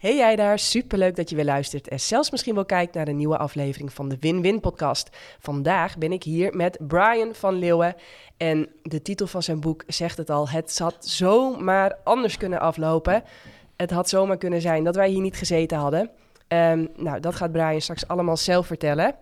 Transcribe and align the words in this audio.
Hey 0.00 0.16
jij 0.16 0.36
daar, 0.36 0.58
superleuk 0.58 1.16
dat 1.16 1.30
je 1.30 1.36
weer 1.36 1.44
luistert 1.44 1.88
en 1.88 2.00
zelfs 2.00 2.30
misschien 2.30 2.54
wel 2.54 2.64
kijkt 2.64 2.94
naar 2.94 3.08
een 3.08 3.16
nieuwe 3.16 3.36
aflevering 3.36 3.92
van 3.92 4.08
de 4.08 4.16
Win-Win 4.20 4.60
podcast. 4.60 5.08
Vandaag 5.38 5.98
ben 5.98 6.12
ik 6.12 6.22
hier 6.22 6.56
met 6.56 6.78
Brian 6.80 7.34
van 7.34 7.54
Leeuwen 7.54 7.94
en 8.36 8.68
de 8.82 9.02
titel 9.02 9.26
van 9.26 9.42
zijn 9.42 9.60
boek 9.60 9.84
zegt 9.86 10.16
het 10.16 10.30
al, 10.30 10.48
het 10.48 10.78
had 10.78 10.96
zomaar 11.06 11.96
anders 12.04 12.36
kunnen 12.36 12.60
aflopen. 12.60 13.22
Het 13.76 13.90
had 13.90 14.08
zomaar 14.08 14.36
kunnen 14.36 14.60
zijn 14.60 14.84
dat 14.84 14.96
wij 14.96 15.08
hier 15.08 15.20
niet 15.20 15.36
gezeten 15.36 15.78
hadden. 15.78 16.10
Um, 16.48 16.88
nou, 16.96 17.20
dat 17.20 17.34
gaat 17.34 17.52
Brian 17.52 17.80
straks 17.80 18.08
allemaal 18.08 18.36
zelf 18.36 18.66
vertellen. 18.66 19.14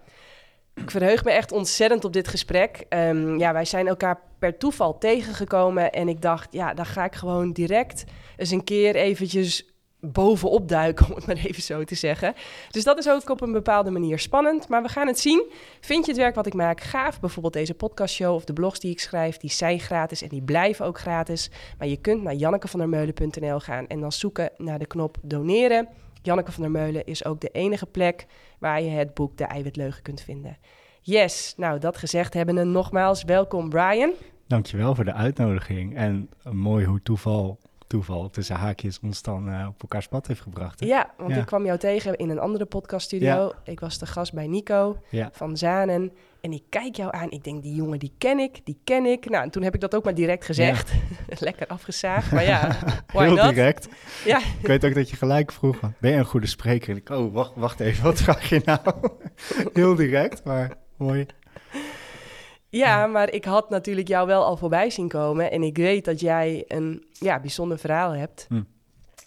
Ik 0.74 0.90
verheug 0.90 1.24
me 1.24 1.30
echt 1.30 1.52
ontzettend 1.52 2.04
op 2.04 2.12
dit 2.12 2.28
gesprek. 2.28 2.84
Um, 2.88 3.38
ja, 3.38 3.52
wij 3.52 3.64
zijn 3.64 3.88
elkaar 3.88 4.20
per 4.38 4.58
toeval 4.58 4.98
tegengekomen 4.98 5.92
en 5.92 6.08
ik 6.08 6.22
dacht, 6.22 6.52
ja, 6.52 6.74
dan 6.74 6.86
ga 6.86 7.04
ik 7.04 7.14
gewoon 7.14 7.52
direct 7.52 8.04
eens 8.36 8.50
een 8.50 8.64
keer 8.64 8.94
eventjes 8.94 9.67
bovenop 10.00 10.68
duiken, 10.68 11.06
om 11.08 11.14
het 11.14 11.26
maar 11.26 11.36
even 11.36 11.62
zo 11.62 11.84
te 11.84 11.94
zeggen. 11.94 12.34
Dus 12.70 12.84
dat 12.84 12.98
is 12.98 13.08
ook 13.08 13.30
op 13.30 13.40
een 13.40 13.52
bepaalde 13.52 13.90
manier 13.90 14.18
spannend, 14.18 14.68
maar 14.68 14.82
we 14.82 14.88
gaan 14.88 15.06
het 15.06 15.18
zien. 15.18 15.46
Vind 15.80 16.04
je 16.04 16.10
het 16.10 16.20
werk 16.20 16.34
wat 16.34 16.46
ik 16.46 16.54
maak 16.54 16.80
gaaf? 16.80 17.20
Bijvoorbeeld 17.20 17.54
deze 17.54 17.74
podcastshow 17.74 18.34
of 18.34 18.44
de 18.44 18.52
blogs 18.52 18.80
die 18.80 18.90
ik 18.90 19.00
schrijf, 19.00 19.36
die 19.36 19.50
zijn 19.50 19.80
gratis 19.80 20.22
en 20.22 20.28
die 20.28 20.42
blijven 20.42 20.86
ook 20.86 20.98
gratis. 20.98 21.50
Maar 21.78 21.88
je 21.88 21.96
kunt 21.96 22.22
naar 22.22 22.34
jannekevandermeulen.nl 22.34 23.60
gaan 23.60 23.86
en 23.86 24.00
dan 24.00 24.12
zoeken 24.12 24.50
naar 24.56 24.78
de 24.78 24.86
knop 24.86 25.16
doneren. 25.22 25.88
Janneke 26.22 26.52
van 26.52 26.62
der 26.62 26.70
Meulen 26.70 27.06
is 27.06 27.24
ook 27.24 27.40
de 27.40 27.48
enige 27.48 27.86
plek 27.86 28.26
waar 28.58 28.82
je 28.82 28.90
het 28.90 29.14
boek 29.14 29.36
De 29.36 29.44
Eiwitleugen 29.44 30.02
kunt 30.02 30.20
vinden. 30.20 30.56
Yes, 31.00 31.54
nou 31.56 31.78
dat 31.78 31.96
gezegd 31.96 32.34
hebben, 32.34 32.72
nogmaals 32.72 33.24
welkom 33.24 33.68
Brian. 33.68 34.12
Dankjewel 34.46 34.94
voor 34.94 35.04
de 35.04 35.12
uitnodiging 35.12 35.96
en 35.96 36.30
mooi 36.42 36.86
hoe 36.86 37.02
toeval 37.02 37.58
toeval 37.88 38.30
tussen 38.30 38.56
haakjes 38.56 38.98
ons 39.02 39.22
dan 39.22 39.48
uh, 39.48 39.66
op 39.68 39.82
elkaars 39.82 40.08
pad 40.08 40.26
heeft 40.26 40.40
gebracht. 40.40 40.80
Hè? 40.80 40.86
Ja, 40.86 41.10
want 41.16 41.36
ik 41.36 41.46
kwam 41.46 41.64
jou 41.64 41.78
tegen 41.78 42.16
in 42.16 42.30
een 42.30 42.38
andere 42.38 42.64
podcaststudio. 42.64 43.52
Ik 43.64 43.80
was 43.80 43.98
de 43.98 44.06
gast 44.06 44.32
bij 44.32 44.46
Nico 44.46 44.96
van 45.32 45.56
Zanen. 45.56 46.12
En 46.40 46.52
ik 46.52 46.62
kijk 46.68 46.96
jou 46.96 47.14
aan. 47.14 47.30
Ik 47.30 47.44
denk, 47.44 47.62
die 47.62 47.74
jongen, 47.74 47.98
die 47.98 48.12
ken 48.18 48.38
ik, 48.38 48.60
die 48.64 48.78
ken 48.84 49.04
ik. 49.04 49.28
Nou, 49.28 49.44
en 49.44 49.50
toen 49.50 49.62
heb 49.62 49.74
ik 49.74 49.80
dat 49.80 49.94
ook 49.94 50.04
maar 50.04 50.14
direct 50.14 50.44
gezegd. 50.44 50.92
Lekker 51.38 51.66
afgezaagd, 51.66 52.32
maar 52.32 52.44
ja, 52.44 52.78
Heel 53.12 53.34
direct. 53.34 53.88
Ja. 54.24 54.38
Ik 54.38 54.66
weet 54.66 54.84
ook 54.84 54.94
dat 54.94 55.10
je 55.10 55.16
gelijk 55.16 55.52
vroeg, 55.52 55.80
ben 55.98 56.10
je 56.10 56.16
een 56.16 56.24
goede 56.24 56.46
spreker? 56.46 56.90
En 56.90 56.96
ik, 56.96 57.10
oh, 57.10 57.32
wacht, 57.32 57.52
wacht 57.54 57.80
even, 57.80 58.04
wat 58.04 58.20
vraag 58.20 58.48
je 58.48 58.60
nou? 58.64 58.80
Heel 59.72 59.94
direct, 59.94 60.44
maar 60.44 60.76
mooi. 60.96 61.26
Ja, 62.68 63.06
maar 63.06 63.32
ik 63.32 63.44
had 63.44 63.70
natuurlijk 63.70 64.08
jou 64.08 64.26
wel 64.26 64.44
al 64.44 64.56
voorbij 64.56 64.90
zien 64.90 65.08
komen. 65.08 65.50
En 65.50 65.62
ik 65.62 65.76
weet 65.76 66.04
dat 66.04 66.20
jij 66.20 66.64
een 66.66 67.04
ja, 67.12 67.40
bijzonder 67.40 67.78
verhaal 67.78 68.12
hebt. 68.12 68.46
Hm. 68.48 68.62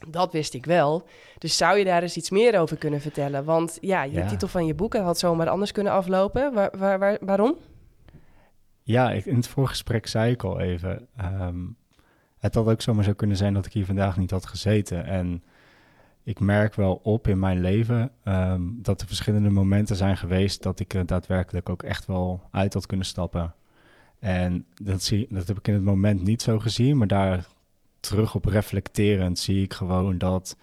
Dat 0.08 0.32
wist 0.32 0.54
ik 0.54 0.66
wel. 0.66 1.08
Dus 1.38 1.58
zou 1.58 1.78
je 1.78 1.86
daar 1.86 2.02
eens 2.02 2.18
iets 2.18 2.30
meer 2.30 2.60
over 2.60 2.78
kunnen 2.78 3.02
vertellen? 3.02 3.44
Want 3.44 3.78
ja, 3.82 4.04
je 4.04 4.26
titel 4.26 4.48
van 4.48 4.66
je 4.66 4.74
boek 4.74 4.96
had 4.96 5.20
zomaar 5.20 5.50
anders 5.50 5.72
kunnen 5.72 5.94
aflopen. 5.94 6.54
Waar, 6.54 6.72
waar, 6.78 7.00
waar, 7.00 7.18
waarom? 7.22 7.56
Ja, 8.84 9.12
in 9.12 9.36
het 9.36 9.48
voorgesprek 9.48 10.08
zei 10.08 10.32
ik 10.32 10.44
al 10.44 10.60
even. 10.60 11.08
Ehm, 11.18 11.60
het 12.40 12.56
had 12.56 12.68
ook 12.68 12.82
zomaar 12.82 13.04
zo 13.04 13.14
kunnen 13.14 13.38
zijn 13.38 13.54
dat 13.54 13.66
ik 13.66 13.74
hier 13.74 13.86
vandaag 13.86 14.18
niet 14.18 14.32
had 14.32 14.46
gezeten. 14.46 15.06
En 15.06 15.44
ik 16.24 16.40
merk 16.40 16.76
wel 16.76 17.00
op 17.04 17.28
in 17.28 17.40
mijn 17.40 17.62
leven 17.62 18.12
ehm, 18.24 18.62
dat 18.68 19.02
er 19.02 19.08
verschillende 19.08 19.50
momenten 19.50 19.96
zijn 19.96 20.18
geweest 20.18 20.64
dat 20.64 20.80
ik 20.80 20.94
er 20.94 21.06
daadwerkelijk 21.06 21.70
ook 21.70 21.84
echt 21.84 22.06
wel 22.06 22.48
uit 22.52 22.74
had 22.74 22.86
kunnen 22.86 23.06
stappen. 23.06 23.54
En 24.20 24.66
dat, 24.82 25.04
zie, 25.04 25.28
dat 25.30 25.48
heb 25.48 25.58
ik 25.58 25.68
in 25.68 25.74
het 25.74 25.84
moment 25.84 26.24
niet 26.24 26.42
zo 26.42 26.60
gezien, 26.60 26.98
maar 26.98 27.08
daar 27.08 27.48
terug 28.00 28.36
op 28.36 28.46
reflecterend 28.46 29.40
zie 29.40 29.64
ik 29.64 29.74
gewoon 29.74 30.18
dat 30.18 30.58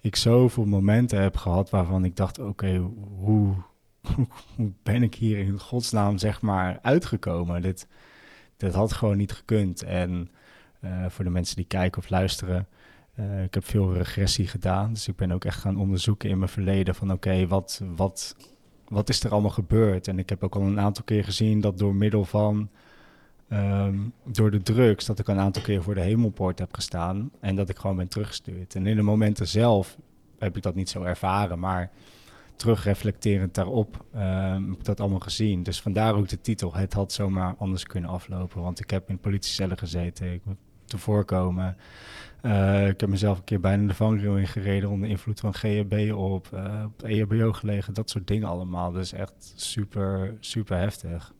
ik 0.00 0.16
zoveel 0.16 0.64
momenten 0.64 1.22
heb 1.22 1.36
gehad 1.36 1.70
waarvan 1.70 2.04
ik 2.04 2.16
dacht: 2.16 2.38
oké, 2.38 2.90
hoe, 3.18 3.54
ben 4.82 5.02
ik 5.02 5.14
hier 5.14 5.38
in 5.38 5.58
godsnaam 5.58 6.18
zeg 6.18 6.40
maar 6.40 6.78
uitgekomen? 6.82 7.62
Dit, 7.62 7.86
dit 8.56 8.74
had 8.74 8.92
gewoon 8.92 9.16
niet 9.16 9.32
gekund. 9.32 9.82
En 9.82 10.30
uh, 10.84 11.06
voor 11.08 11.24
de 11.24 11.30
mensen 11.30 11.56
die 11.56 11.64
kijken 11.64 12.02
of 12.02 12.10
luisteren, 12.10 12.68
uh, 13.20 13.42
ik 13.42 13.54
heb 13.54 13.64
veel 13.64 13.94
regressie 13.94 14.46
gedaan, 14.46 14.92
dus 14.92 15.08
ik 15.08 15.16
ben 15.16 15.32
ook 15.32 15.44
echt 15.44 15.60
gaan 15.60 15.76
onderzoeken 15.76 16.30
in 16.30 16.38
mijn 16.38 16.50
verleden 16.50 16.94
van 16.94 17.12
oké, 17.12 17.46
wat, 17.46 17.82
wat, 17.96 18.36
wat 18.88 19.08
is 19.08 19.24
er 19.24 19.30
allemaal 19.30 19.50
gebeurd? 19.50 20.08
En 20.08 20.18
ik 20.18 20.28
heb 20.28 20.44
ook 20.44 20.54
al 20.54 20.62
een 20.62 20.80
aantal 20.80 21.04
keer 21.04 21.24
gezien 21.24 21.60
dat 21.60 21.78
door 21.78 21.94
middel 21.94 22.24
van 22.24 22.68
um, 23.52 24.12
door 24.24 24.50
de 24.50 24.62
drugs, 24.62 25.06
dat 25.06 25.18
ik 25.18 25.28
een 25.28 25.38
aantal 25.38 25.62
keer 25.62 25.82
voor 25.82 25.94
de 25.94 26.00
hemelpoort 26.00 26.58
heb 26.58 26.74
gestaan 26.74 27.30
en 27.40 27.56
dat 27.56 27.68
ik 27.68 27.78
gewoon 27.78 27.96
ben 27.96 28.08
teruggestuurd. 28.08 28.74
En 28.74 28.86
in 28.86 28.96
de 28.96 29.02
momenten 29.02 29.48
zelf 29.48 29.96
heb 30.38 30.56
ik 30.56 30.62
dat 30.62 30.74
niet 30.74 30.88
zo 30.88 31.02
ervaren, 31.02 31.58
maar 31.58 31.90
terugreflecterend 32.56 33.54
daarop 33.54 34.04
um, 34.14 34.20
heb 34.70 34.78
ik 34.78 34.84
dat 34.84 35.00
allemaal 35.00 35.18
gezien. 35.18 35.62
Dus 35.62 35.80
vandaar 35.80 36.14
ook 36.14 36.28
de 36.28 36.40
titel, 36.40 36.74
het 36.74 36.92
had 36.92 37.12
zomaar 37.12 37.54
anders 37.58 37.84
kunnen 37.84 38.10
aflopen, 38.10 38.62
want 38.62 38.80
ik 38.80 38.90
heb 38.90 39.08
in 39.08 39.18
politiecellen 39.18 39.78
gezeten, 39.78 40.32
ik 40.32 40.42
te 40.88 40.98
voorkomen. 40.98 41.76
Uh, 42.42 42.88
ik 42.88 43.00
heb 43.00 43.08
mezelf 43.08 43.38
een 43.38 43.44
keer 43.44 43.60
bijna 43.60 43.86
de 43.86 43.94
vangrail 43.94 44.36
ingereden 44.36 44.90
onder 44.90 45.08
invloed 45.08 45.40
van 45.40 45.54
GHB 45.54 46.12
op, 46.14 46.48
uh, 46.54 46.84
op 46.86 47.02
EHBO 47.02 47.52
gelegen, 47.52 47.94
dat 47.94 48.10
soort 48.10 48.26
dingen 48.26 48.48
allemaal. 48.48 48.92
Dus 48.92 49.12
echt 49.12 49.52
super, 49.56 50.36
super 50.40 50.78
heftig. 50.78 51.32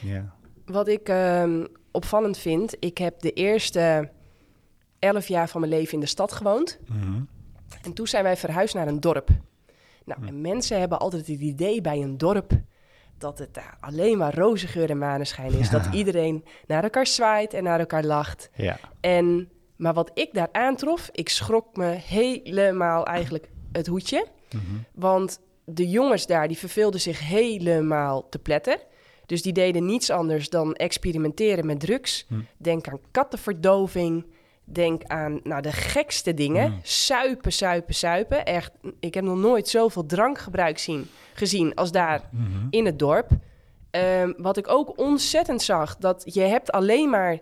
Ja. 0.00 0.34
Wat 0.64 0.88
ik 0.88 1.08
uh, 1.08 1.64
opvallend 1.90 2.38
vind, 2.38 2.76
ik 2.78 2.98
heb 2.98 3.20
de 3.20 3.32
eerste 3.32 4.10
elf 4.98 5.28
jaar 5.28 5.48
van 5.48 5.60
mijn 5.60 5.72
leven 5.72 5.94
in 5.94 6.00
de 6.00 6.06
stad 6.06 6.32
gewoond. 6.32 6.80
Mm 6.86 7.28
En 7.82 7.92
toen 7.92 8.06
zijn 8.06 8.24
wij 8.24 8.36
verhuisd 8.36 8.74
naar 8.74 8.88
een 8.88 9.00
dorp. 9.00 9.28
Nou, 10.04 10.20
mm. 10.20 10.26
en 10.26 10.40
mensen 10.40 10.80
hebben 10.80 10.98
altijd 10.98 11.26
het 11.26 11.40
idee 11.40 11.80
bij 11.80 12.02
een 12.02 12.18
dorp 12.18 12.52
dat 13.22 13.38
het 13.38 13.58
alleen 13.80 14.18
maar 14.18 14.34
roze 14.34 14.66
geur 14.66 14.90
en 14.90 14.98
maneschijn 14.98 15.52
is. 15.52 15.70
Dat 15.70 15.88
iedereen 15.92 16.44
naar 16.66 16.82
elkaar 16.82 17.06
zwaait 17.06 17.54
en 17.54 17.62
naar 17.62 17.78
elkaar 17.78 18.04
lacht. 18.04 18.50
Ja. 18.54 18.78
En, 19.00 19.50
maar 19.76 19.94
wat 19.94 20.10
ik 20.14 20.28
daar 20.32 20.48
aantrof, 20.52 21.08
ik 21.12 21.28
schrok 21.28 21.76
me 21.76 21.86
helemaal 21.86 23.06
eigenlijk 23.06 23.48
het 23.72 23.86
hoedje. 23.86 24.26
Mhm. 24.50 24.62
Want 24.94 25.40
de 25.64 25.88
jongens 25.88 26.26
daar, 26.26 26.48
die 26.48 26.58
verveelden 26.58 27.00
zich 27.00 27.28
helemaal 27.28 28.28
te 28.28 28.38
pletter. 28.38 28.78
Dus 29.26 29.42
die 29.42 29.52
deden 29.52 29.86
niets 29.86 30.10
anders 30.10 30.48
dan 30.48 30.74
experimenteren 30.74 31.66
met 31.66 31.80
drugs. 31.80 32.26
Hm. 32.28 32.34
Denk 32.56 32.88
aan 32.88 33.00
kattenverdoving. 33.10 34.26
Denk 34.64 35.02
aan 35.04 35.40
nou, 35.44 35.62
de 35.62 35.72
gekste 35.72 36.34
dingen. 36.34 36.70
Hm. 36.70 36.78
Suipen, 36.82 37.52
suipen, 37.52 37.94
suipen. 37.94 38.44
Echt, 38.44 38.72
ik 39.00 39.14
heb 39.14 39.24
nog 39.24 39.36
nooit 39.36 39.68
zoveel 39.68 40.06
drankgebruik 40.06 40.78
zien, 40.78 41.08
gezien 41.34 41.74
als 41.74 41.92
daar 41.92 42.28
mhm. 42.30 42.66
in 42.70 42.86
het 42.86 42.98
dorp. 42.98 43.30
Um, 43.90 44.34
wat 44.36 44.56
ik 44.56 44.68
ook 44.68 44.98
ontzettend 44.98 45.62
zag, 45.62 45.96
dat 45.96 46.22
je 46.24 46.40
hebt 46.40 46.72
alleen 46.72 47.10
maar 47.10 47.38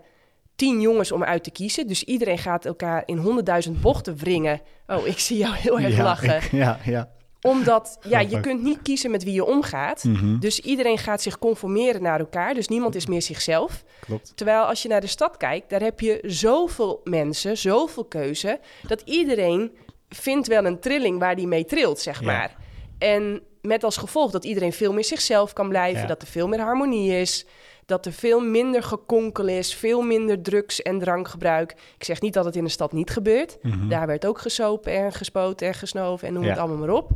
tien 0.55 0.81
jongens 0.81 1.13
om 1.13 1.25
uit 1.25 1.45
te 1.45 1.51
kiezen. 1.51 1.87
Dus 1.87 2.05
iedereen 2.05 2.39
gaat 2.39 2.65
elkaar 2.65 3.03
in 3.07 3.17
honderdduizend 3.17 3.81
bochten 3.81 4.17
wringen. 4.17 4.61
Oh, 4.87 5.07
ik 5.07 5.19
zie 5.19 5.37
jou 5.37 5.55
heel 5.57 5.81
erg 5.81 5.99
lachen. 5.99 6.41
ja, 6.59 6.79
ja 6.85 7.11
omdat 7.43 7.99
ja, 8.09 8.21
je 8.21 8.41
kunt 8.41 8.63
niet 8.63 8.83
kiezen 8.83 9.11
met 9.11 9.25
wie 9.25 9.35
je 9.35 9.45
omgaat. 9.45 10.05
Mhm. 10.05 10.39
Dus 10.39 10.61
iedereen 10.61 10.99
gaat 10.99 11.23
zich 11.23 11.39
conformeren 11.39 12.03
naar 12.03 12.21
elkaar. 12.21 12.55
Dus 12.55 12.69
niemand 12.69 12.95
is 12.95 13.07
meer 13.07 13.23
zichzelf. 13.23 13.85
Klopt. 14.01 14.33
Terwijl 14.35 14.63
als 14.63 14.83
je 14.83 14.89
naar 14.89 15.01
de 15.01 15.07
stad 15.07 15.37
kijkt, 15.37 15.71
daar 15.71 15.81
heb 15.81 16.01
je 16.01 16.19
zoveel 16.23 17.01
mensen, 17.05 17.57
zoveel 17.57 18.05
keuze. 18.05 18.61
Dat 18.87 19.03
iedereen 19.05 19.73
vindt 20.09 20.47
wel 20.47 20.65
een 20.65 20.81
trilling 20.81 21.19
waar 21.19 21.37
die 21.37 21.47
mee 21.47 21.65
trilt, 21.65 22.01
zeg 22.01 22.23
maar. 22.23 22.57
En 22.99 23.43
met 23.63 23.85
als 23.85 23.97
gevolg 23.97 24.31
dat 24.31 24.45
iedereen 24.45 24.73
veel 24.73 24.93
meer 24.93 25.05
zichzelf 25.05 25.53
kan 25.53 25.69
blijven. 25.69 26.09
Dat 26.09 26.23
er 26.23 26.29
veel 26.29 26.49
meer 26.49 26.61
harmonie 26.61 27.21
is 27.21 27.47
dat 27.91 28.07
er 28.07 28.13
veel 28.13 28.41
minder 28.41 28.83
gekonkel 28.83 29.49
is, 29.49 29.75
veel 29.75 30.03
minder 30.03 30.43
drugs- 30.43 30.83
en 30.83 30.99
drankgebruik. 30.99 31.71
Ik 31.97 32.05
zeg 32.05 32.21
niet 32.21 32.35
dat 32.35 32.45
het 32.45 32.57
in 32.57 32.65
de 32.65 32.71
stad 32.71 32.93
niet 32.93 33.11
gebeurt. 33.11 33.59
Mhm. 33.63 33.89
Daar 33.89 34.07
werd 34.07 34.27
ook 34.27 34.39
gesopen 34.39 34.93
en 34.93 35.13
gespoten 35.13 35.67
en 35.67 35.75
gesnoven 35.75 36.29
en 36.29 36.35
noem 36.35 36.45
het 36.45 36.59
allemaal 36.59 36.77
maar 36.77 36.97
op. 36.97 37.11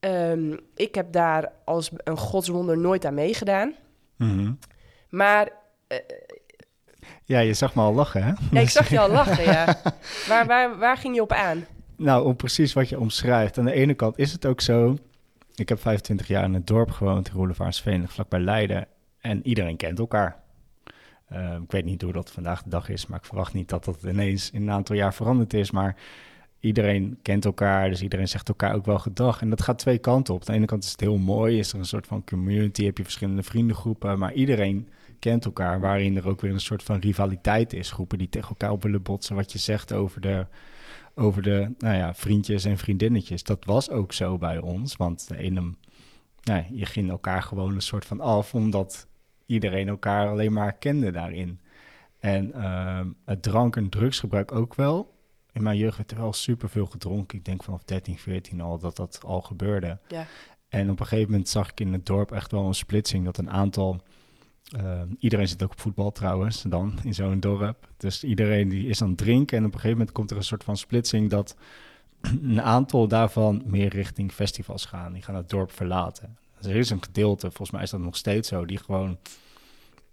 Ehm, 0.00 0.56
ik 0.74 0.94
heb 0.94 1.12
daar 1.12 1.52
als 1.64 1.90
een 1.96 2.16
godswonder 2.16 2.78
nooit 2.78 3.04
aan 3.04 3.14
meegedaan. 3.14 3.74
Mhm. 4.16 4.52
Maar... 5.08 5.48
Uh, 5.88 5.98
ja, 7.24 7.38
je 7.38 7.54
zag 7.54 7.74
me 7.74 7.82
al 7.82 7.94
lachen, 7.94 8.22
hè? 8.22 8.32
Ja, 8.50 8.60
ik 8.60 8.68
zag 8.68 8.88
je 8.88 8.98
al 8.98 9.10
lachen, 9.10 9.44
ja. 9.44 9.80
Waar, 10.28 10.46
waar, 10.46 10.78
waar 10.78 10.96
ging 10.96 11.14
je 11.14 11.22
op 11.22 11.32
aan? 11.32 11.66
Nou, 11.96 12.24
om 12.24 12.36
precies 12.36 12.72
wat 12.72 12.88
je 12.88 13.00
omschrijft. 13.00 13.58
Aan 13.58 13.64
de 13.64 13.72
ene 13.72 13.94
kant 13.94 14.18
is 14.18 14.32
het 14.32 14.46
ook 14.46 14.60
zo... 14.60 14.96
Ik 15.54 15.68
heb 15.68 15.80
25 15.80 16.26
jaar 16.28 16.44
in 16.44 16.54
het 16.54 16.66
dorp 16.66 16.90
gewoond, 16.90 17.28
in 17.28 17.34
Roelevaarsveen, 17.34 18.08
vlakbij 18.08 18.40
Leiden. 18.40 18.86
En 19.26 19.46
iedereen 19.46 19.76
kent 19.76 19.98
elkaar. 19.98 20.42
Ehm, 21.28 21.62
ik 21.62 21.70
weet 21.70 21.84
niet 21.84 22.02
hoe 22.02 22.12
dat 22.12 22.30
vandaag 22.30 22.62
de 22.62 22.70
dag 22.70 22.88
is, 22.88 23.06
maar 23.06 23.18
ik 23.18 23.24
verwacht 23.24 23.52
niet 23.52 23.68
dat 23.68 23.84
dat 23.84 24.02
ineens 24.02 24.50
in 24.50 24.62
een 24.62 24.70
aantal 24.70 24.96
jaar 24.96 25.14
veranderd 25.14 25.54
is. 25.54 25.70
Maar 25.70 25.96
iedereen 26.60 27.18
kent 27.22 27.44
elkaar, 27.44 27.88
dus 27.88 28.02
iedereen 28.02 28.28
zegt 28.28 28.48
elkaar 28.48 28.74
ook 28.74 28.86
wel 28.86 28.98
gedag. 28.98 29.40
En 29.40 29.50
dat 29.50 29.62
gaat 29.62 29.78
twee 29.78 29.98
kanten 29.98 30.34
op. 30.34 30.40
Aan 30.40 30.46
de 30.46 30.52
ene 30.52 30.66
kant 30.66 30.84
is 30.84 30.90
het 30.90 31.00
heel 31.00 31.18
mooi, 31.18 31.58
is 31.58 31.72
er 31.72 31.78
een 31.78 31.84
soort 31.84 32.06
van 32.06 32.24
community, 32.24 32.84
heb 32.84 32.96
je 32.96 33.02
verschillende 33.02 33.42
vriendengroepen, 33.42 34.18
maar 34.18 34.32
iedereen 34.32 34.88
kent 35.18 35.44
elkaar, 35.44 35.80
waarin 35.80 36.16
er 36.16 36.28
ook 36.28 36.40
weer 36.40 36.52
een 36.52 36.60
soort 36.60 36.82
van 36.82 36.98
rivaliteit 36.98 37.72
is. 37.72 37.90
Groepen 37.90 38.18
die 38.18 38.28
tegen 38.28 38.48
elkaar 38.48 38.70
op 38.70 38.82
willen 38.82 39.02
botsen, 39.02 39.36
wat 39.36 39.52
je 39.52 39.58
zegt 39.58 39.92
over 39.92 40.20
de 40.20 40.46
over 41.18 41.42
de 41.42 41.74
nou 41.78 41.96
ja, 41.96 42.14
vriendjes 42.14 42.64
en 42.64 42.78
vriendinnetjes. 42.78 43.42
Dat 43.42 43.64
was 43.64 43.90
ook 43.90 44.12
zo 44.12 44.38
bij 44.38 44.58
ons, 44.58 44.96
want 44.96 45.28
de 45.28 45.36
ene, 45.36 45.74
nou, 46.42 46.64
je 46.70 46.86
ging 46.86 47.10
elkaar 47.10 47.42
gewoon 47.42 47.74
een 47.74 47.82
soort 47.82 48.04
van 48.04 48.20
af, 48.20 48.54
omdat 48.54 49.06
iedereen 49.46 49.88
elkaar 49.88 50.28
alleen 50.28 50.52
maar 50.52 50.72
kende 50.72 51.10
daarin. 51.10 51.60
En 52.18 52.52
ehm, 52.52 53.08
het 53.24 53.42
drank- 53.42 53.76
en 53.76 53.88
drugsgebruik 53.88 54.52
ook 54.52 54.74
wel. 54.74 55.14
In 55.52 55.62
mijn 55.62 55.76
jeugd 55.76 55.96
werd 55.96 56.10
er 56.10 56.16
wel 56.18 56.32
superveel 56.32 56.86
gedronken. 56.86 57.38
Ik 57.38 57.44
denk 57.44 57.62
vanaf 57.62 57.84
13, 57.84 58.18
14 58.18 58.60
al 58.60 58.78
dat 58.78 58.96
dat 58.96 59.20
al 59.24 59.40
gebeurde. 59.42 59.98
Ja. 60.08 60.26
En 60.68 60.90
op 60.90 61.00
een 61.00 61.06
gegeven 61.06 61.30
moment 61.30 61.48
zag 61.48 61.70
ik 61.70 61.80
in 61.80 61.92
het 61.92 62.06
dorp 62.06 62.32
echt 62.32 62.50
wel 62.50 62.66
een 62.66 62.74
splitsing 62.74 63.24
dat 63.24 63.38
een 63.38 63.50
aantal. 63.50 64.00
ehm, 64.76 65.08
iedereen 65.18 65.48
zit 65.48 65.62
ook 65.62 65.70
op 65.70 65.80
voetbal 65.80 66.12
trouwens, 66.12 66.62
dan 66.62 66.98
in 67.02 67.14
zo'n 67.14 67.40
dorp. 67.40 67.88
Dus 67.96 68.24
iedereen 68.24 68.68
die 68.68 68.88
is 68.88 69.02
aan 69.02 69.08
het 69.08 69.18
drinken. 69.18 69.56
En 69.58 69.64
op 69.64 69.72
een 69.72 69.80
gegeven 69.80 69.98
moment 69.98 70.14
komt 70.16 70.30
er 70.30 70.36
een 70.36 70.42
soort 70.42 70.64
van 70.64 70.76
splitsing 70.76 71.30
dat 71.30 71.56
een 72.42 72.62
aantal 72.62 73.08
daarvan 73.08 73.62
meer 73.66 73.88
richting 73.88 74.32
festivals 74.32 74.84
gaan. 74.84 75.12
Die 75.12 75.22
gaan 75.22 75.34
het 75.34 75.48
dorp 75.48 75.72
verlaten. 75.72 76.36
Er 76.66 76.76
is 76.76 76.90
een 76.90 77.02
gedeelte, 77.02 77.46
volgens 77.46 77.70
mij 77.70 77.82
is 77.82 77.90
dat 77.90 78.00
nog 78.00 78.16
steeds 78.16 78.48
zo, 78.48 78.64
die 78.64 78.78
gewoon 78.78 79.18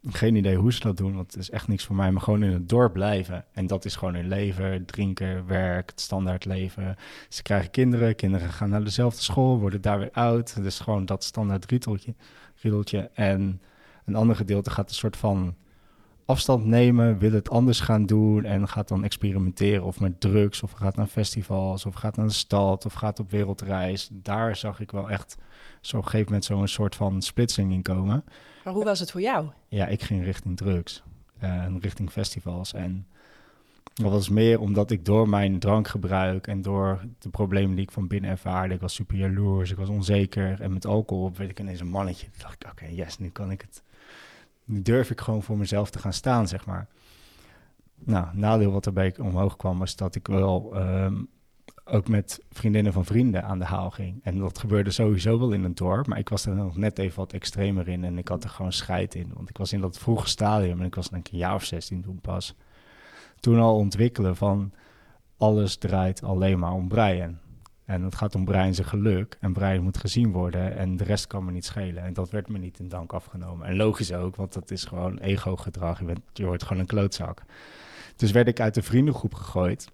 geen 0.10 0.36
idee 0.36 0.56
hoe 0.56 0.74
ze 0.74 0.80
dat 0.80 0.98
doen, 0.98 1.16
want 1.16 1.32
het 1.32 1.42
is 1.42 1.50
echt 1.50 1.68
niks 1.68 1.84
voor 1.86 1.96
mij, 1.96 2.12
maar 2.12 2.22
gewoon 2.22 2.44
in 2.44 2.52
het 2.52 2.70
dorp 2.70 2.94
blijven. 2.94 3.46
En 3.52 3.68
dat 3.68 3.86
is 3.86 3.96
gewoon 3.96 4.16
hun 4.16 4.28
leven, 4.28 4.86
drinken, 4.86 5.48
werk, 5.48 5.90
het 5.90 6.02
standaard 6.02 6.46
leven. 6.46 6.96
Ze 7.30 7.42
krijgen 7.42 7.72
kinderen, 7.72 8.16
kinderen 8.16 8.50
gaan 8.50 8.70
naar 8.70 8.84
dezelfde 8.84 9.22
school, 9.22 9.60
worden 9.60 9.82
daar 9.82 10.00
weer 10.00 10.12
oud. 10.12 10.64
Dus 10.64 10.80
gewoon 10.80 11.06
dat 11.06 11.24
standaard 11.24 11.66
riedeltje. 12.62 13.10
En 13.14 13.62
een 14.06 14.16
ander 14.16 14.36
gedeelte 14.36 14.70
gaat 14.70 14.90
een 14.90 14.96
soort 14.96 15.18
van 15.18 15.56
afstand 16.26 16.66
nemen, 16.66 17.18
wil 17.18 17.32
het 17.32 17.50
anders 17.50 17.80
gaan 17.80 18.06
doen 18.06 18.44
en 18.44 18.68
gaat 18.68 18.88
dan 18.88 19.04
experimenteren 19.04 19.84
of 19.84 20.00
met 20.00 20.20
drugs, 20.20 20.64
of 20.64 20.72
gaat 20.72 20.96
naar 20.96 21.08
festivals, 21.08 21.86
of 21.86 21.94
gaat 21.94 22.16
naar 22.16 22.28
de 22.28 22.34
stad, 22.34 22.86
of 22.86 22.94
gaat 22.94 23.20
op 23.20 23.32
wereldreis. 23.32 24.10
Daar 24.12 24.56
zag 24.56 24.80
ik 24.80 24.92
wel 24.92 25.10
echt 25.10 25.38
zo 25.82 25.98
op 25.98 26.04
een 26.04 26.10
gegeven 26.10 26.32
moment 26.32 26.46
zo'n 26.46 26.68
soort 26.68 26.96
van 26.96 27.22
splitsing 27.22 27.72
in 27.72 27.82
komen. 27.82 28.24
Maar 28.64 28.74
hoe 28.74 28.84
was 28.84 29.00
het 29.00 29.12
voor 29.12 29.22
jou? 29.22 29.48
Ja, 29.68 29.88
ik 29.88 30.02
ging 30.02 30.24
richting 30.24 30.58
drugs 30.58 31.04
en 31.40 31.80
richting 31.80 32.12
festivals. 32.12 32.74
En 32.74 33.08
dat 33.94 34.12
was 34.12 34.30
meer 34.30 34.60
omdat 34.60 34.92
ik 34.92 35.06
door 35.06 35.30
mijn 35.30 35.60
drankgebruik 35.60 36.48
en 36.48 36.62
door 36.62 37.02
de 37.20 37.30
problemen 37.30 37.76
die 37.76 37.84
ik 37.84 37.92
van 37.92 38.08
binnen 38.08 38.30
ervaarde, 38.30 38.74
ik 38.74 38.82
was 38.82 38.94
super 38.94 39.18
jaloers, 39.18 39.72
ik 39.72 39.78
was 39.78 39.90
onzeker. 39.90 40.62
En 40.62 40.74
met 40.74 40.86
alcohol 40.86 41.32
werd 41.36 41.50
ik 41.50 41.60
ineens 41.60 41.80
een 41.80 41.88
mannetje. 41.88 42.30
Toen 42.30 42.42
dacht 42.42 42.64
ik, 42.64 42.70
oké, 42.72 42.86
yes, 42.86 43.18
nu 43.18 43.30
kan 43.30 43.52
ik 43.52 43.62
het. 43.62 43.84
Nu 44.66 44.82
durf 44.82 45.10
ik 45.12 45.22
gewoon 45.22 45.44
voor 45.44 45.58
mezelf 45.58 45.90
te 45.90 46.00
gaan 46.00 46.14
staan, 46.14 46.48
zeg 46.48 46.66
maar. 46.66 46.88
Nou, 47.96 48.28
nadeel 48.34 48.72
wat 48.72 48.86
erbij 48.86 49.14
omhoog 49.18 49.56
kwam, 49.56 49.80
was 49.80 49.96
dat 49.96 50.16
ik 50.16 50.28
wel 50.28 50.76
ehm, 50.76 51.16
ook 51.86 52.08
met 52.08 52.44
vriendinnen 52.50 52.94
van 52.94 53.06
vrienden 53.06 53.44
aan 53.44 53.60
de 53.60 53.66
haal 53.66 53.92
ging. 53.92 54.20
En 54.24 54.38
dat 54.38 54.60
gebeurde 54.60 54.92
sowieso 54.92 55.40
wel 55.40 55.52
in 55.52 55.64
het 55.64 55.78
dorp, 55.78 56.08
maar 56.08 56.18
ik 56.18 56.30
was 56.30 56.46
er 56.46 56.56
nog 56.56 56.78
net 56.78 57.00
even 57.00 57.20
wat 57.20 57.34
extremer 57.34 57.88
in 57.88 58.04
en 58.04 58.18
ik 58.18 58.28
had 58.28 58.44
er 58.44 58.50
gewoon 58.50 58.74
scheid 58.74 59.16
in. 59.16 59.32
Want 59.34 59.50
ik 59.50 59.58
was 59.58 59.74
in 59.74 59.82
dat 59.82 59.98
vroege 59.98 60.28
stadium 60.28 60.80
en 60.80 60.86
ik 60.86 60.96
was 60.96 61.10
denk 61.10 61.28
ik 61.28 61.34
een 61.34 61.40
jaar 61.40 61.56
of 61.56 61.64
16 61.64 62.02
toen 62.02 62.22
pas. 62.22 62.56
Toen 63.40 63.60
al 63.60 63.76
ontwikkelen 63.76 64.36
van 64.36 64.72
alles 65.38 65.76
draait 65.76 66.24
alleen 66.24 66.60
maar 66.60 66.74
om 66.74 66.88
Brian. 66.88 67.38
En 67.86 68.04
het 68.04 68.16
gaat 68.16 68.36
om 68.36 68.46
Brian 68.46 68.74
zijn 68.74 68.88
geluk 68.88 69.38
en 69.40 69.54
Brian 69.54 69.84
moet 69.84 69.98
gezien 69.98 70.32
worden 70.32 70.78
en 70.78 70.98
de 70.98 71.04
rest 71.04 71.28
kan 71.28 71.46
me 71.46 71.52
niet 71.52 71.66
schelen. 71.66 72.04
En 72.04 72.14
dat 72.14 72.30
werd 72.30 72.48
me 72.48 72.58
niet 72.58 72.80
in 72.80 72.88
dank 72.88 73.14
afgenomen. 73.14 73.68
En 73.68 73.76
logisch 73.76 74.14
ook, 74.14 74.36
want 74.36 74.54
dat 74.54 74.72
is 74.72 74.86
gewoon 74.86 75.18
ego-gedrag. 75.18 76.00
Je, 76.00 76.06
bent, 76.06 76.20
je 76.34 76.46
wordt 76.46 76.64
gewoon 76.64 76.80
een 76.80 76.88
klootzak. 76.88 77.44
Dus 78.16 78.32
werd 78.32 78.48
ik 78.48 78.60
uit 78.60 78.74
de 78.74 78.84
vriendengroep 78.84 79.34
gegooid. 79.34 79.92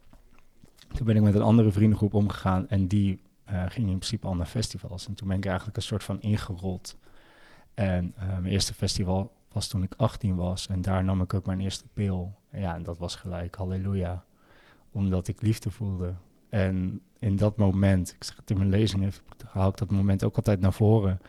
Toen 0.93 1.05
ben 1.05 1.15
ik 1.15 1.21
met 1.21 1.35
een 1.35 1.41
andere 1.41 1.71
vriendengroep 1.71 2.13
omgegaan 2.13 2.67
en 2.67 2.87
die 2.87 3.21
uh, 3.51 3.63
ging 3.67 3.87
in 3.87 3.97
principe 3.97 4.27
al 4.27 4.35
naar 4.35 4.45
festivals. 4.45 5.07
En 5.07 5.13
toen 5.13 5.27
ben 5.27 5.37
ik 5.37 5.45
eigenlijk 5.45 5.77
een 5.77 5.83
soort 5.83 6.03
van 6.03 6.21
ingerold. 6.21 6.97
En 7.73 8.13
uh, 8.17 8.27
mijn 8.27 8.45
eerste 8.45 8.73
festival 8.73 9.31
was 9.51 9.67
toen 9.67 9.83
ik 9.83 9.93
18 9.97 10.35
was 10.35 10.67
en 10.67 10.81
daar 10.81 11.03
nam 11.03 11.21
ik 11.21 11.33
ook 11.33 11.45
mijn 11.45 11.59
eerste 11.59 11.87
pil. 11.93 12.35
Ja, 12.51 12.75
en 12.75 12.83
dat 12.83 12.97
was 12.97 13.15
gelijk 13.15 13.55
halleluja, 13.55 14.23
omdat 14.91 15.27
ik 15.27 15.41
liefde 15.41 15.71
voelde. 15.71 16.13
En 16.49 17.01
in 17.19 17.35
dat 17.35 17.57
moment, 17.57 18.13
ik 18.15 18.23
zeg 18.23 18.35
het 18.35 18.49
in 18.49 18.57
mijn 18.57 18.69
lezing, 18.69 19.05
even, 19.05 19.23
haal 19.45 19.69
ik 19.69 19.77
dat 19.77 19.91
moment 19.91 20.23
ook 20.23 20.35
altijd 20.35 20.59
naar 20.59 20.73
voren. 20.73 21.19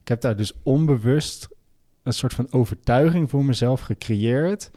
Ik 0.00 0.08
heb 0.08 0.20
daar 0.20 0.36
dus 0.36 0.52
onbewust 0.62 1.48
een 2.02 2.12
soort 2.12 2.34
van 2.34 2.52
overtuiging 2.52 3.30
voor 3.30 3.44
mezelf 3.44 3.80
gecreëerd 3.80 4.70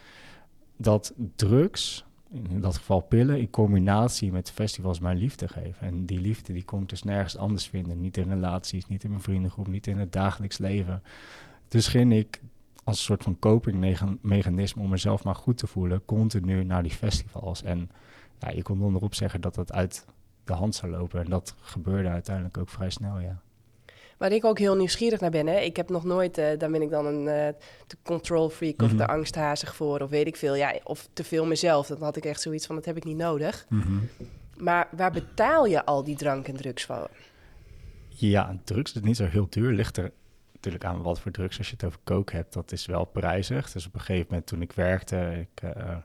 dat 0.77 1.13
drugs 1.35 2.05
in 2.31 2.59
dat 2.59 2.77
geval 2.77 2.99
pillen, 2.99 3.39
in 3.39 3.49
combinatie 3.49 4.31
met 4.31 4.51
festivals 4.51 4.99
mijn 4.99 5.17
liefde 5.17 5.47
geven. 5.47 5.87
En 5.87 6.05
die 6.05 6.19
liefde 6.19 6.53
die 6.53 6.63
kon 6.63 6.81
ik 6.81 6.89
dus 6.89 7.03
nergens 7.03 7.37
anders 7.37 7.67
vinden. 7.67 8.01
Niet 8.01 8.17
in 8.17 8.29
relaties, 8.29 8.87
niet 8.87 9.03
in 9.03 9.09
mijn 9.09 9.21
vriendengroep, 9.21 9.67
niet 9.67 9.87
in 9.87 9.97
het 9.97 10.11
dagelijks 10.11 10.57
leven. 10.57 11.03
Dus 11.67 11.87
ging 11.87 12.13
ik 12.13 12.41
als 12.83 12.97
een 12.97 13.03
soort 13.03 13.23
van 13.23 13.39
copingmechanisme 13.39 14.81
om 14.81 14.89
mezelf 14.89 15.23
maar 15.23 15.35
goed 15.35 15.57
te 15.57 15.67
voelen, 15.67 16.05
continu 16.05 16.63
naar 16.63 16.83
die 16.83 16.91
festivals. 16.91 17.63
En 17.63 17.89
ja, 18.43 18.49
je 18.55 18.61
kon 18.61 18.81
onderop 18.81 19.13
zeggen 19.15 19.41
dat 19.41 19.55
dat 19.55 19.71
uit 19.73 20.05
de 20.43 20.53
hand 20.53 20.75
zou 20.75 20.91
lopen. 20.91 21.19
En 21.23 21.29
dat 21.29 21.55
gebeurde 21.61 22.09
uiteindelijk 22.09 22.57
ook 22.57 22.69
vrij 22.69 22.89
snel, 22.89 23.19
ja. 23.19 23.41
Waar 24.17 24.31
ik 24.31 24.45
ook 24.45 24.59
heel 24.59 24.75
nieuwsgierig 24.75 25.19
naar 25.19 25.29
ben, 25.31 25.47
hè? 25.47 25.59
ik 25.59 25.75
heb 25.75 25.89
nog 25.89 26.03
nooit, 26.03 26.37
uh, 26.37 26.45
daar 26.57 26.71
ben 26.71 26.81
ik 26.81 26.89
dan 26.89 27.05
een 27.05 27.19
uh, 27.19 27.59
de 27.87 27.97
control 28.03 28.49
freak 28.49 28.81
of 28.81 28.87
Mhm. 28.87 28.97
de 28.97 29.07
angsthazig 29.07 29.75
voor, 29.75 29.99
of 29.99 30.09
weet 30.09 30.27
ik 30.27 30.35
veel. 30.35 30.55
Ja, 30.55 30.75
of 30.83 31.09
te 31.13 31.23
veel 31.23 31.45
mezelf. 31.45 31.87
Dan 31.87 32.01
had 32.01 32.15
ik 32.15 32.25
echt 32.25 32.41
zoiets 32.41 32.65
van, 32.65 32.75
dat 32.75 32.85
heb 32.85 32.97
ik 32.97 33.03
niet 33.03 33.17
nodig. 33.17 33.65
Mhm. 33.69 33.93
Maar 34.57 34.87
waar 34.91 35.11
betaal 35.11 35.65
je 35.65 35.85
al 35.85 36.03
die 36.03 36.15
drank 36.15 36.47
en 36.47 36.55
drugs 36.55 36.85
voor? 36.85 37.09
Ja, 38.07 38.57
drugs 38.63 38.93
is 38.93 39.01
niet 39.01 39.17
zo 39.17 39.25
heel 39.25 39.47
duur. 39.49 39.71
Ligt 39.71 39.97
er 39.97 40.11
natuurlijk 40.53 40.85
aan 40.85 41.01
wat 41.01 41.19
voor 41.19 41.31
drugs. 41.31 41.57
Als 41.57 41.67
je 41.67 41.73
het 41.73 41.85
over 41.85 41.99
coke 42.03 42.35
hebt, 42.35 42.53
dat 42.53 42.71
is 42.71 42.85
wel 42.85 43.05
prijzig. 43.05 43.71
Dus 43.71 43.87
op 43.87 43.93
een 43.93 43.99
gegeven 43.99 44.27
moment 44.29 44.47
toen 44.47 44.61
ik 44.61 44.71
werkte, 44.71 45.47
ik, 45.53 45.61
uh, 45.63 45.95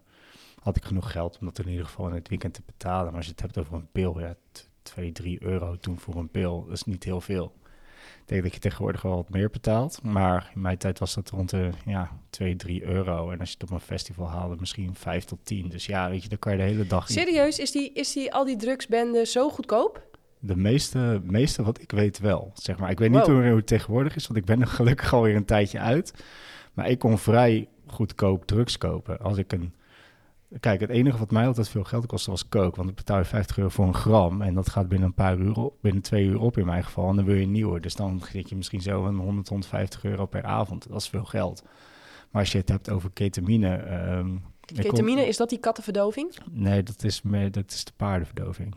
had 0.68 0.76
ik 0.76 0.84
genoeg 0.84 1.12
geld 1.12 1.38
om 1.40 1.46
dat 1.46 1.58
in 1.58 1.68
ieder 1.68 1.86
geval 1.86 2.08
in 2.08 2.14
het 2.14 2.28
weekend 2.28 2.54
te 2.54 2.62
betalen. 2.66 3.06
Maar 3.06 3.16
als 3.16 3.24
je 3.24 3.30
het 3.30 3.40
hebt 3.40 3.58
over 3.58 3.74
een 3.74 3.90
pil, 3.92 4.20
ja, 4.20 4.34
2, 4.82 5.12
3 5.12 5.42
euro 5.42 5.76
toen 5.76 5.98
voor 5.98 6.16
een 6.16 6.30
pil, 6.30 6.64
dat 6.64 6.74
is 6.74 6.84
niet 6.84 7.04
heel 7.04 7.20
veel. 7.20 7.52
Ik 8.20 8.34
denk 8.34 8.42
dat 8.42 8.54
je 8.54 8.60
tegenwoordig 8.60 9.02
wel 9.02 9.14
wat 9.14 9.30
meer 9.30 9.50
betaalt. 9.50 10.02
Maar 10.02 10.50
in 10.54 10.60
mijn 10.60 10.78
tijd 10.78 10.98
was 10.98 11.14
dat 11.14 11.30
rond 11.30 11.50
de 11.50 11.70
ja, 11.84 12.10
2, 12.30 12.56
3 12.56 12.84
euro. 12.84 13.30
En 13.30 13.40
als 13.40 13.48
je 13.48 13.54
het 13.58 13.70
op 13.70 13.70
een 13.70 13.80
festival 13.80 14.28
haalde, 14.28 14.56
misschien 14.58 14.94
5 14.94 15.24
tot 15.24 15.38
10. 15.42 15.68
Dus 15.68 15.86
ja, 15.86 16.10
weet 16.10 16.22
je, 16.22 16.28
dan 16.28 16.38
kan 16.38 16.52
je 16.52 16.58
de 16.58 16.64
hele 16.64 16.86
dag... 16.86 17.10
Serieus? 17.10 17.58
Is 17.58 17.70
die, 17.70 17.92
is 17.92 18.12
die 18.12 18.32
al 18.32 18.44
die 18.44 18.56
drugsbende 18.56 19.26
zo 19.26 19.50
goedkoop? 19.50 20.06
De 20.38 20.56
meeste, 20.56 21.20
meeste 21.24 21.62
wat 21.62 21.80
ik 21.80 21.90
weet 21.90 22.18
wel, 22.18 22.50
zeg 22.54 22.78
maar. 22.78 22.90
Ik 22.90 22.98
weet 22.98 23.10
niet 23.10 23.26
hoe, 23.26 23.46
hoe 23.46 23.56
het 23.56 23.66
tegenwoordig 23.66 24.16
is, 24.16 24.26
want 24.26 24.38
ik 24.38 24.44
ben 24.44 24.60
er 24.60 24.66
gelukkig 24.66 25.14
alweer 25.14 25.36
een 25.36 25.44
tijdje 25.44 25.78
uit. 25.78 26.24
Maar 26.72 26.88
ik 26.88 26.98
kon 26.98 27.18
vrij 27.18 27.68
goedkoop 27.86 28.46
drugs 28.46 28.78
kopen. 28.78 29.20
Als 29.20 29.36
ik 29.36 29.52
een... 29.52 29.72
Kijk, 30.60 30.80
het 30.80 30.90
enige 30.90 31.18
wat 31.18 31.30
mij 31.30 31.46
altijd 31.46 31.68
veel 31.68 31.84
geld 31.84 32.06
kostte 32.06 32.30
was 32.30 32.48
coke. 32.48 32.76
Want 32.76 32.88
ik 32.90 32.94
betaal 32.94 33.18
je 33.18 33.24
50 33.24 33.58
euro 33.58 33.70
voor 33.70 33.86
een 33.86 33.94
gram. 33.94 34.42
En 34.42 34.54
dat 34.54 34.68
gaat 34.68 34.88
binnen 34.88 35.08
een 35.08 35.14
paar 35.14 35.36
uur 35.38 35.56
op, 35.56 35.74
binnen 35.80 36.02
twee 36.02 36.24
uur 36.24 36.40
op 36.40 36.58
in 36.58 36.66
mijn 36.66 36.84
geval. 36.84 37.08
En 37.10 37.16
dan 37.16 37.24
wil 37.24 37.34
je 37.34 37.42
een 37.42 37.52
nieuwe. 37.52 37.80
Dus 37.80 37.94
dan 37.94 38.22
zit 38.32 38.48
je 38.48 38.56
misschien 38.56 38.80
zo 38.82 39.04
een 39.06 39.16
100, 39.16 39.48
150 39.48 40.04
euro 40.04 40.26
per 40.26 40.42
avond. 40.44 40.88
Dat 40.88 41.00
is 41.00 41.08
veel 41.08 41.24
geld. 41.24 41.62
Maar 42.30 42.42
als 42.42 42.52
je 42.52 42.58
het 42.58 42.68
hebt 42.68 42.90
over 42.90 43.10
ketamine... 43.12 43.74
ehm, 43.76 44.30
Ketamine, 44.74 45.26
is 45.26 45.36
dat 45.36 45.48
die 45.48 45.58
kattenverdoving? 45.58 46.36
Nee, 46.50 46.82
dat 46.82 47.04
is, 47.04 47.20
dat 47.50 47.72
is 47.72 47.84
de 47.84 47.92
paardenverdoving. 47.96 48.74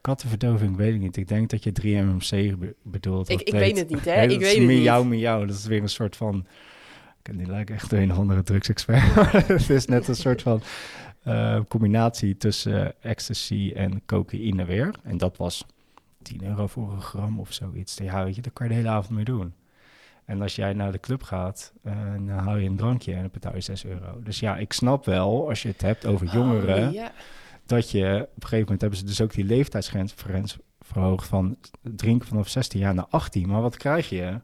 Kattenverdoving 0.00 0.76
weet 0.76 0.94
ik 0.94 1.00
niet. 1.00 1.16
Ik 1.16 1.28
denk 1.28 1.50
dat 1.50 1.64
je 1.64 1.72
3-MMC 1.82 2.58
be- 2.58 2.74
bedoelt. 2.82 3.28
Ik, 3.28 3.40
ik 3.42 3.52
weet 3.52 3.78
het 3.78 3.88
niet, 3.88 4.04
hè? 4.04 4.22
Ik 4.22 4.40
weet 4.40 4.56
het 4.58 4.66
niet. 4.66 4.80
miauw, 4.82 5.04
miauw. 5.04 5.44
Dat 5.44 5.56
is 5.56 5.66
weer 5.66 5.82
een 5.82 5.88
soort 5.88 6.16
van... 6.16 6.46
Ik 7.28 7.38
die 7.38 7.46
lijkt 7.46 7.70
echt 7.70 7.92
een 7.92 8.10
of 8.10 8.18
andere 8.18 8.42
drugsexpert. 8.42 9.14
het 9.46 9.70
is 9.70 9.86
net 9.86 10.08
een 10.08 10.16
soort 10.16 10.42
van 10.42 10.62
eh, 11.22 11.60
combinatie 11.68 12.36
tussen 12.36 13.02
ecstasy 13.02 13.72
en 13.74 14.02
cocaïne 14.06 14.64
weer. 14.64 14.94
En 15.02 15.16
dat 15.16 15.36
was 15.36 15.66
10 16.22 16.44
euro 16.44 16.66
voor 16.66 16.92
een 16.92 17.00
gram 17.00 17.40
of 17.40 17.52
zoiets. 17.52 17.96
Ja, 17.96 18.24
weet 18.24 18.34
je, 18.34 18.42
dat 18.42 18.52
kan 18.52 18.66
je 18.66 18.72
de 18.72 18.78
hele 18.78 18.90
avond 18.90 19.14
mee 19.14 19.24
doen. 19.24 19.54
En 20.24 20.42
als 20.42 20.56
jij 20.56 20.72
naar 20.72 20.92
de 20.92 21.00
club 21.00 21.22
gaat, 21.22 21.72
eh, 21.82 21.92
dan 22.12 22.28
haal 22.28 22.56
je 22.56 22.68
een 22.68 22.76
drankje 22.76 23.12
en 23.12 23.20
dan 23.20 23.30
betaal 23.32 23.54
je 23.54 23.60
6 23.60 23.84
euro. 23.84 24.20
Dus 24.22 24.40
ja, 24.40 24.56
ik 24.56 24.72
snap 24.72 25.04
wel, 25.04 25.48
als 25.48 25.62
je 25.62 25.68
het 25.68 25.80
hebt 25.80 26.06
over 26.06 26.26
jongeren 26.26 26.88
Oh, 26.88 26.92
ja. 26.94 27.12
dat 27.66 27.90
je 27.90 28.04
op 28.04 28.42
een 28.42 28.48
gegeven 28.48 28.58
moment 28.58 28.80
hebben 28.80 28.98
ze 28.98 29.04
dus 29.04 29.20
ook 29.20 29.32
die 29.32 29.44
leeftijdsgrens 29.44 30.14
grens 30.16 30.58
verhoogd 30.80 31.26
van 31.26 31.56
drinken 31.82 32.28
vanaf 32.28 32.48
16 32.48 32.80
jaar 32.80 32.94
naar 32.94 33.06
18. 33.10 33.48
Maar 33.48 33.62
wat 33.62 33.76
krijg 33.76 34.08
je? 34.08 34.40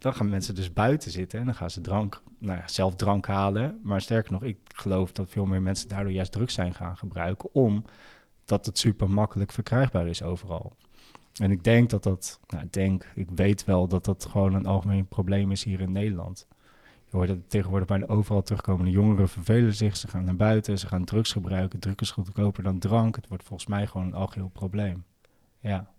Dan 0.00 0.14
gaan 0.14 0.28
mensen 0.28 0.54
dus 0.54 0.72
buiten 0.72 1.10
zitten 1.10 1.38
en 1.38 1.44
dan 1.44 1.54
gaan 1.54 1.70
ze 1.70 1.80
drank, 1.80 2.22
nou 2.38 2.58
ja, 2.58 2.68
zelf 2.68 2.96
drank 2.96 3.26
halen. 3.26 3.80
Maar 3.82 4.00
sterker 4.00 4.32
nog, 4.32 4.42
ik 4.42 4.58
geloof 4.74 5.12
dat 5.12 5.30
veel 5.30 5.46
meer 5.46 5.62
mensen 5.62 5.88
daardoor 5.88 6.12
juist 6.12 6.32
drugs 6.32 6.54
zijn 6.54 6.74
gaan 6.74 6.96
gebruiken, 6.96 7.54
omdat 7.54 8.66
het 8.66 8.78
super 8.78 9.10
makkelijk 9.10 9.52
verkrijgbaar 9.52 10.06
is 10.06 10.22
overal. 10.22 10.72
En 11.40 11.50
ik 11.50 11.64
denk 11.64 11.90
dat 11.90 12.02
dat, 12.02 12.40
nou 12.46 12.64
ik 12.64 12.72
denk, 12.72 13.12
ik 13.14 13.28
weet 13.34 13.64
wel 13.64 13.88
dat 13.88 14.04
dat 14.04 14.26
gewoon 14.30 14.54
een 14.54 14.66
algemeen 14.66 15.06
probleem 15.06 15.50
is 15.50 15.64
hier 15.64 15.80
in 15.80 15.92
Nederland. 15.92 16.46
Je 17.10 17.16
hoort 17.16 17.28
het 17.28 17.50
tegenwoordig 17.50 17.88
bijna 17.88 18.06
overal 18.06 18.42
terugkomen. 18.42 18.84
De 18.84 18.90
jongeren 18.90 19.28
vervelen 19.28 19.74
zich, 19.74 19.96
ze 19.96 20.08
gaan 20.08 20.24
naar 20.24 20.36
buiten, 20.36 20.78
ze 20.78 20.86
gaan 20.86 21.04
drugs 21.04 21.32
gebruiken. 21.32 21.78
Drugs 21.78 22.02
is 22.02 22.10
goedkoper 22.10 22.62
dan 22.62 22.78
drank. 22.78 23.16
Het 23.16 23.28
wordt 23.28 23.44
volgens 23.44 23.68
mij 23.68 23.86
gewoon 23.86 24.06
een 24.06 24.14
algeheel 24.14 24.48
probleem. 24.48 25.04
Ja, 25.60 25.90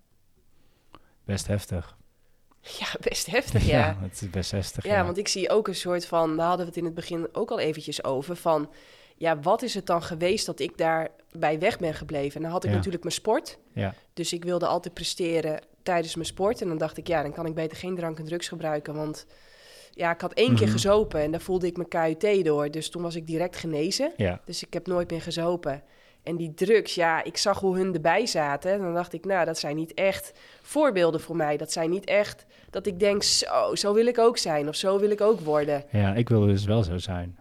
best 1.23 1.47
heftig. 1.47 1.99
Ja, 2.61 2.87
best 2.99 3.25
heftig, 3.25 3.65
ja. 3.65 3.97
het 4.01 4.21
is 4.21 4.29
best 4.29 4.51
heftig. 4.51 4.85
Ja, 4.85 5.03
want 5.05 5.17
ik 5.17 5.27
zie 5.27 5.49
ook 5.49 5.67
een 5.67 5.75
soort 5.75 6.05
van, 6.05 6.37
daar 6.37 6.47
hadden 6.47 6.65
we 6.65 6.71
het 6.71 6.79
in 6.79 6.85
het 6.85 6.93
begin 6.93 7.27
ook 7.31 7.51
al 7.51 7.59
eventjes 7.59 8.03
over, 8.03 8.35
van 8.35 8.69
ja, 9.21 9.39
wat 9.39 9.61
is 9.61 9.73
het 9.73 9.85
dan 9.85 10.03
geweest 10.03 10.45
dat 10.45 10.59
ik 10.59 10.77
daar 10.77 11.09
bij 11.31 11.59
weg 11.59 11.77
ben 11.77 11.93
gebleven? 11.93 12.35
En 12.35 12.41
dan 12.41 12.51
had 12.51 12.63
ik 12.63 12.71
natuurlijk 12.71 13.03
mijn 13.03 13.15
sport. 13.15 13.57
Ja. 13.73 13.93
Dus 14.13 14.33
ik 14.33 14.43
wilde 14.43 14.65
altijd 14.67 14.93
presteren 14.93 15.59
tijdens 15.83 16.15
mijn 16.15 16.27
sport. 16.27 16.61
En 16.61 16.67
dan 16.67 16.77
dacht 16.77 16.97
ik, 16.97 17.07
ja, 17.07 17.21
dan 17.21 17.33
kan 17.33 17.45
ik 17.45 17.53
beter 17.53 17.77
geen 17.77 17.95
drank 17.95 18.19
en 18.19 18.25
drugs 18.25 18.47
gebruiken, 18.47 18.95
want 18.95 19.25
ja, 19.91 20.13
ik 20.13 20.21
had 20.21 20.33
één 20.33 20.55
keer 20.55 20.65
mhm. 20.65 20.75
gezopen 20.75 21.21
en 21.21 21.31
daar 21.31 21.41
voelde 21.41 21.67
ik 21.67 21.77
mijn 21.77 22.17
KUT 22.17 22.45
door. 22.45 22.71
Dus 22.71 22.89
toen 22.89 23.01
was 23.01 23.15
ik 23.15 23.27
direct 23.27 23.55
genezen. 23.55 24.13
Ja. 24.17 24.41
Dus 24.45 24.63
ik 24.63 24.73
heb 24.73 24.87
nooit 24.87 25.09
meer 25.09 25.21
gezopen. 25.21 25.83
En 26.23 26.35
die 26.35 26.53
drugs, 26.53 26.95
ja, 26.95 27.23
ik 27.23 27.37
zag 27.37 27.59
hoe 27.59 27.77
hun 27.77 27.93
erbij 27.93 28.25
zaten. 28.25 28.71
En 28.71 28.79
dan 28.79 28.93
dacht 28.93 29.13
ik, 29.13 29.25
nou, 29.25 29.45
dat 29.45 29.59
zijn 29.59 29.75
niet 29.75 29.93
echt 29.93 30.33
voorbeelden 30.61 31.21
voor 31.21 31.35
mij. 31.35 31.57
Dat 31.57 31.71
zijn 31.71 31.89
niet 31.89 32.05
echt 32.05 32.45
dat 32.69 32.85
ik 32.85 32.99
denk, 32.99 33.23
zo, 33.23 33.75
zo 33.75 33.93
wil 33.93 34.05
ik 34.05 34.17
ook 34.17 34.37
zijn. 34.37 34.67
Of 34.67 34.75
zo 34.75 34.99
wil 34.99 35.09
ik 35.09 35.21
ook 35.21 35.39
worden. 35.39 35.83
Ja, 35.91 36.13
ik 36.13 36.29
wil 36.29 36.45
dus 36.45 36.65
wel 36.65 36.83
zo 36.83 36.97
zijn. 36.97 37.37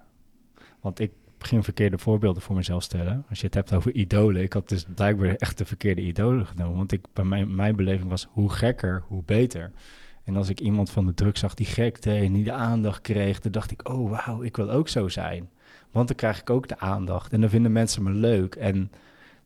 Want 0.80 1.00
ik 1.00 1.10
begin 1.38 1.62
verkeerde 1.62 1.98
voorbeelden 1.98 2.42
voor 2.42 2.56
mezelf 2.56 2.82
stellen. 2.82 3.24
Als 3.28 3.40
je 3.40 3.46
het 3.46 3.54
hebt 3.54 3.72
over 3.72 3.92
idolen. 3.92 4.42
Ik 4.42 4.52
had 4.52 4.68
dus 4.68 4.84
blijkbaar 4.94 5.34
echt 5.34 5.58
de 5.58 5.64
verkeerde 5.64 6.00
idolen 6.00 6.46
genomen. 6.46 6.76
Want 6.76 6.92
ik, 6.92 7.04
bij 7.12 7.24
mijn, 7.24 7.54
mijn 7.54 7.76
beleving 7.76 8.08
was, 8.08 8.28
hoe 8.30 8.50
gekker, 8.50 9.02
hoe 9.06 9.22
beter. 9.24 9.72
En 10.24 10.36
als 10.36 10.48
ik 10.48 10.60
iemand 10.60 10.90
van 10.90 11.06
de 11.06 11.14
druk 11.14 11.36
zag 11.36 11.54
die 11.54 11.66
gekte 11.66 12.10
en 12.10 12.32
niet 12.32 12.44
de 12.44 12.52
aandacht 12.52 13.00
kreeg, 13.00 13.40
dan 13.40 13.52
dacht 13.52 13.70
ik, 13.70 13.88
oh 13.88 14.10
wauw, 14.10 14.42
ik 14.42 14.56
wil 14.56 14.70
ook 14.70 14.88
zo 14.88 15.08
zijn. 15.08 15.50
Want 15.90 16.08
dan 16.08 16.16
krijg 16.16 16.40
ik 16.40 16.50
ook 16.50 16.68
de 16.68 16.78
aandacht 16.78 17.32
en 17.32 17.40
dan 17.40 17.50
vinden 17.50 17.72
mensen 17.72 18.02
me 18.02 18.10
leuk. 18.10 18.54
En 18.54 18.90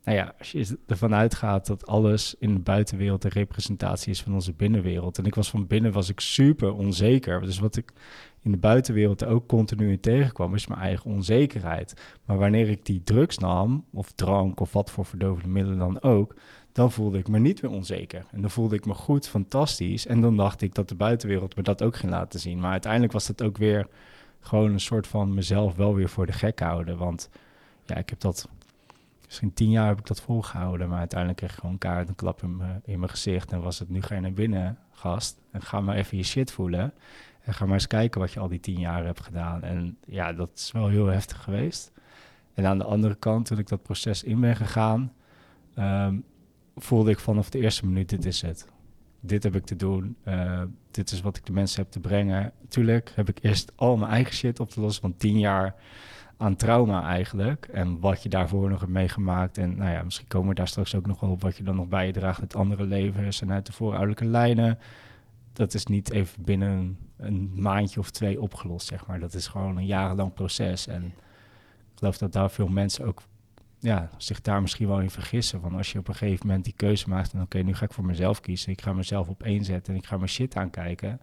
nou 0.04 0.16
ja, 0.16 0.34
als 0.38 0.52
je 0.52 0.78
ervan 0.86 1.14
uitgaat 1.14 1.66
dat 1.66 1.86
alles 1.86 2.34
in 2.38 2.54
de 2.54 2.60
buitenwereld 2.60 3.24
een 3.24 3.30
representatie 3.30 4.12
is 4.12 4.22
van 4.22 4.34
onze 4.34 4.52
binnenwereld. 4.52 5.18
En 5.18 5.24
ik 5.24 5.34
was 5.34 5.50
van 5.50 5.66
binnen 5.66 5.92
was 5.92 6.08
ik 6.08 6.20
super 6.20 6.74
onzeker. 6.74 7.40
Dus 7.40 7.58
wat 7.58 7.76
ik 7.76 7.92
in 8.42 8.50
de 8.50 8.56
buitenwereld 8.56 9.24
ook 9.24 9.46
continu 9.46 9.90
in 9.90 10.00
tegenkwam, 10.00 10.54
is 10.54 10.66
mijn 10.66 10.80
eigen 10.80 11.10
onzekerheid. 11.10 11.94
Maar 12.24 12.38
wanneer 12.38 12.68
ik 12.68 12.86
die 12.86 13.02
drugs 13.04 13.38
nam, 13.38 13.84
of 13.92 14.12
drank, 14.12 14.60
of 14.60 14.72
wat 14.72 14.90
voor 14.90 15.04
verdovende 15.04 15.48
middelen 15.48 15.78
dan 15.78 16.02
ook, 16.02 16.34
dan 16.72 16.92
voelde 16.92 17.18
ik 17.18 17.28
me 17.28 17.38
niet 17.38 17.62
meer 17.62 17.70
onzeker. 17.70 18.26
En 18.30 18.40
dan 18.40 18.50
voelde 18.50 18.76
ik 18.76 18.86
me 18.86 18.94
goed, 18.94 19.28
fantastisch. 19.28 20.06
En 20.06 20.20
dan 20.20 20.36
dacht 20.36 20.62
ik 20.62 20.74
dat 20.74 20.88
de 20.88 20.94
buitenwereld 20.94 21.56
me 21.56 21.62
dat 21.62 21.82
ook 21.82 21.96
ging 21.96 22.12
laten 22.12 22.40
zien. 22.40 22.60
Maar 22.60 22.70
uiteindelijk 22.70 23.12
was 23.12 23.26
dat 23.26 23.42
ook 23.42 23.56
weer 23.56 23.86
gewoon 24.44 24.72
een 24.72 24.80
soort 24.80 25.06
van 25.06 25.34
mezelf 25.34 25.74
wel 25.74 25.94
weer 25.94 26.08
voor 26.08 26.26
de 26.26 26.32
gek 26.32 26.60
houden. 26.60 26.96
Want 26.96 27.28
ja, 27.84 27.96
ik 27.96 28.10
heb 28.10 28.20
dat, 28.20 28.48
misschien 29.24 29.54
tien 29.54 29.70
jaar 29.70 29.88
heb 29.88 29.98
ik 29.98 30.06
dat 30.06 30.20
volgehouden. 30.20 30.88
Maar 30.88 30.98
uiteindelijk 30.98 31.38
kreeg 31.38 31.52
ik 31.52 31.58
gewoon 31.58 31.78
kaart 31.78 32.08
een 32.08 32.14
klap 32.14 32.42
in, 32.42 32.62
in 32.84 32.98
mijn 32.98 33.10
gezicht. 33.10 33.52
En 33.52 33.62
was 33.62 33.78
het 33.78 33.88
nu 33.88 34.02
je 34.08 34.20
naar 34.20 34.32
binnen, 34.32 34.78
gast. 34.92 35.40
En 35.50 35.62
ga 35.62 35.80
maar 35.80 35.96
even 35.96 36.16
je 36.16 36.22
shit 36.22 36.52
voelen. 36.52 36.92
En 37.42 37.54
ga 37.54 37.64
maar 37.64 37.74
eens 37.74 37.86
kijken 37.86 38.20
wat 38.20 38.32
je 38.32 38.40
al 38.40 38.48
die 38.48 38.60
tien 38.60 38.78
jaar 38.78 39.04
hebt 39.04 39.20
gedaan. 39.20 39.62
En 39.62 39.98
ja, 40.06 40.32
dat 40.32 40.50
is 40.54 40.72
wel 40.72 40.88
heel 40.88 41.06
heftig 41.06 41.42
geweest. 41.42 41.92
En 42.54 42.66
aan 42.66 42.78
de 42.78 42.84
andere 42.84 43.14
kant, 43.14 43.46
toen 43.46 43.58
ik 43.58 43.68
dat 43.68 43.82
proces 43.82 44.22
in 44.22 44.40
ben 44.40 44.56
gegaan, 44.56 45.12
ehm, 45.74 46.16
voelde 46.76 47.10
ik 47.10 47.18
vanaf 47.18 47.50
de 47.50 47.58
eerste 47.58 47.86
minuut, 47.86 48.08
dit 48.08 48.24
is 48.24 48.42
het. 48.42 48.72
Dit 49.26 49.43
heb 49.43 49.54
ik 49.54 49.64
te 49.64 49.76
doen. 49.76 50.16
Uh, 50.28 50.62
dit 50.90 51.11
is 51.11 51.21
wat 51.21 51.37
ik 51.37 51.47
de 51.47 51.52
mensen 51.52 51.83
heb 51.83 51.90
te 51.90 52.00
brengen. 52.00 52.52
Tuurlijk 52.69 53.12
heb 53.14 53.28
ik 53.28 53.38
eerst 53.43 53.73
al 53.75 53.97
mijn 53.97 54.11
eigen 54.11 54.35
shit 54.35 54.61
op 54.61 54.71
te 54.71 54.81
lossen 54.81 55.02
van 55.02 55.16
tien 55.16 55.38
jaar 55.38 55.75
aan 56.37 56.57
trauma 56.57 57.07
eigenlijk. 57.07 57.66
En 57.66 58.00
wat 58.00 58.23
je 58.23 58.28
daarvoor 58.28 58.71
nog 58.71 58.81
hebt 58.81 58.93
meegemaakt. 58.93 59.59
En 59.59 59.76
nou 59.76 59.90
ja, 59.90 60.02
misschien 60.02 60.26
komen 60.26 60.49
we 60.49 60.54
daar 60.54 60.69
straks 60.69 60.95
ook 60.95 61.07
nog 61.07 61.21
wel 61.21 61.31
op 61.31 61.43
wat 61.43 61.57
je 61.57 61.62
dan 61.62 61.76
nog 61.76 61.88
bijdraagt 61.88 62.40
uit 62.40 62.57
andere 62.57 62.85
levens 62.85 63.40
en 63.40 63.52
uit 63.52 63.66
de 63.66 63.73
voorouderlijke 63.73 64.25
lijnen. 64.25 64.78
Dat 65.52 65.75
is 65.75 65.87
niet 65.87 66.11
even 66.11 66.45
binnen 66.45 66.99
een 67.16 67.52
maandje 67.54 68.00
of 68.00 68.11
twee 68.11 68.40
opgelost, 68.40 68.87
zeg 68.87 69.07
maar. 69.07 69.21
Dat 69.21 69.35
is 69.35 69.47
gewoon 69.47 69.76
een 69.76 69.87
jarenlang 69.87 70.35
proces. 70.35 70.87
En 70.87 71.04
ik 71.04 71.99
geloof 71.99 72.19
dat 72.19 72.33
daar 72.33 72.50
veel 72.50 72.69
mensen 72.69 73.07
ook 73.07 73.23
ja, 73.85 74.11
zich 74.17 74.41
daar 74.41 74.61
misschien 74.61 74.88
wel 74.88 75.00
in 75.00 75.11
vergissen. 75.11 75.61
Van 75.61 75.75
als 75.75 75.93
je 75.93 75.99
op 75.99 76.09
een 76.09 76.14
gegeven 76.14 76.47
moment 76.47 76.64
die 76.64 76.75
keuze 76.76 77.09
maakt 77.09 77.33
en 77.33 77.41
oké, 77.41 77.59
nu 77.59 77.75
ga 77.75 77.85
ik 77.85 77.93
voor 77.93 78.05
mezelf 78.05 78.41
kiezen. 78.41 78.73
Ik 78.73 78.81
ga 78.81 78.93
mezelf 78.93 79.29
op 79.29 79.43
één 79.43 79.64
zetten 79.64 79.93
en 79.93 79.99
ik 79.99 80.07
ga 80.07 80.17
mijn 80.17 80.29
shit 80.29 80.57
aankijken. 80.57 81.21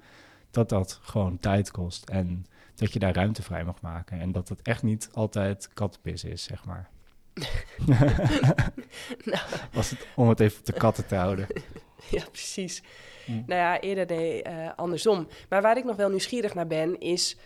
Dat 0.51 0.70
dat 0.70 1.00
gewoon 1.01 1.39
tijd 1.39 1.72
kost 1.72 2.10
en 2.10 2.46
dat 2.75 2.94
je 2.94 3.00
daar 3.00 3.13
ruimte 3.13 3.44
vrij 3.44 3.63
mag 3.63 3.82
maken. 3.82 4.20
En 4.20 4.32
dat 4.32 4.50
het 4.50 4.62
echt 4.62 4.84
niet 4.84 5.10
altijd 5.13 5.70
kattenpis 5.74 6.24
is, 6.24 6.44
zeg 6.44 6.65
maar. 6.65 6.89
nou. 9.25 9.46
Was 9.74 9.89
het 9.89 10.08
om 10.15 10.30
het 10.30 10.39
even 10.39 10.60
op 10.60 10.65
de 10.65 10.74
katten 10.74 11.08
te 11.08 11.15
houden. 11.15 11.48
ja, 12.10 12.24
precies. 12.32 12.84
Hm. 13.25 13.32
Nou 13.32 13.46
ja, 13.60 13.80
eerder 13.80 14.06
nee, 14.06 14.48
uh, 14.48 14.70
andersom. 14.75 15.27
Maar 15.50 15.62
waar 15.62 15.77
ik 15.77 15.84
nog 15.84 15.96
wel 15.96 16.10
nieuwsgierig 16.10 16.53
naar 16.53 16.68
ben, 16.68 17.00
is 17.00 17.38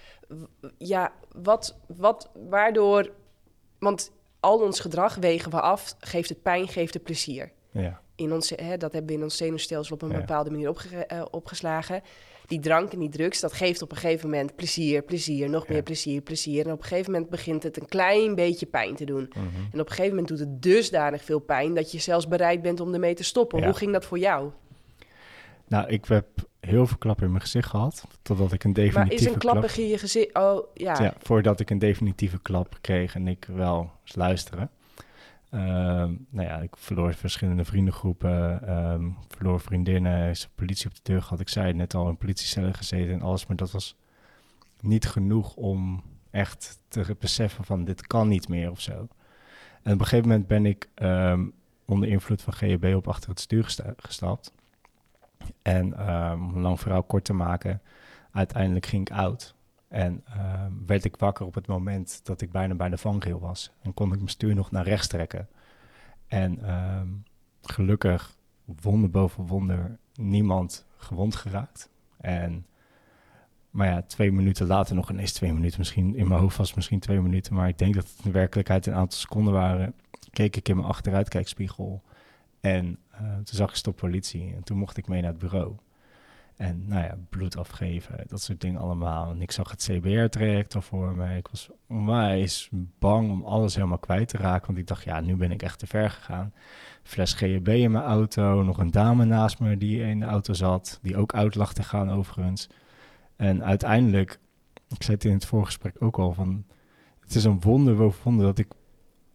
ja, 0.77 1.13
wat, 1.31 1.77
wat, 1.87 2.31
waardoor. 2.49 3.11
Want 3.79 4.11
al 4.45 4.59
ons 4.59 4.79
gedrag 4.79 5.15
wegen 5.15 5.51
we 5.51 5.61
af. 5.61 5.95
Geeft 5.99 6.29
het 6.29 6.41
pijn, 6.41 6.67
geeft 6.67 6.93
het 6.93 7.03
plezier. 7.03 7.51
Ja. 7.71 8.01
In 8.15 8.33
ons, 8.33 8.53
hè, 8.55 8.77
dat 8.77 8.91
hebben 8.93 9.11
we 9.11 9.17
in 9.17 9.23
ons 9.23 9.37
zenuwstelsel 9.37 9.95
op 9.95 10.01
een 10.01 10.11
bepaalde 10.11 10.51
manier 10.51 10.69
opge 10.69 11.07
uh, 11.13 11.25
opgeslagen. 11.31 12.01
Die 12.47 12.59
drank 12.59 12.91
en 12.91 12.99
die 12.99 13.09
drugs, 13.09 13.39
dat 13.39 13.53
geeft 13.53 13.81
op 13.81 13.91
een 13.91 13.97
gegeven 13.97 14.29
moment 14.29 14.55
plezier, 14.55 15.01
plezier, 15.01 15.49
nog 15.49 15.67
meer 15.67 15.83
plezier, 15.83 16.21
plezier. 16.21 16.65
En 16.65 16.71
op 16.71 16.81
een 16.81 16.87
gegeven 16.87 17.11
moment 17.11 17.29
begint 17.29 17.63
het 17.63 17.77
een 17.79 17.87
klein 17.87 18.35
beetje 18.35 18.65
pijn 18.65 18.95
te 18.95 19.05
doen. 19.05 19.29
Mhm. 19.29 19.45
En 19.71 19.79
op 19.79 19.87
een 19.89 19.95
gegeven 19.95 20.09
moment 20.09 20.27
doet 20.27 20.39
het 20.39 20.61
dusdanig 20.61 21.23
veel 21.23 21.39
pijn 21.39 21.73
dat 21.73 21.91
je 21.91 21.99
zelfs 21.99 22.27
bereid 22.27 22.61
bent 22.61 22.79
om 22.79 22.93
ermee 22.93 23.13
te 23.13 23.23
stoppen. 23.23 23.63
Hoe 23.63 23.73
ging 23.73 23.91
dat 23.91 24.05
voor 24.05 24.19
jou? 24.19 24.51
Nou, 25.67 25.87
ik 25.87 26.05
heb 26.05 26.27
heel 26.59 26.87
veel 26.87 26.97
klappen 26.97 27.25
in 27.25 27.31
mijn 27.31 27.43
gezicht 27.43 27.69
gehad. 27.69 28.07
Totdat 28.21 28.51
ik 28.51 28.63
een 28.63 28.73
definitieve 28.73 29.23
Maar 29.23 29.29
is 29.29 29.33
een 29.33 29.39
klap 29.39 29.63
in 29.63 29.87
je 29.87 29.97
gezicht... 29.97 30.35
Oh, 30.35 30.67
ja. 30.73 31.01
ja. 31.01 31.13
Voordat 31.19 31.59
ik 31.59 31.69
een 31.69 31.79
definitieve 31.79 32.41
klap 32.41 32.77
kreeg 32.81 33.15
en 33.15 33.27
ik 33.27 33.45
wel 33.45 33.91
eens 34.03 34.15
luisteren. 34.15 34.69
Uh, 35.51 35.61
nou 36.29 36.47
ja, 36.47 36.57
ik 36.57 36.77
verloor 36.77 37.13
verschillende 37.13 37.65
vriendengroepen, 37.65 38.69
um, 38.77 39.17
verloor 39.27 39.59
vriendinnen, 39.59 40.29
is 40.29 40.49
politie 40.55 40.85
op 40.85 40.95
de 40.95 41.01
deur 41.03 41.21
gehad. 41.21 41.39
Ik 41.39 41.49
zei 41.49 41.67
het 41.67 41.75
net 41.75 41.93
al, 41.93 42.09
in 42.09 42.17
politiecellen 42.17 42.73
gezeten 42.73 43.13
en 43.13 43.21
alles, 43.21 43.45
maar 43.45 43.57
dat 43.57 43.71
was 43.71 43.95
niet 44.81 45.07
genoeg 45.07 45.55
om 45.55 46.03
echt 46.31 46.79
te 46.87 47.15
beseffen 47.19 47.63
van 47.63 47.85
dit 47.85 48.07
kan 48.07 48.27
niet 48.27 48.47
meer 48.47 48.71
of 48.71 48.81
zo. 48.81 49.07
En 49.83 49.93
op 49.93 49.99
een 49.99 50.05
gegeven 50.05 50.29
moment 50.29 50.47
ben 50.47 50.65
ik 50.65 50.89
um, 50.95 51.53
onder 51.85 52.09
invloed 52.09 52.41
van 52.41 52.53
GHB 52.53 52.93
op 52.95 53.07
achter 53.07 53.29
het 53.29 53.39
stuur 53.39 53.75
gestapt. 53.97 54.53
En 55.61 56.09
um, 56.09 56.55
om 56.55 56.61
lang 56.61 56.79
verhaal 56.79 57.03
kort 57.03 57.25
te 57.25 57.33
maken, 57.33 57.81
uiteindelijk 58.31 58.85
ging 58.85 59.09
ik 59.09 59.15
oud. 59.15 59.55
En 59.87 60.23
um, 60.37 60.83
werd 60.85 61.05
ik 61.05 61.17
wakker 61.17 61.45
op 61.45 61.55
het 61.55 61.67
moment 61.67 62.19
dat 62.23 62.41
ik 62.41 62.51
bijna 62.51 62.75
bij 62.75 62.89
de 62.89 62.97
vangrail 62.97 63.39
was. 63.39 63.71
En 63.81 63.93
kon 63.93 64.11
ik 64.11 64.15
mijn 64.15 64.27
stuur 64.27 64.55
nog 64.55 64.71
naar 64.71 64.83
rechts 64.83 65.07
trekken. 65.07 65.47
En 66.27 66.73
um, 66.73 67.23
gelukkig, 67.61 68.35
wonder 68.81 69.09
boven 69.09 69.45
wonder, 69.45 69.97
niemand 70.13 70.85
gewond 70.97 71.35
geraakt. 71.35 71.89
En, 72.17 72.65
maar 73.69 73.87
ja, 73.87 74.01
twee 74.01 74.31
minuten 74.31 74.67
later, 74.67 74.95
nog 74.95 75.09
ineens 75.09 75.33
twee 75.33 75.53
minuten, 75.53 75.79
misschien 75.79 76.15
in 76.15 76.27
mijn 76.27 76.39
hoofd 76.39 76.57
was 76.57 76.73
misschien 76.73 76.99
twee 76.99 77.21
minuten, 77.21 77.53
maar 77.53 77.67
ik 77.67 77.77
denk 77.77 77.93
dat 77.95 78.09
het 78.15 78.25
in 78.25 78.31
werkelijkheid 78.31 78.85
een 78.85 78.93
aantal 78.93 79.19
seconden 79.19 79.53
waren. 79.53 79.93
Keek 80.31 80.55
ik 80.55 80.69
in 80.69 80.75
mijn 80.75 80.87
achteruitkijkspiegel 80.87 82.03
en 82.65 82.97
uh, 83.21 83.33
toen 83.33 83.45
zag 83.45 83.69
ik 83.69 83.75
stop 83.75 83.95
politie 83.95 84.53
en 84.55 84.63
toen 84.63 84.77
mocht 84.77 84.97
ik 84.97 85.07
mee 85.07 85.21
naar 85.21 85.31
het 85.31 85.39
bureau. 85.39 85.75
En 86.55 86.87
nou 86.87 87.03
ja, 87.03 87.17
bloed 87.29 87.57
afgeven, 87.57 88.23
dat 88.27 88.41
soort 88.41 88.61
dingen 88.61 88.81
allemaal. 88.81 89.31
En 89.31 89.41
ik 89.41 89.51
zag 89.51 89.71
het 89.71 89.89
CBR-traject 89.89 90.75
al 90.75 90.81
voor 90.81 91.15
me. 91.15 91.37
Ik 91.37 91.47
was 91.47 91.69
onwijs 91.87 92.69
bang 92.99 93.31
om 93.31 93.43
alles 93.43 93.75
helemaal 93.75 93.97
kwijt 93.97 94.27
te 94.27 94.37
raken. 94.37 94.67
Want 94.67 94.77
ik 94.77 94.87
dacht, 94.87 95.03
ja, 95.03 95.19
nu 95.19 95.35
ben 95.35 95.51
ik 95.51 95.61
echt 95.63 95.79
te 95.79 95.87
ver 95.87 96.09
gegaan. 96.09 96.53
Fles 97.03 97.33
GHB 97.33 97.67
in 97.67 97.91
mijn 97.91 98.03
auto, 98.03 98.63
nog 98.63 98.77
een 98.77 98.91
dame 98.91 99.25
naast 99.25 99.59
me 99.59 99.77
die 99.77 100.01
in 100.01 100.19
de 100.19 100.25
auto 100.25 100.53
zat. 100.53 100.99
Die 101.01 101.17
ook 101.17 101.33
uit 101.33 101.55
lag 101.55 101.73
te 101.73 101.83
gaan 101.83 102.09
overigens. 102.09 102.69
En 103.35 103.63
uiteindelijk, 103.63 104.39
ik 104.89 105.03
zei 105.03 105.17
het 105.17 105.25
in 105.25 105.33
het 105.33 105.45
voorgesprek 105.45 105.95
ook 105.99 106.17
al, 106.17 106.33
van... 106.33 106.65
Het 107.19 107.35
is 107.35 107.43
een 107.43 107.61
wonder 107.61 108.13
wonder 108.23 108.45
dat 108.45 108.57
ik 108.57 108.71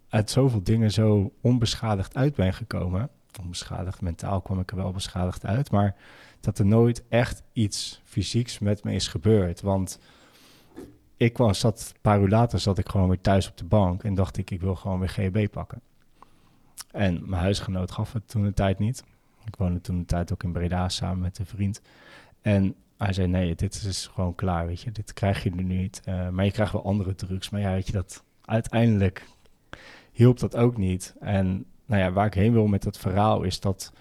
uit 0.08 0.30
zoveel 0.30 0.62
dingen 0.62 0.90
zo 0.90 1.32
onbeschadigd 1.40 2.16
uit 2.16 2.34
ben 2.34 2.52
gekomen 2.52 3.10
onbeschadigd. 3.38 4.00
Mentaal 4.00 4.40
kwam 4.40 4.60
ik 4.60 4.70
er 4.70 4.76
wel 4.76 4.92
beschadigd 4.92 5.46
uit. 5.46 5.70
Maar 5.70 5.96
dat 6.40 6.58
er 6.58 6.66
nooit 6.66 7.08
echt 7.08 7.42
iets 7.52 8.00
fysieks 8.04 8.58
met 8.58 8.84
me 8.84 8.92
is 8.92 9.08
gebeurd. 9.08 9.60
Want 9.60 9.98
ik 11.16 11.36
was, 11.36 11.58
zat, 11.58 11.90
een 11.94 12.00
paar 12.00 12.20
uur 12.20 12.28
later 12.28 12.58
zat 12.58 12.78
ik 12.78 12.88
gewoon 12.88 13.08
weer 13.08 13.20
thuis 13.20 13.48
op 13.48 13.56
de 13.56 13.64
bank. 13.64 14.02
En 14.04 14.14
dacht 14.14 14.36
ik, 14.36 14.50
ik 14.50 14.60
wil 14.60 14.74
gewoon 14.74 14.98
weer 14.98 15.08
GHB 15.08 15.50
pakken. 15.50 15.80
En 16.90 17.28
mijn 17.28 17.42
huisgenoot 17.42 17.90
gaf 17.90 18.12
het 18.12 18.28
toen 18.28 18.42
de 18.42 18.52
tijd 18.52 18.78
niet. 18.78 19.04
Ik 19.46 19.56
woonde 19.56 19.80
toen 19.80 19.98
de 19.98 20.04
tijd 20.04 20.32
ook 20.32 20.42
in 20.42 20.52
Breda 20.52 20.88
samen 20.88 21.20
met 21.20 21.38
een 21.38 21.46
vriend. 21.46 21.80
En 22.40 22.74
hij 22.96 23.12
zei, 23.12 23.26
nee, 23.26 23.54
dit 23.54 23.74
is 23.74 24.06
gewoon 24.06 24.34
klaar, 24.34 24.66
weet 24.66 24.80
je. 24.80 24.92
Dit 24.92 25.12
krijg 25.12 25.42
je 25.42 25.54
nu 25.54 25.62
niet. 25.62 26.02
Uh, 26.08 26.28
maar 26.28 26.44
je 26.44 26.50
krijgt 26.50 26.72
wel 26.72 26.84
andere 26.84 27.14
drugs. 27.14 27.50
Maar 27.50 27.60
ja, 27.60 27.72
weet 27.72 27.86
je, 27.86 27.92
dat 27.92 28.24
uiteindelijk 28.44 29.26
hielp 30.12 30.38
dat 30.38 30.56
ook 30.56 30.76
niet. 30.76 31.14
En 31.20 31.64
nou 31.90 32.02
ja, 32.02 32.12
waar 32.12 32.26
ik 32.26 32.34
heen 32.34 32.52
wil 32.52 32.66
met 32.66 32.82
dat 32.82 32.98
verhaal 32.98 33.42
is 33.42 33.60
dat... 33.60 33.92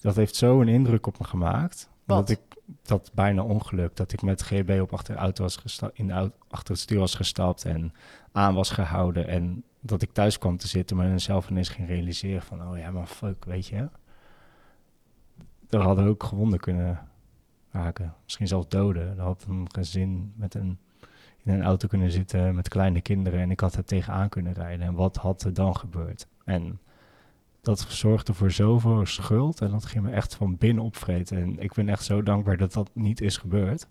dat 0.00 0.16
heeft 0.16 0.36
zo 0.36 0.60
een 0.60 0.68
indruk 0.68 1.06
op 1.06 1.18
me 1.18 1.24
gemaakt. 1.24 1.90
Wat? 2.04 2.26
Dat 2.26 2.28
ik 2.28 2.40
dat 2.82 3.10
bijna 3.14 3.42
ongeluk, 3.42 3.96
dat 3.96 4.12
ik 4.12 4.22
met 4.22 4.42
GB 4.42 4.78
op 4.80 4.92
achter, 4.92 5.14
de 5.14 5.20
auto 5.20 5.42
was 5.42 5.56
gestapt, 5.56 5.98
in 5.98 6.06
de 6.06 6.12
auto, 6.12 6.36
achter 6.48 6.72
het 6.72 6.82
stuur 6.82 6.98
was 6.98 7.14
gestapt 7.14 7.64
en 7.64 7.92
aan 8.32 8.54
was 8.54 8.70
gehouden. 8.70 9.28
En 9.28 9.64
dat 9.80 10.02
ik 10.02 10.12
thuis 10.12 10.38
kwam 10.38 10.56
te 10.56 10.68
zitten, 10.68 10.96
maar 10.96 11.20
zelf 11.20 11.50
ineens 11.50 11.68
ging 11.68 11.88
realiseren 11.88 12.42
van, 12.42 12.68
oh 12.68 12.78
ja, 12.78 12.90
maar 12.90 13.06
fuck, 13.06 13.44
weet 13.44 13.66
je. 13.66 13.88
Er 15.68 15.80
hadden 15.80 16.06
ook 16.06 16.22
gewonden 16.22 16.60
kunnen 16.60 17.08
raken. 17.70 18.14
Misschien 18.24 18.46
zelfs 18.46 18.68
doden. 18.68 19.18
Er 19.18 19.24
had 19.24 19.44
een 19.48 19.68
gezin 19.72 20.32
met 20.36 20.54
een, 20.54 20.78
in 21.42 21.52
een 21.52 21.62
auto 21.62 21.88
kunnen 21.88 22.10
zitten 22.10 22.54
met 22.54 22.68
kleine 22.68 23.00
kinderen 23.00 23.40
en 23.40 23.50
ik 23.50 23.60
had 23.60 23.74
er 23.74 23.84
tegenaan 23.84 24.28
kunnen 24.28 24.52
rijden. 24.52 24.86
En 24.86 24.94
wat 24.94 25.16
had 25.16 25.42
er 25.42 25.54
dan 25.54 25.76
gebeurd? 25.76 26.26
En 26.44 26.80
dat 27.60 27.86
zorgde 27.88 28.34
voor 28.34 28.50
zoveel 28.50 29.06
schuld 29.06 29.60
en 29.60 29.70
dat 29.70 29.84
ging 29.84 30.04
me 30.04 30.10
echt 30.10 30.34
van 30.34 30.56
binnen 30.56 30.84
opvreten. 30.84 31.38
En 31.38 31.58
ik 31.58 31.72
ben 31.72 31.88
echt 31.88 32.04
zo 32.04 32.22
dankbaar 32.22 32.56
dat 32.56 32.72
dat 32.72 32.90
niet 32.92 33.20
is 33.20 33.36
gebeurd. 33.36 33.86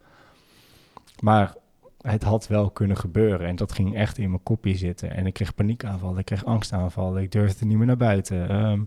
Maar 1.20 1.56
het 2.02 2.24
had 2.24 2.48
wel 2.48 2.70
kunnen 2.70 2.98
gebeuren 2.98 3.48
en 3.48 3.56
dat 3.56 3.72
ging 3.72 3.96
echt 3.96 4.18
in 4.18 4.30
mijn 4.30 4.44
kopje 4.44 4.78
zitten. 4.78 5.12
En 5.12 5.26
ik 5.26 5.34
kreeg 5.34 5.56
paniekaanvallen, 5.56 6.20
ik 6.20 6.26
kreeg 6.26 6.46
angstaanvallen, 6.46 7.22
ik 7.22 7.32
durfde 7.32 7.66
niet 7.66 7.78
meer 7.78 7.88
naar 7.88 7.98
buiten. 7.98 8.50
Ehm, 8.50 8.82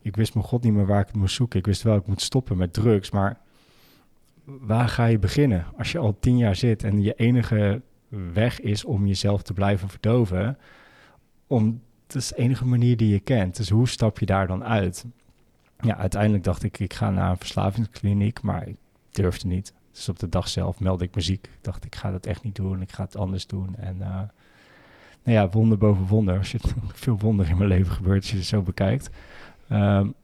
ik 0.00 0.16
wist 0.16 0.34
mijn 0.34 0.46
god 0.46 0.62
niet 0.62 0.72
meer 0.72 0.86
waar 0.86 1.00
ik 1.08 1.14
moest 1.14 1.34
zoeken. 1.34 1.58
Ik 1.58 1.66
wist 1.66 1.82
wel, 1.82 1.96
ik 1.96 2.06
moet 2.06 2.22
stoppen 2.22 2.56
met 2.56 2.72
drugs, 2.72 3.10
maar 3.10 3.38
waar 4.44 4.88
ga 4.88 5.04
je 5.04 5.18
beginnen? 5.18 5.66
Als 5.76 5.92
je 5.92 5.98
al 5.98 6.16
tien 6.20 6.36
jaar 6.36 6.56
zit 6.56 6.84
en 6.84 7.02
je 7.02 7.14
enige 7.14 7.82
weg 8.32 8.60
is 8.60 8.84
om 8.84 9.06
jezelf 9.06 9.42
te 9.42 9.52
blijven 9.52 9.88
verdoven, 9.88 10.58
om 11.46 11.82
is 12.14 12.28
de 12.28 12.36
enige 12.36 12.66
manier 12.66 12.96
die 12.96 13.08
je 13.08 13.20
kent. 13.20 13.56
Dus 13.56 13.68
hoe 13.68 13.88
stap 13.88 14.18
je 14.18 14.26
daar 14.26 14.46
dan 14.46 14.64
uit? 14.64 15.04
Ja, 15.80 15.96
uiteindelijk 15.96 16.44
dacht 16.44 16.62
ik, 16.62 16.78
ik 16.78 16.94
ga 16.94 17.10
naar 17.10 17.30
een 17.30 17.36
verslavingskliniek, 17.36 18.42
maar 18.42 18.68
ik 18.68 18.76
durfde 19.10 19.48
niet. 19.48 19.72
Dus 19.92 20.08
op 20.08 20.18
de 20.18 20.28
dag 20.28 20.48
zelf 20.48 20.80
meldde 20.80 21.04
ik 21.04 21.14
muziek. 21.14 21.46
Ik 21.46 21.58
dacht, 21.60 21.84
ik 21.84 21.94
ga 21.94 22.10
dat 22.10 22.26
echt 22.26 22.42
niet 22.42 22.54
doen, 22.54 22.80
ik 22.80 22.92
ga 22.92 23.02
het 23.02 23.16
anders 23.16 23.46
doen. 23.46 23.76
En 23.76 23.96
uh, 24.00 24.06
nou 25.22 25.38
ja, 25.38 25.48
wonder 25.48 25.78
boven 25.78 26.06
wonder. 26.06 26.38
Als 26.38 26.52
je 26.52 26.58
veel 26.94 27.18
wonder 27.18 27.48
in 27.48 27.56
mijn 27.56 27.68
leven 27.68 27.92
gebeurt, 27.92 28.20
als 28.20 28.30
je 28.30 28.36
het 28.36 28.46
zo 28.46 28.62
bekijkt. 28.62 29.10
Um, 29.70 30.14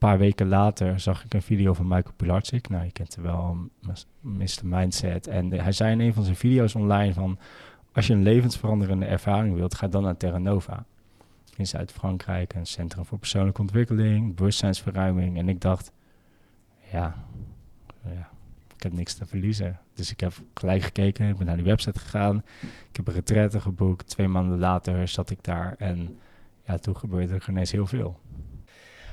een 0.00 0.08
paar 0.08 0.18
weken 0.18 0.48
later 0.48 1.00
zag 1.00 1.24
ik 1.24 1.34
een 1.34 1.42
video 1.42 1.72
van 1.72 1.88
Michael 1.88 2.14
Pilarczyk. 2.16 2.68
Nou, 2.68 2.84
je 2.84 2.92
kent 2.92 3.14
hem 3.14 3.24
wel, 3.24 3.56
Mr. 4.20 4.46
Mindset. 4.62 5.26
En 5.26 5.52
hij 5.52 5.72
zei 5.72 5.92
in 5.92 6.00
een 6.00 6.14
van 6.14 6.24
zijn 6.24 6.36
video's 6.36 6.74
online 6.74 7.12
van 7.12 7.38
als 7.98 8.06
je 8.06 8.12
een 8.12 8.22
levensveranderende 8.22 9.06
ervaring 9.06 9.54
wilt, 9.54 9.74
ga 9.74 9.88
dan 9.88 10.02
naar 10.02 10.16
Terra 10.16 10.38
Nova. 10.38 10.84
In 11.56 11.66
Zuid-Frankrijk, 11.66 12.54
een 12.54 12.66
centrum 12.66 13.04
voor 13.04 13.18
persoonlijke 13.18 13.60
ontwikkeling, 13.60 14.34
bewustzijnsverruiming. 14.34 15.38
En 15.38 15.48
ik 15.48 15.60
dacht, 15.60 15.92
ja, 16.92 17.14
ja, 18.04 18.30
ik 18.76 18.82
heb 18.82 18.92
niks 18.92 19.14
te 19.14 19.26
verliezen. 19.26 19.78
Dus 19.94 20.10
ik 20.10 20.20
heb 20.20 20.32
gelijk 20.54 20.82
gekeken, 20.82 21.28
ik 21.28 21.36
ben 21.36 21.46
naar 21.46 21.56
die 21.56 21.64
website 21.64 21.98
gegaan. 21.98 22.44
Ik 22.90 22.96
heb 22.96 23.06
een 23.08 23.14
retraite 23.14 23.60
geboekt. 23.60 24.08
Twee 24.08 24.28
maanden 24.28 24.58
later 24.58 25.08
zat 25.08 25.30
ik 25.30 25.44
daar 25.44 25.74
en 25.78 26.18
ja, 26.66 26.78
toen 26.78 26.96
gebeurde 26.96 27.34
er 27.34 27.46
ineens 27.48 27.72
heel 27.72 27.86
veel. 27.86 28.20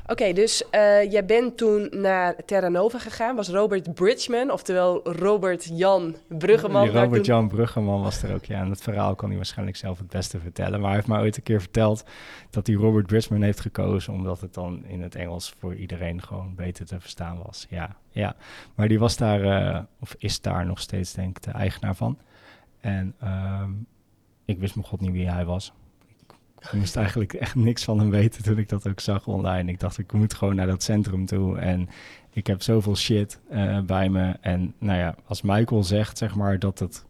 Oké, 0.07 0.33
dus 0.33 0.63
uh, 0.71 1.11
jij 1.11 1.25
bent 1.25 1.57
toen 1.57 1.87
naar 1.91 2.35
Terra 2.45 2.67
Nova 2.67 2.99
gegaan. 2.99 3.35
Was 3.35 3.49
Robert 3.49 3.93
Bridgman, 3.93 4.51
oftewel 4.51 5.11
Robert 5.11 5.69
Jan 5.73 6.15
Bruggeman. 6.27 6.83
Die 6.83 6.99
Robert 6.99 7.25
Jan 7.25 7.47
Bruggeman 7.47 8.01
was 8.01 8.23
er 8.23 8.33
ook, 8.33 8.45
ja. 8.45 8.59
En 8.59 8.67
dat 8.69 8.81
verhaal 8.81 9.15
kan 9.15 9.27
hij 9.27 9.37
waarschijnlijk 9.37 9.77
zelf 9.77 9.97
het 9.97 10.07
beste 10.07 10.39
vertellen. 10.39 10.79
Maar 10.79 10.87
hij 10.87 10.95
heeft 10.95 11.07
mij 11.07 11.19
ooit 11.19 11.37
een 11.37 11.43
keer 11.43 11.59
verteld 11.59 12.03
dat 12.49 12.67
hij 12.67 12.75
Robert 12.75 13.07
Bridgman 13.07 13.41
heeft 13.41 13.59
gekozen... 13.59 14.13
omdat 14.13 14.41
het 14.41 14.53
dan 14.53 14.85
in 14.85 15.01
het 15.01 15.15
Engels 15.15 15.55
voor 15.59 15.75
iedereen 15.75 16.21
gewoon 16.21 16.55
beter 16.55 16.85
te 16.85 16.99
verstaan 16.99 17.41
was. 17.45 17.65
Ja, 17.69 17.95
ja. 18.09 18.35
Maar 18.75 18.87
die 18.87 18.99
was 18.99 19.17
daar, 19.17 19.43
uh, 19.43 19.79
of 19.99 20.15
is 20.17 20.41
daar 20.41 20.65
nog 20.65 20.79
steeds, 20.79 21.13
denk 21.13 21.37
ik, 21.37 21.43
de 21.43 21.51
eigenaar 21.51 21.95
van. 21.95 22.17
En 22.79 23.15
uh, 23.23 23.63
ik 24.45 24.59
wist 24.59 24.75
mijn 24.75 24.87
god 24.87 25.01
niet 25.01 25.11
wie 25.11 25.29
hij 25.29 25.45
was. 25.45 25.73
Ik 26.71 26.73
moest 26.73 26.95
eigenlijk 26.95 27.33
echt 27.33 27.55
niks 27.55 27.83
van 27.83 27.99
hem 27.99 28.09
weten 28.09 28.43
toen 28.43 28.57
ik 28.57 28.69
dat 28.69 28.87
ook 28.87 28.99
zag 28.99 29.27
online. 29.27 29.71
Ik 29.71 29.79
dacht, 29.79 29.97
ik 29.97 30.13
moet 30.13 30.33
gewoon 30.33 30.55
naar 30.55 30.67
dat 30.67 30.83
centrum 30.83 31.25
toe. 31.25 31.57
En 31.57 31.89
ik 32.33 32.47
heb 32.47 32.61
zoveel 32.61 32.95
shit 32.95 33.39
uh, 33.51 33.79
bij 33.81 34.09
me. 34.09 34.33
En 34.41 34.73
nou 34.79 34.99
ja, 34.99 35.15
als 35.25 35.41
Michael 35.41 35.83
zegt, 35.83 36.17
zeg 36.17 36.35
maar, 36.35 36.59
dat 36.59 36.79
het 36.79 37.05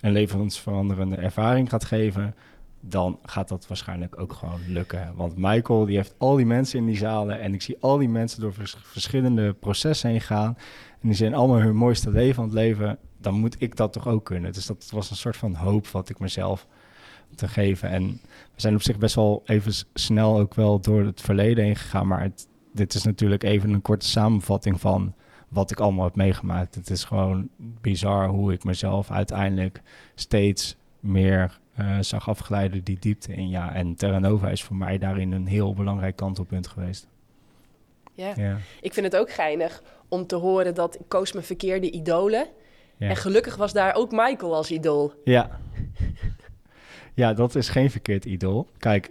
een 0.00 0.12
levensveranderende 0.12 1.16
ervaring 1.16 1.68
gaat 1.68 1.84
geven, 1.84 2.34
dan 2.80 3.18
gaat 3.22 3.48
dat 3.48 3.66
waarschijnlijk 3.66 4.20
ook 4.20 4.32
gewoon 4.32 4.60
lukken. 4.68 5.12
Want 5.14 5.36
Michael, 5.36 5.84
die 5.84 5.96
heeft 5.96 6.14
al 6.18 6.36
die 6.36 6.46
mensen 6.46 6.78
in 6.78 6.86
die 6.86 6.96
zalen 6.96 7.40
en 7.40 7.54
ik 7.54 7.62
zie 7.62 7.76
al 7.80 7.98
die 7.98 8.08
mensen 8.08 8.40
door 8.40 8.52
vers 8.52 8.76
verschillende 8.82 9.52
processen 9.52 10.10
heen 10.10 10.20
gaan. 10.20 10.56
En 11.00 11.08
die 11.08 11.14
zijn 11.14 11.34
allemaal 11.34 11.60
hun 11.60 11.76
mooiste 11.76 12.10
leven 12.10 12.42
aan 12.42 12.48
het 12.48 12.58
leven. 12.58 12.98
Dan 13.20 13.34
moet 13.34 13.56
ik 13.58 13.76
dat 13.76 13.92
toch 13.92 14.08
ook 14.08 14.24
kunnen. 14.24 14.52
Dus 14.52 14.66
dat 14.66 14.88
was 14.90 15.10
een 15.10 15.16
soort 15.16 15.36
van 15.36 15.54
hoop 15.54 15.88
wat 15.88 16.08
ik 16.08 16.18
mezelf 16.18 16.66
te 17.34 17.48
geven. 17.48 17.88
En 17.88 18.20
we 18.54 18.60
zijn 18.60 18.74
op 18.74 18.82
zich 18.82 18.98
best 18.98 19.14
wel 19.14 19.42
even 19.46 19.72
snel 19.94 20.38
ook 20.38 20.54
wel 20.54 20.80
door 20.80 21.04
het 21.04 21.20
verleden 21.20 21.64
heen 21.64 21.76
gegaan. 21.76 22.06
Maar 22.06 22.22
het, 22.22 22.48
dit 22.72 22.94
is 22.94 23.02
natuurlijk 23.02 23.42
even 23.42 23.70
een 23.70 23.82
korte 23.82 24.06
samenvatting 24.06 24.80
van 24.80 25.14
wat 25.48 25.70
ik 25.70 25.80
allemaal 25.80 26.04
heb 26.04 26.16
meegemaakt. 26.16 26.74
Het 26.74 26.90
is 26.90 27.04
gewoon 27.04 27.48
bizar 27.56 28.28
hoe 28.28 28.52
ik 28.52 28.64
mezelf 28.64 29.10
uiteindelijk 29.10 29.82
steeds 30.14 30.76
meer 31.00 31.58
uh, 31.80 31.98
zag 32.00 32.28
afgeleiden 32.28 32.84
die 32.84 32.98
diepte 32.98 33.32
in. 33.32 33.48
Ja, 33.48 33.74
en 33.74 33.94
Terra 33.94 34.18
Nova 34.18 34.48
is 34.50 34.62
voor 34.62 34.76
mij 34.76 34.98
daarin 34.98 35.32
een 35.32 35.46
heel 35.46 35.74
belangrijk 35.74 36.16
kantelpunt 36.16 36.66
geweest. 36.66 37.08
Ja. 38.12 38.32
ja. 38.36 38.58
ik 38.80 38.92
vind 38.92 39.06
het 39.06 39.16
ook 39.16 39.30
geinig 39.30 39.82
om 40.08 40.26
te 40.26 40.36
horen 40.36 40.74
dat 40.74 40.94
ik 40.94 41.08
koos 41.08 41.32
mijn 41.32 41.44
verkeerde 41.44 41.90
idolen. 41.90 42.46
Ja. 42.96 43.08
En 43.08 43.16
gelukkig 43.16 43.56
was 43.56 43.72
daar 43.72 43.94
ook 43.94 44.10
Michael 44.10 44.54
als 44.54 44.70
idool. 44.70 45.12
Ja. 45.24 45.50
Ja, 47.16 47.32
dat 47.32 47.54
is 47.54 47.68
geen 47.68 47.90
verkeerd 47.90 48.24
idool. 48.24 48.68
Kijk, 48.78 49.10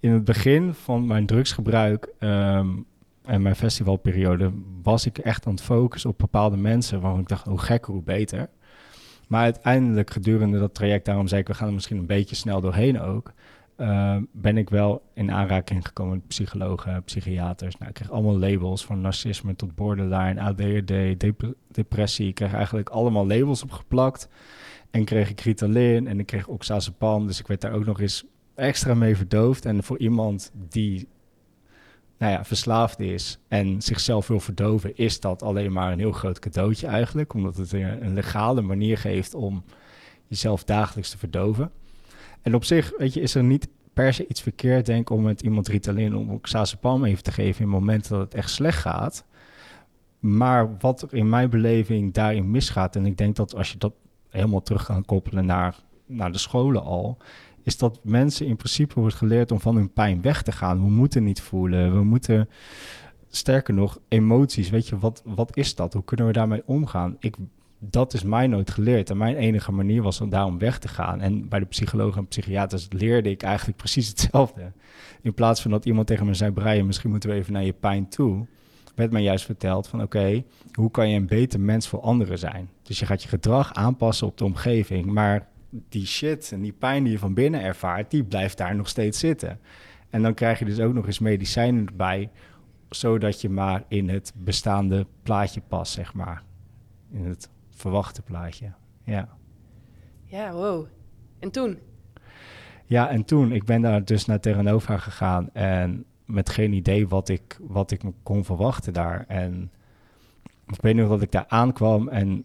in 0.00 0.12
het 0.12 0.24
begin 0.24 0.74
van 0.74 1.06
mijn 1.06 1.26
drugsgebruik 1.26 2.08
um, 2.20 2.86
en 3.22 3.42
mijn 3.42 3.56
festivalperiode 3.56 4.52
was 4.82 5.06
ik 5.06 5.18
echt 5.18 5.46
aan 5.46 5.52
het 5.52 5.62
focussen 5.62 6.10
op 6.10 6.18
bepaalde 6.18 6.56
mensen 6.56 7.00
waarvan 7.00 7.20
ik 7.20 7.28
dacht, 7.28 7.46
hoe 7.46 7.58
gekker, 7.58 7.92
hoe 7.92 8.02
beter. 8.02 8.48
Maar 9.28 9.42
uiteindelijk 9.42 10.10
gedurende 10.10 10.58
dat 10.58 10.74
traject, 10.74 11.04
daarom 11.04 11.28
zei 11.28 11.40
ik, 11.40 11.46
we 11.46 11.54
gaan 11.54 11.66
er 11.68 11.74
misschien 11.74 11.96
een 11.96 12.06
beetje 12.06 12.36
snel 12.36 12.60
doorheen 12.60 13.00
ook, 13.00 13.32
uh, 13.76 14.16
ben 14.32 14.56
ik 14.56 14.70
wel 14.70 15.02
in 15.14 15.32
aanraking 15.32 15.86
gekomen 15.86 16.14
met 16.14 16.26
psychologen, 16.26 17.04
psychiaters. 17.04 17.76
Nou, 17.76 17.88
ik 17.88 17.94
kreeg 17.94 18.10
allemaal 18.10 18.38
labels 18.38 18.84
van 18.84 19.00
narcisme 19.00 19.56
tot 19.56 19.74
borderline, 19.74 20.40
ADHD, 20.40 21.20
dep 21.20 21.54
depressie. 21.68 22.28
Ik 22.28 22.34
kreeg 22.34 22.54
eigenlijk 22.54 22.88
allemaal 22.88 23.26
labels 23.26 23.62
opgeplakt. 23.62 24.28
En 24.96 25.04
kreeg 25.04 25.30
ik 25.30 25.40
Ritalin 25.40 26.06
en 26.06 26.18
ik 26.18 26.26
kreeg 26.26 26.46
oxazepam. 26.46 27.26
Dus 27.26 27.40
ik 27.40 27.46
werd 27.46 27.60
daar 27.60 27.72
ook 27.72 27.84
nog 27.84 28.00
eens 28.00 28.24
extra 28.54 28.94
mee 28.94 29.16
verdoofd. 29.16 29.64
En 29.64 29.82
voor 29.82 29.98
iemand 29.98 30.52
die 30.68 31.08
nou 32.18 32.32
ja, 32.32 32.44
verslaafd 32.44 33.00
is 33.00 33.38
en 33.48 33.82
zichzelf 33.82 34.26
wil 34.26 34.40
verdoven, 34.40 34.96
is 34.96 35.20
dat 35.20 35.42
alleen 35.42 35.72
maar 35.72 35.92
een 35.92 35.98
heel 35.98 36.12
groot 36.12 36.38
cadeautje 36.38 36.86
eigenlijk. 36.86 37.34
Omdat 37.34 37.56
het 37.56 37.72
een 37.72 38.14
legale 38.14 38.60
manier 38.60 38.98
geeft 38.98 39.34
om 39.34 39.64
jezelf 40.26 40.64
dagelijks 40.64 41.10
te 41.10 41.18
verdoven. 41.18 41.70
En 42.42 42.54
op 42.54 42.64
zich, 42.64 42.92
weet 42.98 43.14
je, 43.14 43.20
is 43.20 43.34
er 43.34 43.44
niet 43.44 43.68
per 43.92 44.14
se 44.14 44.26
iets 44.26 44.42
verkeerd, 44.42 44.86
denk 44.86 45.10
om 45.10 45.22
met 45.22 45.42
iemand 45.42 45.68
Ritalin 45.68 46.16
of 46.16 46.28
oxazepam 46.28 47.04
even 47.04 47.22
te 47.22 47.32
geven 47.32 47.62
in 47.62 47.68
momenten 47.68 48.10
dat 48.10 48.20
het 48.20 48.34
echt 48.34 48.50
slecht 48.50 48.80
gaat. 48.80 49.24
Maar 50.18 50.76
wat 50.78 51.02
er 51.02 51.14
in 51.14 51.28
mijn 51.28 51.50
beleving 51.50 52.12
daarin 52.12 52.50
misgaat, 52.50 52.96
en 52.96 53.06
ik 53.06 53.16
denk 53.16 53.36
dat 53.36 53.54
als 53.54 53.72
je 53.72 53.78
dat 53.78 53.92
helemaal 54.36 54.62
terug 54.62 54.84
gaan 54.84 55.04
koppelen 55.04 55.46
naar, 55.46 55.76
naar 56.06 56.32
de 56.32 56.38
scholen 56.38 56.82
al, 56.82 57.16
is 57.62 57.78
dat 57.78 58.00
mensen 58.02 58.46
in 58.46 58.56
principe 58.56 59.00
wordt 59.00 59.14
geleerd 59.14 59.52
om 59.52 59.60
van 59.60 59.76
hun 59.76 59.92
pijn 59.92 60.22
weg 60.22 60.42
te 60.42 60.52
gaan. 60.52 60.82
We 60.82 60.90
moeten 60.90 61.24
niet 61.24 61.40
voelen, 61.40 61.94
we 61.94 62.04
moeten, 62.04 62.48
sterker 63.28 63.74
nog, 63.74 63.98
emoties, 64.08 64.70
weet 64.70 64.88
je, 64.88 64.98
wat, 64.98 65.22
wat 65.24 65.56
is 65.56 65.74
dat? 65.74 65.92
Hoe 65.92 66.04
kunnen 66.04 66.26
we 66.26 66.32
daarmee 66.32 66.62
omgaan? 66.66 67.16
Ik, 67.18 67.36
dat 67.78 68.14
is 68.14 68.22
mij 68.22 68.46
nooit 68.46 68.70
geleerd. 68.70 69.10
En 69.10 69.16
mijn 69.16 69.36
enige 69.36 69.72
manier 69.72 70.02
was 70.02 70.20
om 70.20 70.30
daarom 70.30 70.58
weg 70.58 70.78
te 70.78 70.88
gaan. 70.88 71.20
En 71.20 71.48
bij 71.48 71.58
de 71.58 71.64
psychologen 71.66 72.18
en 72.18 72.28
psychiaters 72.28 72.86
leerde 72.90 73.30
ik 73.30 73.42
eigenlijk 73.42 73.78
precies 73.78 74.08
hetzelfde. 74.08 74.72
In 75.22 75.34
plaats 75.34 75.62
van 75.62 75.70
dat 75.70 75.84
iemand 75.84 76.06
tegen 76.06 76.26
me 76.26 76.34
zei, 76.34 76.52
Brian, 76.52 76.86
misschien 76.86 77.10
moeten 77.10 77.30
we 77.30 77.36
even 77.36 77.52
naar 77.52 77.64
je 77.64 77.72
pijn 77.72 78.08
toe 78.08 78.46
werd 78.96 79.10
mij 79.10 79.22
juist 79.22 79.44
verteld 79.44 79.88
van 79.88 80.02
oké, 80.02 80.44
hoe 80.72 80.90
kan 80.90 81.08
je 81.08 81.16
een 81.16 81.26
beter 81.26 81.60
mens 81.60 81.88
voor 81.88 82.00
anderen 82.00 82.38
zijn? 82.38 82.70
Dus 82.86 82.98
je 82.98 83.06
gaat 83.06 83.22
je 83.22 83.28
gedrag 83.28 83.74
aanpassen 83.74 84.26
op 84.26 84.38
de 84.38 84.44
omgeving, 84.44 85.06
maar 85.06 85.48
die 85.88 86.06
shit 86.06 86.52
en 86.52 86.60
die 86.60 86.72
pijn 86.72 87.02
die 87.02 87.12
je 87.12 87.18
van 87.18 87.34
binnen 87.34 87.62
ervaart, 87.62 88.10
die 88.10 88.24
blijft 88.24 88.58
daar 88.58 88.76
nog 88.76 88.88
steeds 88.88 89.18
zitten. 89.18 89.60
En 90.10 90.22
dan 90.22 90.34
krijg 90.34 90.58
je 90.58 90.64
dus 90.64 90.80
ook 90.80 90.94
nog 90.94 91.06
eens 91.06 91.18
medicijnen 91.18 91.86
erbij, 91.86 92.30
zodat 92.88 93.40
je 93.40 93.48
maar 93.48 93.84
in 93.88 94.08
het 94.08 94.32
bestaande 94.36 95.06
plaatje 95.22 95.60
past, 95.68 95.92
zeg 95.92 96.14
maar. 96.14 96.42
in 97.10 97.24
het 97.24 97.50
verwachte 97.70 98.22
plaatje. 98.22 98.72
Ja. 99.04 99.28
Ja, 100.24 100.52
wow. 100.52 100.86
En 101.38 101.50
toen? 101.50 101.78
Ja, 102.84 103.08
en 103.08 103.24
toen, 103.24 103.52
ik 103.52 103.64
ben 103.64 103.82
daar 103.82 104.04
dus 104.04 104.24
naar 104.24 104.40
Terranova 104.40 104.96
gegaan 104.96 105.50
en 105.52 106.04
met 106.24 106.48
geen 106.48 106.72
idee 106.72 107.08
wat 107.08 107.28
ik, 107.28 107.58
wat 107.60 107.90
ik 107.90 108.00
kon 108.22 108.44
verwachten 108.44 108.92
daar. 108.92 109.24
En 109.28 109.70
ik 110.66 110.80
weet 110.80 110.94
nog 110.94 111.08
dat 111.08 111.22
ik 111.22 111.32
daar 111.32 111.44
aankwam 111.48 112.08
en 112.08 112.44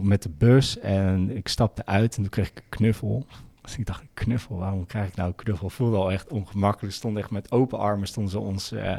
met 0.00 0.22
de 0.22 0.30
bus 0.38 0.78
en 0.78 1.36
ik 1.36 1.48
stapte 1.48 1.86
uit 1.86 2.16
en 2.16 2.22
toen 2.22 2.30
kreeg 2.30 2.50
ik 2.50 2.56
een 2.56 2.68
knuffel. 2.68 3.26
Dus 3.62 3.78
ik 3.78 3.86
dacht, 3.86 4.02
knuffel, 4.14 4.56
waarom 4.56 4.86
krijg 4.86 5.08
ik 5.08 5.16
nou 5.16 5.28
een 5.28 5.34
knuffel? 5.34 5.70
Voelde 5.70 5.96
al 5.96 6.12
echt 6.12 6.28
ongemakkelijk. 6.28 6.94
Stond 6.94 7.16
echt 7.16 7.30
met 7.30 7.52
open 7.52 7.78
armen 7.78 8.08
stonden 8.08 8.32
ze 8.32 8.38
ons 8.38 8.72
uh, 8.72 8.96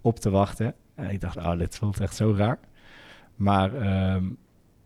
op 0.00 0.18
te 0.18 0.30
wachten. 0.30 0.74
En 0.94 1.10
ik 1.10 1.20
dacht, 1.20 1.36
oh, 1.36 1.58
dit 1.58 1.76
voelt 1.76 2.00
echt 2.00 2.16
zo 2.16 2.34
raar. 2.36 2.58
Maar 3.36 3.72
um, 4.14 4.36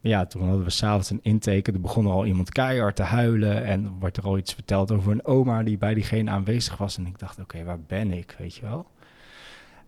ja, 0.00 0.26
toen 0.26 0.42
hadden 0.42 0.64
we 0.64 0.70
s'avonds 0.70 1.10
een 1.10 1.22
intake. 1.22 1.72
Er 1.72 1.80
begon 1.80 2.06
al 2.06 2.26
iemand 2.26 2.50
keihard 2.50 2.96
te 2.96 3.02
huilen. 3.02 3.64
En 3.64 3.98
wordt 3.98 4.16
er 4.16 4.24
al 4.24 4.38
iets 4.38 4.54
verteld 4.54 4.92
over 4.92 5.12
een 5.12 5.24
oma 5.24 5.62
die 5.62 5.78
bij 5.78 5.94
diegene 5.94 6.30
aanwezig 6.30 6.76
was. 6.76 6.98
En 6.98 7.06
ik 7.06 7.18
dacht, 7.18 7.40
oké, 7.40 7.64
waar 7.64 7.80
ben 7.80 8.12
ik, 8.12 8.34
weet 8.38 8.54
je 8.54 8.62
wel? 8.62 8.86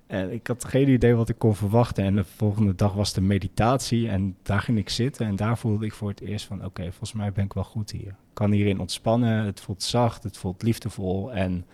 En 0.06 0.32
ik 0.32 0.46
had 0.46 0.64
geen 0.64 0.88
idee 0.88 1.14
wat 1.14 1.28
ik 1.28 1.38
kon 1.38 1.54
verwachten. 1.54 2.04
En 2.04 2.14
de 2.14 2.24
volgende 2.24 2.74
dag 2.74 2.92
was 2.92 3.12
de 3.12 3.20
meditatie. 3.20 4.08
En 4.08 4.36
daar 4.42 4.60
ging 4.60 4.78
ik 4.78 4.88
zitten. 4.88 5.26
En 5.26 5.36
daar 5.36 5.58
voelde 5.58 5.86
ik 5.86 5.92
voor 5.92 6.08
het 6.08 6.20
eerst 6.20 6.46
van... 6.46 6.64
oké, 6.64 6.82
volgens 6.82 7.12
mij 7.12 7.32
ben 7.32 7.44
ik 7.44 7.52
wel 7.52 7.64
goed 7.64 7.90
hier. 7.90 8.08
Ik 8.08 8.34
kan 8.34 8.50
hierin 8.50 8.80
ontspannen. 8.80 9.44
Het 9.44 9.60
voelt 9.60 9.82
zacht, 9.82 10.22
het 10.22 10.36
voelt 10.36 10.62
liefdevol. 10.62 11.32
En 11.32 11.64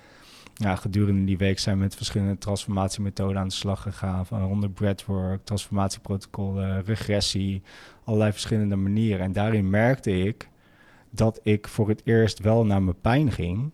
ja, 0.54 0.76
gedurende 0.76 1.24
die 1.24 1.38
week 1.38 1.58
zijn 1.58 1.76
we 1.76 1.82
met 1.82 1.94
verschillende 1.94 2.38
transformatiemethoden 2.38 3.38
aan 3.38 3.48
de 3.48 3.54
slag 3.54 3.82
gegaan. 3.82 4.26
Van 4.26 4.44
onder 4.44 4.70
breathwork, 4.70 5.44
transformatieprotocollen, 5.44 6.84
regressie, 6.84 7.62
allerlei 8.04 8.32
verschillende 8.32 8.76
manieren. 8.76 9.24
En 9.24 9.32
daarin 9.32 9.70
merkte 9.70 10.18
ik 10.18 10.48
dat 11.10 11.40
ik 11.42 11.68
voor 11.68 11.88
het 11.88 12.00
eerst 12.04 12.38
wel 12.38 12.64
naar 12.64 12.82
mijn 12.82 13.00
pijn 13.00 13.32
ging 13.32 13.72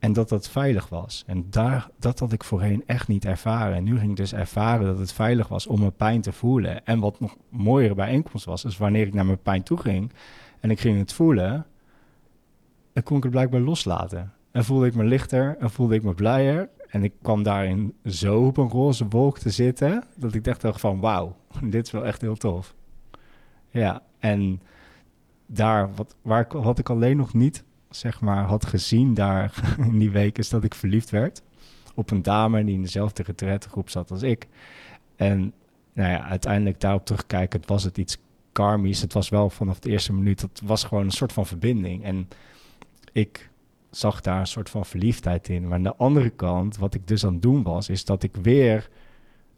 en 0.00 0.12
dat 0.12 0.28
dat 0.28 0.48
veilig 0.48 0.88
was. 0.88 1.24
En 1.26 1.46
daar, 1.50 1.90
dat 1.98 2.18
had 2.18 2.32
ik 2.32 2.44
voorheen 2.44 2.82
echt 2.86 3.08
niet 3.08 3.24
ervaren. 3.24 3.76
En 3.76 3.84
nu 3.84 3.98
ging 3.98 4.10
ik 4.10 4.16
dus 4.16 4.32
ervaren 4.32 4.86
dat 4.86 4.98
het 4.98 5.12
veilig 5.12 5.48
was 5.48 5.66
om 5.66 5.80
mijn 5.80 5.96
pijn 5.96 6.20
te 6.20 6.32
voelen. 6.32 6.84
En 6.86 7.00
wat 7.00 7.20
nog 7.20 7.36
mooiere 7.48 7.94
bijeenkomst 7.94 8.44
was, 8.44 8.64
is 8.64 8.78
wanneer 8.78 9.06
ik 9.06 9.14
naar 9.14 9.26
mijn 9.26 9.42
pijn 9.42 9.62
toe 9.62 9.78
ging 9.78 10.12
en 10.60 10.70
ik 10.70 10.80
ging 10.80 10.98
het 10.98 11.12
voelen, 11.12 11.66
dan 12.92 13.02
kon 13.02 13.16
ik 13.16 13.22
het 13.22 13.32
blijkbaar 13.32 13.60
loslaten. 13.60 14.32
En 14.50 14.64
voelde 14.64 14.86
ik 14.86 14.94
me 14.94 15.04
lichter 15.04 15.56
en 15.58 15.70
voelde 15.70 15.94
ik 15.94 16.02
me 16.02 16.14
blijer. 16.14 16.68
En 16.88 17.04
ik 17.04 17.12
kwam 17.22 17.42
daarin 17.42 17.94
zo 18.04 18.46
op 18.46 18.56
een 18.56 18.68
roze 18.68 19.08
wolk 19.08 19.38
te 19.38 19.50
zitten, 19.50 20.04
dat 20.16 20.34
ik 20.34 20.44
dacht 20.44 20.80
van 20.80 21.00
wauw, 21.00 21.36
dit 21.62 21.86
is 21.86 21.92
wel 21.92 22.06
echt 22.06 22.20
heel 22.20 22.36
tof. 22.36 22.74
Ja, 23.70 24.02
en 24.18 24.60
daar, 25.46 25.94
wat, 25.94 26.16
waar 26.22 26.46
had 26.56 26.78
ik 26.78 26.88
alleen 26.88 27.16
nog 27.16 27.34
niet, 27.34 27.64
zeg 27.90 28.20
maar, 28.20 28.44
had 28.44 28.66
gezien 28.66 29.14
daar 29.14 29.54
in 29.90 29.98
die 29.98 30.10
week, 30.10 30.38
is 30.38 30.48
dat 30.48 30.64
ik 30.64 30.74
verliefd 30.74 31.10
werd 31.10 31.42
op 31.94 32.10
een 32.10 32.22
dame 32.22 32.64
die 32.64 32.74
in 32.74 32.82
dezelfde 32.82 33.22
retraitegroep 33.22 33.90
zat 33.90 34.10
als 34.10 34.22
ik. 34.22 34.48
En 35.16 35.52
nou 35.92 36.10
ja, 36.10 36.22
uiteindelijk 36.22 36.80
daarop 36.80 37.06
terugkijken, 37.06 37.60
was 37.66 37.84
het 37.84 37.98
iets 37.98 38.18
karmisch. 38.52 39.00
Het 39.00 39.12
was 39.12 39.28
wel 39.28 39.50
vanaf 39.50 39.78
de 39.78 39.90
eerste 39.90 40.12
minuut, 40.12 40.40
het 40.40 40.60
was 40.64 40.84
gewoon 40.84 41.04
een 41.04 41.10
soort 41.10 41.32
van 41.32 41.46
verbinding. 41.46 42.04
En 42.04 42.28
ik 43.12 43.50
zag 43.90 44.20
daar 44.20 44.40
een 44.40 44.46
soort 44.46 44.70
van 44.70 44.86
verliefdheid 44.86 45.48
in. 45.48 45.62
Maar 45.62 45.76
aan 45.76 45.82
de 45.82 45.96
andere 45.96 46.30
kant, 46.30 46.76
wat 46.76 46.94
ik 46.94 47.08
dus 47.08 47.24
aan 47.24 47.32
het 47.32 47.42
doen 47.42 47.62
was, 47.62 47.88
is 47.88 48.04
dat 48.04 48.22
ik 48.22 48.36
weer 48.36 48.88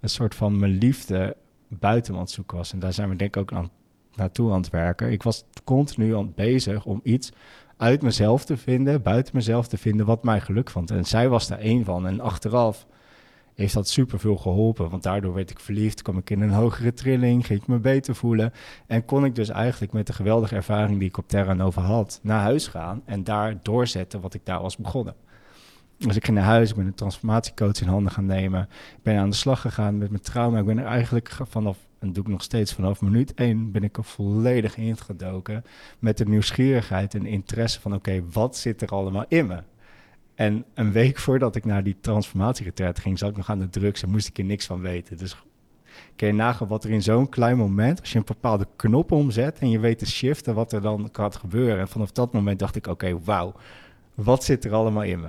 een 0.01 0.09
soort 0.09 0.35
van 0.35 0.59
mijn 0.59 0.79
liefde 0.79 1.37
buiten 1.68 2.16
aan 2.16 2.27
was. 2.47 2.73
En 2.73 2.79
daar 2.79 2.92
zijn 2.92 3.09
we 3.09 3.16
denk 3.16 3.37
ik 3.37 3.42
ook 3.42 3.53
aan, 3.53 3.71
naartoe 4.14 4.53
aan 4.53 4.61
het 4.61 4.71
werken. 4.71 5.11
Ik 5.11 5.23
was 5.23 5.45
continu 5.64 6.16
aan 6.16 6.27
het 6.27 6.35
bezig 6.35 6.85
om 6.85 7.01
iets 7.03 7.33
uit 7.83 8.03
mezelf 8.03 8.45
te 8.45 8.57
vinden, 8.57 9.03
buiten 9.03 9.37
mezelf 9.37 9.68
te 9.68 9.79
vinden, 9.79 10.07
wat 10.07 10.25
mij 10.25 10.40
geluk 10.40 10.71
vond. 10.71 10.90
En 10.90 11.05
zij 11.05 11.29
was 11.29 11.49
daar 11.49 11.59
één 11.59 11.85
van. 11.85 12.07
En 12.07 12.21
achteraf 12.21 12.87
heeft 13.55 13.75
dat 13.75 13.88
superveel 13.88 14.37
geholpen. 14.37 14.90
Want 14.90 15.03
daardoor 15.03 15.35
werd 15.35 15.51
ik 15.51 15.61
verliefd, 15.61 16.03
kwam 16.03 16.18
ik 16.18 16.31
in 16.31 16.40
een 16.40 16.53
hogere 16.53 16.95
trilling, 16.95 17.47
ging 17.47 17.61
ik 17.61 17.66
me 17.66 17.79
beter 17.79 18.14
voelen. 18.14 18.53
En 18.87 19.05
kon 19.05 19.25
ik 19.25 19.35
dus 19.35 19.49
eigenlijk 19.49 19.92
met 19.92 20.07
de 20.07 20.12
geweldige 20.12 20.55
ervaring 20.55 20.99
die 20.99 21.09
ik 21.09 21.18
op 21.18 21.29
Terra 21.29 21.55
Nova 21.55 21.81
had, 21.81 22.21
naar 22.23 22.40
huis 22.40 22.66
gaan 22.66 23.03
en 23.05 23.25
daar 23.25 23.59
doorzetten 23.62 24.21
wat 24.21 24.35
ik 24.35 24.45
daar 24.45 24.62
was 24.62 24.77
begonnen. 24.77 25.14
Dus 25.96 26.16
ik 26.16 26.24
ging 26.24 26.37
naar 26.37 26.46
huis, 26.46 26.70
ik 26.70 26.76
ben 26.76 26.87
een 26.87 26.94
transformatiecoach 26.94 27.81
in 27.81 27.88
handen 27.88 28.12
gaan 28.12 28.26
nemen. 28.26 28.62
Ik 28.70 29.02
ben 29.02 29.18
aan 29.18 29.31
de 29.31 29.37
slag 29.37 29.61
gegaan 29.61 29.98
met 29.98 30.11
mijn 30.11 30.22
trauma. 30.22 30.59
Ik 30.59 30.64
ben 30.64 30.78
er 30.78 30.85
eigenlijk 30.85 31.38
vanaf, 31.48 31.78
en 31.98 32.12
doe 32.12 32.24
ik 32.24 32.31
nog 32.31 32.42
steeds 32.42 32.72
vanaf 32.72 33.00
minuut 33.00 33.35
één, 33.35 33.72
ben 33.72 33.83
ik 33.83 33.96
er 33.96 34.05
volledig 34.05 34.76
ingedoken. 34.76 35.64
Met 35.98 36.18
de 36.18 36.26
nieuwsgierigheid 36.26 37.14
en 37.14 37.26
interesse 37.26 37.81
van, 37.81 37.94
oké, 37.94 38.22
wat 38.33 38.57
zit 38.57 38.83
er 38.83 38.88
allemaal 38.88 39.24
in 39.28 39.46
me? 39.46 39.62
En 40.35 40.64
een 40.74 40.92
week 40.92 41.18
voordat 41.18 41.57
ik 41.57 41.64
naar 41.64 41.83
die 41.83 41.96
transformatieretreat 42.00 42.98
ging, 42.98 43.18
zat 43.18 43.31
ik 43.31 43.37
nog 43.37 43.50
aan 43.50 43.59
de 43.59 43.68
drugs 43.68 44.02
en 44.02 44.11
moest 44.11 44.28
ik 44.28 44.38
er 44.38 44.44
niks 44.44 44.66
van 44.66 44.81
weten. 44.81 45.16
Dus 45.16 45.37
kun 46.16 46.26
je 46.26 46.33
nagaan 46.35 46.68
wat 46.68 46.85
er 46.85 46.90
in 46.90 47.02
zo'n 47.02 47.28
klein 47.28 47.57
moment, 47.57 48.00
als 48.00 48.12
je 48.12 48.18
een 48.18 48.24
bepaalde 48.24 48.66
knop 48.76 49.12
omzet 49.12 49.59
en 49.59 49.70
je 49.70 49.78
weet 49.78 49.98
te 49.98 50.07
shiften, 50.07 50.55
wat 50.55 50.72
er 50.72 50.81
dan 50.81 51.11
kan 51.11 51.33
gebeuren. 51.33 51.78
En 51.78 51.88
vanaf 51.88 52.12
dat 52.12 52.33
moment 52.33 52.59
dacht 52.59 52.76
ik, 52.76 52.87
oké, 52.87 53.20
wauw, 53.24 53.55
wat 54.14 54.44
zit 54.44 54.64
er 54.64 54.72
allemaal 54.72 55.03
in 55.03 55.20
me? 55.20 55.29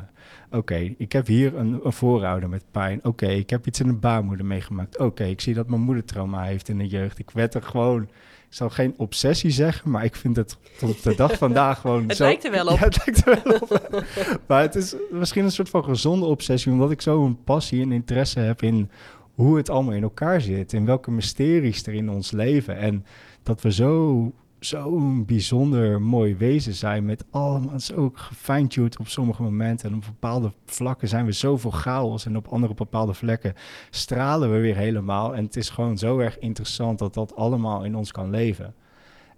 Oké, 0.52 0.94
ik 0.98 1.12
heb 1.12 1.28
hier 1.28 1.56
een, 1.56 1.80
een 1.84 1.94
voorouder 1.94 2.50
met 2.50 2.64
pijn. 2.72 3.00
Oké, 3.04 3.28
ik 3.28 3.50
heb 3.50 3.68
iets 3.68 3.80
in 3.80 3.88
de 3.88 3.94
baarmoeder 3.94 4.46
meegemaakt. 4.46 4.98
Oké, 4.98 5.24
ik 5.24 5.42
zie 5.42 5.54
dat 5.54 5.70
mijn 5.70 5.82
moeder 5.82 6.06
trauma 6.06 6.44
heeft 6.44 6.70
in 6.70 6.78
de 6.78 6.88
jeugd. 6.88 7.20
Ik 7.20 7.32
werd 7.32 7.54
er 7.54 7.64
gewoon 7.64 8.08
ik 8.54 8.60
zal 8.60 8.70
geen 8.70 8.94
obsessie 8.98 9.52
zeggen, 9.52 9.92
maar 9.92 10.04
ik 10.04 10.16
vind 10.16 10.36
het 10.36 10.58
tot 10.78 10.90
op 10.90 11.02
de 11.02 11.16
dag 11.16 11.38
vandaag 11.38 11.80
gewoon 11.80 12.04
het 12.08 12.18
zo... 12.18 12.24
lijkt 12.24 12.46
er 12.46 12.52
wel 12.52 12.68
op. 12.68 12.78
Ja, 12.80 12.86
het 12.86 13.06
lijkt 13.06 13.28
er 13.28 13.42
wel 13.44 13.60
op. 13.60 14.04
maar 14.48 14.62
het 14.62 14.76
is 14.76 14.96
misschien 15.12 15.44
een 15.44 15.52
soort 15.52 15.70
van 15.70 15.84
gezonde 15.84 16.26
obsessie, 16.26 16.72
omdat 16.72 16.92
ik 16.92 17.02
zo 17.02 17.26
een 17.26 17.44
passie 17.44 17.82
en 17.82 17.92
interesse 17.92 18.40
heb 18.40 18.62
in 18.62 18.90
hoe 19.34 19.58
het 19.58 19.70
allemaal 19.70 19.94
in 19.94 20.04
elkaar 20.04 20.42
zit. 20.42 20.74
En 20.74 20.86
welke 20.86 21.12
mysteries 21.12 21.86
er 21.86 21.94
in 21.94 22.10
ons 22.10 22.32
leven. 22.32 22.78
En 22.78 23.06
dat 23.44 23.62
we 23.62 23.72
zo 23.72 24.32
zo'n 24.66 25.26
bijzonder 25.26 26.02
mooi 26.02 26.36
wezen 26.36 26.74
zijn 26.74 27.06
met 27.06 27.26
allemaal 27.30 27.80
zo 27.80 28.12
gefine-tuned 28.14 29.00
op 29.00 29.08
sommige 29.08 29.44
momenten. 29.44 29.90
En 29.90 29.96
op 29.96 30.04
bepaalde 30.06 30.52
vlakken 30.66 31.08
zijn 31.08 31.26
we 31.26 31.32
zoveel 31.32 31.72
chaos 31.72 32.26
en 32.26 32.38
op 32.38 32.48
andere 32.48 32.74
bepaalde 32.74 33.14
vlekken 33.14 33.54
stralen 33.90 34.52
we 34.52 34.60
weer 34.60 34.76
helemaal. 34.76 35.36
En 35.36 35.44
het 35.44 35.56
is 35.56 35.70
gewoon 35.70 35.98
zo 35.98 36.20
erg 36.20 36.40
interessant 36.40 37.00
dat 37.00 37.14
dat 37.14 37.36
allemaal 37.36 37.84
in 37.84 37.96
ons 37.96 38.12
kan 38.12 38.30
leven. 38.30 38.76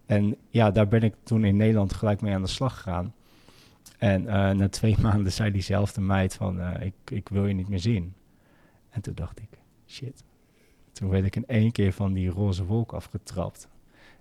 En 0.06 0.36
ja, 0.50 0.72
daar 0.72 0.88
ben 0.88 1.04
ik 1.04 1.16
toen 1.24 1.46
in 1.46 1.56
Nederland 1.56 1.94
gelijk 1.94 2.22
mee 2.22 2.34
aan 2.34 2.42
de 2.42 2.48
slag 2.48 2.76
gegaan. 2.76 3.14
En 3.98 4.24
uh, 4.24 4.50
na 4.52 4.70
twee 4.70 4.96
maanden 5.02 5.32
zei 5.32 5.52
diezelfde 5.52 6.02
meid 6.02 6.34
van, 6.34 6.60
uh, 6.60 6.72
ik, 6.80 6.94
ik 7.12 7.30
wil 7.30 7.48
je 7.48 7.54
niet 7.54 7.70
meer 7.70 7.80
zien. 7.80 8.14
En 8.90 9.02
toen 9.02 9.16
dacht 9.16 9.40
ik, 9.40 9.60
shit. 9.88 10.24
Toen 10.92 11.10
werd 11.10 11.26
ik 11.26 11.36
in 11.36 11.48
één 11.48 11.72
keer 11.72 11.94
van 11.94 12.14
die 12.14 12.30
roze 12.30 12.66
wolk 12.66 12.94
afgetrapt. 12.94 13.68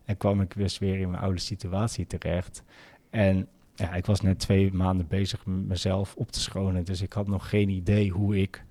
En 0.05 0.17
kwam 0.17 0.41
ik 0.41 0.57
dus 0.57 0.79
weer 0.79 0.99
in 1.01 1.11
mijn 1.11 1.23
oude 1.23 1.41
situatie 1.41 2.07
terecht. 2.07 2.63
En 3.11 3.49
ja, 3.75 3.95
ik 3.95 4.07
was 4.07 4.21
net 4.21 4.39
twee 4.39 4.73
maanden 4.73 5.07
bezig 5.07 5.47
met 5.47 5.67
mezelf 5.67 6.15
op 6.17 6.31
te 6.31 6.41
schonen. 6.41 6.85
Dus 6.85 7.03
ik 7.03 7.13
had 7.13 7.27
nog 7.27 7.49
geen 7.49 7.69
idee 7.69 8.11
hoe 8.11 8.41
ik 8.41 8.65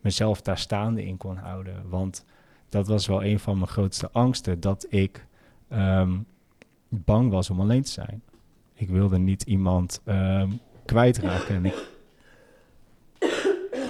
mezelf 0.00 0.42
daar 0.42 0.58
staande 0.58 1.04
in 1.04 1.16
kon 1.16 1.36
houden. 1.36 1.88
Want 1.88 2.24
dat 2.68 2.86
was 2.86 3.06
wel 3.06 3.24
een 3.24 3.38
van 3.38 3.56
mijn 3.56 3.68
grootste 3.68 4.10
angsten. 4.12 4.60
Dat 4.60 4.86
ik 4.88 5.26
um, 5.72 6.26
bang 6.88 7.30
was 7.30 7.50
om 7.50 7.60
alleen 7.60 7.82
te 7.82 7.90
zijn. 7.90 8.22
Ik 8.74 8.88
wilde 8.88 9.18
niet 9.18 9.42
iemand 9.42 10.00
um, 10.04 10.60
kwijtraken. 10.84 11.54
En 11.54 11.64
ik... 11.64 11.92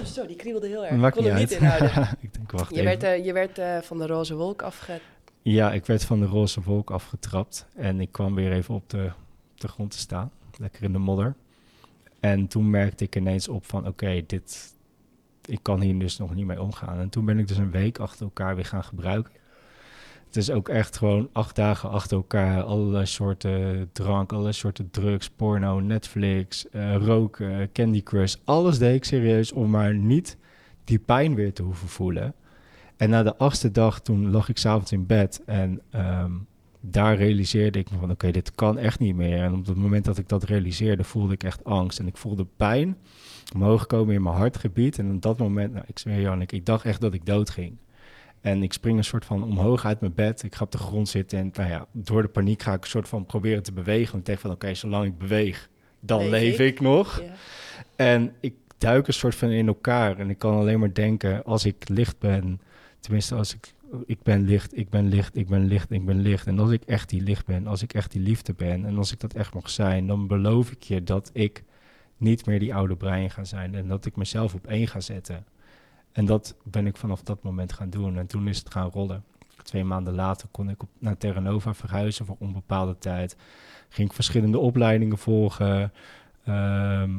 Zo, 0.05 0.25
die 0.25 0.35
kriebelde 0.35 0.67
heel 0.67 0.85
erg. 0.85 0.95
Maakt 0.95 1.17
ik 1.17 1.23
kon 1.23 1.31
hem 1.31 1.39
niet 1.39 1.51
inhouden. 1.51 2.07
ik 2.19 2.33
denk, 2.33 2.51
wacht 2.51 2.69
je, 2.69 2.81
even. 2.81 2.99
werd, 2.99 3.03
uh, 3.03 3.25
je 3.25 3.33
werd 3.33 3.59
uh, 3.59 3.77
van 3.77 3.97
de 3.97 4.07
roze 4.07 4.35
wolk 4.35 4.61
afge 4.61 4.99
ja, 5.53 5.71
ik 5.73 5.85
werd 5.85 6.05
van 6.05 6.19
de 6.19 6.25
roze 6.25 6.61
wolk 6.61 6.91
afgetrapt 6.91 7.67
en 7.75 8.01
ik 8.01 8.11
kwam 8.11 8.35
weer 8.35 8.51
even 8.51 8.75
op 8.75 8.89
de, 8.89 9.11
de 9.55 9.67
grond 9.67 9.91
te 9.91 9.97
staan, 9.97 10.31
lekker 10.57 10.83
in 10.83 10.91
de 10.91 10.97
modder. 10.97 11.35
En 12.19 12.47
toen 12.47 12.69
merkte 12.69 13.03
ik 13.03 13.15
ineens 13.15 13.47
op 13.47 13.65
van 13.65 13.87
oké, 13.87 14.23
dit, 14.27 14.75
ik 15.45 15.59
kan 15.61 15.81
hier 15.81 15.99
dus 15.99 16.17
nog 16.17 16.35
niet 16.35 16.45
mee 16.45 16.61
omgaan. 16.61 16.99
En 16.99 17.09
toen 17.09 17.25
ben 17.25 17.39
ik 17.39 17.47
dus 17.47 17.57
een 17.57 17.71
week 17.71 17.99
achter 17.99 18.25
elkaar 18.25 18.55
weer 18.55 18.65
gaan 18.65 18.83
gebruiken. 18.83 19.33
Het 20.25 20.35
is 20.35 20.51
ook 20.51 20.69
echt 20.69 20.97
gewoon 20.97 21.29
acht 21.31 21.55
dagen 21.55 21.89
achter 21.89 22.17
elkaar 22.17 22.63
allerlei 22.63 23.05
soorten 23.05 23.89
drank, 23.91 24.31
allerlei 24.31 24.53
soorten 24.53 24.91
drugs, 24.91 25.29
porno, 25.29 25.79
Netflix, 25.79 26.65
uh, 26.71 26.95
roken, 26.95 27.71
Candy 27.71 28.03
Crush. 28.03 28.35
Alles 28.43 28.77
deed 28.77 28.95
ik 28.95 29.05
serieus 29.05 29.51
om 29.51 29.69
maar 29.69 29.95
niet 29.95 30.37
die 30.83 30.99
pijn 30.99 31.35
weer 31.35 31.53
te 31.53 31.63
hoeven 31.63 31.87
voelen. 31.87 32.35
En 32.97 33.09
na 33.09 33.23
de 33.23 33.35
achtste 33.37 33.71
dag, 33.71 34.01
toen 34.01 34.31
lag 34.31 34.49
ik 34.49 34.57
s'avonds 34.57 34.91
in 34.91 35.05
bed 35.05 35.41
en 35.45 35.81
um, 35.95 36.47
daar 36.81 37.15
realiseerde 37.15 37.79
ik 37.79 37.91
me 37.91 37.97
van 37.97 38.11
oké, 38.11 38.31
dit 38.31 38.55
kan 38.55 38.77
echt 38.77 38.99
niet 38.99 39.15
meer. 39.15 39.41
En 39.41 39.53
op 39.53 39.65
het 39.65 39.77
moment 39.77 40.05
dat 40.05 40.17
ik 40.17 40.29
dat 40.29 40.43
realiseerde, 40.43 41.03
voelde 41.03 41.33
ik 41.33 41.43
echt 41.43 41.63
angst. 41.63 41.99
En 41.99 42.07
ik 42.07 42.17
voelde 42.17 42.45
pijn 42.57 42.97
omhoog 43.55 43.85
komen 43.85 44.15
in 44.15 44.23
mijn 44.23 44.35
hartgebied. 44.35 44.99
En 44.99 45.11
op 45.11 45.21
dat 45.21 45.37
moment, 45.37 45.73
nou, 45.73 45.85
ik 45.87 45.99
zweer 45.99 46.21
Jannik, 46.21 46.51
ik 46.51 46.65
dacht 46.65 46.85
echt 46.85 47.01
dat 47.01 47.13
ik 47.13 47.25
dood 47.25 47.49
ging. 47.49 47.77
En 48.41 48.63
ik 48.63 48.73
spring 48.73 48.97
een 48.97 49.03
soort 49.03 49.25
van 49.25 49.43
omhoog 49.43 49.85
uit 49.85 49.99
mijn 49.99 50.13
bed. 50.13 50.43
Ik 50.43 50.55
ga 50.55 50.63
op 50.63 50.71
de 50.71 50.77
grond 50.77 51.09
zitten 51.09 51.39
en 51.39 51.49
nou 51.53 51.69
ja, 51.69 51.87
door 51.91 52.21
de 52.21 52.27
paniek 52.27 52.61
ga 52.61 52.73
ik 52.73 52.83
een 52.83 52.89
soort 52.89 53.07
van 53.07 53.25
proberen 53.25 53.63
te 53.63 53.71
bewegen. 53.73 54.11
Want 54.11 54.17
ik 54.19 54.25
denk 54.25 54.39
van 54.39 54.51
oké, 54.51 54.73
zolang 54.73 55.05
ik 55.05 55.17
beweeg, 55.17 55.69
dan 55.99 56.19
Leef 56.19 56.29
leef 56.29 56.59
ik. 56.59 56.73
ik 56.73 56.81
nog. 56.81 57.21
Ja. 57.21 57.33
En 57.95 58.33
ik 58.39 58.53
duik 58.77 59.07
een 59.07 59.13
soort 59.13 59.35
van 59.35 59.49
in 59.49 59.67
elkaar. 59.67 60.19
En 60.19 60.29
ik 60.29 60.37
kan 60.37 60.55
alleen 60.55 60.79
maar 60.79 60.93
denken, 60.93 61.43
als 61.43 61.65
ik 61.65 61.89
licht 61.89 62.19
ben, 62.19 62.61
tenminste 63.05 63.35
als 63.35 63.53
ik, 63.53 63.73
ik 64.05 64.23
ben 64.23 64.41
licht, 64.41 64.77
ik 64.77 64.89
ben 64.89 65.07
licht, 65.07 65.35
ik 65.35 65.47
ben 65.47 65.65
licht, 65.65 65.91
ik 65.91 66.05
ben 66.05 66.19
licht. 66.19 66.47
En 66.47 66.59
als 66.59 66.71
ik 66.71 66.83
echt 66.83 67.09
die 67.09 67.21
licht 67.21 67.45
ben, 67.45 67.67
als 67.67 67.81
ik 67.81 67.93
echt 67.93 68.11
die 68.11 68.21
liefde 68.21 68.53
ben 68.53 68.85
en 68.85 68.97
als 68.97 69.11
ik 69.11 69.19
dat 69.19 69.33
echt 69.33 69.53
mag 69.53 69.69
zijn, 69.69 70.07
dan 70.07 70.27
beloof 70.27 70.71
ik 70.71 70.83
je 70.83 71.03
dat 71.03 71.29
ik 71.33 71.63
niet 72.17 72.45
meer 72.45 72.59
die 72.59 72.75
oude 72.75 72.95
brein 72.95 73.29
ga 73.29 73.43
zijn 73.43 73.75
en 73.75 73.87
dat 73.87 74.05
ik 74.05 74.15
mezelf 74.15 74.53
op 74.53 74.67
één 74.67 74.87
ga 74.87 74.99
zetten. 74.99 75.45
En 76.11 76.25
dat 76.25 76.55
ben 76.63 76.87
ik 76.87 76.97
vanaf 76.97 77.21
dat 77.21 77.43
moment 77.43 77.73
gaan 77.73 77.89
doen. 77.89 78.17
En 78.17 78.27
toen 78.27 78.47
is 78.47 78.57
het 78.57 78.71
gaan 78.71 78.89
rollen. 78.89 79.23
Twee 79.63 79.83
maanden 79.83 80.13
later 80.13 80.47
kon 80.51 80.69
ik 80.69 80.81
naar 80.99 81.17
Terra 81.17 81.39
Nova 81.39 81.73
verhuizen 81.73 82.25
voor 82.25 82.35
onbepaalde 82.39 82.97
tijd. 82.97 83.35
Ging 83.89 84.07
ik 84.07 84.15
verschillende 84.15 84.59
opleidingen 84.59 85.17
volgen. 85.17 85.93
Ehm, 86.43 87.11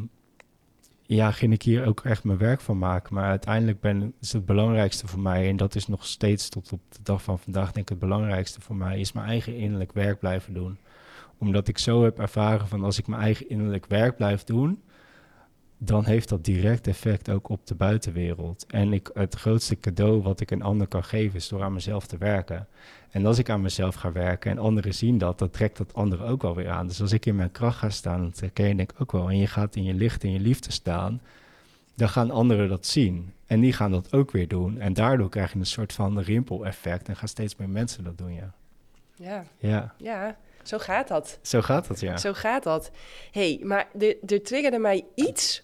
ja, 1.07 1.31
ging 1.31 1.53
ik 1.53 1.62
hier 1.62 1.87
ook 1.87 2.01
echt 2.01 2.25
mijn 2.25 2.38
werk 2.38 2.61
van 2.61 2.79
maken. 2.79 3.14
Maar 3.14 3.29
uiteindelijk 3.29 3.81
ben, 3.81 4.14
is 4.21 4.33
het 4.33 4.47
belangrijkste 4.47 5.07
voor 5.07 5.21
mij, 5.21 5.49
en 5.49 5.57
dat 5.57 5.75
is 5.75 5.87
nog 5.87 6.07
steeds 6.07 6.49
tot 6.49 6.73
op 6.73 6.81
de 6.88 6.99
dag 7.03 7.23
van 7.23 7.38
vandaag, 7.38 7.64
denk 7.64 7.77
ik 7.77 7.88
het 7.88 7.99
belangrijkste 7.99 8.61
voor 8.61 8.77
mij, 8.77 9.01
is 9.01 9.12
mijn 9.12 9.27
eigen 9.27 9.57
innerlijk 9.57 9.92
werk 9.92 10.19
blijven 10.19 10.55
doen. 10.55 10.79
Omdat 11.38 11.69
ik 11.69 11.79
zo 11.79 12.05
heb 12.05 12.19
ervaren 12.19 12.69
van 12.69 12.85
als 12.85 12.99
ik 12.99 13.07
mijn 13.07 13.23
eigen 13.23 13.49
innerlijk 13.49 13.87
werk 13.87 14.16
blijf 14.16 14.45
doen, 14.45 14.83
dan 15.79 16.05
heeft 16.05 16.29
dat 16.29 16.45
direct 16.45 16.87
effect 16.87 17.31
ook 17.31 17.49
op 17.49 17.67
de 17.67 17.75
buitenwereld. 17.75 18.67
En 18.67 18.93
ik, 18.93 19.11
het 19.15 19.35
grootste 19.35 19.79
cadeau 19.79 20.23
wat 20.23 20.41
ik 20.41 20.51
een 20.51 20.62
ander 20.62 20.87
kan 20.87 21.05
geven 21.05 21.37
is 21.37 21.49
door 21.49 21.62
aan 21.62 21.73
mezelf 21.73 22.07
te 22.07 22.19
werken. 22.19 22.69
En 23.11 23.27
als 23.27 23.39
ik 23.39 23.51
aan 23.51 23.61
mezelf 23.61 23.95
ga 23.95 24.12
werken 24.12 24.51
en 24.51 24.59
anderen 24.59 24.95
zien 24.95 25.19
dat, 25.19 25.39
dan 25.39 25.51
trekt 25.51 25.77
dat 25.77 25.95
anderen 25.95 26.27
ook 26.27 26.43
wel 26.43 26.55
weer 26.55 26.71
aan. 26.71 26.87
Dus 26.87 27.01
als 27.01 27.12
ik 27.12 27.27
in 27.27 27.37
mijn 27.37 27.53
kracht 27.53 27.79
ga 27.79 27.91
staan, 27.91 28.23
dat 28.23 28.41
herken 28.41 28.69
je 28.69 28.75
denk 28.75 28.93
ik 28.93 29.01
ook 29.01 29.12
wel, 29.12 29.31
en 29.31 29.39
je 29.39 29.47
gaat 29.47 29.77
in 29.77 29.85
je 29.85 29.95
licht 29.95 30.25
en 30.25 30.33
je 30.33 30.41
liefde 30.41 30.73
staan, 30.73 31.21
dan 31.95 32.09
gaan 32.09 32.31
anderen 32.31 32.69
dat 32.69 32.87
zien. 32.87 33.33
En 33.47 33.61
die 33.61 33.73
gaan 33.73 33.91
dat 33.91 34.12
ook 34.12 34.31
weer 34.31 34.49
doen. 34.49 34.79
En 34.81 34.93
daardoor 34.93 35.29
krijg 35.29 35.53
je 35.53 35.59
een 35.59 35.67
soort 35.67 35.93
van 35.93 36.21
rimpel-effect 36.21 37.09
en 37.09 37.17
gaan 37.17 37.29
steeds 37.29 37.57
meer 37.57 37.69
mensen 37.69 38.05
dat 38.05 38.19
doen, 38.19 38.35
ja. 38.35 38.53
Ja, 39.15 39.45
Ja, 39.59 39.95
ja, 39.99 40.37
zo 40.68 40.79
gaat 40.79 41.09
dat. 41.09 41.38
zo 41.42 41.61
gaat 41.61 41.87
dat, 41.88 42.00
ja. 42.00 42.16
Zo 42.16 42.33
gaat 42.33 42.62
dat. 42.62 42.90
hey, 43.31 43.61
maar 43.62 43.88
de- 43.92 44.18
er 44.26 44.42
triggerde 44.42 44.79
mij 44.79 45.05
iets. 45.14 45.61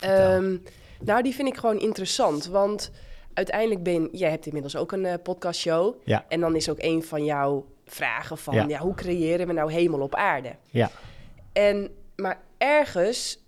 Ehm, 0.00 0.56
nou, 1.00 1.22
die 1.22 1.34
vind 1.34 1.48
ik 1.48 1.56
gewoon 1.56 1.78
interessant. 1.80 2.46
Want 2.46 2.90
uiteindelijk 3.34 3.82
ben 3.82 4.08
jij 4.12 4.30
hebt 4.30 4.46
inmiddels 4.46 4.76
ook 4.76 4.92
een 4.92 5.04
eh, 5.06 5.14
podcastshow. 5.22 5.94
Ja. 6.04 6.24
En 6.28 6.40
dan 6.40 6.56
is 6.56 6.68
ook 6.68 6.78
een 6.80 7.02
van 7.02 7.24
jouw 7.24 7.66
vragen 7.86 8.38
van... 8.38 8.54
Ja. 8.54 8.64
Ja. 8.68 8.78
hoe 8.78 8.94
creëren 8.94 9.46
we 9.46 9.52
nou 9.52 9.72
hemel 9.72 10.00
op 10.00 10.14
aarde? 10.14 10.56
Ja. 10.70 10.90
En, 11.52 11.90
maar 12.16 12.40
ergens 12.58 13.38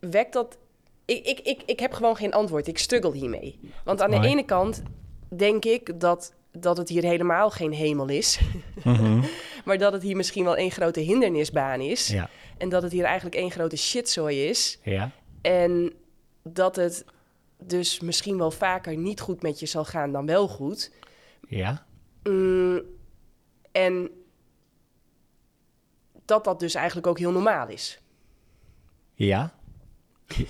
wekt 0.00 0.32
dat... 0.32 0.58
Ik, 1.04 1.26
ik, 1.26 1.40
ik, 1.40 1.62
ik 1.66 1.80
heb 1.80 1.92
gewoon 1.92 2.16
geen 2.16 2.32
antwoord. 2.32 2.66
Ik 2.66 2.78
struggle 2.78 3.12
hiermee. 3.12 3.60
Want 3.84 4.02
aan 4.02 4.10
de 4.10 4.26
ene 4.26 4.44
kant 4.44 4.82
denk 5.28 5.64
ik 5.64 6.00
dat, 6.00 6.32
dat 6.60 6.76
het 6.76 6.88
hier 6.88 7.02
helemaal 7.02 7.50
geen 7.50 7.72
hemel 7.72 8.08
is. 8.08 8.40
Mhm. 8.84 9.20
maar 9.64 9.78
dat 9.78 9.92
het 9.92 10.02
hier 10.02 10.16
misschien 10.16 10.44
wel 10.44 10.56
één 10.56 10.70
grote 10.70 11.00
hindernisbaan 11.00 11.80
is. 11.80 12.08
Ja. 12.08 12.30
En 12.58 12.68
dat 12.68 12.82
het 12.82 12.92
hier 12.92 13.04
eigenlijk 13.04 13.36
één 13.36 13.50
grote 13.50 13.76
shitzooi 13.76 14.48
is. 14.48 14.78
Ja. 14.82 15.10
En 15.42 15.92
dat 16.42 16.76
het 16.76 17.04
dus 17.58 18.00
misschien 18.00 18.38
wel 18.38 18.50
vaker 18.50 18.96
niet 18.96 19.20
goed 19.20 19.42
met 19.42 19.60
je 19.60 19.66
zal 19.66 19.84
gaan 19.84 20.12
dan 20.12 20.26
wel 20.26 20.48
goed. 20.48 20.92
Ja. 21.48 21.86
Mm, 22.22 22.82
en 23.72 24.10
dat 26.24 26.44
dat 26.44 26.60
dus 26.60 26.74
eigenlijk 26.74 27.06
ook 27.06 27.18
heel 27.18 27.32
normaal 27.32 27.68
is. 27.68 28.00
Ja. 29.14 29.54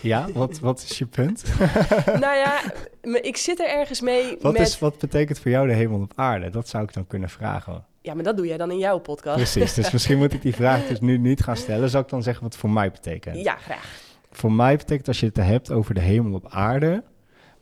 Ja, 0.01 0.29
wat, 0.33 0.59
wat 0.59 0.87
is 0.91 0.99
je 0.99 1.07
punt? 1.07 1.45
nou 2.07 2.37
ja, 2.37 2.61
ik 3.03 3.37
zit 3.37 3.61
er 3.61 3.69
ergens 3.69 4.01
mee 4.01 4.37
Wat, 4.41 4.53
met... 4.53 4.63
is, 4.63 4.79
wat 4.79 4.99
betekent 4.99 5.39
voor 5.39 5.51
jou 5.51 5.67
de 5.67 5.73
hemel 5.73 6.01
op 6.01 6.13
aarde? 6.15 6.51
Dat 6.51 6.69
zou 6.69 6.85
ik 6.85 6.93
dan 6.93 7.07
kunnen 7.07 7.29
vragen. 7.29 7.85
Ja, 8.01 8.15
maar 8.15 8.25
dat 8.25 8.37
doe 8.37 8.47
jij 8.47 8.57
dan 8.57 8.71
in 8.71 8.79
jouw 8.79 8.99
podcast. 8.99 9.37
Precies, 9.37 9.75
dus 9.75 9.91
misschien 9.91 10.19
moet 10.19 10.33
ik 10.33 10.43
die 10.43 10.55
vraag 10.55 10.87
dus 10.87 11.01
nu 11.01 11.19
niet 11.19 11.43
gaan 11.43 11.57
stellen. 11.57 11.91
Zal 11.91 12.01
ik 12.01 12.09
dan 12.09 12.23
zeggen 12.23 12.43
wat 12.43 12.53
het 12.53 12.61
voor 12.61 12.71
mij 12.71 12.91
betekent? 12.91 13.37
Ja, 13.45 13.57
graag. 13.57 14.01
Voor 14.31 14.53
mij 14.53 14.77
betekent 14.77 15.09
als 15.09 15.21
je 15.21 15.27
het 15.27 15.37
hebt 15.37 15.71
over 15.71 15.95
de 15.95 16.01
hemel 16.01 16.35
op 16.35 16.47
aarde 16.49 17.05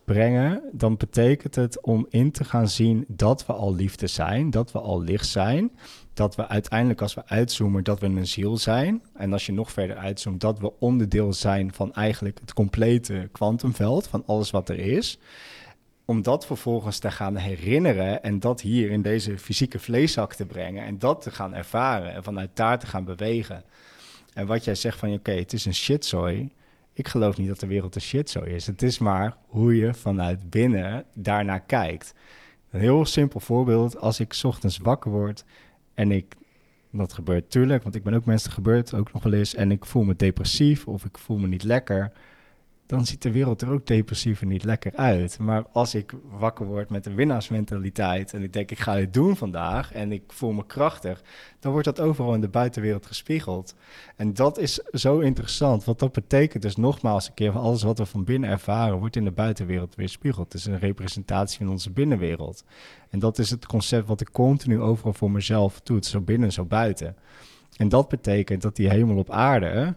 brengen, 0.03 0.61
dan 0.71 0.97
betekent 0.97 1.55
het 1.55 1.81
om 1.81 2.05
in 2.09 2.31
te 2.31 2.43
gaan 2.43 2.67
zien 2.67 3.05
dat 3.07 3.45
we 3.45 3.53
al 3.53 3.75
liefde 3.75 4.07
zijn, 4.07 4.49
dat 4.49 4.71
we 4.71 4.79
al 4.79 5.01
licht 5.01 5.27
zijn, 5.27 5.71
dat 6.15 6.35
we 6.35 6.47
uiteindelijk 6.47 7.01
als 7.01 7.13
we 7.13 7.25
uitzoomen 7.25 7.83
dat 7.83 7.99
we 7.99 8.05
een 8.05 8.27
ziel 8.27 8.57
zijn 8.57 9.03
en 9.13 9.33
als 9.33 9.45
je 9.45 9.51
nog 9.51 9.71
verder 9.71 9.97
uitzoomt 9.97 10.41
dat 10.41 10.59
we 10.59 10.79
onderdeel 10.79 11.33
zijn 11.33 11.73
van 11.73 11.93
eigenlijk 11.93 12.39
het 12.39 12.53
complete 12.53 13.29
kwantumveld 13.31 14.07
van 14.07 14.23
alles 14.25 14.51
wat 14.51 14.69
er 14.69 14.79
is. 14.79 15.19
Om 16.05 16.21
dat 16.21 16.45
vervolgens 16.45 16.99
te 16.99 17.11
gaan 17.11 17.35
herinneren 17.35 18.23
en 18.23 18.39
dat 18.39 18.61
hier 18.61 18.91
in 18.91 19.01
deze 19.01 19.37
fysieke 19.37 19.79
vleeszak 19.79 20.33
te 20.33 20.45
brengen 20.45 20.85
en 20.85 20.99
dat 20.99 21.21
te 21.21 21.31
gaan 21.31 21.53
ervaren 21.53 22.13
en 22.13 22.23
vanuit 22.23 22.49
daar 22.53 22.79
te 22.79 22.87
gaan 22.87 23.05
bewegen. 23.05 23.63
En 24.33 24.47
wat 24.47 24.63
jij 24.63 24.75
zegt 24.75 24.99
van, 24.99 25.13
oké, 25.13 25.31
het 25.31 25.53
is 25.53 25.65
een 25.65 25.73
shitzooi. 25.73 26.51
Ik 26.93 27.07
geloof 27.07 27.37
niet 27.37 27.47
dat 27.47 27.59
de 27.59 27.67
wereld 27.67 27.95
een 27.95 28.01
shitzooi 28.01 28.51
is. 28.51 28.67
Het 28.67 28.81
is 28.81 28.97
maar 28.97 29.37
hoe 29.47 29.75
je 29.75 29.93
vanuit 29.93 30.49
binnen 30.49 31.05
daarnaar 31.13 31.61
kijkt. 31.61 32.13
Een 32.69 32.79
heel 32.79 33.05
simpel 33.05 33.39
voorbeeld. 33.39 33.97
Als 33.97 34.19
ik 34.19 34.39
ochtends 34.43 34.77
wakker 34.77 35.11
word 35.11 35.43
en 35.95 36.11
ik... 36.11 36.35
Dat 36.91 37.13
gebeurt 37.13 37.51
tuurlijk, 37.51 37.83
want 37.83 37.95
ik 37.95 38.03
ben 38.03 38.13
ook 38.13 38.25
mensen 38.25 38.51
gebeurd, 38.51 38.93
ook 38.93 39.13
nog 39.13 39.23
wel 39.23 39.33
eens. 39.33 39.55
En 39.55 39.71
ik 39.71 39.85
voel 39.85 40.03
me 40.03 40.15
depressief 40.15 40.87
of 40.87 41.05
ik 41.05 41.17
voel 41.17 41.37
me 41.37 41.47
niet 41.47 41.63
lekker. 41.63 42.11
Dan 42.85 43.05
ziet 43.05 43.21
de 43.21 43.31
wereld 43.31 43.61
er 43.61 43.71
ook 43.71 43.85
depressief 43.85 44.41
en 44.41 44.47
niet 44.47 44.63
lekker 44.63 44.91
uit. 44.95 45.39
Maar 45.39 45.63
als 45.71 45.95
ik 45.95 46.13
wakker 46.29 46.65
word 46.65 46.89
met 46.89 47.05
een 47.05 47.15
winnaarsmentaliteit... 47.15 48.33
en 48.33 48.43
ik 48.43 48.53
denk, 48.53 48.71
ik 48.71 48.79
ga 48.79 48.97
het 48.97 49.13
doen 49.13 49.35
vandaag 49.35 49.93
en 49.93 50.11
ik 50.11 50.23
voel 50.27 50.51
me 50.51 50.65
krachtig... 50.65 51.21
dan 51.59 51.71
wordt 51.71 51.87
dat 51.87 51.99
overal 51.99 52.33
in 52.33 52.41
de 52.41 52.47
buitenwereld 52.47 53.05
gespiegeld. 53.05 53.75
En 54.15 54.33
dat 54.33 54.57
is 54.57 54.73
zo 54.73 55.19
interessant, 55.19 55.83
want 55.83 55.99
dat 55.99 56.11
betekent 56.11 56.63
dus 56.63 56.75
nogmaals 56.75 57.27
een 57.27 57.33
keer 57.33 57.51
van 57.51 57.61
alles 57.61 57.83
wat 57.83 57.97
we 57.97 58.05
van 58.05 58.23
binnen 58.23 58.49
ervaren, 58.49 58.97
wordt 58.97 59.15
in 59.15 59.23
de 59.23 59.31
buitenwereld 59.31 59.95
weerspiegeld. 59.95 60.53
Het 60.53 60.61
is 60.61 60.65
een 60.65 60.79
representatie 60.79 61.57
van 61.57 61.69
onze 61.69 61.91
binnenwereld. 61.91 62.63
En 63.09 63.19
dat 63.19 63.39
is 63.39 63.49
het 63.49 63.65
concept 63.65 64.07
wat 64.07 64.21
ik 64.21 64.31
continu 64.31 64.79
overal 64.79 65.13
voor 65.13 65.31
mezelf 65.31 65.81
doe, 65.81 66.05
zo 66.05 66.21
binnen, 66.21 66.51
zo 66.51 66.65
buiten. 66.65 67.15
En 67.77 67.89
dat 67.89 68.09
betekent 68.09 68.61
dat 68.61 68.75
die 68.75 68.89
hemel 68.89 69.17
op 69.17 69.29
aarde, 69.29 69.95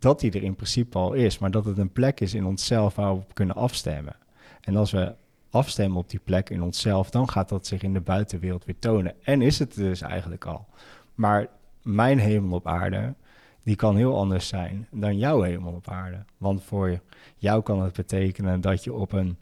dat 0.00 0.20
die 0.20 0.32
er 0.32 0.42
in 0.42 0.54
principe 0.54 0.98
al 0.98 1.12
is, 1.12 1.38
maar 1.38 1.50
dat 1.50 1.64
het 1.64 1.78
een 1.78 1.92
plek 1.92 2.20
is 2.20 2.34
in 2.34 2.46
onszelf 2.46 2.94
waar 2.94 3.14
we 3.14 3.20
op 3.20 3.34
kunnen 3.34 3.56
afstemmen. 3.56 4.16
En 4.60 4.76
als 4.76 4.90
we 4.90 5.14
afstemmen 5.50 5.98
op 5.98 6.10
die 6.10 6.20
plek 6.24 6.50
in 6.50 6.62
onszelf, 6.62 7.10
dan 7.10 7.28
gaat 7.28 7.48
dat 7.48 7.66
zich 7.66 7.82
in 7.82 7.92
de 7.92 8.00
buitenwereld 8.00 8.64
weer 8.64 8.78
tonen. 8.78 9.14
En 9.22 9.42
is 9.42 9.58
het 9.58 9.74
dus 9.74 10.00
eigenlijk 10.00 10.44
al. 10.44 10.66
Maar 11.14 11.46
mijn 11.82 12.18
hemel 12.18 12.56
op 12.56 12.66
aarde, 12.66 13.14
die 13.62 13.76
kan 13.76 13.96
heel 13.96 14.16
anders 14.16 14.48
zijn 14.48 14.86
dan 14.90 15.18
jouw 15.18 15.42
hemel 15.42 15.72
op 15.72 15.88
aarde. 15.88 16.24
Want 16.36 16.62
voor 16.62 17.00
jou 17.36 17.62
kan 17.62 17.82
het 17.82 17.92
betekenen 17.92 18.60
dat 18.60 18.84
je 18.84 18.92
op 18.92 19.12
een 19.12 19.36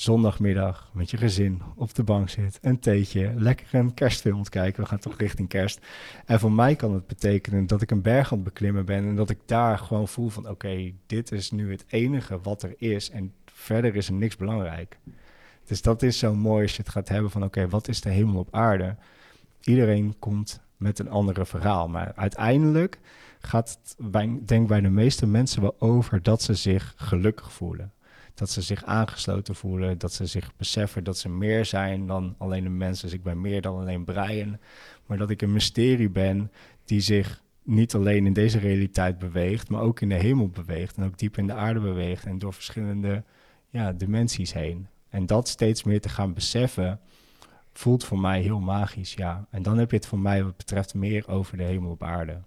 zondagmiddag 0.00 0.90
met 0.92 1.10
je 1.10 1.16
gezin 1.16 1.62
op 1.74 1.94
de 1.94 2.02
bank 2.02 2.28
zit, 2.28 2.58
een 2.62 2.78
theetje, 2.78 3.32
lekker 3.36 3.74
een 3.74 3.94
kerstfilm 3.94 4.42
kijken. 4.48 4.82
We 4.82 4.88
gaan 4.88 4.98
toch 4.98 5.16
richting 5.16 5.48
kerst. 5.48 5.80
En 6.26 6.40
voor 6.40 6.52
mij 6.52 6.76
kan 6.76 6.94
het 6.94 7.06
betekenen 7.06 7.66
dat 7.66 7.82
ik 7.82 7.90
een 7.90 8.02
berg 8.02 8.32
aan 8.32 8.38
het 8.38 8.46
beklimmen 8.46 8.84
ben 8.84 9.04
en 9.04 9.16
dat 9.16 9.30
ik 9.30 9.38
daar 9.46 9.78
gewoon 9.78 10.08
voel 10.08 10.28
van 10.28 10.48
oké, 10.48 10.92
dit 11.06 11.32
is 11.32 11.50
nu 11.50 11.70
het 11.70 11.84
enige 11.88 12.40
wat 12.40 12.62
er 12.62 12.74
is 12.76 13.10
en 13.10 13.32
verder 13.44 13.96
is 13.96 14.08
er 14.08 14.14
niks 14.14 14.36
belangrijk. 14.36 14.98
Dus 15.64 15.82
dat 15.82 16.02
is 16.02 16.18
zo 16.18 16.34
mooi 16.34 16.62
als 16.62 16.76
je 16.76 16.82
het 16.82 16.90
gaat 16.90 17.08
hebben 17.08 17.30
van 17.30 17.44
oké, 17.44 17.68
wat 17.68 17.88
is 17.88 18.00
de 18.00 18.10
hemel 18.10 18.38
op 18.38 18.54
aarde? 18.54 18.96
Iedereen 19.60 20.14
komt 20.18 20.60
met 20.76 20.98
een 20.98 21.10
andere 21.10 21.46
verhaal, 21.46 21.88
maar 21.88 22.12
uiteindelijk 22.16 22.98
gaat 23.40 23.78
het 23.82 24.10
bij, 24.10 24.38
denk 24.44 24.68
bij 24.68 24.80
de 24.80 24.88
meeste 24.88 25.26
mensen 25.26 25.62
wel 25.62 25.76
over 25.78 26.22
dat 26.22 26.42
ze 26.42 26.54
zich 26.54 26.94
gelukkig 26.96 27.52
voelen. 27.52 27.92
Dat 28.40 28.50
ze 28.50 28.62
zich 28.62 28.84
aangesloten 28.84 29.54
voelen, 29.54 29.98
dat 29.98 30.12
ze 30.12 30.26
zich 30.26 30.56
beseffen 30.56 31.04
dat 31.04 31.18
ze 31.18 31.28
meer 31.28 31.64
zijn 31.64 32.06
dan 32.06 32.34
alleen 32.38 32.64
een 32.64 32.76
mens. 32.76 33.00
Dus 33.00 33.12
ik 33.12 33.22
ben 33.22 33.40
meer 33.40 33.60
dan 33.62 33.78
alleen 33.78 34.04
Brian, 34.04 34.58
maar 35.06 35.18
dat 35.18 35.30
ik 35.30 35.42
een 35.42 35.52
mysterie 35.52 36.10
ben 36.10 36.52
die 36.84 37.00
zich 37.00 37.42
niet 37.62 37.94
alleen 37.94 38.26
in 38.26 38.32
deze 38.32 38.58
realiteit 38.58 39.18
beweegt, 39.18 39.68
maar 39.68 39.80
ook 39.80 40.00
in 40.00 40.08
de 40.08 40.14
hemel 40.14 40.48
beweegt 40.48 40.96
en 40.96 41.04
ook 41.04 41.18
diep 41.18 41.38
in 41.38 41.46
de 41.46 41.52
aarde 41.52 41.80
beweegt 41.80 42.24
en 42.24 42.38
door 42.38 42.52
verschillende 42.52 43.24
ja, 43.70 43.92
dimensies 43.92 44.52
heen. 44.52 44.88
En 45.08 45.26
dat 45.26 45.48
steeds 45.48 45.82
meer 45.82 46.00
te 46.00 46.08
gaan 46.08 46.34
beseffen, 46.34 47.00
voelt 47.72 48.04
voor 48.04 48.20
mij 48.20 48.40
heel 48.40 48.60
magisch, 48.60 49.14
ja. 49.14 49.46
En 49.50 49.62
dan 49.62 49.78
heb 49.78 49.90
je 49.90 49.96
het 49.96 50.06
voor 50.06 50.18
mij 50.18 50.44
wat 50.44 50.56
betreft 50.56 50.94
meer 50.94 51.28
over 51.28 51.56
de 51.56 51.64
hemel 51.64 51.90
op 51.90 52.02
aarde. 52.02 52.40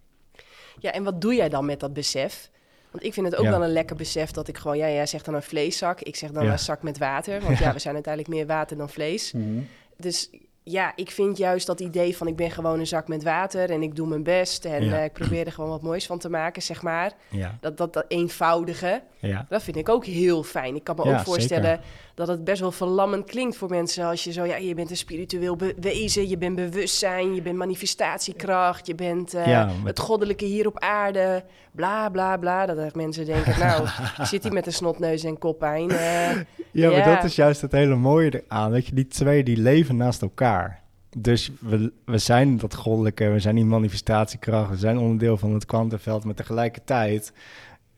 Ja, 0.79 0.91
en 0.91 1.03
wat 1.03 1.21
doe 1.21 1.35
jij 1.35 1.49
dan 1.49 1.65
met 1.65 1.79
dat 1.79 1.93
besef? 1.93 2.51
Want 2.93 3.05
ik 3.05 3.13
vind 3.13 3.25
het 3.25 3.35
ook 3.35 3.43
Ja. 3.43 3.49
wel 3.51 3.63
een 3.63 3.71
lekker 3.71 3.95
besef 3.95 4.31
dat 4.31 4.47
ik 4.47 4.57
gewoon... 4.57 4.77
Ja, 4.77 4.89
jij 4.89 5.05
zegt 5.05 5.25
dan 5.25 5.33
een 5.33 5.41
vleeszak. 5.43 6.01
Ik 6.01 6.15
zeg 6.15 6.31
dan 6.31 6.45
Ja. 6.45 6.51
een 6.51 6.59
zak 6.59 6.83
met 6.83 6.97
water. 6.97 7.41
Want 7.41 7.57
ja. 7.57 7.73
we 7.73 7.79
zijn 7.79 7.93
uiteindelijk 7.93 8.33
meer 8.35 8.47
water 8.47 8.77
dan 8.77 8.89
vlees. 8.89 9.33
Dus 9.97 10.29
ja, 10.63 10.91
ik 10.95 11.11
vind 11.11 11.37
juist 11.37 11.67
dat 11.67 11.79
idee 11.79 12.17
van... 12.17 12.27
ik 12.27 12.35
ben 12.35 12.51
gewoon 12.51 12.79
een 12.79 12.87
zak 12.87 13.07
met 13.07 13.23
water 13.23 13.69
en 13.69 13.83
ik 13.83 13.95
doe 13.95 14.07
mijn 14.07 14.23
best... 14.23 14.65
en 14.65 14.83
Ja. 14.85 14.97
eh, 14.97 15.03
ik 15.03 15.13
probeer 15.13 15.45
er 15.45 15.51
gewoon 15.51 15.69
wat 15.69 15.81
moois 15.81 16.05
van 16.05 16.19
te 16.19 16.29
maken, 16.29 16.61
zeg 16.61 16.81
maar. 16.81 17.11
Ja, 17.29 17.57
Dat, 17.61 17.77
dat, 17.77 17.93
dat 17.93 18.05
eenvoudige, 18.07 19.01
ja. 19.19 19.45
dat 19.49 19.63
vind 19.63 19.75
ik 19.77 19.89
ook 19.89 20.05
heel 20.05 20.43
fijn. 20.43 20.75
Ik 20.75 20.83
kan 20.83 20.95
me 20.95 21.03
ook 21.03 21.19
voorstellen 21.19 21.79
dat 22.15 22.27
het 22.27 22.43
best 22.43 22.61
wel 22.61 22.71
verlammend 22.71 23.25
klinkt 23.25 23.55
voor 23.57 23.69
mensen... 23.69 24.05
als 24.05 24.23
je 24.23 24.31
zo, 24.31 24.45
ja, 24.45 24.55
je 24.55 24.73
bent 24.73 24.89
een 24.89 24.97
spiritueel 24.97 25.57
wezen... 25.79 26.29
je 26.29 26.37
bent 26.37 26.55
bewustzijn, 26.55 27.35
je 27.35 27.41
bent 27.41 27.55
manifestatiekracht... 27.57 28.87
je 28.87 28.95
bent 28.95 29.33
eh, 29.33 29.47
Ja, 29.47 29.65
maar- 29.65 29.75
het 29.83 29.99
goddelijke 29.99 30.45
hier 30.45 30.67
op 30.67 30.79
aarde... 30.79 31.43
bla, 31.71 32.09
bla, 32.09 32.37
bla. 32.37 32.65
Dat 32.65 32.95
mensen 32.95 33.25
denken, 33.25 33.59
nou, 33.59 33.87
zit 34.31 34.43
hij 34.43 34.51
met 34.51 34.65
een 34.65 34.73
snotneus 34.73 35.23
en 35.23 35.37
koppijn... 35.37 35.89
eh, 35.91 36.31
Ja, 36.71 36.89
maar 36.89 36.97
Ja. 36.97 37.15
dat 37.15 37.23
is 37.23 37.35
juist 37.35 37.61
het 37.61 37.71
hele 37.71 37.95
mooie 37.95 38.43
eraan. 38.47 38.71
Dat 38.71 38.85
je 38.87 38.95
die 38.95 39.07
twee, 39.07 39.43
die 39.43 39.57
leven 39.57 39.95
naast 39.97 40.21
elkaar. 40.21 40.81
Dus 41.17 41.51
we, 41.59 41.91
we 42.05 42.17
zijn 42.17 42.57
dat 42.57 42.75
goddelijke, 42.75 43.29
we 43.29 43.39
zijn 43.39 43.55
die 43.55 43.65
manifestatiekracht, 43.65 44.69
we 44.69 44.77
zijn 44.77 44.97
onderdeel 44.97 45.37
van 45.37 45.53
het 45.53 45.65
kwantumveld, 45.65 46.23
maar 46.23 46.33
tegelijkertijd, 46.33 47.33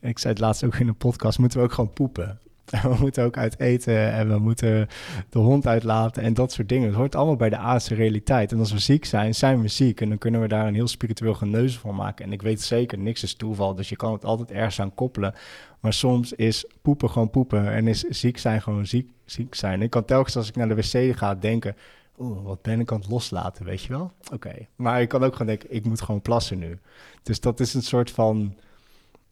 ik 0.00 0.18
zei 0.18 0.32
het 0.32 0.42
laatst 0.42 0.64
ook 0.64 0.74
in 0.76 0.88
een 0.88 0.96
podcast, 0.96 1.38
moeten 1.38 1.58
we 1.58 1.64
ook 1.64 1.72
gewoon 1.72 1.92
poepen. 1.92 2.38
En 2.70 2.90
we 2.90 2.96
moeten 3.00 3.24
ook 3.24 3.36
uit 3.36 3.60
eten 3.60 4.12
en 4.12 4.28
we 4.28 4.38
moeten 4.38 4.88
de 5.28 5.38
hond 5.38 5.66
uitlaten 5.66 6.22
en 6.22 6.34
dat 6.34 6.52
soort 6.52 6.68
dingen. 6.68 6.86
Het 6.86 6.96
hoort 6.96 7.14
allemaal 7.14 7.36
bij 7.36 7.50
de 7.50 7.56
aardse 7.56 7.94
realiteit. 7.94 8.52
En 8.52 8.58
als 8.58 8.72
we 8.72 8.78
ziek 8.78 9.04
zijn, 9.04 9.34
zijn 9.34 9.60
we 9.60 9.68
ziek. 9.68 10.00
En 10.00 10.08
dan 10.08 10.18
kunnen 10.18 10.40
we 10.40 10.48
daar 10.48 10.66
een 10.66 10.74
heel 10.74 10.88
spiritueel 10.88 11.34
geneuzel 11.34 11.80
van 11.80 11.94
maken. 11.94 12.24
En 12.24 12.32
ik 12.32 12.42
weet 12.42 12.62
zeker, 12.62 12.98
niks 12.98 13.22
is 13.22 13.34
toeval, 13.34 13.74
dus 13.74 13.88
je 13.88 13.96
kan 13.96 14.12
het 14.12 14.24
altijd 14.24 14.50
ergens 14.50 14.80
aan 14.80 14.94
koppelen. 14.94 15.34
Maar 15.80 15.92
soms 15.92 16.32
is 16.32 16.66
poepen 16.82 17.10
gewoon 17.10 17.30
poepen 17.30 17.72
en 17.72 17.88
is 17.88 18.00
ziek 18.00 18.38
zijn 18.38 18.62
gewoon 18.62 18.86
ziek, 18.86 19.10
ziek 19.24 19.54
zijn. 19.54 19.82
Ik 19.82 19.90
kan 19.90 20.04
telkens 20.04 20.36
als 20.36 20.48
ik 20.48 20.56
naar 20.56 20.68
de 20.68 20.74
wc 20.74 21.16
ga 21.16 21.34
denken, 21.34 21.76
oeh, 22.18 22.44
wat 22.44 22.62
ben 22.62 22.80
ik 22.80 22.92
aan 22.92 23.00
het 23.00 23.10
loslaten, 23.10 23.64
weet 23.64 23.82
je 23.82 23.88
wel? 23.88 24.12
Oké, 24.32 24.66
maar 24.76 25.00
ik 25.00 25.08
kan 25.08 25.24
ook 25.24 25.32
gewoon 25.32 25.46
denken, 25.46 25.74
ik 25.74 25.84
moet 25.84 26.00
gewoon 26.00 26.22
plassen 26.22 26.58
nu. 26.58 26.78
Dus 27.22 27.40
dat 27.40 27.60
is 27.60 27.74
een 27.74 27.82
soort 27.82 28.10
van, 28.10 28.54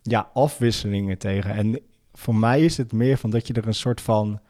ja, 0.02 0.30
afwisselingen 0.32 1.18
tegen. 1.18 1.50
En 1.50 1.80
voor 2.16 2.34
mij 2.34 2.64
is 2.64 2.76
het 2.76 2.92
meer 2.92 3.16
van 3.16 3.30
dat 3.30 3.46
je 3.46 3.52
er 3.54 3.66
een 3.66 3.74
soort 3.74 4.00
van 4.00 4.40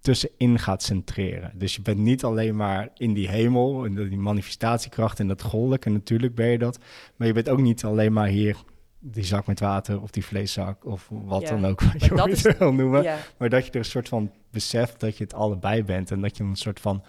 tussenin 0.00 0.58
gaat 0.58 0.82
centreren. 0.82 1.52
Dus 1.54 1.74
je 1.76 1.82
bent 1.82 1.98
niet 1.98 2.24
alleen 2.24 2.56
maar 2.56 2.88
in 2.94 3.12
die 3.12 3.28
hemel, 3.28 3.84
in 3.84 3.94
die 4.08 4.18
manifestatiekracht 4.18 5.20
en 5.20 5.28
dat 5.28 5.42
goddelijke, 5.42 5.90
natuurlijk 5.90 6.34
ben 6.34 6.46
je 6.46 6.58
dat. 6.58 6.78
Maar 7.16 7.26
je 7.26 7.32
bent 7.32 7.48
ook 7.48 7.60
niet 7.60 7.84
alleen 7.84 8.12
maar 8.12 8.26
hier 8.28 8.56
die 9.00 9.24
zak 9.24 9.46
met 9.46 9.60
water 9.60 10.02
of 10.02 10.10
die 10.10 10.24
vleeszak 10.24 10.84
of 10.84 11.08
wat 11.10 11.42
Ja, 11.42 11.48
dan 11.50 11.64
ook 11.66 11.80
wat 11.80 12.04
je 12.04 12.14
dat 12.14 12.28
is- 12.28 12.42
wil 12.58 12.72
noemen. 12.72 13.02
ja, 13.02 13.16
Maar 13.38 13.48
dat 13.48 13.64
je 13.64 13.70
er 13.70 13.78
een 13.78 13.84
soort 13.84 14.08
van 14.08 14.32
beseft 14.50 15.00
dat 15.00 15.16
je 15.16 15.24
het 15.24 15.34
allebei 15.34 15.84
bent 15.84 16.10
en 16.10 16.20
dat 16.20 16.36
je 16.36 16.44
een 16.44 16.56
soort 16.56 16.80
van 16.80 17.02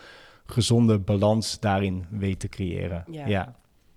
gezonde 0.45 1.00
balans 1.00 1.60
daarin 1.60 2.06
weet 2.10 2.39
te 2.39 2.48
creëren. 2.50 3.04
Ja. 3.12 3.28
Ja, 3.28 3.56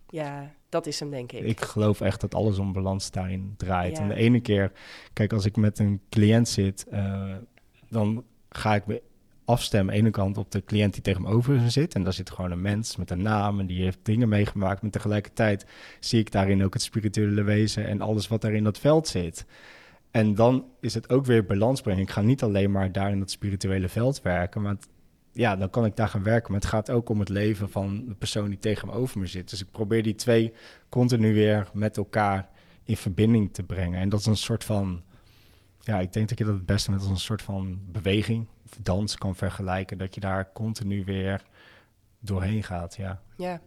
ja, 0.08 0.50
dat 0.72 0.86
is 0.86 1.00
hem, 1.00 1.10
denk 1.10 1.32
ik. 1.32 1.44
ik 1.44 1.60
geloof 1.60 2.00
echt 2.00 2.20
dat 2.20 2.34
alles 2.34 2.58
om 2.58 2.72
balans 2.72 3.10
daarin 3.10 3.54
draait. 3.56 3.96
Ja. 3.96 4.02
En 4.02 4.08
de 4.08 4.14
ene 4.14 4.40
keer, 4.40 4.72
kijk, 5.12 5.32
als 5.32 5.44
ik 5.44 5.56
met 5.56 5.78
een 5.78 6.00
cliënt 6.10 6.48
zit, 6.48 6.86
eh, 6.90 7.34
dan 7.88 8.24
ga 8.48 8.74
ik 8.74 8.86
me 8.86 9.02
afstemmen 9.44 9.88
aan 9.94 10.00
de 10.00 10.04
ene 10.06 10.10
kant 10.16 10.38
op 10.38 10.50
de 10.50 10.64
cliënt 10.64 10.92
die 10.92 11.02
tegenover 11.02 11.60
me 11.60 11.70
zit. 11.70 11.94
En 11.94 12.02
daar 12.02 12.12
zit 12.12 12.30
gewoon 12.30 12.50
een 12.50 12.60
mens 12.60 12.96
met 12.96 13.10
een 13.10 13.22
naam 13.22 13.60
en 13.60 13.66
die 13.66 13.82
heeft 13.82 13.98
dingen 14.02 14.28
meegemaakt. 14.28 14.82
Maar 14.82 14.90
tegelijkertijd 14.90 15.66
zie 16.00 16.20
ik 16.20 16.30
daarin 16.32 16.64
ook 16.64 16.72
het 16.72 16.82
spirituele 16.82 17.42
wezen 17.42 17.86
en 17.86 18.00
alles 18.00 18.28
wat 18.28 18.40
daar 18.40 18.52
in 18.54 18.64
dat 18.64 18.78
veld 18.78 19.08
zit. 19.08 19.46
En 20.10 20.34
dan 20.34 20.64
is 20.80 20.94
het 20.94 21.10
ook 21.10 21.24
weer 21.26 21.44
balans 21.44 21.80
brengen. 21.80 22.02
Ik 22.02 22.10
ga 22.10 22.20
niet 22.20 22.42
alleen 22.42 22.70
maar 22.70 22.92
daar 22.92 23.10
in 23.10 23.18
dat 23.18 23.30
spirituele 23.30 23.88
veld 23.88 24.22
werken, 24.22 24.62
maar 24.62 24.72
het- 24.72 24.88
ja, 25.32 25.56
dan 25.56 25.70
kan 25.70 25.84
ik 25.84 25.96
daar 25.96 26.08
gaan 26.08 26.22
werken. 26.22 26.52
Maar 26.52 26.60
het 26.60 26.70
gaat 26.70 26.90
ook 26.90 27.08
om 27.08 27.18
het 27.20 27.28
leven 27.28 27.70
van 27.70 28.04
de 28.08 28.14
persoon 28.14 28.48
die 28.48 28.58
tegenover 28.58 29.18
me 29.18 29.26
zit. 29.26 29.50
Dus 29.50 29.60
ik 29.60 29.70
probeer 29.70 30.02
die 30.02 30.14
twee 30.14 30.52
continu 30.88 31.34
weer 31.34 31.68
met 31.72 31.96
elkaar 31.96 32.48
in 32.84 32.96
verbinding 32.96 33.54
te 33.54 33.62
brengen. 33.62 34.00
En 34.00 34.08
dat 34.08 34.20
is 34.20 34.26
een 34.26 34.36
soort 34.36 34.64
van, 34.64 35.02
ja, 35.80 36.00
ik 36.00 36.12
denk 36.12 36.28
dat 36.28 36.38
je 36.38 36.44
dat 36.44 36.54
het 36.54 36.66
beste 36.66 36.90
met 36.90 37.00
als 37.00 37.08
een 37.08 37.16
soort 37.16 37.42
van 37.42 37.78
beweging 37.86 38.46
of 38.66 38.78
dans 38.82 39.16
kan 39.18 39.36
vergelijken. 39.36 39.98
Dat 39.98 40.14
je 40.14 40.20
daar 40.20 40.52
continu 40.52 41.04
weer 41.04 41.42
doorheen 42.20 42.62
gaat, 42.62 42.96
ja. 42.96 43.20
Ja. 43.36 43.60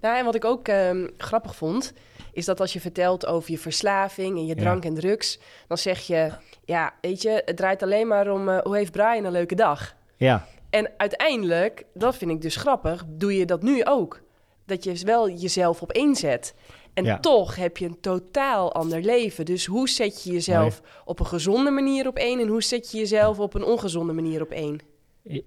Nou, 0.00 0.16
en 0.18 0.24
wat 0.24 0.34
ik 0.34 0.44
ook 0.44 0.68
ehm, 0.68 1.08
grappig 1.16 1.56
vond, 1.56 1.92
is 2.32 2.44
dat 2.44 2.60
als 2.60 2.72
je 2.72 2.80
vertelt 2.80 3.26
over 3.26 3.50
je 3.50 3.58
verslaving 3.58 4.36
en 4.36 4.46
je 4.46 4.54
Ja. 4.54 4.60
drank 4.62 4.84
en 4.84 4.94
drugs, 4.94 5.38
dan 5.68 5.78
zeg 5.78 6.00
je, 6.00 6.32
ja, 6.64 6.94
weet 7.00 7.22
je, 7.22 7.42
het 7.44 7.56
draait 7.56 7.82
alleen 7.82 8.06
maar 8.08 8.30
om 8.30 8.48
eh, 8.48 8.58
hoe 8.62 8.76
heeft 8.76 8.92
Brian 8.92 9.24
een 9.24 9.32
leuke 9.32 9.54
dag. 9.54 9.94
Ja, 10.16 10.46
En 10.70 10.90
uiteindelijk, 10.96 11.84
dat 11.94 12.16
vind 12.16 12.30
ik 12.30 12.40
dus 12.40 12.56
grappig, 12.56 13.04
doe 13.08 13.36
je 13.36 13.46
dat 13.46 13.62
nu 13.62 13.84
ook. 13.84 14.20
Dat 14.66 14.84
je 14.84 15.00
wel 15.04 15.30
jezelf 15.30 15.82
op 15.82 15.92
één 15.92 16.14
zet. 16.14 16.54
En 16.94 17.04
Ja. 17.04 17.18
toch 17.18 17.56
heb 17.56 17.76
je 17.76 17.86
een 17.86 18.00
totaal 18.00 18.72
ander 18.72 19.02
leven. 19.02 19.44
Dus 19.44 19.66
hoe 19.66 19.88
zet 19.88 20.22
je 20.22 20.32
jezelf 20.32 20.82
op 21.04 21.20
een 21.20 21.26
gezonde 21.26 21.70
manier 21.70 22.06
op 22.06 22.16
één... 22.16 22.40
en 22.40 22.48
hoe 22.48 22.62
zet 22.62 22.90
je 22.90 22.98
jezelf 22.98 23.38
op 23.38 23.54
een 23.54 23.64
ongezonde 23.64 24.12
manier 24.12 24.42
op 24.42 24.50
één? 24.50 24.80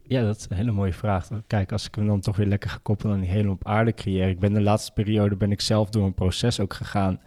Ja, 0.03 0.23
dat 0.23 0.37
is 0.37 0.45
een 0.49 0.57
hele 0.57 0.71
mooie 0.71 0.93
vraag. 0.93 1.27
Kijk, 1.47 1.71
als 1.71 1.85
ik 1.85 1.95
hem 1.95 2.07
dan 2.07 2.19
toch 2.19 2.37
weer 2.37 2.47
lekker 2.47 2.69
gekoppeld 2.69 3.13
aan 3.13 3.19
die 3.19 3.29
hele 3.29 3.49
op 3.49 3.67
aarde 3.67 3.93
creëren. 3.93 4.29
Ik 4.29 4.39
ben 4.39 4.53
de 4.53 4.61
laatste 4.61 4.91
periode 4.91 5.35
ben 5.35 5.51
ik 5.51 5.61
zelf 5.61 5.89
door 5.89 6.05
een 6.05 6.13
proces 6.13 6.59
ook 6.59 6.73
gegaan. 6.73 7.21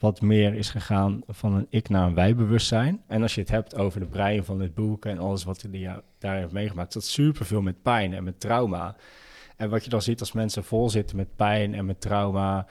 Wat 0.00 0.20
meer 0.20 0.54
is 0.54 0.70
gegaan 0.70 1.22
van 1.28 1.54
een 1.54 1.66
ik 1.68 1.88
naar 1.88 2.06
een 2.06 2.14
wij-bewustzijn. 2.14 3.02
En 3.06 3.22
als 3.22 3.34
je 3.34 3.40
het 3.40 3.50
hebt 3.50 3.76
over 3.76 4.00
de 4.00 4.06
brein 4.06 4.44
van 4.44 4.58
dit 4.58 4.74
boek 4.74 5.04
en 5.04 5.18
alles 5.18 5.44
wat 5.44 5.62
hij 5.62 6.00
daar 6.18 6.36
heeft 6.36 6.52
meegemaakt, 6.52 6.92
dat 6.92 7.04
superveel 7.04 7.62
met 7.62 7.82
pijn 7.82 8.14
en 8.14 8.24
met 8.24 8.40
trauma. 8.40 8.96
En 9.56 9.70
wat 9.70 9.84
je 9.84 9.90
dan 9.90 10.02
ziet 10.02 10.20
als 10.20 10.32
mensen 10.32 10.64
vol 10.64 10.90
zitten 10.90 11.16
met 11.16 11.36
pijn 11.36 11.74
en 11.74 11.86
met 11.86 12.00
trauma, 12.00 12.66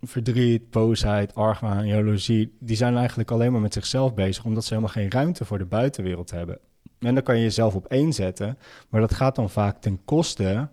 verdriet, 0.00 0.70
boosheid, 0.70 1.34
argwaan, 1.34 1.86
jaloezie, 1.86 2.56
die 2.58 2.76
zijn 2.76 2.96
eigenlijk 2.96 3.30
alleen 3.30 3.52
maar 3.52 3.60
met 3.60 3.72
zichzelf 3.72 4.14
bezig, 4.14 4.44
omdat 4.44 4.64
ze 4.64 4.74
helemaal 4.74 4.94
geen 4.94 5.10
ruimte 5.10 5.44
voor 5.44 5.58
de 5.58 5.64
buitenwereld 5.64 6.30
hebben. 6.30 6.58
En 6.98 7.14
dan 7.14 7.22
kan 7.22 7.36
je 7.36 7.42
jezelf 7.42 7.74
op 7.74 7.86
één 7.86 8.12
zetten, 8.12 8.58
maar 8.88 9.00
dat 9.00 9.14
gaat 9.14 9.34
dan 9.34 9.50
vaak 9.50 9.80
ten 9.80 10.04
koste 10.04 10.68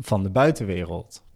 van 0.00 0.22
de 0.22 0.30
buitenwereld. 0.30 1.26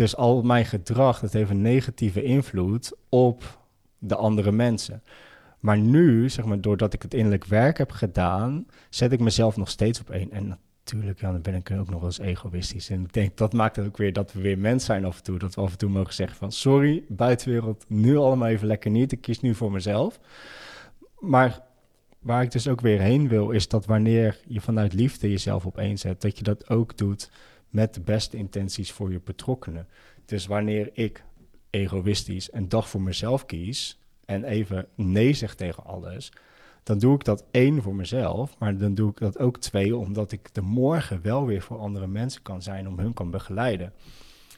Dus 0.00 0.16
al 0.16 0.42
mijn 0.42 0.64
gedrag, 0.64 1.20
dat 1.20 1.32
heeft 1.32 1.50
een 1.50 1.62
negatieve 1.62 2.22
invloed 2.22 2.92
op 3.08 3.58
de 3.98 4.16
andere 4.16 4.52
mensen. 4.52 5.02
Maar 5.58 5.78
nu, 5.78 6.30
zeg 6.30 6.44
maar, 6.44 6.60
doordat 6.60 6.92
ik 6.92 7.02
het 7.02 7.14
innerlijk 7.14 7.44
werk 7.44 7.78
heb 7.78 7.90
gedaan, 7.90 8.66
zet 8.88 9.12
ik 9.12 9.20
mezelf 9.20 9.56
nog 9.56 9.68
steeds 9.68 10.00
op 10.00 10.10
één. 10.10 10.32
En 10.32 10.58
natuurlijk, 10.84 11.20
ja, 11.20 11.32
dan 11.32 11.42
ben 11.42 11.54
ik 11.54 11.70
ook 11.70 11.90
nog 11.90 12.00
wel 12.00 12.04
eens 12.04 12.18
egoïstisch. 12.18 12.90
En 12.90 13.00
ik 13.04 13.12
denk, 13.12 13.36
dat 13.36 13.52
maakt 13.52 13.76
het 13.76 13.86
ook 13.86 13.96
weer 13.96 14.12
dat 14.12 14.32
we 14.32 14.40
weer 14.40 14.58
mens 14.58 14.84
zijn 14.84 15.04
af 15.04 15.16
en 15.16 15.22
toe. 15.22 15.38
Dat 15.38 15.54
we 15.54 15.60
af 15.60 15.70
en 15.70 15.78
toe 15.78 15.90
mogen 15.90 16.14
zeggen 16.14 16.36
van, 16.36 16.52
sorry, 16.52 17.04
buitenwereld, 17.08 17.84
nu 17.88 18.16
allemaal 18.16 18.48
even 18.48 18.66
lekker 18.66 18.90
niet. 18.90 19.12
Ik 19.12 19.20
kies 19.20 19.40
nu 19.40 19.54
voor 19.54 19.72
mezelf. 19.72 20.20
Maar 21.18 21.60
waar 22.18 22.42
ik 22.42 22.50
dus 22.50 22.68
ook 22.68 22.80
weer 22.80 23.00
heen 23.00 23.28
wil, 23.28 23.50
is 23.50 23.68
dat 23.68 23.86
wanneer 23.86 24.40
je 24.46 24.60
vanuit 24.60 24.92
liefde 24.92 25.30
jezelf 25.30 25.66
op 25.66 25.78
één 25.78 25.98
zet, 25.98 26.20
dat 26.20 26.38
je 26.38 26.44
dat 26.44 26.68
ook 26.68 26.96
doet 26.96 27.30
met 27.70 27.94
de 27.94 28.00
beste 28.00 28.36
intenties 28.36 28.92
voor 28.92 29.12
je 29.12 29.20
betrokkenen. 29.24 29.88
Dus 30.24 30.46
wanneer 30.46 30.90
ik 30.92 31.24
egoïstisch 31.70 32.52
een 32.52 32.68
dag 32.68 32.88
voor 32.88 33.02
mezelf 33.02 33.46
kies 33.46 34.00
en 34.24 34.44
even 34.44 34.86
nee 34.94 35.32
zeg 35.32 35.54
tegen 35.54 35.84
alles, 35.84 36.32
dan 36.82 36.98
doe 36.98 37.14
ik 37.14 37.24
dat 37.24 37.44
één 37.50 37.82
voor 37.82 37.94
mezelf, 37.94 38.58
maar 38.58 38.76
dan 38.76 38.94
doe 38.94 39.10
ik 39.10 39.18
dat 39.18 39.38
ook 39.38 39.58
twee, 39.58 39.96
omdat 39.96 40.32
ik 40.32 40.54
de 40.54 40.60
morgen 40.60 41.22
wel 41.22 41.46
weer 41.46 41.62
voor 41.62 41.78
andere 41.78 42.06
mensen 42.06 42.42
kan 42.42 42.62
zijn, 42.62 42.88
om 42.88 42.98
hun 42.98 43.12
kan 43.12 43.30
begeleiden. 43.30 43.92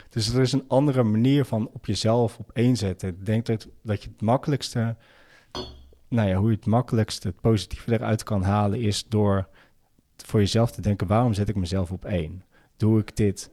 Dus 0.08 0.34
er 0.34 0.40
is 0.40 0.52
een 0.52 0.68
andere 0.68 1.02
manier 1.02 1.44
van 1.44 1.68
op 1.72 1.86
jezelf 1.86 2.38
op 2.38 2.50
zetten. 2.72 3.08
Ik 3.08 3.26
denk 3.26 3.46
dat, 3.46 3.68
dat 3.82 4.02
je 4.02 4.08
het 4.08 4.20
makkelijkste, 4.20 4.96
nou 6.08 6.28
ja, 6.28 6.36
hoe 6.36 6.50
je 6.50 6.56
het 6.56 6.66
makkelijkste 6.66 7.28
het 7.28 7.40
positieve 7.40 7.92
eruit 7.92 8.22
kan 8.22 8.42
halen, 8.42 8.80
is 8.80 9.04
door 9.08 9.48
voor 10.16 10.40
jezelf 10.40 10.70
te 10.70 10.80
denken, 10.80 11.06
waarom 11.06 11.32
zet 11.32 11.48
ik 11.48 11.56
mezelf 11.56 11.92
op 11.92 12.04
één? 12.04 12.42
Doe 12.82 13.00
ik 13.00 13.16
dit? 13.16 13.50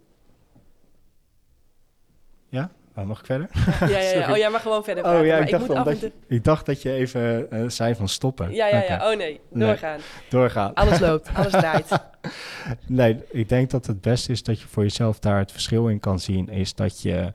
Ja? 2.50 2.72
Oh, 2.96 3.06
mag 3.06 3.20
ik 3.20 3.26
verder? 3.26 3.50
Ja, 3.80 3.88
ja, 4.00 4.00
ja. 4.12 4.30
Oh, 4.32 4.38
jij 4.38 4.50
mag 4.50 4.62
gewoon 4.62 4.84
verder 4.84 5.04
Oh 5.04 5.10
praten. 5.10 5.28
ja, 5.28 5.38
ik 5.38 5.50
dacht, 5.50 5.68
moet 5.68 5.76
af 5.76 5.86
omdat 5.86 6.02
en 6.04 6.12
je, 6.28 6.36
ik 6.36 6.44
dacht 6.44 6.66
dat 6.66 6.82
je 6.82 6.92
even 6.92 7.52
eh, 7.52 7.70
zei 7.70 7.96
van 7.96 8.08
stoppen. 8.08 8.52
Ja, 8.52 8.68
ja, 8.68 8.84
ja. 8.84 9.12
Oh 9.12 9.18
nee, 9.18 9.40
Nee. 9.50 9.68
doorgaan. 9.68 10.00
Doorgaan. 10.30 10.74
Alles 10.74 11.00
loopt, 11.08 11.30
alles 11.34 11.52
draait. 11.52 11.88
Nee, 12.88 13.24
ik 13.32 13.50
denk 13.50 13.70
dat 13.70 13.86
het 13.86 14.02
beste 14.02 14.32
is 14.32 14.44
dat 14.44 14.62
je 14.62 14.68
voor 14.68 14.84
jezelf 14.84 15.20
daar 15.20 15.38
het 15.40 15.52
verschil 15.52 15.88
in 15.88 16.00
kan 16.00 16.20
zien. 16.20 16.48
Is 16.50 16.74
dat 16.76 17.02
je 17.02 17.34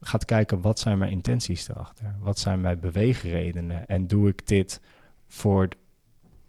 gaat 0.00 0.24
kijken 0.24 0.60
wat 0.60 0.78
zijn 0.78 0.98
mijn 0.98 1.10
intenties 1.10 1.68
erachter? 1.68 2.14
Wat 2.20 2.38
zijn 2.38 2.60
mijn 2.60 2.80
beweegredenen? 2.80 3.86
En 3.86 4.06
doe 4.06 4.28
ik 4.28 4.46
dit 4.46 4.80
voor 5.28 5.68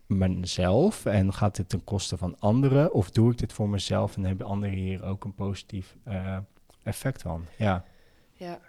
mezelf 0.08 1.06
en 1.06 1.34
gaat 1.34 1.56
dit 1.56 1.70
ten 1.70 1.84
koste 1.84 2.18
van 2.18 2.36
anderen? 2.40 2.94
Of 2.94 3.10
doe 3.12 3.32
ik 3.32 3.38
dit 3.38 3.54
voor 3.54 3.70
mezelf 3.70 4.16
en 4.16 4.24
hebben 4.24 4.46
anderen 4.48 4.76
hier 4.76 5.04
ook 5.04 5.24
een 5.24 5.36
positief 5.36 5.96
eh, 6.04 6.38
effect 6.84 7.22
van? 7.22 7.46
Ja. 7.58 7.84
Ja. 8.34 8.60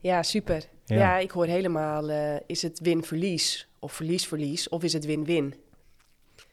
Ja, 0.00 0.22
super. 0.22 0.64
Ja, 0.84 1.16
ik 1.18 1.30
hoor 1.30 1.46
helemaal, 1.46 2.10
eh, 2.10 2.36
is 2.46 2.62
het 2.62 2.80
win-verlies 2.80 3.68
of 3.78 3.92
verlies-verlies 3.92 4.68
of 4.68 4.82
is 4.82 4.92
het 4.92 5.04
win-win? 5.04 5.54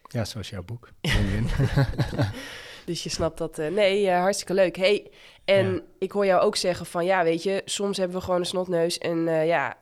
Ja, 0.07 0.25
zoals 0.25 0.49
jouw 0.49 0.63
boek. 0.63 0.89
Win-win. 1.01 1.47
dus 2.85 3.03
je 3.03 3.09
snapt 3.09 3.37
dat. 3.37 3.59
eh, 3.59 3.71
nee, 3.71 4.09
hartstikke 4.11 4.53
leuk. 4.53 4.75
Hey, 4.77 5.11
en 5.45 5.73
Ja. 5.73 5.81
ik 5.99 6.11
hoor 6.11 6.25
jou 6.25 6.41
ook 6.41 6.55
zeggen 6.55 6.85
van, 6.85 7.05
ja, 7.05 7.23
weet 7.23 7.43
je, 7.43 7.61
soms 7.65 7.97
hebben 7.97 8.17
we 8.17 8.23
gewoon 8.23 8.39
een 8.39 8.45
snotneus 8.45 8.97
en 8.97 9.17
ja, 9.45 9.77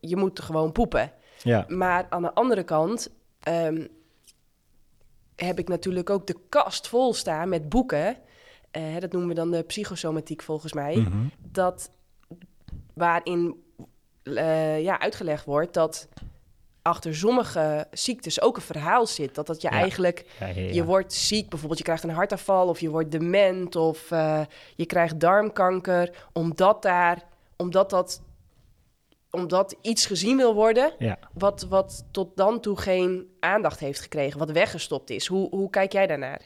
je 0.00 0.16
moet 0.16 0.40
gewoon 0.40 0.72
poepen. 0.72 1.12
ja, 1.42 1.64
Maar 1.68 2.06
aan 2.08 2.22
de 2.22 2.34
andere 2.34 2.62
kant 2.62 3.10
ehm, 3.42 3.86
heb 5.36 5.58
ik 5.58 5.68
natuurlijk 5.68 6.10
ook 6.10 6.26
de 6.26 6.36
kast 6.48 6.88
vol 6.88 7.14
staan 7.14 7.48
met 7.48 7.68
boeken. 7.68 8.16
Eh, 8.70 8.98
dat 8.98 9.12
noemen 9.12 9.28
we 9.28 9.34
dan 9.34 9.50
de 9.50 9.62
psychosomatiek 9.62 10.42
volgens 10.42 10.72
mij. 10.72 10.96
Mhm. 10.96 11.26
Dat 11.50 11.90
waarin 12.94 13.62
eh, 14.22 14.82
ja, 14.82 15.00
uitgelegd 15.00 15.44
wordt 15.44 15.74
dat 15.74 16.08
achter 16.82 17.14
sommige 17.14 17.86
ziektes 17.90 18.40
ook 18.40 18.56
een 18.56 18.62
verhaal 18.62 19.06
zit. 19.06 19.34
Dat 19.34 19.46
dat 19.46 19.62
je 19.62 19.68
Ja. 19.70 19.74
eigenlijk, 19.74 20.24
ja, 20.40 20.46
ja, 20.46 20.60
ja. 20.60 20.72
je 20.72 20.84
wordt 20.84 21.12
ziek, 21.12 21.48
bijvoorbeeld 21.48 21.78
je 21.78 21.84
krijgt 21.84 22.02
een 22.04 22.10
hartaanval 22.10 22.68
of 22.68 22.80
je 22.80 22.90
wordt 22.90 23.10
dement 23.10 23.76
of 23.76 24.10
eh, 24.10 24.40
je 24.76 24.86
krijgt 24.86 25.20
darmkanker, 25.20 26.26
omdat 26.32 26.82
daar, 26.82 27.22
omdat 27.56 27.90
dat, 27.90 28.22
omdat 29.30 29.76
iets 29.82 30.06
gezien 30.06 30.36
wil 30.36 30.54
worden 30.54 30.92
Ja. 30.98 31.18
wat, 31.32 31.66
wat 31.68 32.04
tot 32.10 32.36
dan 32.36 32.60
toe 32.60 32.76
geen 32.80 33.26
aandacht 33.40 33.80
heeft 33.80 34.00
gekregen, 34.00 34.38
wat 34.38 34.50
weggestopt 34.50 35.10
is. 35.10 35.26
Hoe, 35.26 35.48
hoe 35.48 35.70
kijk 35.70 35.92
jij 35.92 36.06
daarnaar? 36.06 36.40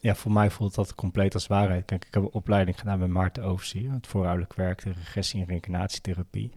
ja, 0.00 0.14
voor 0.14 0.32
mij 0.32 0.50
voelt 0.50 0.74
dat 0.74 0.94
compleet 0.94 1.34
als 1.34 1.46
waarheid. 1.46 1.84
Kijk, 1.84 2.04
ik 2.04 2.14
heb 2.14 2.22
een 2.22 2.32
opleiding 2.32 2.78
gedaan 2.78 2.98
bij 2.98 3.08
Maarten 3.08 3.42
Overzier, 3.44 3.92
het 3.92 4.06
voorouderlijk 4.06 4.54
werk, 4.54 4.82
de 4.82 4.92
regressie- 4.92 5.40
en 5.40 5.46
reïncarnatietherapie. 5.46 6.52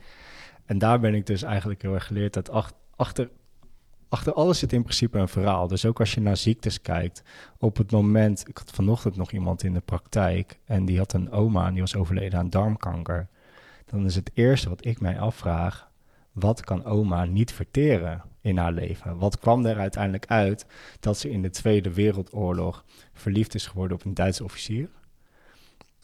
En 0.66 0.78
daar 0.78 1.00
ben 1.00 1.14
ik 1.14 1.26
dus 1.26 1.42
eigenlijk 1.42 1.82
heel 1.82 1.94
erg 1.94 2.06
geleerd 2.06 2.34
dat 2.34 2.50
ach- 2.50 2.72
achter, 2.96 3.30
achter 4.10 4.34
alles 4.34 4.60
zit 4.60 4.74
in 4.74 4.82
principe 4.84 5.18
een 5.18 5.28
verhaal. 5.28 5.68
Dus 5.68 5.86
ook 5.86 6.00
als 6.00 6.14
je 6.14 6.22
naar 6.22 6.38
ziektes 6.38 6.82
kijkt, 6.82 7.22
op 7.58 7.78
het 7.78 7.92
moment, 7.92 8.48
ik 8.48 8.58
had 8.58 8.72
vanochtend 8.72 9.16
nog 9.16 9.32
iemand 9.32 9.64
in 9.64 9.74
de 9.74 9.82
praktijk 9.82 10.60
en 10.66 10.86
die 10.86 10.98
had 10.98 11.14
een 11.14 11.32
oma 11.32 11.66
en 11.68 11.72
die 11.74 11.82
was 11.82 11.96
overleden 11.96 12.40
aan 12.40 12.50
darmkanker. 12.50 13.28
Dan 13.90 14.06
is 14.06 14.16
het 14.16 14.32
eerste 14.34 14.70
wat 14.70 14.86
ik 14.86 15.02
mij 15.02 15.20
afvraag, 15.20 15.92
wat 16.32 16.62
kan 16.62 16.86
oma 16.86 17.26
niet 17.26 17.52
verteren 17.52 18.24
in 18.42 18.58
haar 18.58 18.72
leven? 18.72 19.18
Wat 19.18 19.40
kwam 19.40 19.66
er 19.66 19.78
uiteindelijk 19.78 20.26
uit 20.26 20.66
dat 21.00 21.18
ze 21.18 21.30
in 21.30 21.42
de 21.42 21.50
Tweede 21.50 21.94
Wereldoorlog 21.94 22.86
verliefd 23.14 23.56
is 23.56 23.68
geworden 23.68 23.98
op 23.98 24.06
een 24.06 24.14
Duitse 24.14 24.44
officier? 24.44 24.90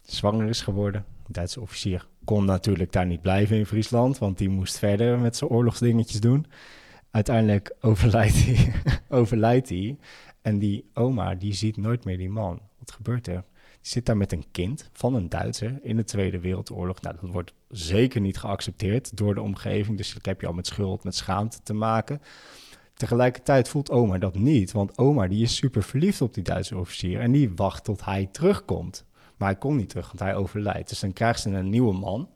Zwanger 0.02 0.48
is 0.48 0.62
geworden. 0.62 1.06
Een 1.26 1.34
Duitse 1.34 1.62
officier 1.62 2.08
kon 2.24 2.46
natuurlijk 2.46 2.92
daar 2.92 3.06
niet 3.06 3.22
blijven 3.22 3.58
in 3.58 3.66
Friesland, 3.66 4.18
want 4.18 4.38
die 4.38 4.50
moest 4.50 4.78
verder 4.80 5.20
met 5.20 5.36
zijn 5.36 5.50
oorlogsdingetjes 5.50 6.20
doen. 6.20 6.46
Uiteindelijk 7.12 7.76
overlijdt 7.82 8.46
hij. 8.46 8.74
overlijdt 9.10 9.70
hij. 9.70 9.98
En 10.42 10.60
die 10.60 10.90
oma, 10.94 11.36
die 11.36 11.54
ziet 11.54 11.78
nooit 11.78 12.06
meer 12.06 12.18
die 12.18 12.30
man. 12.30 12.62
Wat 12.80 12.92
gebeurt 12.92 13.28
er? 13.28 13.44
Zit 13.86 14.06
daar 14.06 14.18
met 14.18 14.32
een 14.32 14.46
kind 14.52 14.90
van 14.94 15.14
een 15.14 15.30
Duitser 15.30 15.80
in 15.82 15.96
de 15.96 16.04
Tweede 16.04 16.40
Wereldoorlog. 16.40 17.02
Nou, 17.02 17.16
dat 17.22 17.30
wordt 17.30 17.54
zeker 17.70 18.22
niet 18.22 18.38
geaccepteerd 18.38 19.18
door 19.18 19.36
de 19.36 19.42
omgeving. 19.42 19.98
Dus 19.98 20.14
dan 20.14 20.22
heb 20.22 20.42
je 20.42 20.48
al 20.48 20.54
met 20.54 20.68
schuld, 20.68 21.04
met 21.04 21.16
schaamte 21.16 21.60
te 21.64 21.74
maken. 21.74 22.22
Tegelijkertijd 22.94 23.70
voelt 23.70 23.92
oma 23.92 24.18
dat 24.18 24.36
niet, 24.36 24.72
want 24.72 24.98
oma 24.98 25.28
die 25.28 25.44
is 25.44 25.56
super 25.56 25.84
verliefd 25.84 26.22
op 26.22 26.34
die 26.34 26.44
Duitse 26.44 26.78
officier 26.78 27.20
en 27.20 27.32
die 27.32 27.52
wacht 27.56 27.84
tot 27.84 28.06
hij 28.06 28.30
terugkomt. 28.32 29.06
Maar 29.38 29.50
hij 29.50 29.58
komt 29.58 29.78
niet 29.78 29.90
terug, 29.90 30.08
want 30.08 30.20
hij 30.20 30.36
overlijdt. 30.36 30.90
Dus 30.90 31.00
dan 31.00 31.14
krijgt 31.14 31.40
ze 31.40 31.50
een 31.50 31.70
nieuwe 31.70 31.94
man. 31.94 32.30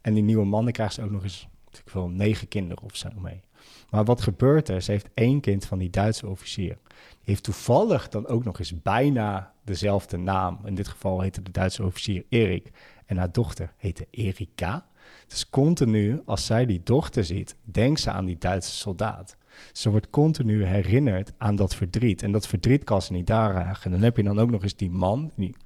En 0.00 0.14
die 0.14 0.22
nieuwe 0.22 0.46
man, 0.46 0.64
dan 0.64 0.72
krijgt 0.72 0.94
ze 0.94 1.02
ook 1.02 1.10
nog 1.10 1.22
eens, 1.22 1.48
ik 1.70 1.82
veel, 1.84 2.08
negen 2.08 2.48
kinderen 2.48 2.84
of 2.84 2.96
zo 2.96 3.08
mee. 3.18 3.40
Maar 3.90 4.04
wat 4.04 4.20
gebeurt 4.20 4.68
er? 4.68 4.82
Ze 4.82 4.90
heeft 4.90 5.08
één 5.14 5.40
kind 5.40 5.64
van 5.64 5.78
die 5.78 5.90
Duitse 5.90 6.26
officier. 6.26 6.78
Die 6.88 7.20
heeft 7.24 7.42
toevallig 7.42 8.08
dan 8.08 8.26
ook 8.26 8.44
nog 8.44 8.58
eens 8.58 8.82
bijna 8.82 9.52
dezelfde 9.64 10.16
naam. 10.16 10.60
In 10.64 10.74
dit 10.74 10.88
geval 10.88 11.20
heette 11.20 11.42
de 11.42 11.50
Duitse 11.50 11.84
officier 11.84 12.24
Erik. 12.28 12.70
En 13.06 13.16
haar 13.16 13.32
dochter 13.32 13.72
heette 13.76 14.06
Erika. 14.10 14.86
Dus 15.26 15.48
continu, 15.50 16.22
als 16.24 16.46
zij 16.46 16.66
die 16.66 16.80
dochter 16.84 17.24
ziet, 17.24 17.56
denkt 17.62 18.00
ze 18.00 18.10
aan 18.10 18.24
die 18.24 18.38
Duitse 18.38 18.70
soldaat. 18.70 19.36
Ze 19.72 19.90
wordt 19.90 20.10
continu 20.10 20.64
herinnerd 20.64 21.32
aan 21.38 21.56
dat 21.56 21.74
verdriet. 21.74 22.22
En 22.22 22.32
dat 22.32 22.46
verdriet 22.46 22.84
kan 22.84 23.02
ze 23.02 23.12
niet 23.12 23.26
dragen. 23.26 23.84
En 23.84 23.90
dan 23.90 24.02
heb 24.02 24.16
je 24.16 24.22
dan 24.22 24.40
ook 24.40 24.50
nog 24.50 24.62
eens 24.62 24.76
die 24.76 24.90
man, 24.90 25.30
die, 25.36 25.56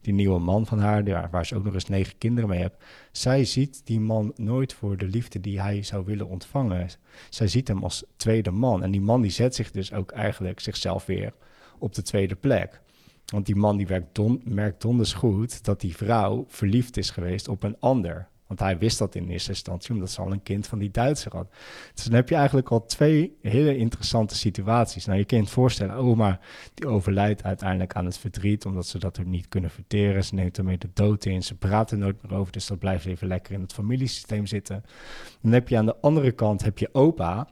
die 0.00 0.12
nieuwe 0.12 0.38
man 0.38 0.66
van 0.66 0.78
haar, 0.78 1.30
waar 1.30 1.46
ze 1.46 1.56
ook 1.56 1.64
nog 1.64 1.74
eens 1.74 1.88
negen 1.88 2.18
kinderen 2.18 2.48
mee 2.48 2.58
heeft. 2.58 2.84
Zij 3.12 3.44
ziet 3.44 3.80
die 3.84 4.00
man 4.00 4.32
nooit 4.36 4.72
voor 4.72 4.96
de 4.96 5.06
liefde 5.06 5.40
die 5.40 5.60
hij 5.60 5.82
zou 5.82 6.04
willen 6.04 6.28
ontvangen. 6.28 6.88
Zij 7.28 7.48
ziet 7.48 7.68
hem 7.68 7.82
als 7.82 8.04
tweede 8.16 8.50
man. 8.50 8.82
En 8.82 8.90
die 8.90 9.00
man 9.00 9.20
die 9.20 9.30
zet 9.30 9.54
zich 9.54 9.70
dus 9.70 9.92
ook 9.92 10.10
eigenlijk 10.10 10.60
zichzelf 10.60 11.06
weer 11.06 11.32
op 11.78 11.94
de 11.94 12.02
tweede 12.02 12.34
plek. 12.34 12.80
Want 13.24 13.46
die 13.46 13.56
man 13.56 13.76
die 13.76 13.86
werkt 13.86 14.44
merkt 14.44 14.82
donders 14.82 15.12
goed 15.12 15.64
dat 15.64 15.80
die 15.80 15.96
vrouw 15.96 16.44
verliefd 16.48 16.96
is 16.96 17.10
geweest 17.10 17.48
op 17.48 17.62
een 17.62 17.76
ander. 17.80 18.28
Want 18.50 18.62
hij 18.62 18.78
wist 18.78 18.98
dat 18.98 19.14
in 19.14 19.28
eerste 19.28 19.50
instantie, 19.50 19.94
omdat 19.94 20.10
ze 20.10 20.20
al 20.20 20.32
een 20.32 20.42
kind 20.42 20.66
van 20.66 20.78
die 20.78 20.90
Duitser 20.90 21.36
had. 21.36 21.50
Dus 21.94 22.04
dan 22.04 22.14
heb 22.14 22.28
je 22.28 22.34
eigenlijk 22.34 22.70
al 22.70 22.86
twee 22.86 23.36
hele 23.42 23.76
interessante 23.76 24.36
situaties. 24.36 25.06
Nou, 25.06 25.18
je 25.18 25.24
kunt 25.24 25.46
je 25.46 25.52
voorstellen, 25.52 25.94
oma 25.94 26.40
die 26.74 26.86
overlijdt 26.86 27.42
uiteindelijk 27.42 27.94
aan 27.94 28.04
het 28.04 28.18
verdriet, 28.18 28.64
omdat 28.66 28.86
ze 28.86 28.98
dat 28.98 29.16
er 29.16 29.26
niet 29.26 29.48
kunnen 29.48 29.70
verteren. 29.70 30.24
Ze 30.24 30.34
neemt 30.34 30.58
ermee 30.58 30.78
de 30.78 30.90
dood 30.94 31.24
in, 31.24 31.42
ze 31.42 31.54
praten 31.54 31.98
nooit 31.98 32.22
meer 32.22 32.38
over, 32.38 32.52
dus 32.52 32.66
dat 32.66 32.78
blijft 32.78 33.06
even 33.06 33.26
lekker 33.26 33.54
in 33.54 33.60
het 33.60 33.72
familiesysteem 33.72 34.46
zitten. 34.46 34.84
Dan 35.40 35.52
heb 35.52 35.68
je 35.68 35.76
aan 35.76 35.86
de 35.86 36.00
andere 36.00 36.32
kant, 36.32 36.62
heb 36.62 36.78
je 36.78 36.94
opa, 36.94 37.48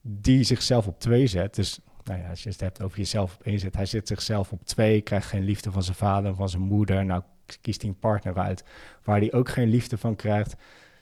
die 0.00 0.42
zichzelf 0.42 0.86
op 0.86 1.00
twee 1.00 1.26
zet. 1.26 1.54
Dus 1.54 1.78
nou 2.04 2.20
ja, 2.20 2.28
als 2.28 2.42
je 2.42 2.48
het 2.48 2.60
hebt 2.60 2.82
over 2.82 2.98
jezelf 2.98 3.34
op 3.34 3.42
één 3.42 3.58
zet, 3.58 3.74
hij 3.74 3.86
zet 3.86 4.08
zichzelf 4.08 4.52
op 4.52 4.64
twee, 4.64 5.00
krijgt 5.00 5.26
geen 5.26 5.44
liefde 5.44 5.70
van 5.70 5.82
zijn 5.82 5.96
vader, 5.96 6.34
van 6.34 6.48
zijn 6.48 6.62
moeder. 6.62 7.04
Nou, 7.04 7.22
kiest 7.60 7.80
hij 7.80 7.90
een 7.90 7.98
partner 7.98 8.38
uit 8.38 8.64
waar 9.04 9.18
hij 9.18 9.32
ook 9.32 9.48
geen 9.48 9.68
liefde 9.68 9.98
van 9.98 10.16
krijgt. 10.16 10.54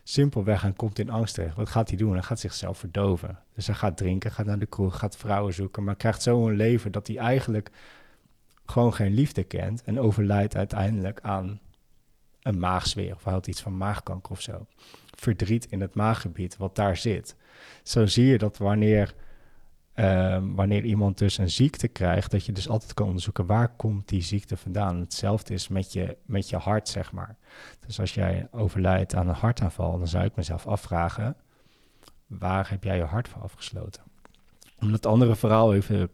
Simpelweg 0.02 0.64
en 0.64 0.76
komt 0.76 0.98
in 0.98 1.10
angst 1.10 1.34
terecht. 1.34 1.56
Wat 1.56 1.68
gaat 1.68 1.88
hij 1.88 1.98
doen? 1.98 2.12
Hij 2.12 2.22
gaat 2.22 2.40
zichzelf 2.40 2.78
verdoven. 2.78 3.38
Dus 3.54 3.66
hij 3.66 3.76
gaat 3.76 3.96
drinken, 3.96 4.30
gaat 4.30 4.46
naar 4.46 4.58
de 4.58 4.66
kroeg, 4.66 4.98
gaat 4.98 5.16
vrouwen 5.16 5.54
zoeken, 5.54 5.84
maar 5.84 5.96
krijgt 5.96 6.22
zo 6.22 6.48
een 6.48 6.56
leven 6.56 6.92
dat 6.92 7.06
hij 7.06 7.16
eigenlijk 7.16 7.70
gewoon 8.66 8.94
geen 8.94 9.14
liefde 9.14 9.44
kent 9.44 9.82
en 9.82 10.00
overlijdt 10.00 10.56
uiteindelijk 10.56 11.20
aan 11.22 11.60
een 12.42 12.58
maagzweer 12.58 13.14
of 13.14 13.24
hij 13.24 13.32
had 13.32 13.46
iets 13.46 13.60
van 13.60 13.76
maagkanker 13.76 14.32
of 14.32 14.40
zo. 14.40 14.66
Verdriet 15.14 15.66
in 15.70 15.80
het 15.80 15.94
maaggebied, 15.94 16.56
wat 16.56 16.76
daar 16.76 16.96
zit. 16.96 17.36
Zo 17.82 18.06
zie 18.06 18.26
je 18.26 18.38
dat 18.38 18.58
wanneer, 18.58 19.14
ehm, 19.96 20.54
wanneer 20.54 20.84
iemand 20.84 21.18
dus 21.18 21.38
een 21.38 21.50
ziekte 21.50 21.88
krijgt, 21.88 22.30
dat 22.30 22.44
je 22.44 22.52
dus 22.52 22.68
altijd 22.68 22.94
kan 22.94 23.06
onderzoeken 23.06 23.46
waar 23.46 23.68
komt 23.76 24.08
die 24.08 24.22
ziekte 24.22 24.56
vandaan. 24.56 25.00
Hetzelfde 25.00 25.54
is 25.54 25.68
met 25.68 25.92
je, 25.92 26.16
met 26.26 26.48
je 26.48 26.56
hart, 26.56 26.88
zeg 26.88 27.12
maar. 27.12 27.36
Dus 27.86 28.00
als 28.00 28.14
jij 28.14 28.48
overlijdt 28.50 29.14
aan 29.14 29.28
een 29.28 29.34
hartaanval, 29.34 29.98
dan 29.98 30.08
zou 30.08 30.24
ik 30.24 30.36
mezelf 30.36 30.66
afvragen, 30.66 31.36
waar 32.26 32.70
heb 32.70 32.84
jij 32.84 32.96
je 32.96 33.04
hart 33.04 33.28
voor 33.28 33.42
afgesloten? 33.42 34.02
Om 34.78 34.92
het 34.92 35.06
andere 35.06 35.36
verhaal 35.36 35.74
even 35.74 36.10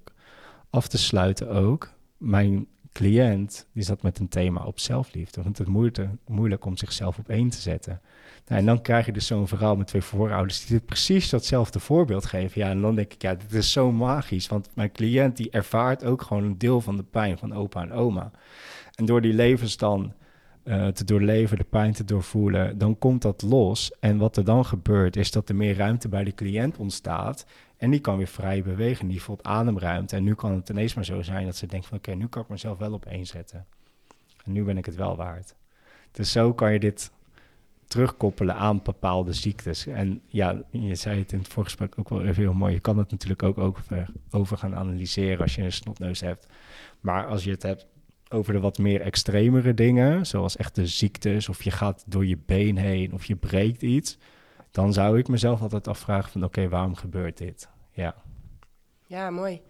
af 0.70 0.88
te 0.88 0.98
sluiten 0.98 1.48
ook. 1.48 1.92
Mijn 2.16 2.66
cliënt 2.92 3.66
die 3.72 3.82
zat 3.82 4.02
met 4.02 4.18
een 4.18 4.28
thema 4.28 4.64
op 4.64 4.78
zelfliefde. 4.78 5.42
Want 5.42 5.58
het 5.58 5.66
is 5.66 6.06
moeilijk, 6.26 6.64
om 6.64 6.76
zichzelf 6.76 7.18
op 7.18 7.28
één 7.28 7.48
te 7.48 7.60
zetten. 7.60 8.00
Nou, 8.46 8.60
en 8.60 8.66
dan 8.66 8.82
krijg 8.82 9.06
je 9.06 9.12
dus 9.12 9.26
zo'n 9.26 9.48
verhaal 9.48 9.76
met 9.76 9.86
twee 9.86 10.02
voorouders 10.02 10.66
die 10.66 10.80
precies 10.80 11.30
datzelfde 11.30 11.80
voorbeeld 11.80 12.26
geven. 12.26 12.60
Ja, 12.60 12.70
en 12.70 12.80
dan 12.80 12.94
denk 12.94 13.12
ik, 13.12 13.22
ja, 13.22 13.34
dit 13.34 13.52
is 13.52 13.72
zo 13.72 13.92
magisch. 13.92 14.46
Want 14.46 14.68
mijn 14.74 14.92
cliënt 14.92 15.36
die 15.36 15.50
ervaart 15.50 16.04
ook 16.04 16.22
gewoon 16.22 16.44
een 16.44 16.58
deel 16.58 16.80
van 16.80 16.96
de 16.96 17.02
pijn 17.02 17.38
van 17.38 17.54
opa 17.54 17.82
en 17.82 17.92
oma. 17.92 18.30
En 18.94 19.04
door 19.04 19.20
die 19.20 19.34
levens 19.34 19.76
dan 19.76 20.12
eh, 20.62 20.86
te 20.86 21.04
doorleven, 21.04 21.56
de 21.56 21.64
pijn 21.64 21.92
te 21.92 22.04
doorvoelen, 22.04 22.78
dan 22.78 22.98
komt 22.98 23.22
dat 23.22 23.42
los. 23.42 23.92
En 24.00 24.18
wat 24.18 24.36
er 24.36 24.44
dan 24.44 24.64
gebeurt, 24.64 25.16
is 25.16 25.30
dat 25.30 25.48
er 25.48 25.56
meer 25.56 25.76
ruimte 25.76 26.08
bij 26.08 26.24
de 26.24 26.34
cliënt 26.34 26.76
ontstaat. 26.76 27.46
En 27.82 27.90
die 27.90 28.00
kan 28.00 28.16
weer 28.16 28.26
vrij 28.26 28.62
bewegen, 28.62 29.08
die 29.08 29.22
voelt 29.22 29.42
ademruimte. 29.42 30.16
En 30.16 30.24
nu 30.24 30.34
kan 30.34 30.52
het 30.52 30.68
ineens 30.68 30.94
maar 30.94 31.04
zo 31.04 31.22
zijn 31.22 31.44
dat 31.44 31.56
ze 31.56 31.66
denkt 31.66 31.86
van... 31.86 31.96
oké, 31.98 32.14
nu 32.14 32.26
kan 32.26 32.42
ik 32.42 32.48
mezelf 32.48 32.78
wel 32.78 32.92
op 32.92 33.06
één 33.06 33.26
zetten. 33.26 33.66
En 34.44 34.52
nu 34.52 34.64
ben 34.64 34.78
ik 34.78 34.86
het 34.86 34.94
wel 34.94 35.16
waard. 35.16 35.54
Dus 36.10 36.32
zo 36.32 36.54
kan 36.54 36.72
je 36.72 36.78
dit 36.78 37.10
terugkoppelen 37.86 38.54
aan 38.54 38.80
bepaalde 38.82 39.32
ziektes. 39.32 39.86
En 39.86 40.22
ja, 40.26 40.62
je 40.70 40.94
zei 40.94 41.18
het 41.18 41.32
in 41.32 41.38
het 41.38 41.48
voorgesprek 41.48 41.98
ook 41.98 42.08
wel 42.08 42.24
even 42.24 42.42
heel 42.42 42.52
mooi. 42.52 42.72
Je 42.72 42.80
kan 42.80 42.98
het 42.98 43.10
natuurlijk 43.10 43.42
ook 43.42 43.58
over, 43.58 44.06
over 44.30 44.58
gaan 44.58 44.76
analyseren 44.76 45.40
als 45.40 45.54
je 45.54 45.62
een 45.62 45.72
snotneus 45.72 46.20
hebt. 46.20 46.46
Maar 47.00 47.26
als 47.26 47.44
je 47.44 47.50
het 47.50 47.62
hebt 47.62 47.86
over 48.28 48.52
de 48.52 48.60
wat 48.60 48.78
meer 48.78 49.00
extremere 49.00 49.74
dingen... 49.74 50.26
zoals 50.26 50.56
echte 50.56 50.86
ziektes 50.86 51.48
of 51.48 51.62
je 51.62 51.70
gaat 51.70 52.04
door 52.06 52.26
je 52.26 52.38
been 52.46 52.76
heen 52.76 53.12
of 53.12 53.24
je 53.24 53.36
breekt 53.36 53.82
iets... 53.82 54.18
dan 54.72 54.92
zou 54.92 55.18
ik 55.18 55.28
mezelf 55.28 55.62
altijd 55.62 55.88
afvragen 55.88 56.30
van... 56.30 56.44
oké, 56.44 56.68
waarom 56.68 56.94
gebeurt 56.94 57.38
dit? 57.38 57.68
Ja. 57.90 58.14
Ja, 59.06 59.30
mooi. 59.30 59.62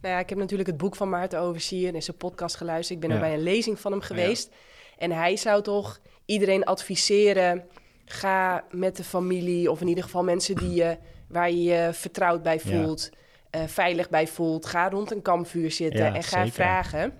Nou 0.00 0.14
ja, 0.14 0.20
ik 0.20 0.28
heb 0.28 0.38
natuurlijk 0.38 0.68
het 0.68 0.78
boek 0.78 0.96
van 0.96 1.08
Maarten 1.08 1.40
Overzier 1.40 1.94
en 1.94 2.02
zijn 2.02 2.16
podcast 2.16 2.56
geluisterd. 2.56 3.02
Ik 3.02 3.08
ben 3.08 3.16
er 3.16 3.22
Ja. 3.22 3.28
bij 3.28 3.34
een 3.38 3.42
lezing 3.42 3.80
van 3.80 3.92
hem 3.92 4.00
geweest. 4.00 4.50
En 4.98 5.10
hij 5.10 5.36
zou 5.36 5.62
toch 5.62 6.00
iedereen 6.24 6.64
adviseren. 6.64 7.64
Ga 8.04 8.64
met 8.70 8.96
de 8.96 9.04
familie, 9.04 9.70
of 9.70 9.80
in 9.80 9.88
ieder 9.88 10.04
geval 10.04 10.24
mensen 10.24 10.54
die 10.56 10.74
je, 10.74 10.98
waar 11.28 11.50
je 11.50 11.62
je 11.62 11.90
vertrouwd 11.92 12.42
bij 12.42 12.60
voelt, 12.60 13.10
eh, 13.50 13.62
veilig 13.66 14.10
bij 14.10 14.26
voelt. 14.26 14.66
Ga 14.66 14.88
rond 14.88 15.10
een 15.10 15.22
kampvuur 15.22 15.70
zitten 15.70 16.14
en 16.14 16.22
ga 16.22 16.36
zeker. 16.38 16.52
vragen. 16.52 17.12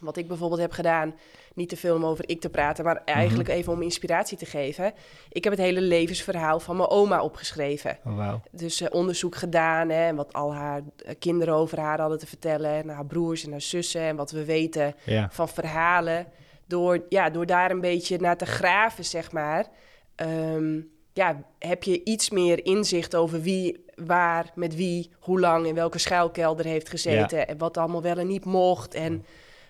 Wat 0.00 0.16
ik 0.16 0.28
bijvoorbeeld 0.28 0.60
heb 0.60 0.72
gedaan, 0.72 1.14
niet 1.54 1.68
te 1.68 1.76
veel 1.76 1.94
om 1.96 2.04
over 2.06 2.28
ik 2.28 2.40
te 2.40 2.48
praten, 2.50 2.84
maar 2.84 3.02
eigenlijk 3.04 3.48
Mhm. 3.48 3.56
even 3.58 3.72
om 3.72 3.82
inspiratie 3.82 4.38
te 4.38 4.46
geven. 4.46 4.92
Ik 5.28 5.44
heb 5.44 5.52
het 5.52 5.62
hele 5.62 5.80
levensverhaal 5.80 6.60
van 6.60 6.76
mijn 6.76 6.88
oma 6.88 7.22
opgeschreven. 7.22 7.98
Oh, 8.04 8.16
wauw. 8.16 8.40
Dus 8.50 8.80
eh, 8.80 8.88
onderzoek 8.90 9.34
gedaan 9.36 9.88
hè, 9.88 10.06
en 10.06 10.16
wat 10.16 10.32
al 10.32 10.54
haar 10.54 10.80
eh, 11.04 11.14
kinderen 11.18 11.54
over 11.54 11.80
haar 11.80 12.00
hadden 12.00 12.18
te 12.18 12.26
vertellen. 12.26 12.70
En 12.70 12.88
haar 12.88 13.06
broers 13.06 13.44
en 13.44 13.50
haar 13.50 13.60
zussen 13.60 14.00
en 14.02 14.16
wat 14.16 14.30
we 14.30 14.44
weten 14.44 14.94
van 15.30 15.48
verhalen. 15.48 16.26
Door, 16.66 17.04
ja, 17.08 17.30
door 17.30 17.46
daar 17.46 17.70
een 17.70 17.80
beetje 17.80 18.18
naar 18.18 18.36
te 18.36 18.46
graven, 18.46 19.04
zeg 19.04 19.32
maar. 19.32 19.66
ehm, 20.14 20.80
ja, 21.12 21.42
heb 21.58 21.82
je 21.82 22.04
iets 22.04 22.30
meer 22.30 22.64
inzicht 22.64 23.14
over 23.16 23.40
wie, 23.40 23.84
waar, 23.94 24.50
met 24.54 24.76
wie, 24.76 25.10
hoe 25.20 25.40
lang 25.40 25.66
in 25.66 25.74
welke 25.74 25.98
schuilkelder 25.98 26.64
heeft 26.64 26.88
gezeten. 26.88 27.48
En 27.48 27.58
wat 27.58 27.76
allemaal 27.76 28.02
wel 28.02 28.16
en 28.18 28.26
niet 28.26 28.44
mocht. 28.44 28.94
En 28.94 29.24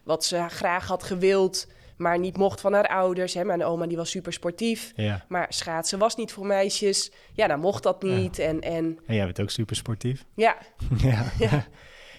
wat 0.05 0.25
ze 0.25 0.45
graag 0.49 0.87
had 0.87 1.03
gewild, 1.03 1.67
maar 1.97 2.19
niet 2.19 2.37
mocht 2.37 2.61
van 2.61 2.73
haar 2.73 2.89
ouders. 2.89 3.35
Hè. 3.35 3.45
Mijn 3.45 3.65
oma 3.65 3.87
die 3.87 3.97
was 3.97 4.11
super 4.11 4.33
sportief. 4.33 4.93
ja. 4.97 5.25
Maar 5.29 5.47
schaatsen 5.49 5.99
was 5.99 6.17
niet 6.17 6.33
voor 6.33 6.47
meisjes. 6.47 7.11
Ja, 7.33 7.47
dan 7.47 7.61
mocht 7.61 7.83
dat 7.83 8.03
niet. 8.03 8.39
En, 8.39 8.61
en 8.61 8.99
En 9.07 9.15
jij 9.15 9.25
bent 9.25 9.41
ook 9.41 9.51
super 9.51 9.77
sportief. 9.77 10.25
ja, 10.35 10.57
ja. 10.97 11.25
ja. 11.39 11.67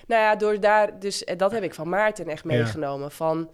nou 0.08 0.22
ja, 0.22 0.36
door 0.36 0.60
daar, 0.60 1.00
dus 1.00 1.24
eh, 1.24 1.38
dat 1.38 1.52
heb 1.52 1.64
ik 1.64 1.74
van 1.74 1.90
Maarten 1.90 2.28
echt 2.28 2.44
meegenomen. 2.44 3.12
Van, 3.12 3.50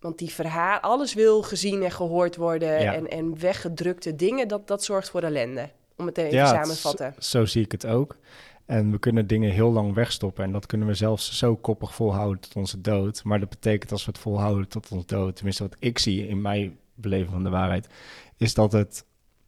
want 0.00 0.18
die 0.18 0.30
verhaal, 0.30 0.78
alles 0.80 1.14
wil 1.14 1.42
gezien 1.42 1.82
en 1.82 1.90
gehoord 1.90 2.36
worden. 2.36 2.80
Ja. 2.80 2.94
En, 2.94 3.08
en 3.08 3.38
weggedrukte 3.40 4.16
dingen, 4.16 4.48
dat, 4.48 4.68
dat 4.68 4.84
zorgt 4.84 5.10
voor 5.10 5.22
ellende. 5.22 5.68
Om 5.96 6.06
het 6.06 6.18
even 6.18 6.32
Ja, 6.32 6.46
samenvatten. 6.46 7.06
het- 7.14 7.24
zo 7.24 7.44
zie 7.44 7.64
ik 7.64 7.72
het 7.72 7.86
ook. 7.86 8.16
En 8.66 8.90
we 8.90 8.98
kunnen 8.98 9.26
dingen 9.26 9.50
heel 9.50 9.72
lang 9.72 9.94
wegstoppen. 9.94 10.44
En 10.44 10.52
dat 10.52 10.66
kunnen 10.66 10.86
we 10.86 10.94
zelfs 10.94 11.38
zo 11.38 11.56
koppig 11.56 11.94
volhouden 11.94 12.40
tot 12.40 12.56
onze 12.56 12.80
dood. 12.80 13.24
Maar 13.24 13.40
dat 13.40 13.48
betekent 13.48 13.92
als 13.92 14.04
we 14.04 14.10
het 14.10 14.20
volhouden 14.20 14.68
tot 14.68 14.90
onze 14.90 15.06
dood, 15.06 15.36
tenminste 15.36 15.62
wat 15.62 15.76
ik 15.78 15.98
zie 15.98 16.28
in 16.28 16.40
mijn 16.40 16.78
beleving 16.94 17.30
van 17.30 17.44
de 17.44 17.50
waarheid, 17.50 17.88
is 18.36 18.54
dat 18.54 18.72
het 18.72 19.04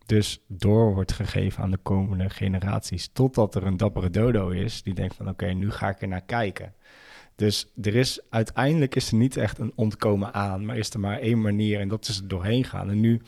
dus 0.06 0.40
door 0.46 0.94
wordt 0.94 1.12
gegeven 1.12 1.62
aan 1.62 1.70
de 1.70 1.78
komende 1.82 2.30
generaties. 2.30 3.10
Totdat 3.12 3.54
er 3.54 3.66
een 3.66 3.76
dappere 3.76 4.10
dodo 4.10 4.48
is 4.48 4.82
die 4.82 4.94
denkt 4.94 5.14
van 5.14 5.28
oké, 5.28 5.46
nu 5.46 5.70
ga 5.70 5.88
ik 5.88 6.02
er 6.02 6.08
naar 6.08 6.24
kijken. 6.24 6.74
Dus 7.36 7.72
er 7.82 7.94
is 7.94 8.20
uiteindelijk 8.30 8.94
is 8.94 9.10
er 9.10 9.16
niet 9.16 9.36
echt 9.36 9.58
een 9.58 9.72
ontkomen 9.74 10.34
aan, 10.34 10.64
maar 10.64 10.76
is 10.76 10.90
er 10.90 11.00
maar 11.00 11.18
één 11.18 11.40
manier 11.40 11.80
en 11.80 11.88
dat 11.88 12.08
is 12.08 12.18
er 12.18 12.28
doorheen 12.28 12.64
gaan. 12.64 12.90
En 12.90 13.00
nu 13.00 13.20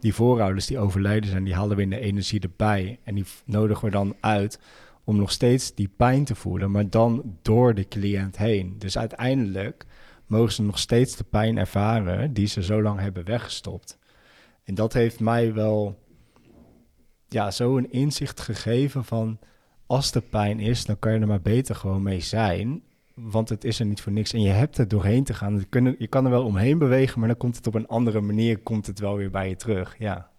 die 0.00 0.14
voorouders 0.14 0.66
die 0.66 0.78
overlijden 0.78 1.30
zijn, 1.30 1.44
die 1.44 1.54
halen 1.54 1.76
we 1.76 1.82
in 1.82 1.90
de 1.90 2.00
energie 2.00 2.40
erbij. 2.40 2.98
En 3.04 3.14
die 3.14 3.24
nodigen 3.44 3.84
we 3.84 3.90
dan 3.90 4.16
uit 4.20 4.58
om 5.04 5.16
nog 5.16 5.30
steeds 5.30 5.74
die 5.74 5.88
pijn 5.96 6.24
te 6.24 6.34
voelen, 6.34 6.70
maar 6.70 6.90
dan 6.90 7.38
door 7.42 7.74
de 7.74 7.88
cliënt 7.88 8.36
heen. 8.36 8.74
Dus 8.78 8.98
uiteindelijk 8.98 9.86
mogen 10.26 10.52
ze 10.52 10.62
nog 10.62 10.78
steeds 10.78 11.16
de 11.16 11.24
pijn 11.24 11.58
ervaren 11.58 12.32
die 12.32 12.46
ze 12.46 12.62
zo 12.62 12.82
lang 12.82 13.00
hebben 13.00 13.24
weggestopt. 13.24 13.98
En 14.64 14.74
dat 14.74 14.92
heeft 14.92 15.20
mij 15.20 15.54
wel 15.54 15.98
ja, 17.28 17.50
zo 17.50 17.76
een 17.76 17.92
inzicht 17.92 18.40
gegeven 18.40 19.04
van 19.04 19.38
als 19.86 20.12
de 20.12 20.20
pijn 20.20 20.60
is, 20.60 20.84
dan 20.84 20.98
kan 20.98 21.12
je 21.12 21.20
er 21.20 21.26
maar 21.26 21.42
beter 21.42 21.74
gewoon 21.74 22.02
mee 22.02 22.20
zijn. 22.20 22.82
Want 23.14 23.48
het 23.48 23.64
is 23.64 23.78
er 23.78 23.86
niet 23.86 24.00
voor 24.00 24.12
niks. 24.12 24.32
En 24.32 24.42
je 24.42 24.50
hebt 24.50 24.78
er 24.78 24.88
doorheen 24.88 25.24
te 25.24 25.34
gaan. 25.34 25.64
Je 25.98 26.06
kan, 26.06 26.24
er 26.24 26.30
wel 26.30 26.44
omheen 26.44 26.78
bewegen, 26.78 27.18
maar 27.18 27.28
dan 27.28 27.36
komt 27.36 27.56
het 27.56 27.66
op 27.66 27.74
een 27.74 27.86
andere 27.86 28.20
manier 28.20 28.58
komt 28.58 28.86
het 28.86 28.98
wel 28.98 29.16
weer 29.16 29.30
bij 29.30 29.48
je 29.48 29.56
terug. 29.56 29.94
Ja. 29.98 30.30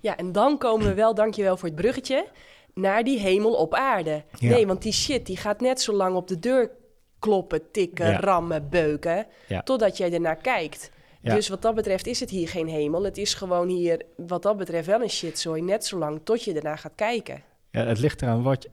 Ja, 0.00 0.16
en 0.16 0.32
dan 0.32 0.58
komen 0.58 0.86
we 0.86 0.94
wel, 0.94 1.14
dankjewel 1.14 1.56
voor 1.56 1.68
het 1.68 1.76
bruggetje, 1.76 2.28
naar 2.74 3.04
die 3.04 3.18
hemel 3.18 3.52
op 3.54 3.74
aarde. 3.74 4.22
Ja. 4.38 4.48
Nee, 4.50 4.66
want 4.66 4.82
die 4.82 4.92
shit 4.92 5.26
die 5.26 5.36
gaat 5.36 5.60
net 5.60 5.80
zo 5.80 5.92
lang 5.92 6.16
op 6.16 6.28
de 6.28 6.38
deur 6.38 6.70
kloppen, 7.18 7.70
tikken, 7.70 8.06
Ja. 8.10 8.20
rammen, 8.20 8.68
beuken, 8.68 9.26
Ja. 9.48 9.62
totdat 9.62 9.96
jij 9.96 10.12
ernaar 10.12 10.36
kijkt. 10.36 10.90
Dus 11.20 11.48
wat 11.48 11.62
dat 11.62 11.74
betreft 11.74 12.06
is 12.06 12.20
het 12.20 12.30
hier 12.30 12.48
geen 12.48 12.68
hemel. 12.68 13.02
Het 13.04 13.18
is 13.18 13.34
gewoon 13.34 13.68
hier, 13.68 14.02
wat 14.16 14.42
dat 14.42 14.56
betreft, 14.56 14.86
wel 14.86 15.02
een 15.02 15.10
shitzooi. 15.10 15.62
Net 15.62 15.84
zo 15.86 15.98
lang 15.98 16.20
tot 16.24 16.44
je 16.44 16.52
ernaar 16.54 16.78
gaat 16.78 16.92
kijken. 16.94 17.42
Ja, 17.70 17.84
het 17.84 17.98
ligt 17.98 18.22
eraan 18.22 18.42
wat 18.42 18.68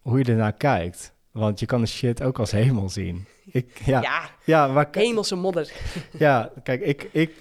hoe 0.00 0.18
je 0.18 0.24
ernaar 0.24 0.52
kijkt. 0.52 1.12
Want 1.30 1.60
je 1.60 1.66
kan 1.66 1.80
de 1.80 1.86
shit 1.86 2.22
ook 2.22 2.38
als 2.38 2.50
hemel 2.50 2.88
zien. 2.88 3.26
Ik, 3.52 3.80
ja, 3.84 4.00
ja. 4.02 4.30
Ja, 4.44 4.66
maar 4.66 4.88
hemelse 4.92 5.36
modder. 5.36 5.72
ja, 6.18 6.50
kijk, 6.62 6.80
ik, 6.80 7.08
ik, 7.12 7.34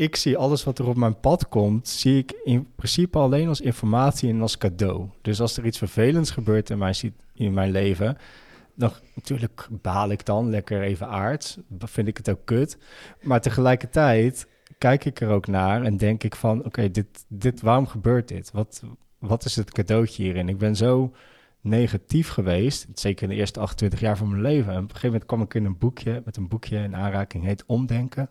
ik 0.00 0.16
zie 0.16 0.36
alles 0.36 0.64
wat 0.64 0.78
er 0.78 0.86
op 0.86 0.96
mijn 0.96 1.20
pad 1.20 1.48
komt, 1.48 1.88
zie 1.88 2.18
ik 2.18 2.32
in 2.44 2.68
principe 2.76 3.18
alleen 3.18 3.48
als 3.48 3.60
informatie 3.60 4.30
en 4.30 4.40
als 4.40 4.58
cadeau. 4.58 5.08
Dus 5.22 5.40
als 5.40 5.56
er 5.56 5.66
iets 5.66 5.78
vervelends 5.78 6.30
gebeurt 6.30 6.70
in 6.70 6.78
mijn, 6.78 6.94
in 7.34 7.52
mijn 7.52 7.70
leven, 7.70 8.16
dan 8.74 8.92
natuurlijk 9.14 9.68
baal 9.70 10.10
ik 10.10 10.26
dan 10.26 10.50
lekker 10.50 10.82
even 10.82 11.08
aards. 11.08 11.58
Vind 11.78 12.08
ik 12.08 12.16
het 12.16 12.30
ook 12.30 12.44
kut. 12.44 12.78
Maar 13.22 13.40
tegelijkertijd 13.40 14.46
kijk 14.78 15.04
ik 15.04 15.20
er 15.20 15.28
ook 15.28 15.46
naar 15.46 15.82
en 15.82 15.96
denk 15.96 16.22
ik 16.22 16.34
van, 16.34 16.64
oké, 16.64 16.90
dit, 16.90 17.24
dit, 17.28 17.60
waarom 17.60 17.86
gebeurt 17.86 18.28
dit? 18.28 18.50
Wat, 18.52 18.82
wat 19.18 19.44
is 19.44 19.56
het 19.56 19.72
cadeautje 19.72 20.22
hierin? 20.22 20.48
Ik 20.48 20.58
ben 20.58 20.76
zo 20.76 21.12
negatief 21.60 22.28
geweest, 22.28 22.86
zeker 22.94 23.22
in 23.22 23.28
de 23.28 23.34
eerste 23.34 23.60
28 23.60 24.00
jaar 24.00 24.16
van 24.16 24.28
mijn 24.28 24.42
leven. 24.42 24.72
En 24.72 24.78
op 24.78 24.82
een 24.82 24.88
gegeven 24.88 25.10
moment 25.10 25.26
kwam 25.26 25.42
ik 25.42 25.54
in 25.54 25.64
een 25.64 25.78
boekje, 25.78 26.22
met 26.24 26.36
een 26.36 26.48
boekje 26.48 26.76
in 26.76 26.96
aanraking, 26.96 27.44
heet 27.44 27.64
Omdenken, 27.66 28.28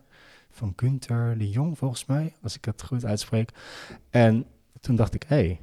van 0.59 0.73
Gunther 0.75 1.37
de 1.37 1.49
Jong, 1.49 1.77
volgens 1.77 2.05
mij, 2.05 2.33
als 2.43 2.55
ik 2.55 2.65
het 2.65 2.83
goed 2.83 3.05
uitspreek. 3.05 3.51
En 4.09 4.45
toen 4.79 4.95
dacht 4.95 5.13
ik, 5.13 5.23
hé, 5.27 5.35
hey, 5.35 5.59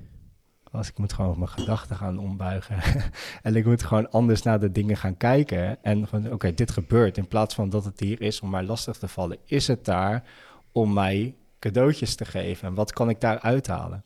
als 0.70 0.88
ik 0.88 0.98
moet 0.98 1.12
gewoon 1.12 1.38
mijn 1.38 1.50
gedachten 1.50 1.96
gaan 1.96 2.18
ombuigen. 2.18 2.76
en 3.42 3.56
ik 3.56 3.64
moet 3.64 3.82
gewoon 3.82 4.10
anders 4.10 4.42
naar 4.42 4.60
de 4.60 4.72
dingen 4.72 4.96
gaan 4.96 5.16
kijken. 5.16 5.84
En 5.84 6.08
van, 6.08 6.32
oké, 6.32 6.54
dit 6.54 6.70
gebeurt. 6.70 7.16
In 7.16 7.28
plaats 7.28 7.54
van 7.54 7.70
dat 7.70 7.84
het 7.84 8.00
hier 8.00 8.20
is 8.20 8.40
om 8.40 8.50
mij 8.50 8.62
lastig 8.62 8.96
te 8.96 9.08
vallen, 9.08 9.38
is 9.44 9.66
het 9.66 9.84
daar 9.84 10.24
om 10.72 10.92
mij 10.92 11.34
cadeautjes 11.58 12.14
te 12.14 12.24
geven. 12.24 12.68
En 12.68 12.74
wat 12.74 12.92
kan 12.92 13.08
ik 13.08 13.20
daar 13.20 13.38
uithalen? 13.38 14.04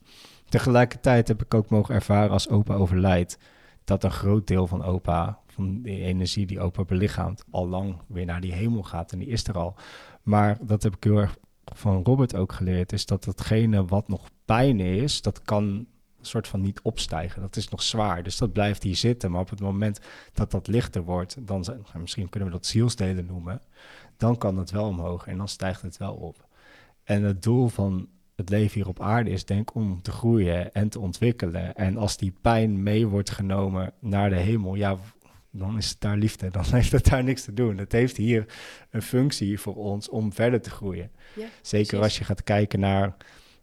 Tegelijkertijd 0.49 1.29
heb 1.29 1.43
ik 1.43 1.55
ook 1.55 1.71
mogen 1.71 1.95
ervaren 1.95 2.31
als 2.31 2.49
opa 2.49 2.75
overlijdt, 2.75 3.39
dat 3.85 4.05
een 4.05 4.11
groot 4.11 4.47
deel 4.47 4.67
van 4.67 4.85
opa, 4.85 5.39
van 5.47 5.83
die 5.83 6.03
energie 6.03 6.47
die 6.47 6.61
opa 6.61 6.85
belichaamt, 6.85 7.45
al 7.51 7.69
lang 7.69 7.97
weer 8.07 8.25
naar 8.25 8.41
die 8.41 8.53
hemel 8.53 8.83
gaat. 8.83 9.13
En 9.13 9.19
die 9.19 9.29
is 9.29 9.47
er 9.47 9.59
al. 9.59 9.75
Maar 10.23 10.59
dat 10.61 10.83
heb 10.83 10.97
ik 10.97 11.05
heel 11.05 11.19
erg 11.19 11.39
van 11.65 12.05
Robert 12.05 12.37
ook 12.37 12.53
geleerd, 12.53 12.93
is 12.93 13.07
dat 13.07 13.25
datgene 13.25 13.85
wat 13.85 14.09
nog 14.09 14.29
pijn 14.45 14.81
is, 14.81 15.23
dat 15.23 15.43
kan 15.43 15.65
een 15.65 16.27
soort 16.27 16.49
van 16.49 16.61
niet 16.61 16.81
opstijgen. 16.83 17.41
Dat 17.41 17.57
is 17.57 17.69
nog 17.69 17.83
zwaar, 17.83 18.23
dus 18.23 18.37
dat 18.37 18.53
blijft 18.53 18.83
hier 18.83 18.97
zitten. 18.97 19.31
Maar 19.31 19.41
op 19.41 19.51
het 19.51 19.61
moment 19.61 20.01
dat 20.33 20.51
dat 20.51 20.67
lichter 20.67 21.03
wordt, 21.03 21.37
dan 21.47 21.61
nou, 21.61 22.01
misschien 22.01 22.29
kunnen 22.29 22.49
we 22.49 22.55
dat 22.55 22.67
zielsdelen 22.67 23.27
noemen, 23.27 23.63
dan 24.17 24.39
kan 24.39 24.57
het 24.57 24.71
wel 24.71 24.87
omhoog 24.87 25.27
en 25.27 25.37
dan 25.37 25.49
stijgt 25.49 25.83
het 25.83 25.97
wel 25.97 26.15
op. 26.15 26.49
En 27.03 27.23
het 27.23 27.43
doel 27.43 27.69
van 27.69 28.09
het 28.37 28.49
leven 28.49 28.75
hier 28.75 28.89
op 28.89 29.01
aarde 29.01 29.31
is 29.31 29.45
denk 29.45 29.75
om 29.75 30.03
te 30.03 30.11
groeien 30.11 30.73
en 30.73 30.89
te 30.89 31.01
ontwikkelen. 31.01 31.75
En 31.75 31.97
als 31.97 32.17
die 32.17 32.35
pijn 32.41 32.83
mee 32.83 33.07
wordt 33.07 33.31
genomen 33.31 33.93
naar 33.99 34.31
de 34.31 34.37
hemel, 34.37 34.75
ja, 34.75 34.97
dan 35.51 35.77
is 35.77 35.89
het 35.91 36.01
daar 36.01 36.17
liefde. 36.17 36.51
Dan 36.51 36.65
heeft 36.77 36.93
het 36.93 37.05
daar 37.05 37.25
niks 37.25 37.43
te 37.43 37.53
doen. 37.53 37.79
Het 37.79 37.93
heeft 37.93 38.17
hier 38.17 38.45
een 38.91 39.03
functie 39.03 39.61
voor 39.61 39.75
ons 39.75 40.09
om 40.09 40.33
verder 40.33 40.61
te 40.61 40.71
groeien. 40.71 41.11
Ja, 41.35 41.47
Zeker 41.63 41.87
precies. 41.87 42.05
als 42.05 42.19
je 42.19 42.25
gaat 42.25 42.43
kijken 42.43 42.81
naar 42.81 43.17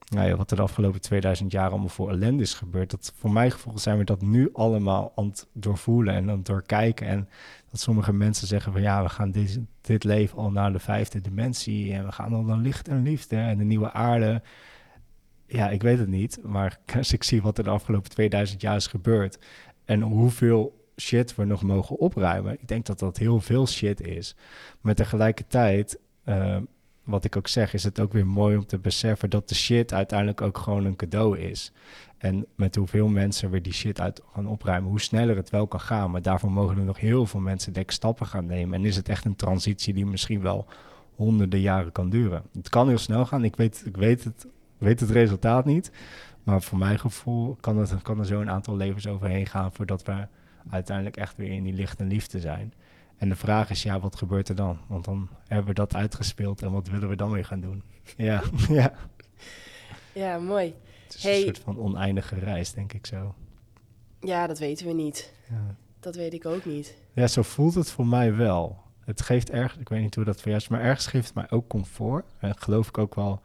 nou 0.08 0.28
ja, 0.28 0.36
wat 0.36 0.52
er 0.52 0.58
de 0.58 0.64
afgelopen 0.64 1.02
2000 1.02 1.52
jaar 1.52 1.70
allemaal 1.70 1.88
voor 1.88 2.10
ellende 2.10 2.44
is 2.44 2.54
gebeurd. 2.54 2.92
Dat 2.92 3.14
voor 3.16 3.32
mijn 3.32 3.52
gevoel 3.52 3.78
zijn 3.78 3.98
we 3.98 4.04
dat 4.04 4.22
nu 4.22 4.50
allemaal 4.54 5.12
aan 5.16 5.26
het 5.26 5.48
doorvoelen 5.54 6.14
en 6.14 6.30
aan 6.30 6.38
het 6.38 6.46
doorkijken. 6.46 7.08
En 7.08 7.30
dat 7.70 7.80
sommige 7.80 8.14
mensen 8.14 8.48
zeggen 8.48 8.72
van 8.72 8.82
ja, 8.82 9.04
we 9.04 9.10
gaan 9.10 9.32
dit, 9.32 9.60
dit 9.82 10.04
leven 10.04 10.38
al 10.38 10.52
naar 10.52 10.72
de 10.72 10.80
vijfde 10.80 11.22
dimensie. 11.22 11.94
En 11.94 12.06
we 12.06 12.12
gaan 12.12 12.34
al 12.34 12.44
naar 12.44 12.58
licht 12.58 12.88
en 12.88 13.04
liefde 13.04 13.36
en 13.36 13.58
de 13.58 13.64
nieuwe 13.64 13.92
aarde. 13.92 14.42
Ja, 15.48 15.70
ik 15.70 15.82
weet 15.82 16.00
het 16.00 16.08
niet. 16.08 16.40
Maar 16.44 16.80
als 16.98 17.14
ik 17.14 17.24
zie 17.24 17.42
wat 17.42 17.58
er 17.58 17.64
de 17.64 17.70
afgelopen 17.70 18.10
2000 18.10 18.62
jaar 18.62 18.76
is 18.76 18.88
gebeurd. 18.88 19.40
En 19.86 20.02
hoeveel 20.02 20.77
shit 21.02 21.36
we 21.36 21.46
nog 21.46 21.64
mogen 21.64 21.98
opruimen. 21.98 22.54
Ik 22.54 22.68
denk 22.68 22.86
dat 22.86 23.00
dat 23.00 23.18
heel 23.18 23.40
veel 23.40 23.68
shit 23.68 24.02
is. 24.02 24.36
Maar 24.82 24.96
tegelijkertijd, 24.96 26.00
eh, 26.24 26.58
wat 27.04 27.24
ik 27.24 27.36
ook 27.36 27.48
zeg, 27.48 27.74
is 27.74 27.84
het 27.84 28.00
ook 28.00 28.14
weer 28.14 28.28
mooi 28.28 28.58
om 28.58 28.66
te 28.66 28.78
beseffen 28.78 29.30
dat 29.30 29.50
de 29.50 29.56
shit 29.56 29.94
uiteindelijk 29.94 30.42
ook 30.42 30.58
gewoon 30.58 30.86
een 30.86 30.96
cadeau 30.96 31.40
is. 31.40 31.72
En 32.18 32.46
met 32.56 32.76
hoeveel 32.76 33.08
mensen 33.08 33.50
we 33.50 33.62
die 33.62 33.74
shit 33.74 34.00
uit 34.00 34.22
gaan 34.34 34.48
opruimen, 34.48 34.90
hoe 34.90 35.02
sneller 35.02 35.36
het 35.36 35.50
wel 35.50 35.68
kan 35.68 35.80
gaan. 35.80 36.12
Maar 36.12 36.22
daarvoor 36.22 36.52
mogen 36.52 36.78
er 36.78 36.84
nog 36.84 37.00
heel 37.00 37.26
veel 37.26 37.40
mensen 37.40 37.74
denk 37.74 37.86
ik 37.86 37.92
stappen 37.92 38.26
gaan 38.26 38.46
nemen. 38.46 38.80
En 38.80 38.86
is 38.86 38.96
het 38.96 39.10
echt 39.10 39.26
een 39.26 39.36
transitie 39.36 39.94
die 39.94 40.06
misschien 40.06 40.42
wel 40.42 40.66
honderden 41.16 41.60
jaren 41.60 41.92
kan 41.92 42.10
duren. 42.10 42.44
Het 42.54 42.70
kan 42.70 42.88
heel 42.88 42.98
snel 42.98 43.26
gaan. 43.26 43.44
Ik 43.44 43.56
weet, 43.56 43.84
ik 43.86 43.98
weet, 43.98 44.24
het, 44.24 44.48
weet 44.78 45.00
het 45.00 45.10
resultaat 45.10 45.66
niet. 45.66 45.92
Maar 46.44 46.62
voor 46.62 46.78
mijn 46.78 47.00
gevoel 47.00 47.58
kan, 47.60 47.78
het, 47.78 48.02
kan 48.02 48.20
er 48.20 48.26
zo 48.26 48.42
een 48.42 48.50
aantal 48.50 48.76
levens 48.76 49.08
overheen 49.08 49.46
gaan 49.46 49.72
voordat 49.72 50.04
we 50.04 50.28
uiteindelijk 50.70 51.18
echt 51.18 51.36
weer 51.38 51.52
in 51.52 51.64
die 51.64 51.74
licht 51.74 52.00
en 52.00 52.08
liefde 52.08 52.40
zijn. 52.40 52.74
En 53.18 53.30
de 53.30 53.36
vraag 53.36 53.70
is, 53.70 53.84
ja, 53.84 54.00
wat 54.00 54.16
gebeurt 54.16 54.50
er 54.50 54.56
dan? 54.56 54.78
Want 54.88 55.06
dan 55.06 55.30
hebben 55.48 55.68
we 55.68 55.74
dat 55.74 55.96
uitgespeeld 55.96 56.62
en 56.62 56.72
wat 56.72 56.88
willen 56.88 57.10
we 57.10 57.16
dan 57.16 57.32
weer 57.32 57.46
gaan 57.46 57.62
doen? 57.62 57.84
Ja, 58.18 58.42
ja. 58.70 58.94
Ja, 60.14 60.38
mooi. 60.38 60.74
Het 61.04 61.16
is 61.16 61.24
Hey. 61.24 61.38
een 61.38 61.44
soort 61.44 61.60
van 61.60 61.80
oneindige 61.80 62.36
reis, 62.40 62.72
denk 62.74 62.94
ik 62.94 63.06
zo. 63.06 63.36
Ja, 64.20 64.48
dat 64.48 64.60
weten 64.60 64.88
we 64.88 64.94
niet. 64.94 65.34
Ja. 65.50 65.76
Dat 66.00 66.16
weet 66.16 66.34
ik 66.34 66.46
ook 66.46 66.66
niet. 66.66 66.96
ja, 67.14 67.28
zo 67.28 67.42
voelt 67.42 67.74
het 67.76 67.92
voor 67.92 68.08
mij 68.08 68.36
wel. 68.36 68.78
Het 69.06 69.22
geeft 69.22 69.50
ergens, 69.50 69.82
ik 69.82 69.90
weet 69.90 70.02
niet 70.02 70.16
hoe 70.16 70.24
dat 70.24 70.36
voor 70.36 70.48
jou 70.48 70.58
is, 70.58 70.68
maar 70.68 70.82
ergens 70.82 71.08
geeft 71.08 71.26
het 71.26 71.36
mij 71.36 71.50
ook 71.50 71.68
comfort. 71.68 72.26
En 72.40 72.58
geloof 72.58 72.88
ik 72.88 72.98
ook 72.98 73.16
wel. 73.16 73.42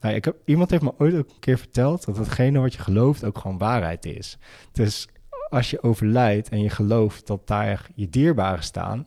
Nou, 0.00 0.14
ik 0.14 0.24
heb, 0.24 0.36
iemand 0.44 0.70
heeft 0.70 0.82
me 0.82 0.92
ooit 0.98 1.14
ook 1.14 1.30
een 1.30 1.38
keer 1.40 1.58
verteld 1.58 2.04
dat 2.04 2.16
hetgene 2.16 2.58
wat 2.60 2.72
je 2.72 2.78
gelooft 2.78 3.24
ook 3.24 3.38
gewoon 3.38 3.58
waarheid 3.58 4.04
is. 4.04 4.38
Dus 4.72 5.08
als 5.50 5.70
je 5.70 5.82
overlijdt 5.82 6.48
en 6.48 6.62
je 6.62 6.70
gelooft 6.70 7.26
dat 7.26 7.46
daar 7.46 7.86
je 7.94 8.08
dierbaren 8.08 8.62
staan, 8.62 9.06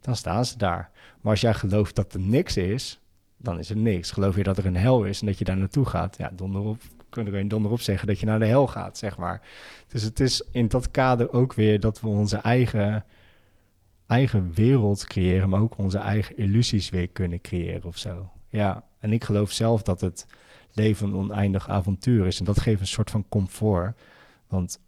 dan 0.00 0.16
staan 0.16 0.44
ze 0.44 0.58
daar. 0.58 0.90
Maar 1.20 1.32
als 1.32 1.40
jij 1.40 1.54
gelooft 1.54 1.94
dat 1.96 2.14
er 2.14 2.20
niks 2.20 2.56
is, 2.56 3.00
dan 3.36 3.58
is 3.58 3.70
er 3.70 3.76
niks. 3.76 4.10
Geloof 4.10 4.36
je 4.36 4.42
dat 4.42 4.58
er 4.58 4.66
een 4.66 4.76
hel 4.76 5.04
is 5.04 5.20
en 5.20 5.26
dat 5.26 5.38
je 5.38 5.44
daar 5.44 5.56
naartoe 5.56 5.84
gaat, 5.86 6.16
ja, 6.18 6.30
donderop, 6.34 6.82
kunnen 7.08 7.32
we 7.32 7.46
donderop 7.46 7.80
zeggen 7.80 8.06
dat 8.06 8.20
je 8.20 8.26
naar 8.26 8.38
de 8.38 8.46
hel 8.46 8.66
gaat, 8.66 8.98
zeg 8.98 9.16
maar. 9.16 9.42
Dus 9.88 10.02
het 10.02 10.20
is 10.20 10.42
in 10.52 10.68
dat 10.68 10.90
kader 10.90 11.32
ook 11.32 11.54
weer 11.54 11.80
dat 11.80 12.00
we 12.00 12.08
onze 12.08 12.36
eigen, 12.36 13.04
eigen 14.06 14.52
wereld 14.54 15.06
creëren, 15.06 15.48
maar 15.48 15.60
ook 15.60 15.78
onze 15.78 15.98
eigen 15.98 16.36
illusies 16.36 16.90
weer 16.90 17.08
kunnen 17.08 17.40
creëren 17.40 17.84
of 17.84 17.98
zo. 17.98 18.30
Ja, 18.48 18.84
en 18.98 19.12
ik 19.12 19.24
geloof 19.24 19.52
zelf 19.52 19.82
dat 19.82 20.00
het 20.00 20.26
leven 20.72 21.06
een 21.06 21.14
oneindig 21.14 21.68
avontuur 21.68 22.26
is. 22.26 22.38
En 22.38 22.44
dat 22.44 22.60
geeft 22.60 22.80
een 22.80 22.86
soort 22.86 23.10
van 23.10 23.28
comfort. 23.28 24.00
Want 24.48 24.80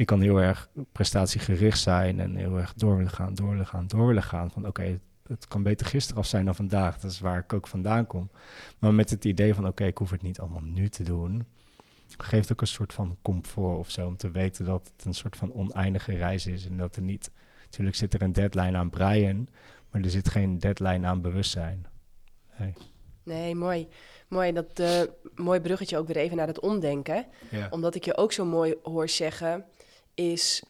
ik 0.00 0.06
kan 0.06 0.20
heel 0.20 0.40
erg 0.40 0.68
prestatiegericht 0.92 1.78
zijn 1.78 2.20
en 2.20 2.36
heel 2.36 2.58
erg 2.58 2.74
door 2.74 2.96
willen 2.96 3.12
gaan, 3.12 3.34
door 3.34 3.50
willen 3.50 3.66
gaan, 3.66 3.86
door 3.86 4.06
willen 4.06 4.22
gaan. 4.22 4.50
Van 4.50 4.66
oké, 4.66 5.00
het 5.26 5.48
kan 5.48 5.62
beter 5.62 5.86
gisteren 5.86 6.22
af 6.22 6.26
zijn 6.26 6.44
dan 6.44 6.54
vandaag. 6.54 6.98
Dat 6.98 7.10
is 7.10 7.20
waar 7.20 7.38
ik 7.38 7.52
ook 7.52 7.66
vandaan 7.66 8.06
kom. 8.06 8.30
Maar 8.78 8.94
met 8.94 9.10
het 9.10 9.24
idee 9.24 9.54
van 9.54 9.66
oké, 9.66 9.84
ik 9.84 9.98
hoef 9.98 10.10
het 10.10 10.22
niet 10.22 10.40
allemaal 10.40 10.62
nu 10.62 10.88
te 10.88 11.02
doen. 11.02 11.46
Geeft 12.18 12.52
ook 12.52 12.60
een 12.60 12.66
soort 12.66 12.92
van 12.92 13.16
comfort 13.22 13.78
of 13.78 13.90
zo. 13.90 14.06
Om 14.06 14.16
te 14.16 14.30
weten 14.30 14.64
dat 14.64 14.90
het 14.96 15.06
een 15.06 15.14
soort 15.14 15.36
van 15.36 15.52
oneindige 15.52 16.16
reis 16.16 16.46
is. 16.46 16.66
En 16.66 16.76
dat 16.76 16.96
er 16.96 17.02
niet. 17.02 17.30
Natuurlijk 17.64 17.96
zit 17.96 18.14
er 18.14 18.22
een 18.22 18.32
deadline 18.32 18.76
aan 18.76 18.90
breien. 18.90 19.48
Maar 19.90 20.02
er 20.02 20.10
zit 20.10 20.28
geen 20.28 20.58
deadline 20.58 21.06
aan 21.06 21.20
bewustzijn. 21.20 21.86
Nee. 22.58 22.74
Nee, 23.22 23.54
mooi. 23.54 23.88
Mooi, 24.28 24.52
dat 24.52 24.78
eh 24.78 25.00
mooi 25.34 25.60
bruggetje 25.60 25.98
ook 25.98 26.06
weer 26.06 26.16
even 26.16 26.36
naar 26.36 26.46
het 26.46 26.60
omdenken. 26.60 27.26
Omdat 27.70 27.94
ik 27.94 28.04
je 28.04 28.16
ook 28.16 28.32
zo 28.32 28.44
mooi 28.44 28.74
hoor 28.82 29.08
zeggen, 29.08 29.64
is 30.14 30.62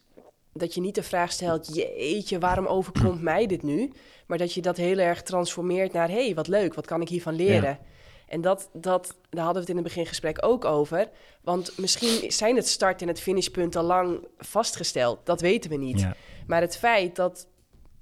dat 0.53 0.73
je 0.73 0.81
niet 0.81 0.95
de 0.95 1.03
vraag 1.03 1.31
stelt, 1.31 1.75
jeetje, 1.75 2.39
waarom 2.39 2.65
overkomt 2.65 3.21
mij 3.31 3.45
dit 3.45 3.63
nu? 3.63 3.91
Maar 4.27 4.37
dat 4.37 4.53
je 4.53 4.61
dat 4.61 4.77
heel 4.77 4.97
erg 4.97 5.21
transformeert 5.21 5.93
naar, 5.93 6.07
hé, 6.07 6.25
hey, 6.25 6.35
wat 6.35 6.47
leuk, 6.47 6.73
wat 6.73 6.85
kan 6.85 7.01
ik 7.01 7.09
hiervan 7.09 7.33
leren? 7.33 7.79
En 8.27 8.41
dat, 8.41 8.69
dat, 8.73 9.15
daar 9.29 9.43
hadden 9.43 9.53
we 9.53 9.59
het 9.59 9.69
in 9.69 9.75
het 9.75 9.93
begingesprek 9.93 10.45
ook 10.45 10.65
over. 10.65 11.09
Want 11.41 11.77
misschien 11.77 12.31
zijn 12.31 12.55
het 12.55 12.67
start- 12.67 13.01
en 13.01 13.07
het 13.07 13.19
finishpunt 13.19 13.75
al 13.75 13.83
lang 13.83 14.27
vastgesteld. 14.37 15.25
Dat 15.25 15.41
weten 15.41 15.69
we 15.69 15.75
niet. 15.75 15.99
Ja. 15.99 16.15
Maar 16.47 16.61
het 16.61 16.77
feit 16.77 17.15
dat, 17.15 17.47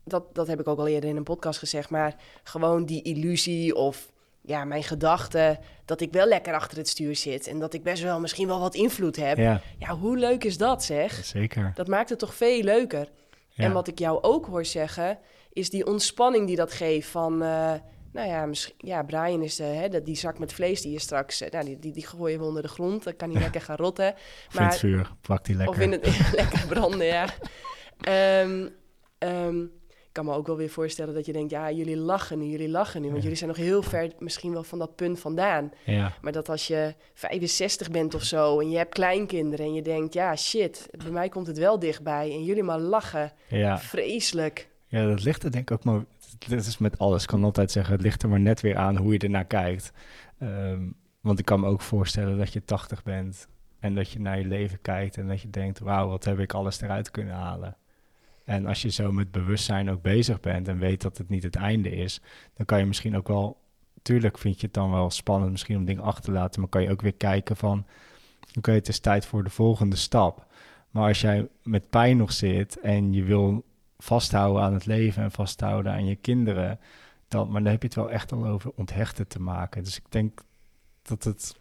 dat, 0.03 0.35
dat 0.35 0.47
heb 0.47 0.59
ik 0.59 0.67
ook 0.67 0.79
al 0.79 0.87
eerder 0.87 1.09
in 1.09 1.15
een 1.15 1.23
podcast 1.23 1.59
gezegd, 1.59 1.89
maar 1.89 2.15
gewoon 2.43 2.85
die 2.85 3.01
illusie 3.01 3.75
of 3.75 4.11
ja, 4.49 4.65
mijn 4.65 4.83
gedachte 4.83 5.59
dat 5.85 6.01
ik 6.01 6.11
wel 6.11 6.27
lekker 6.27 6.53
achter 6.53 6.77
het 6.77 6.87
stuur 6.87 7.15
zit 7.15 7.47
en 7.47 7.59
dat 7.59 7.73
ik 7.73 7.83
best 7.83 8.03
wel 8.03 8.19
misschien 8.19 8.47
wel 8.47 8.59
wat 8.59 8.75
invloed 8.75 9.15
heb. 9.15 9.37
Ja, 9.37 9.61
ja, 9.77 9.95
hoe 9.97 10.17
leuk 10.17 10.43
is 10.43 10.57
dat 10.57 10.83
zeg? 10.83 11.25
zeker. 11.25 11.71
Dat 11.75 11.87
maakt 11.87 12.09
het 12.09 12.19
toch 12.19 12.33
veel 12.33 12.63
leuker. 12.63 13.09
Ja. 13.49 13.63
En 13.63 13.71
wat 13.73 13.87
ik 13.87 13.99
jou 13.99 14.21
ook 14.21 14.45
hoor 14.45 14.65
zeggen, 14.65 15.17
is 15.53 15.69
die 15.69 15.85
ontspanning 15.85 16.47
die 16.47 16.55
dat 16.55 16.71
geeft 16.73 17.07
van, 17.07 17.33
eh, 17.41 17.73
nou 18.13 18.27
ja, 18.27 18.45
misschien, 18.45 18.75
ja, 18.77 19.03
Brian 19.03 19.41
is 19.43 19.55
de, 19.55 19.63
hè, 19.63 19.89
dat- 19.89 20.05
die 20.05 20.15
zak 20.15 20.39
met 20.39 20.53
vlees 20.53 20.81
die 20.81 20.91
je 20.91 20.99
straks, 20.99 21.41
eh, 21.41 21.51
nou, 21.51 21.65
die, 21.65 21.79
die, 21.79 21.91
die 21.91 22.07
gooien 22.07 22.39
we 22.39 22.45
onder 22.45 22.61
de 22.61 22.67
grond, 22.67 23.03
dan 23.03 23.15
kan 23.15 23.31
hij 23.31 23.41
lekker 23.41 23.61
gaan 23.61 23.75
rotten. 23.75 24.15
In 24.53 24.61
het 24.63 24.77
vuur, 24.77 25.11
plakt 25.21 25.47
lekker. 25.47 25.67
Of 25.67 25.79
in 25.79 25.91
het 25.91 26.31
lekker 26.35 26.67
branden, 26.67 27.05
ja. 27.07 27.25
Ehm, 28.01 28.67
ehm, 29.17 29.65
kan 30.19 30.27
me 30.27 30.37
ook 30.39 30.47
wel 30.47 30.57
weer 30.57 30.69
voorstellen 30.69 31.13
dat 31.13 31.25
je 31.25 31.31
denkt, 31.33 31.51
ja, 31.51 31.71
jullie 31.71 31.97
lachen 31.97 32.37
nu, 32.39 32.45
jullie 32.45 32.69
lachen 32.69 32.99
nu. 33.01 33.05
Want 33.07 33.17
Ja. 33.17 33.21
jullie 33.23 33.37
zijn 33.37 33.49
nog 33.49 33.57
heel 33.59 33.81
ver 33.83 34.11
misschien 34.19 34.51
wel 34.53 34.63
van 34.63 34.79
dat 34.79 34.95
punt 34.95 35.19
vandaan. 35.19 35.71
Ja, 35.85 36.13
Maar 36.21 36.31
dat 36.31 36.49
als 36.49 36.67
je 36.67 36.95
65 37.13 37.91
bent 37.91 38.13
of 38.15 38.23
zo 38.23 38.59
en 38.59 38.69
je 38.69 38.77
hebt 38.77 38.93
kleinkinderen 38.93 39.65
en 39.65 39.73
je 39.73 39.81
denkt, 39.81 40.13
ja, 40.13 40.35
shit, 40.35 40.87
bij 40.97 41.11
mij 41.11 41.29
komt 41.29 41.47
het 41.47 41.57
wel 41.57 41.79
dichtbij. 41.79 42.31
En 42.31 42.43
jullie 42.43 42.63
maar 42.63 42.79
lachen. 42.79 43.31
ja. 43.47 43.77
Vreselijk. 43.79 44.69
ja, 44.87 45.05
dat 45.07 45.23
ligt 45.23 45.43
er 45.43 45.51
denk 45.51 45.69
ik 45.71 45.77
ook 45.77 45.83
maar... 45.83 46.05
Dat 46.47 46.65
is 46.65 46.77
met 46.77 46.99
alles. 46.99 47.21
Ik 47.21 47.27
kan 47.27 47.43
altijd 47.43 47.71
zeggen, 47.71 47.93
het 47.93 48.01
ligt 48.03 48.23
er 48.23 48.29
maar 48.29 48.39
net 48.39 48.61
weer 48.61 48.77
aan 48.77 48.97
hoe 48.97 49.13
je 49.13 49.19
ernaar 49.19 49.45
kijkt. 49.45 49.91
Ehm, 50.39 50.81
want 51.21 51.39
ik 51.39 51.45
kan 51.45 51.59
me 51.59 51.67
ook 51.67 51.81
voorstellen 51.81 52.37
dat 52.37 52.53
je 52.53 52.63
80 52.65 53.03
bent 53.03 53.47
en 53.79 53.95
dat 53.95 54.11
je 54.11 54.19
naar 54.19 54.37
je 54.39 54.45
leven 54.45 54.81
kijkt 54.81 55.17
en 55.17 55.27
dat 55.27 55.41
je 55.41 55.49
denkt, 55.49 55.79
wauw, 55.79 56.07
wat 56.09 56.23
heb 56.23 56.39
ik 56.39 56.53
alles 56.53 56.81
eruit 56.81 57.11
kunnen 57.11 57.33
halen. 57.33 57.77
En 58.49 58.65
als 58.65 58.81
je 58.81 58.89
zo 58.89 59.11
met 59.11 59.31
bewustzijn 59.31 59.89
ook 59.89 60.01
bezig 60.01 60.39
bent 60.39 60.67
en 60.67 60.77
weet 60.79 61.01
dat 61.01 61.17
het 61.17 61.29
niet 61.29 61.43
het 61.43 61.55
einde 61.55 61.91
is, 61.91 62.21
dan 62.53 62.65
kan 62.65 62.79
je 62.79 62.85
misschien 62.85 63.17
ook 63.17 63.27
wel, 63.27 63.61
tuurlijk 64.01 64.37
vind 64.37 64.59
je 64.59 64.65
het 64.65 64.75
dan 64.75 64.91
wel 64.91 65.09
spannend 65.09 65.51
misschien 65.51 65.77
om 65.77 65.85
dingen 65.85 66.03
achter 66.03 66.23
te 66.23 66.31
laten, 66.31 66.59
maar 66.59 66.69
kan 66.69 66.81
je 66.81 66.91
ook 66.91 67.01
weer 67.01 67.13
kijken 67.13 67.55
van, 67.55 67.85
oké, 68.57 68.71
het 68.71 68.87
is 68.87 68.99
tijd 68.99 69.25
voor 69.25 69.43
de 69.43 69.49
volgende 69.49 69.95
stap. 69.95 70.45
Maar 70.89 71.07
als 71.07 71.21
jij 71.21 71.47
met 71.63 71.89
pijn 71.89 72.17
nog 72.17 72.31
zit 72.31 72.79
en 72.79 73.13
je 73.13 73.23
wil 73.23 73.65
vasthouden 73.97 74.63
aan 74.63 74.73
het 74.73 74.85
leven 74.85 75.23
en 75.23 75.31
vasthouden 75.31 75.91
aan 75.91 76.05
je 76.05 76.15
kinderen, 76.15 76.79
dan, 77.27 77.51
maar 77.51 77.63
dan 77.63 77.71
heb 77.71 77.81
je 77.81 77.87
het 77.87 77.97
wel 77.97 78.11
echt 78.11 78.31
al 78.31 78.45
over 78.45 78.71
onthechten 78.75 79.27
te 79.27 79.41
maken. 79.41 79.83
Dus 79.83 79.97
ik 79.97 80.05
denk 80.11 80.41
dat 81.01 81.23
het 81.23 81.59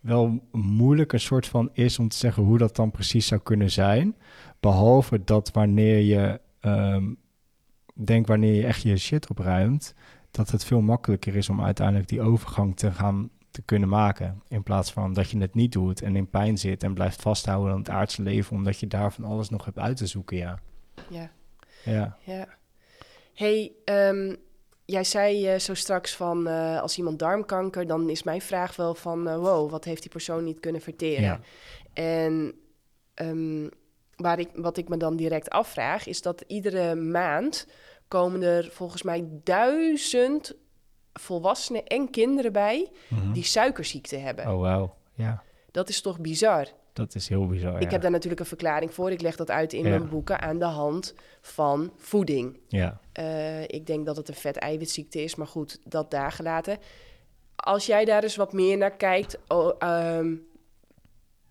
wel 0.00 0.48
moeilijk 0.52 1.12
een 1.12 1.20
soort 1.20 1.46
van 1.46 1.70
is 1.72 1.98
om 1.98 2.08
te 2.08 2.16
zeggen 2.16 2.42
hoe 2.42 2.58
dat 2.58 2.76
dan 2.76 2.90
precies 2.90 3.26
zou 3.26 3.40
kunnen 3.40 3.70
zijn. 3.70 4.16
Behalve 4.60 5.24
dat 5.24 5.50
wanneer 5.50 5.98
je, 5.98 6.40
ehm 6.60 7.04
denk 8.04 8.26
wanneer 8.26 8.54
je 8.54 8.66
echt 8.66 8.82
je 8.82 8.96
shit 8.96 9.30
opruimt, 9.30 9.94
dat 10.30 10.50
het 10.50 10.64
veel 10.64 10.80
makkelijker 10.80 11.36
is 11.36 11.48
om 11.48 11.62
uiteindelijk 11.62 12.08
die 12.08 12.20
overgang 12.20 12.76
te 12.76 12.92
gaan 12.92 13.30
te 13.50 13.62
kunnen 13.62 13.88
maken. 13.88 14.42
In 14.48 14.62
plaats 14.62 14.92
van 14.92 15.12
dat 15.12 15.30
je 15.30 15.38
het 15.38 15.54
niet 15.54 15.72
doet 15.72 16.02
en 16.02 16.16
in 16.16 16.28
pijn 16.28 16.58
zit 16.58 16.82
en 16.82 16.94
blijft 16.94 17.22
vasthouden 17.22 17.72
aan 17.72 17.78
het 17.78 17.88
aardse 17.88 18.22
leven, 18.22 18.56
omdat 18.56 18.80
je 18.80 18.86
daarvan 18.86 19.24
alles 19.24 19.48
nog 19.48 19.64
hebt 19.64 19.78
uit 19.78 19.96
te 19.96 20.06
zoeken, 20.06 20.36
ja. 20.36 20.58
Ja, 21.08 21.30
Ja, 21.84 22.16
ja. 22.24 22.48
hey, 23.34 23.72
ehm, 23.84 24.34
jij 24.84 25.04
zei 25.04 25.46
eh, 25.46 25.58
zo 25.58 25.74
straks 25.74 26.16
van 26.16 26.46
eh, 26.46 26.80
als 26.80 26.98
iemand 26.98 27.18
darmkanker, 27.18 27.86
dan 27.86 28.10
is 28.10 28.22
mijn 28.22 28.40
vraag 28.40 28.76
wel 28.76 28.94
van 28.94 29.28
eh, 29.28 29.36
wow, 29.36 29.70
wat 29.70 29.84
heeft 29.84 30.02
die 30.02 30.10
persoon 30.10 30.44
niet 30.44 30.60
kunnen 30.60 30.80
verteren? 30.80 31.22
ja, 31.22 31.40
En 31.92 32.54
ehm, 33.14 33.68
waar 34.20 34.38
ik, 34.38 34.48
wat 34.54 34.76
ik 34.76 34.88
me 34.88 34.96
dan 34.96 35.16
direct 35.16 35.50
afvraag, 35.50 36.06
is 36.06 36.22
dat 36.22 36.44
iedere 36.46 36.94
maand 36.94 37.66
komen 38.08 38.42
er 38.42 38.68
volgens 38.72 39.02
mij 39.02 39.24
duizend 39.44 40.54
volwassenen 41.12 41.86
en 41.86 42.10
kinderen 42.10 42.52
bij 42.52 42.90
Mhm. 43.08 43.32
die 43.32 43.44
suikerziekte 43.44 44.16
hebben. 44.16 44.48
Oh, 44.48 44.60
wauw. 44.60 44.94
Ja, 45.14 45.42
Dat 45.70 45.88
is 45.88 46.00
toch 46.00 46.20
bizar? 46.20 46.66
dat 46.92 47.14
is 47.14 47.28
heel 47.28 47.46
bizar. 47.46 47.74
Ik 47.76 47.82
ja. 47.82 47.88
heb 47.90 48.02
daar 48.02 48.10
natuurlijk 48.10 48.40
een 48.40 48.46
verklaring 48.46 48.94
voor. 48.94 49.10
Ik 49.10 49.20
leg 49.20 49.36
dat 49.36 49.50
uit 49.50 49.72
in 49.72 49.82
Ja. 49.84 49.88
mijn 49.88 50.08
boeken 50.08 50.40
aan 50.40 50.58
de 50.58 50.64
hand 50.64 51.14
van 51.40 51.92
voeding. 51.96 52.58
Ja, 52.68 53.00
Eh, 53.12 53.62
ik 53.62 53.86
denk 53.86 54.06
dat 54.06 54.16
het 54.16 54.28
een 54.28 54.34
vet-eiwitziekte 54.34 55.22
is, 55.22 55.34
maar 55.34 55.46
goed, 55.46 55.78
dat 55.84 56.10
daar 56.10 56.32
gelaten. 56.32 56.78
Als 57.56 57.86
jij 57.86 58.04
daar 58.04 58.22
eens 58.22 58.36
wat 58.36 58.52
meer 58.52 58.76
naar 58.76 58.96
kijkt, 58.96 59.38
oh, 59.48 59.72
ehm, 59.78 60.34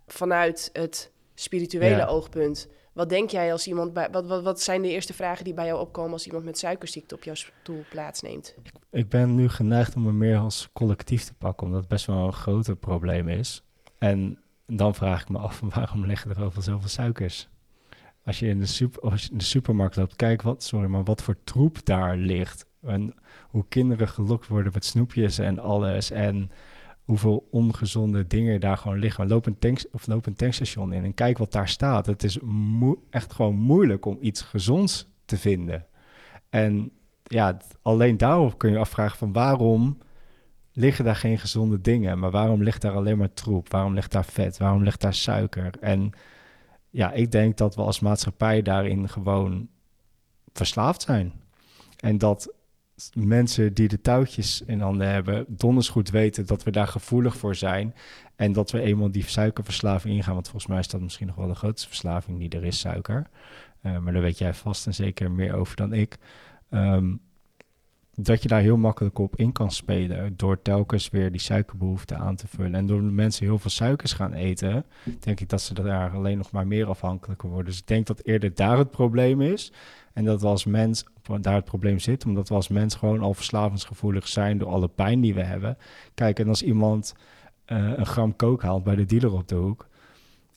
vanuit 0.08 0.70
het 0.74 1.12
spirituele 1.42 1.96
Ja. 1.96 2.06
oogpunt, 2.06 2.68
wat 2.94 3.10
denk 3.10 3.30
jij 3.30 3.52
als 3.52 3.68
iemand 3.68 3.94
bij. 3.94 4.10
Wat, 4.12 4.28
wat, 4.28 4.44
wat 4.44 4.62
zijn 4.62 4.82
de 4.82 4.90
eerste 4.90 5.14
vragen 5.14 5.44
die 5.44 5.54
bij 5.54 5.66
jou 5.66 5.80
opkomen 5.80 6.12
als 6.12 6.26
iemand 6.26 6.44
met 6.46 6.58
suikerziekte 6.58 7.16
op 7.16 7.24
jouw 7.24 7.36
stoel 7.36 7.84
plaatsneemt? 7.90 8.56
ik 8.92 9.10
ben 9.10 9.36
nu 9.36 9.50
geneigd 9.50 9.96
om 9.96 10.02
me 10.04 10.12
meer 10.12 10.38
als 10.38 10.70
collectief 10.74 11.24
te 11.24 11.34
pakken, 11.34 11.66
omdat 11.66 11.80
het 11.80 11.90
best 11.90 12.06
wel 12.06 12.26
een 12.26 12.34
groter 12.34 12.76
probleem 12.76 13.30
is. 13.30 13.64
En 13.98 14.40
dan 14.68 14.96
vraag 14.96 15.22
ik 15.22 15.30
me 15.30 15.38
af, 15.38 15.60
waarom 15.76 16.06
leggen 16.06 16.32
er 16.32 16.44
overal 16.44 16.64
zoveel 16.64 16.90
suikers? 16.90 17.50
Als 18.26 18.40
je 18.40 18.48
in 18.48 18.60
de, 18.60 18.66
super, 18.66 19.02
als 19.02 19.24
je 19.24 19.32
in 19.32 19.38
de 19.38 19.44
supermarkt 19.44 19.96
loopt, 19.96 20.16
kijk 20.16 20.42
wat, 20.42 20.64
sorry, 20.64 20.88
maar 20.88 21.04
wat 21.04 21.22
voor 21.24 21.36
troep 21.44 21.86
daar 21.86 22.16
ligt. 22.16 22.66
En 22.82 23.14
hoe 23.50 23.66
kinderen 23.70 24.08
gelokt 24.08 24.48
worden 24.48 24.72
met 24.74 24.86
snoepjes 24.86 25.38
en 25.38 25.60
alles. 25.60 26.12
En 26.12 26.52
hoeveel 27.10 27.48
ongezonde 27.52 28.28
dingen 28.28 28.60
daar 28.60 28.78
gewoon 28.78 29.00
liggen. 29.00 29.28
Loop 29.28 29.46
een, 29.46 29.60
tank, 29.60 29.84
of 29.92 30.08
loop 30.08 30.26
een 30.26 30.36
tankstation 30.36 30.94
in 30.94 31.04
en 31.04 31.14
kijk 31.14 31.38
wat 31.38 31.52
daar 31.52 31.68
staat. 31.70 32.06
Het 32.06 32.24
is 32.24 32.40
echt 33.10 33.34
gewoon 33.34 33.56
moeilijk 33.56 34.06
om 34.06 34.18
iets 34.22 34.42
gezonds 34.42 35.08
te 35.26 35.38
vinden. 35.38 35.86
En 36.50 36.92
ja, 37.24 37.58
alleen 37.82 38.18
daarop 38.18 38.58
kun 38.58 38.72
je 38.72 38.78
afvragen 38.78 39.18
van 39.18 39.34
waarom 39.34 39.98
liggen 40.74 41.06
daar 41.06 41.16
geen 41.16 41.40
gezonde 41.40 41.82
dingen, 41.82 42.20
maar 42.20 42.32
waarom 42.32 42.64
ligt 42.64 42.82
daar 42.82 42.96
alleen 42.96 43.18
maar 43.18 43.34
troep? 43.34 43.72
Waarom 43.72 43.94
ligt 43.94 44.12
daar 44.12 44.26
vet? 44.26 44.58
Waarom 44.58 44.84
ligt 44.84 45.02
daar 45.02 45.14
suiker? 45.14 45.72
En 45.80 46.12
ja, 46.90 47.12
ik 47.12 47.32
denk 47.32 47.58
dat 47.58 47.76
we 47.76 47.82
als 47.82 48.00
maatschappij 48.00 48.62
daarin 48.62 49.10
gewoon 49.10 49.68
verslaafd 50.54 51.02
zijn. 51.02 51.34
En 51.98 52.18
dat 52.18 52.54
mensen 53.14 53.74
die 53.74 53.88
de 53.88 54.02
touwtjes 54.02 54.62
in 54.66 54.80
handen 54.80 55.10
hebben, 55.10 55.46
donders 55.48 55.90
goed 55.90 56.10
weten 56.10 56.46
dat 56.46 56.64
we 56.64 56.72
daar 56.72 56.88
gevoelig 56.88 57.38
voor 57.38 57.56
zijn. 57.56 57.96
En 58.36 58.52
dat 58.54 58.72
we 58.72 58.82
eenmaal 58.82 59.12
die 59.12 59.28
suikerverslaving 59.28 60.16
ingaan. 60.16 60.34
Want 60.34 60.50
volgens 60.50 60.72
mij 60.72 60.80
is 60.80 60.88
dat 60.88 61.02
misschien 61.02 61.28
nog 61.28 61.36
wel 61.36 61.48
de 61.48 61.56
grootste 61.56 61.88
verslaving 61.88 62.40
die 62.40 62.50
er 62.50 62.66
is, 62.66 62.80
suiker. 62.80 63.30
Uh, 63.84 63.98
maar 63.98 64.14
daar 64.14 64.22
weet 64.22 64.38
jij 64.38 64.54
vast 64.54 64.86
en 64.86 64.94
zeker 64.94 65.32
meer 65.32 65.54
over 65.54 65.76
dan 65.76 65.94
ik. 65.94 66.18
Um, 66.70 67.22
dat 68.24 68.42
je 68.42 68.48
daar 68.48 68.62
heel 68.62 68.78
makkelijk 68.78 69.20
op 69.20 69.36
in 69.36 69.52
kan 69.52 69.72
spelen. 69.72 70.34
Door 70.38 70.62
telkens 70.62 71.10
weer 71.10 71.32
die 71.32 71.42
suikerbehoefte 71.42 72.16
aan 72.16 72.36
te 72.36 72.48
vullen. 72.48 72.76
En 72.76 72.86
door 72.86 73.02
mensen 73.02 73.46
heel 73.46 73.60
veel 73.60 73.70
suikers 73.70 74.14
gaan 74.14 74.34
eten, 74.34 74.86
denk 75.20 75.40
ik 75.40 75.50
dat 75.50 75.62
ze 75.62 75.74
daar 75.74 76.12
alleen 76.12 76.38
nog 76.38 76.52
maar 76.52 76.68
meer 76.68 76.88
afhankelijker 76.88 77.50
worden. 77.50 77.66
Dus 77.66 77.80
ik 77.80 77.88
denk 77.88 78.08
dat 78.08 78.26
eerder 78.26 78.54
daar 78.54 78.78
het 78.78 78.92
probleem 78.92 79.42
is. 79.42 79.72
En 80.14 80.26
dat 80.26 80.42
we 80.42 80.48
als 80.48 80.66
mens 80.66 81.06
daar 81.38 81.56
het 81.56 81.66
probleem 81.66 82.00
zit, 82.00 82.26
omdat 82.26 82.50
we 82.50 82.56
als 82.56 82.68
mens 82.68 82.96
gewoon 82.96 83.22
al 83.22 83.34
verslavingsgevoelig 83.34 84.28
zijn 84.28 84.58
door 84.58 84.70
alle 84.70 84.88
pijn 84.88 85.22
die 85.22 85.34
we 85.34 85.44
hebben. 85.44 85.78
Kijk, 86.14 86.40
en 86.40 86.48
als 86.48 86.64
iemand 86.64 87.16
uh, 87.68 87.94
een 87.96 88.06
gram 88.06 88.36
kook 88.36 88.62
haalt 88.62 88.84
bij 88.84 88.96
de 88.96 89.06
dealer 89.06 89.34
op 89.34 89.48
de 89.48 89.56
hoek, 89.56 89.88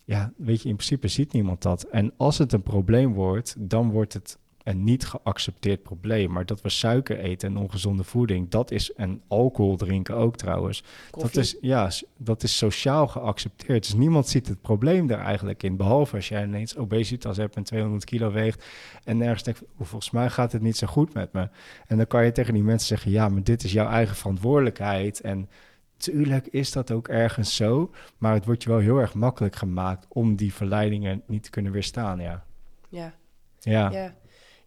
ja, 0.05 0.33
weet 0.37 0.63
je, 0.63 0.69
in 0.69 0.77
principe 0.77 1.09
ziet 1.09 1.33
niemand 1.33 1.63
dat. 1.63 1.83
En 1.83 2.13
als 2.17 2.39
het 2.39 2.53
een 2.53 2.63
probleem 2.63 3.13
wordt, 3.13 3.55
dan 3.59 3.91
wordt 3.91 4.13
het 4.13 4.39
een 4.65 4.85
niet 4.85 5.07
geaccepteerd 5.07 5.83
probleem. 5.83 6.33
Maar 6.33 6.47
dat 6.47 6.61
we 6.61 6.69
suiker 6.69 7.19
eten 7.19 7.49
en 7.49 7.57
ongezonde 7.57 8.05
voeding, 8.05 8.49
dat 8.49 8.71
is, 8.71 8.93
en 8.93 9.23
alcohol 9.29 9.77
drinken 9.77 10.17
ook 10.17 10.37
trouwens, 10.37 10.85
dat 11.11 11.37
is, 11.37 11.57
ja, 11.61 11.91
dat 12.17 12.43
is 12.43 12.57
sociaal 12.57 13.07
geaccepteerd. 13.07 13.83
Dus 13.83 13.95
niemand 13.95 14.29
ziet 14.29 14.49
het 14.49 14.61
probleem 14.61 15.07
daar 15.07 15.25
eigenlijk 15.25 15.63
in. 15.63 15.77
Behalve 15.77 16.17
als 16.17 16.29
jij 16.29 16.45
ineens 16.45 16.77
obesitas 16.77 17.37
hebt 17.37 17.57
en 17.57 17.63
200 17.63 18.05
kilo 18.05 18.33
weegt 18.33 18.65
en 19.05 19.17
nergens 19.17 19.43
denkt, 19.43 19.63
volgens 19.79 20.11
mij 20.11 20.31
gaat 20.31 20.53
het 20.53 20.63
niet 20.63 20.77
zo 20.77 20.87
goed 20.87 21.15
met 21.15 21.33
me. 21.33 21.49
En 21.87 21.97
dan 21.97 22.07
kan 22.07 22.25
je 22.25 22.33
tegen 22.33 22.55
die 22.55 22.63
mensen 22.63 22.89
zeggen, 22.89 23.11
ja, 23.11 23.29
maar 23.29 23.43
dit 23.43 23.65
is 23.65 23.73
jouw 23.73 23.89
eigen 23.89 24.17
verantwoordelijkheid. 24.17 25.21
En 25.21 25.49
tuurlijk 25.97 26.47
is 26.47 26.73
dat 26.73 26.91
ook 26.91 27.09
ergens 27.09 27.57
zo, 27.57 27.91
maar 28.19 28.35
het 28.35 28.45
wordt 28.45 28.63
je 28.63 28.69
wel 28.69 28.79
heel 28.79 28.99
erg 28.99 29.15
makkelijk 29.15 29.57
gemaakt 29.57 30.07
om 30.09 30.37
die 30.37 30.55
verleidingen 30.55 31.23
niet 31.27 31.43
te 31.43 31.51
kunnen 31.51 31.73
weerstaan, 31.73 32.21
ja. 32.21 32.45
Ja. 32.89 33.15
Ja. 33.61 33.91
ja. 33.91 34.15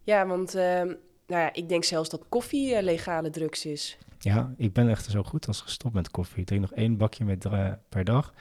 Ja, 0.06 0.26
want 0.26 0.54
ehm, 0.54 0.86
nou 1.26 1.42
ja, 1.42 1.52
ik 1.52 1.68
denk 1.68 1.84
zelfs 1.84 2.08
dat 2.08 2.24
koffie 2.28 2.74
uh, 2.74 2.82
legale 2.82 3.30
drugs 3.30 3.66
is. 3.66 3.98
Ja, 4.18 4.54
ik 4.56 4.72
ben 4.72 4.88
echt 4.88 5.10
zo 5.10 5.22
goed 5.22 5.46
als 5.46 5.60
gestopt 5.60 5.94
met 5.94 6.10
koffie. 6.10 6.40
Ik 6.40 6.46
drink 6.46 6.60
nog 6.60 6.72
één 6.72 6.96
bakje 6.96 7.24
met, 7.24 7.44
uh, 7.44 7.72
per 7.88 8.04
dag. 8.04 8.34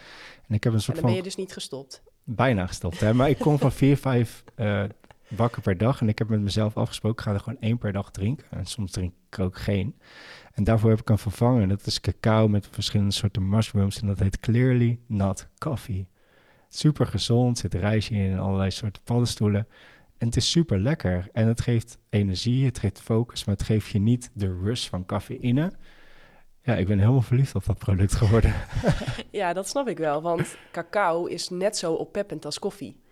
En 0.48 0.56
ik 0.56 0.64
heb 0.64 0.74
een 0.74 0.82
soort 0.82 0.98
en 0.98 1.04
dan 1.04 1.12
van... 1.12 1.12
ben 1.12 1.16
je 1.16 1.24
dus 1.24 1.36
niet 1.36 1.54
gestopt? 1.54 2.04
Bijna 2.24 2.68
gestopt, 2.68 3.00
hè. 3.00 3.14
Maar 3.14 3.30
ik 3.30 3.40
kom 3.40 3.58
van 3.60 3.72
vier, 3.72 3.98
vijf 3.98 4.44
uh, 4.56 4.84
bakken 5.28 5.62
per 5.62 5.78
dag. 5.78 6.02
En 6.02 6.10
ik 6.10 6.18
heb 6.18 6.30
met 6.30 6.42
mezelf 6.42 6.78
afgesproken, 6.78 7.18
ik 7.18 7.24
ga 7.24 7.34
er 7.34 7.40
gewoon 7.40 7.62
één 7.62 7.78
per 7.78 7.92
dag 7.92 8.12
drinken. 8.12 8.46
En 8.50 8.66
soms 8.66 8.92
drink 8.92 9.14
ik 9.30 9.40
ook 9.40 9.58
geen. 9.58 9.96
En 10.54 10.64
daarvoor 10.64 10.90
heb 10.90 11.00
ik 11.00 11.10
een 11.10 11.18
vervanger. 11.18 11.68
Dat 11.68 11.86
is 11.86 12.02
cacao 12.02 12.48
met 12.48 12.68
verschillende 12.72 13.14
soorten 13.14 13.50
mushrooms. 13.50 14.02
En 14.02 14.08
dat 14.08 14.20
heet 14.20 14.40
Clearly 14.40 15.00
Not 15.08 15.48
Coffee. 15.58 16.08
Super 16.70 17.06
gezond, 17.06 17.58
zit 17.58 17.74
rijstje 17.74 18.16
in 18.16 18.32
en 18.32 18.40
allerlei 18.40 18.72
soorten 18.72 19.02
paddenstoelen. 19.04 19.68
En 20.18 20.28
het 20.28 20.36
is 20.36 20.52
super 20.52 20.80
lekker. 20.80 21.30
En 21.34 21.48
het 21.48 21.62
geeft 21.62 21.98
energie, 22.10 22.66
het 22.66 22.80
geeft 22.80 23.02
focus, 23.02 23.46
maar 23.46 23.56
het 23.56 23.66
geeft 23.66 23.88
je 23.88 24.00
niet 24.00 24.32
de 24.34 24.60
rush 24.64 24.88
van 24.88 25.06
cafeïne. 25.06 25.72
Ja, 26.62 26.76
ik 26.76 26.88
ben 26.88 27.00
helemaal 27.00 27.22
verliefd 27.22 27.56
op 27.56 27.66
dat 27.66 27.78
product 27.78 28.16
geworden. 28.16 28.54
ja, 29.32 29.54
dat 29.54 29.68
snap 29.68 29.88
ik 29.88 29.98
wel. 29.98 30.22
Want 30.22 30.58
cacao 30.72 31.26
is 31.26 31.50
net 31.50 31.78
zo 31.78 31.94
oppeppend 31.94 32.46
als 32.46 32.60
koffie. 32.60 33.04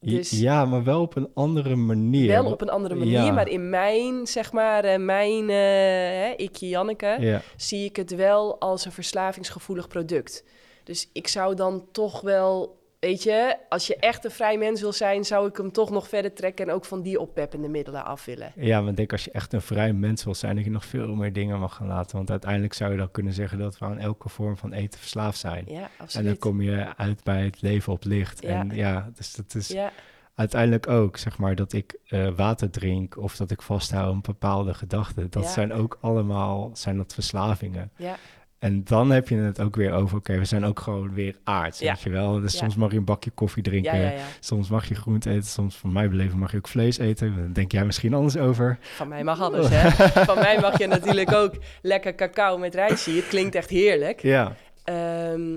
Dus 0.00 0.30
ja, 0.30 0.64
maar 0.64 0.84
wel 0.84 1.00
op 1.00 1.16
een 1.16 1.30
andere 1.34 1.76
manier. 1.76 2.28
Wel 2.28 2.52
op 2.52 2.60
een 2.60 2.68
andere 2.68 2.94
manier, 2.94 3.34
maar 3.34 3.48
in 3.48 3.70
mijn, 3.70 4.26
zeg 4.26 4.52
maar, 4.52 4.84
uh, 4.84 4.96
mijn 4.96 5.48
uh, 5.48 6.46
ikje 6.46 6.68
Janneke, 6.68 7.16
ja. 7.20 7.42
zie 7.56 7.84
ik 7.84 7.96
het 7.96 8.14
wel 8.14 8.60
als 8.60 8.84
een 8.84 8.92
verslavingsgevoelig 8.92 9.88
product. 9.88 10.44
Dus 10.84 11.10
ik 11.12 11.28
zou 11.28 11.54
dan 11.54 11.86
toch 11.92 12.20
wel 12.20 12.77
weet 13.00 13.22
je, 13.22 13.56
als 13.68 13.86
je 13.86 13.96
echt 13.96 14.24
een 14.24 14.30
vrij 14.30 14.58
mens 14.58 14.80
wil 14.80 14.92
zijn, 14.92 15.24
zou 15.24 15.48
ik 15.48 15.56
hem 15.56 15.72
toch 15.72 15.90
nog 15.90 16.08
verder 16.08 16.32
trekken 16.32 16.68
en 16.68 16.74
ook 16.74 16.84
van 16.84 17.02
die 17.02 17.20
oppeppende 17.20 17.68
middelen 17.68 18.04
af 18.04 18.24
willen. 18.24 18.52
Ja, 18.56 18.80
maar 18.80 18.90
ik 18.90 18.96
denk 18.96 19.12
als 19.12 19.24
je 19.24 19.30
echt 19.30 19.52
een 19.52 19.60
vrij 19.62 19.92
mens 19.92 20.24
wil 20.24 20.34
zijn, 20.34 20.56
dat 20.56 20.64
je 20.64 20.70
nog 20.70 20.84
veel 20.84 21.14
meer 21.14 21.32
dingen 21.32 21.58
mag 21.58 21.74
gaan 21.74 21.86
laten. 21.86 22.16
Want 22.16 22.30
uiteindelijk 22.30 22.72
zou 22.72 22.90
je 22.92 22.96
dan 22.98 23.10
kunnen 23.10 23.32
zeggen 23.32 23.58
dat 23.58 23.78
we 23.78 23.84
aan 23.84 23.98
elke 23.98 24.28
vorm 24.28 24.56
van 24.56 24.72
eten 24.72 25.00
verslaafd 25.00 25.38
zijn. 25.38 25.64
Ja, 25.66 25.90
absoluut. 25.98 26.14
En 26.14 26.24
dan 26.24 26.38
kom 26.38 26.62
je 26.62 26.96
uit 26.96 27.24
bij 27.24 27.44
het 27.44 27.60
leven 27.62 27.92
op 27.92 28.04
licht. 28.04 28.42
Ja. 28.42 28.48
En 28.48 28.70
ja, 28.74 29.10
dus 29.14 29.32
dat 29.34 29.54
is 29.54 29.68
Ja, 29.68 29.92
uiteindelijk 30.34 30.88
ook, 30.88 31.16
zeg 31.16 31.38
maar, 31.38 31.54
dat 31.54 31.72
ik 31.72 31.98
eh, 32.08 32.28
water 32.36 32.70
drink 32.70 33.16
of 33.16 33.36
dat 33.36 33.50
ik 33.50 33.62
vasthoud 33.62 34.12
aan 34.14 34.20
bepaalde 34.20 34.74
gedachten. 34.74 35.30
Dat 35.30 35.42
Ja. 35.42 35.48
zijn 35.50 35.72
ook 35.72 35.98
allemaal, 36.00 36.70
zijn 36.72 36.96
dat 36.96 37.14
verslavingen. 37.14 37.90
ja, 37.96 38.16
En 38.58 38.84
dan 38.84 39.10
heb 39.10 39.28
je 39.28 39.36
het 39.36 39.60
ook 39.60 39.76
weer 39.76 39.92
over, 39.92 40.16
oké, 40.16 40.38
we 40.38 40.44
zijn 40.44 40.64
ook 40.64 40.80
gewoon 40.80 41.14
weer 41.14 41.36
aards, 41.44 41.78
Ja. 41.78 41.92
weet 41.92 42.02
je 42.02 42.10
wel. 42.10 42.40
Dus 42.40 42.52
Ja. 42.52 42.58
soms 42.58 42.74
mag 42.76 42.90
je 42.90 42.96
een 42.96 43.04
bakje 43.04 43.30
koffie 43.30 43.62
drinken, 43.62 43.98
ja, 44.00 44.12
soms 44.40 44.68
mag 44.70 44.88
je 44.88 44.94
groente 44.94 45.30
eten, 45.30 45.44
soms 45.48 45.76
van 45.76 45.92
mijn 45.92 46.10
beleving 46.10 46.38
mag 46.40 46.50
je 46.50 46.56
ook 46.56 46.68
vlees 46.68 46.98
eten. 46.98 47.36
Daar 47.36 47.52
denk 47.52 47.72
jij 47.72 47.84
misschien 47.84 48.14
anders 48.14 48.36
over. 48.36 48.78
Van 48.80 49.08
mij 49.08 49.24
mag 49.24 49.40
alles, 49.40 49.66
hè. 49.70 49.90
Van 50.24 50.38
mij 50.38 50.60
mag 50.60 50.78
je 50.78 50.86
natuurlijk 50.86 51.32
ook 51.32 51.54
lekker 51.82 52.14
cacao 52.14 52.58
met 52.58 52.74
rijstje. 52.74 53.12
Het 53.14 53.28
klinkt 53.28 53.54
echt 53.54 53.70
heerlijk. 53.70 54.22
Ja, 54.22 54.56
Ehm, 54.84 55.56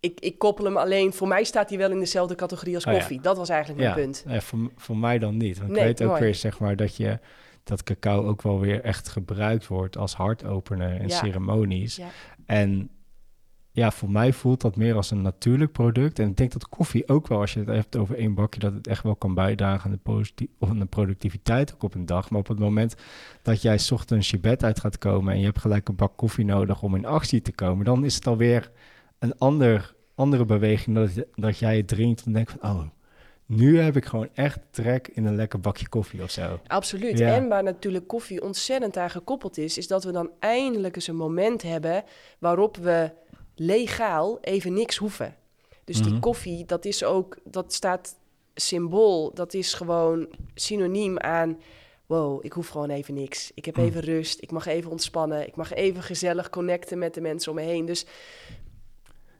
ik, 0.00 0.20
ik 0.20 0.38
koppel 0.38 0.64
hem 0.64 0.76
alleen... 0.76 1.12
Voor 1.12 1.28
mij 1.28 1.44
staat 1.44 1.68
hij 1.68 1.78
wel 1.78 1.90
in 1.90 1.98
dezelfde 1.98 2.34
categorie 2.34 2.74
als 2.74 2.84
Oh 2.86 2.92
koffie. 2.92 3.20
Dat 3.20 3.36
was 3.36 3.48
eigenlijk 3.48 3.80
mijn 3.82 3.94
punt. 3.94 4.24
Voor, 4.42 4.58
voor 4.76 4.96
mij 4.96 5.18
dan 5.18 5.36
niet. 5.36 5.58
Want 5.58 5.70
Nee, 5.70 5.78
ik 5.80 5.84
weet 5.86 6.02
ook 6.02 6.08
mooi. 6.08 6.20
weer, 6.22 6.34
zeg 6.34 6.58
maar, 6.58 6.76
dat 6.76 6.96
je 6.96 7.18
dat 7.64 7.82
cacao 7.82 8.26
ook 8.26 8.42
wel 8.42 8.60
weer 8.60 8.80
echt 8.80 9.08
gebruikt 9.08 9.66
wordt 9.66 9.96
als 9.96 10.14
hartopener 10.14 11.02
Ja. 11.02 11.08
ceremonies. 11.08 11.96
Ja. 11.96 12.08
En 12.46 12.88
ja, 13.70 13.90
voor 13.90 14.10
mij 14.10 14.32
voelt 14.32 14.60
dat 14.60 14.76
meer 14.76 14.94
als 14.94 15.10
een 15.10 15.22
natuurlijk 15.22 15.72
product. 15.72 16.18
En 16.18 16.28
ik 16.28 16.36
denk 16.36 16.52
dat 16.52 16.68
koffie 16.68 17.08
ook 17.08 17.28
wel, 17.28 17.40
als 17.40 17.52
je 17.52 17.58
het 17.58 17.68
hebt 17.68 17.96
over 17.96 18.16
één 18.16 18.34
bakje, 18.34 18.60
dat 18.60 18.72
het 18.72 18.86
echt 18.86 19.02
wel 19.02 19.16
kan 19.16 19.34
bijdragen 19.34 19.84
aan 19.84 19.90
de, 19.96 20.02
positi- 20.02 20.48
of 20.58 20.68
aan 20.68 20.78
de 20.78 20.84
productiviteit 20.84 21.74
ook 21.74 21.82
op 21.82 21.94
een 21.94 22.06
dag. 22.06 22.30
Maar 22.30 22.40
op 22.40 22.48
het 22.48 22.58
moment 22.58 22.94
dat 23.42 23.62
jij 23.62 23.78
's 23.78 23.90
ochtends 23.90 24.30
je 24.30 24.38
bed 24.38 24.64
uit 24.64 24.80
gaat 24.80 24.98
komen 24.98 25.32
en 25.32 25.38
je 25.38 25.44
hebt 25.44 25.58
gelijk 25.60 25.88
een 25.88 25.96
bak 25.96 26.16
koffie 26.16 26.44
nodig 26.44 26.82
om 26.82 26.94
in 26.94 27.06
actie 27.06 27.42
te 27.42 27.52
komen, 27.52 27.84
dan 27.84 28.04
is 28.04 28.14
het 28.14 28.26
alweer 28.26 28.70
een 29.18 29.38
ander, 29.38 29.94
andere 30.14 30.44
beweging 30.44 30.96
dat, 30.96 31.26
dat 31.34 31.58
jij 31.58 31.76
het 31.76 31.88
drinkt 31.88 32.24
en 32.24 32.32
denkt 32.32 32.54
van, 32.58 32.70
oh, 32.70 32.82
nu 33.46 33.78
heb 33.80 33.96
ik 33.96 34.04
gewoon 34.04 34.28
echt 34.34 34.58
trek 34.70 35.08
in 35.08 35.24
een 35.26 35.34
lekker 35.34 35.60
bakje 35.60 35.88
koffie 35.88 36.22
of 36.22 36.30
zo. 36.30 36.60
Absoluut. 36.66 37.18
Ja. 37.18 37.34
En 37.34 37.48
waar 37.48 37.62
natuurlijk 37.62 38.06
koffie 38.06 38.42
ontzettend 38.42 38.96
aan 38.96 39.10
gekoppeld 39.10 39.58
is, 39.58 39.78
is 39.78 39.86
dat 39.86 40.04
we 40.04 40.12
dan 40.12 40.30
eindelijk 40.38 40.96
eens 40.96 41.06
een 41.06 41.16
moment 41.16 41.62
hebben 41.62 42.04
waarop 42.38 42.76
we 42.76 43.10
legaal 43.54 44.38
even 44.40 44.72
niks 44.72 44.96
hoeven. 44.96 45.36
Dus 45.84 46.02
die 46.02 46.10
Mhm. 46.12 46.20
koffie, 46.20 46.64
dat 46.64 46.84
is 46.84 47.04
ook, 47.04 47.38
dat 47.44 47.72
staat 47.72 48.16
symbool, 48.54 49.34
dat 49.34 49.54
is 49.54 49.74
gewoon 49.74 50.28
synoniem 50.54 51.18
aan. 51.18 51.58
Wow, 52.06 52.44
ik 52.44 52.52
hoef 52.52 52.68
gewoon 52.68 52.90
even 52.90 53.14
niks. 53.14 53.50
Ik 53.54 53.64
heb 53.64 53.76
Mm. 53.76 53.84
even 53.84 54.00
rust. 54.00 54.42
Ik 54.42 54.50
mag 54.50 54.66
even 54.66 54.90
ontspannen. 54.90 55.46
Ik 55.46 55.56
mag 55.56 55.72
even 55.72 56.02
gezellig 56.02 56.50
connecten 56.50 56.98
met 56.98 57.14
de 57.14 57.20
mensen 57.20 57.50
om 57.50 57.56
me 57.56 57.62
heen. 57.64 57.84
Dus 57.86 58.06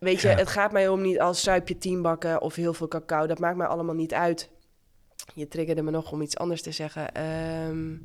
weet 0.04 0.20
je, 0.20 0.28
Ja. 0.28 0.36
het 0.36 0.48
gaat 0.48 0.72
mij 0.72 0.88
om 0.88 1.00
niet 1.00 1.20
als 1.20 1.42
suip 1.42 1.68
je 1.68 1.78
tien 1.78 2.02
bakken 2.02 2.40
of 2.40 2.54
heel 2.54 2.74
veel 2.74 2.88
cacao. 2.88 3.26
Dat 3.26 3.38
maakt 3.38 3.56
mij 3.56 3.66
allemaal 3.66 3.94
niet 3.94 4.14
uit. 4.14 4.50
Je 5.34 5.48
triggerde 5.48 5.82
me 5.82 5.90
nog 5.90 6.12
om 6.12 6.22
iets 6.22 6.36
anders 6.36 6.62
te 6.62 6.72
zeggen. 6.72 7.14
Ehm, 7.14 7.96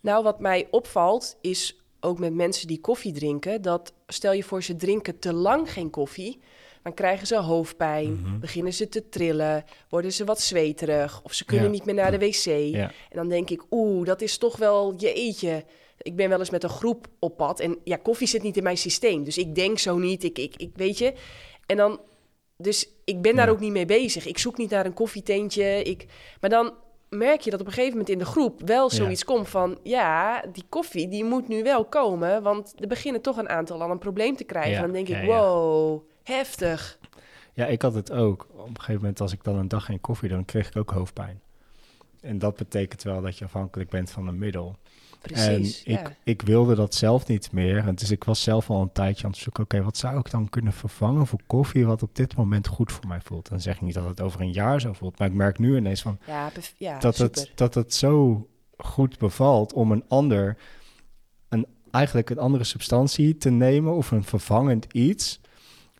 nou, 0.00 0.22
wat 0.22 0.40
mij 0.40 0.68
opvalt 0.70 1.36
is 1.40 1.82
ook 2.00 2.18
met 2.18 2.34
mensen 2.34 2.66
die 2.66 2.80
koffie 2.80 3.12
drinken, 3.12 3.62
dat 3.62 3.92
stel 4.06 4.32
je 4.32 4.42
voor 4.44 4.62
ze 4.62 4.76
drinken 4.76 5.18
te 5.18 5.32
lang 5.32 5.72
geen 5.72 5.90
koffie, 5.90 6.40
dan 6.88 6.96
krijgen 6.96 7.26
ze 7.26 7.36
hoofdpijn, 7.36 8.12
Mhm. 8.20 8.38
beginnen 8.38 8.72
ze 8.72 8.88
te 8.88 9.08
trillen, 9.08 9.64
worden 9.88 10.12
ze 10.12 10.24
wat 10.24 10.40
zweterig 10.40 11.20
of 11.24 11.32
ze 11.32 11.44
kunnen 11.44 11.64
Ja. 11.66 11.70
niet 11.72 11.84
meer 11.84 11.94
naar 11.94 12.10
de 12.10 12.18
wc. 12.18 12.44
Ja, 12.44 12.90
En 13.10 13.16
dan 13.16 13.28
denk 13.28 13.50
ik, 13.50 13.62
oeh, 13.70 14.06
dat 14.06 14.20
is 14.20 14.38
toch 14.38 14.56
wel 14.56 14.94
je 14.96 15.12
eetje. 15.12 15.64
Ik 16.02 16.16
ben 16.16 16.28
wel 16.28 16.38
eens 16.38 16.50
met 16.50 16.62
een 16.62 16.68
groep 16.70 17.06
op 17.18 17.36
pad 17.36 17.60
en 17.60 17.78
ja, 17.84 17.96
koffie 17.96 18.26
zit 18.26 18.42
niet 18.42 18.56
in 18.56 18.62
mijn 18.62 18.76
systeem. 18.78 19.24
Dus 19.24 19.38
ik 19.38 19.54
denk 19.54 19.78
zo 19.78 19.98
niet, 19.98 20.24
ik, 20.24 20.38
ik, 20.38 20.54
ik 20.56 20.70
weet 20.74 20.98
je. 20.98 21.12
En 21.66 21.76
dan, 21.76 22.00
dus 22.56 22.88
ik 23.04 23.22
ben 23.22 23.36
daar 23.36 23.46
Ja. 23.46 23.52
ook 23.52 23.60
niet 23.60 23.72
mee 23.72 23.86
bezig. 23.86 24.26
Ik 24.26 24.38
zoek 24.38 24.56
niet 24.56 24.70
naar 24.70 24.86
een 24.86 24.94
koffietentje. 24.94 25.82
Ik, 25.82 26.06
maar 26.40 26.50
dan 26.50 26.72
merk 27.08 27.40
je 27.40 27.50
dat 27.50 27.60
op 27.60 27.66
een 27.66 27.72
gegeven 27.72 27.92
moment 27.92 28.08
in 28.10 28.18
de 28.18 28.24
groep 28.24 28.60
wel 28.64 28.88
Ja. 28.90 28.94
zoiets 28.96 29.24
komt 29.24 29.48
van... 29.48 29.78
ja, 29.82 30.44
die 30.52 30.64
koffie 30.68 31.08
die 31.08 31.24
moet 31.24 31.48
nu 31.48 31.62
wel 31.62 31.84
komen... 31.84 32.42
want 32.42 32.72
er 32.76 32.86
beginnen 32.88 33.20
toch 33.22 33.36
een 33.36 33.48
aantal 33.48 33.82
al 33.82 33.90
een 33.90 33.98
probleem 33.98 34.36
te 34.36 34.44
krijgen. 34.44 34.72
Ja, 34.72 34.80
Dan 34.80 34.92
denk 34.92 35.08
ik, 35.08 35.24
wow, 35.24 36.07
heftig. 36.28 36.98
Ja, 37.52 37.66
ik 37.66 37.82
had 37.82 37.94
het 37.94 38.12
ook. 38.12 38.46
Op 38.50 38.68
een 38.68 38.74
gegeven 38.74 38.94
moment, 39.00 39.20
als 39.20 39.32
ik 39.32 39.44
dan 39.44 39.56
een 39.56 39.68
dag 39.68 39.84
geen 39.84 40.00
koffie, 40.00 40.28
dan 40.28 40.44
kreeg 40.44 40.68
ik 40.68 40.76
ook 40.76 40.90
hoofdpijn. 40.90 41.40
en 42.20 42.38
dat 42.38 42.56
betekent 42.56 43.02
wel 43.02 43.20
dat 43.20 43.38
je 43.38 43.44
afhankelijk 43.44 43.90
bent 43.90 44.10
van 44.10 44.26
een 44.26 44.38
middel. 44.38 44.76
Precies, 45.20 45.82
en 45.84 45.92
ja. 45.92 46.00
ik, 46.00 46.16
ik 46.24 46.42
wilde 46.42 46.74
dat 46.74 46.94
zelf 46.94 47.26
niet 47.26 47.52
meer. 47.52 47.86
En 47.86 47.94
dus 47.94 48.10
ik 48.10 48.24
was 48.24 48.42
zelf 48.42 48.70
al 48.70 48.82
een 48.82 48.92
tijdje 48.92 49.24
aan 49.24 49.30
het 49.30 49.40
zoeken. 49.40 49.62
Oké, 49.62 49.82
wat 49.82 49.96
zou 49.96 50.18
ik 50.18 50.30
dan 50.30 50.48
kunnen 50.48 50.72
vervangen 50.72 51.26
voor 51.26 51.40
koffie 51.46 51.86
wat 51.86 52.02
op 52.02 52.14
dit 52.14 52.36
moment 52.36 52.66
goed 52.66 52.92
voor 52.92 53.06
mij 53.06 53.20
voelt? 53.20 53.48
Dan 53.48 53.60
zeg 53.60 53.74
ik 53.74 53.80
niet 53.80 53.94
dat 53.94 54.08
het 54.08 54.20
over 54.20 54.40
een 54.40 54.52
jaar 54.52 54.80
zo 54.80 54.92
voelt. 54.92 55.18
Maar 55.18 55.28
ik 55.28 55.34
merk 55.34 55.58
nu 55.58 55.76
ineens 55.76 56.02
van 56.02 56.18
Ja, 56.26 56.50
dat, 56.98 57.16
super. 57.16 57.40
het, 57.40 57.52
dat 57.54 57.74
het 57.74 57.94
zo 57.94 58.46
goed 58.76 59.18
bevalt 59.18 59.72
om 59.72 59.92
een 59.92 60.04
ander, 60.08 60.56
een, 61.48 61.66
eigenlijk 61.90 62.30
een 62.30 62.38
andere 62.38 62.64
substantie 62.64 63.36
te 63.36 63.50
nemen 63.50 63.94
of 63.94 64.10
een 64.10 64.24
vervangend 64.24 64.86
iets, 64.92 65.40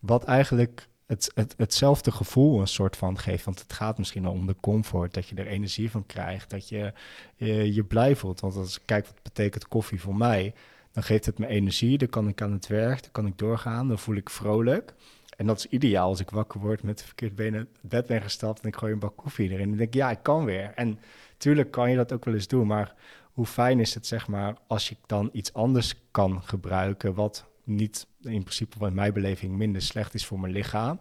wat 0.00 0.24
eigenlijk 0.24 0.88
het, 1.06 1.30
het, 1.34 1.54
hetzelfde 1.56 2.10
gevoel 2.10 2.60
een 2.60 2.68
soort 2.68 2.96
van 2.96 3.18
geeft. 3.18 3.44
Want 3.44 3.60
het 3.60 3.72
gaat 3.72 3.98
misschien 3.98 4.26
om 4.26 4.46
de 4.46 4.56
comfort, 4.60 5.14
dat 5.14 5.28
je 5.28 5.34
er 5.34 5.46
energie 5.46 5.90
van 5.90 6.06
krijgt, 6.06 6.50
dat 6.50 6.68
je 6.68 6.92
je, 7.36 7.74
je 7.74 7.84
blij 7.84 8.16
voelt. 8.16 8.40
Want 8.40 8.56
als 8.56 8.76
ik 8.76 8.82
kijk 8.84 9.06
wat 9.06 9.22
betekent 9.22 9.68
koffie 9.68 10.00
voor 10.00 10.16
mij, 10.16 10.54
dan 10.92 11.02
geeft 11.02 11.26
het 11.26 11.38
me 11.38 11.46
energie, 11.46 11.98
dan 11.98 12.08
kan 12.08 12.28
ik 12.28 12.42
aan 12.42 12.52
het 12.52 12.66
werk, 12.66 13.02
dan 13.02 13.12
kan 13.12 13.26
ik 13.26 13.38
doorgaan, 13.38 13.88
dan 13.88 13.98
voel 13.98 14.16
ik 14.16 14.30
vrolijk. 14.30 14.94
En 15.36 15.46
dat 15.46 15.58
is 15.58 15.66
ideaal 15.66 16.08
als 16.08 16.20
ik 16.20 16.30
wakker 16.30 16.60
word 16.60 16.82
met 16.82 16.98
de 16.98 17.04
verkeerde 17.04 17.34
benen 17.34 17.60
het 17.60 17.90
bed 17.90 18.06
ben 18.06 18.22
gestapt 18.22 18.60
en 18.60 18.68
ik 18.68 18.76
gooi 18.76 18.92
een 18.92 18.98
bak 18.98 19.16
koffie 19.16 19.50
erin. 19.50 19.68
Dan 19.68 19.76
denk 19.76 19.88
ik, 19.88 19.94
ja, 19.94 20.10
ik 20.10 20.22
kan 20.22 20.44
weer. 20.44 20.72
En 20.74 20.98
tuurlijk 21.36 21.70
kan 21.70 21.90
je 21.90 21.96
dat 21.96 22.12
ook 22.12 22.24
wel 22.24 22.34
eens 22.34 22.48
doen, 22.48 22.66
maar 22.66 22.94
hoe 23.32 23.46
fijn 23.46 23.80
is 23.80 23.94
het, 23.94 24.06
zeg 24.06 24.28
maar, 24.28 24.56
als 24.66 24.88
je 24.88 24.96
dan 25.06 25.30
iets 25.32 25.52
anders 25.52 25.94
kan 26.10 26.42
gebruiken, 26.42 27.14
wat 27.14 27.46
niet 27.64 28.06
in 28.28 28.42
principe, 28.42 28.78
wat 28.78 28.92
mijn 28.92 29.12
beleving, 29.12 29.56
minder 29.56 29.82
slecht 29.82 30.14
is 30.14 30.26
voor 30.26 30.40
mijn 30.40 30.52
lichaam. 30.52 31.00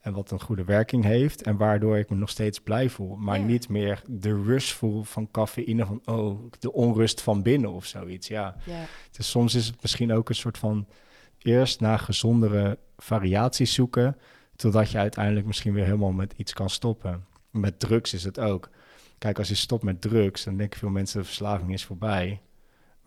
En 0.00 0.12
wat 0.12 0.30
een 0.30 0.40
goede 0.40 0.64
werking 0.64 1.04
heeft. 1.04 1.42
En 1.42 1.56
waardoor 1.56 1.98
ik 1.98 2.10
me 2.10 2.16
nog 2.16 2.30
steeds 2.30 2.60
blij 2.60 2.88
voel. 2.88 3.16
Maar 3.16 3.38
Ja. 3.38 3.44
niet 3.44 3.68
meer 3.68 4.02
de 4.08 4.42
rush 4.42 4.72
voel 4.72 5.02
van 5.02 5.30
cafeïne. 5.30 5.86
Van 5.86 6.00
oh, 6.04 6.50
de 6.58 6.72
onrust 6.72 7.20
van 7.20 7.42
binnen 7.42 7.70
of 7.72 7.84
zoiets. 7.84 8.28
Ja. 8.28 8.56
Ja. 8.64 8.84
Dus 9.10 9.30
soms 9.30 9.54
is 9.54 9.66
het 9.66 9.82
misschien 9.82 10.12
ook 10.12 10.28
een 10.28 10.34
soort 10.34 10.58
van 10.58 10.86
eerst 11.38 11.80
naar 11.80 11.98
gezondere 11.98 12.78
variaties 12.96 13.74
zoeken. 13.74 14.16
Totdat 14.56 14.90
je 14.90 14.98
uiteindelijk 14.98 15.46
misschien 15.46 15.72
weer 15.72 15.84
helemaal 15.84 16.12
met 16.12 16.34
iets 16.36 16.52
kan 16.52 16.70
stoppen. 16.70 17.24
Met 17.50 17.80
drugs 17.80 18.14
is 18.14 18.24
het 18.24 18.40
ook. 18.40 18.70
Kijk, 19.18 19.38
als 19.38 19.48
je 19.48 19.54
stopt 19.54 19.82
met 19.82 20.00
drugs, 20.00 20.44
dan 20.44 20.56
denken 20.56 20.78
veel 20.78 20.88
mensen 20.88 21.18
de 21.20 21.26
verslaving 21.26 21.72
is 21.72 21.84
voorbij. 21.84 22.40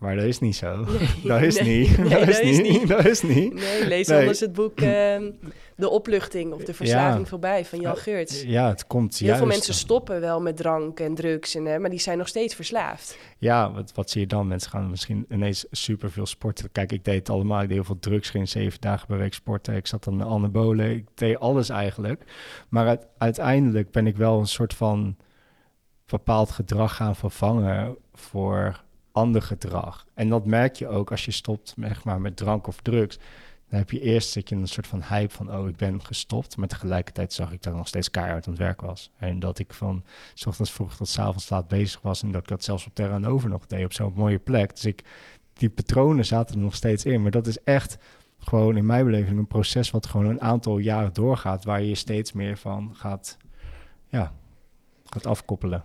Maar 0.00 0.16
dat 0.16 0.24
is 0.24 0.38
niet 0.38 0.56
zo. 0.56 0.84
dat 1.24 1.40
is 1.42 1.60
nee, 1.60 1.78
niet. 1.78 1.98
nee, 1.98 2.08
dat, 2.18 2.28
is 2.28 2.36
dat 2.36 2.44
is 2.44 2.60
niet. 2.60 2.88
Dat 2.88 3.04
is 3.04 3.22
niet. 3.22 3.54
Nee, 3.54 3.86
lees 3.86 4.10
anders 4.10 4.40
het 4.40 4.52
boek 4.52 4.80
ehm, 4.80 5.30
De 5.76 5.88
Opluchting 5.88 6.52
of 6.52 6.62
De 6.64 6.74
Verslaving 6.74 7.22
Ja. 7.22 7.28
Voorbij 7.28 7.64
van 7.64 7.80
Jan 7.80 7.96
Geurts. 7.96 8.42
Ja, 8.42 8.68
het 8.68 8.86
komt 8.86 9.18
Heel 9.18 9.26
juist. 9.28 9.42
veel 9.42 9.52
mensen 9.52 9.74
stoppen 9.74 10.20
wel 10.20 10.40
met 10.40 10.56
drank 10.56 11.00
en 11.00 11.14
drugs, 11.14 11.54
en, 11.54 11.66
eh, 11.66 11.78
maar 11.78 11.90
die 11.90 11.98
zijn 11.98 12.18
nog 12.18 12.28
steeds 12.28 12.54
verslaafd. 12.54 13.18
Ja, 13.38 13.72
wat, 13.72 13.92
wat 13.94 14.10
zie 14.10 14.20
je 14.20 14.26
dan? 14.26 14.46
Mensen 14.48 14.70
gaan 14.70 14.90
misschien 14.90 15.26
ineens 15.30 15.66
superveel 15.70 16.26
sporten. 16.26 16.72
Kijk, 16.72 16.92
ik 16.92 17.04
deed 17.04 17.18
het 17.18 17.30
allemaal. 17.30 17.60
Ik 17.62 17.66
deed 17.68 17.76
heel 17.76 17.84
veel 17.86 17.98
drugs, 18.00 18.30
ging 18.30 18.48
zeven 18.48 18.80
dagen 18.80 19.06
per 19.06 19.18
week 19.18 19.34
sporten. 19.34 19.74
Ik 19.76 19.86
zat 19.86 20.06
aan 20.06 20.18
de 20.18 20.24
anabolen. 20.24 20.90
Ik 20.90 21.06
deed 21.14 21.38
alles 21.38 21.68
eigenlijk. 21.68 22.22
Maar 22.68 22.86
uit- 22.86 23.06
uiteindelijk 23.18 23.90
ben 23.90 24.06
ik 24.06 24.16
wel 24.16 24.38
een 24.38 24.46
soort 24.48 24.74
van 24.74 25.16
bepaald 26.06 26.50
gedrag 26.50 26.96
gaan 26.96 27.16
vervangen 27.16 27.96
voor 28.14 28.80
ander 29.12 29.42
gedrag. 29.42 30.06
En 30.14 30.28
dat 30.28 30.46
merk 30.46 30.76
je 30.76 30.88
ook 30.88 31.10
als 31.10 31.24
je 31.24 31.30
stopt 31.30 31.74
zeg 31.80 32.04
maar, 32.04 32.20
met 32.20 32.36
drank 32.36 32.66
of 32.66 32.80
drugs. 32.80 33.18
Dan 33.68 33.78
heb 33.78 33.90
je 33.90 34.00
eerst 34.00 34.30
zit 34.30 34.48
je 34.48 34.54
een 34.54 34.68
soort 34.68 34.86
van 34.86 35.02
hype 35.02 35.34
van, 35.34 35.56
oh, 35.56 35.68
ik 35.68 35.76
ben 35.76 36.04
gestopt. 36.04 36.56
Maar 36.56 36.68
tegelijkertijd 36.68 37.32
zag 37.32 37.52
ik 37.52 37.62
dat 37.62 37.72
ik 37.72 37.78
nog 37.78 37.88
steeds 37.88 38.10
keihard 38.10 38.46
aan 38.46 38.52
het 38.52 38.62
werk 38.62 38.80
was. 38.80 39.10
En 39.16 39.38
dat 39.38 39.58
ik 39.58 39.72
van 39.72 40.04
s 40.34 40.46
ochtends 40.46 40.70
vroeg 40.70 40.96
tot 40.96 41.08
s 41.08 41.18
avonds 41.18 41.48
laat 41.48 41.68
bezig 41.68 42.00
was. 42.00 42.22
En 42.22 42.30
dat 42.30 42.42
ik 42.42 42.48
dat 42.48 42.64
zelfs 42.64 42.86
op 42.86 42.94
Terra 42.94 43.18
Nova 43.18 43.48
nog 43.48 43.66
deed 43.66 43.84
op 43.84 43.92
zo'n 43.92 44.12
mooie 44.14 44.38
plek. 44.38 44.70
Dus 44.70 44.84
ik, 44.84 45.04
die 45.52 45.70
patronen 45.70 46.24
zaten 46.24 46.54
er 46.54 46.60
nog 46.60 46.74
steeds 46.74 47.04
in. 47.04 47.22
Maar 47.22 47.30
dat 47.30 47.46
is 47.46 47.62
echt 47.62 47.98
gewoon 48.38 48.76
in 48.76 48.86
mijn 48.86 49.04
beleving 49.04 49.38
een 49.38 49.46
proces 49.46 49.90
wat 49.90 50.06
gewoon 50.06 50.26
een 50.26 50.40
aantal 50.40 50.78
jaren 50.78 51.12
doorgaat. 51.12 51.64
Waar 51.64 51.82
je 51.82 51.94
steeds 51.94 52.32
meer 52.32 52.56
van 52.56 52.90
gaat, 52.94 53.36
ja, 54.08 54.32
gaat 55.04 55.26
afkoppelen. 55.26 55.84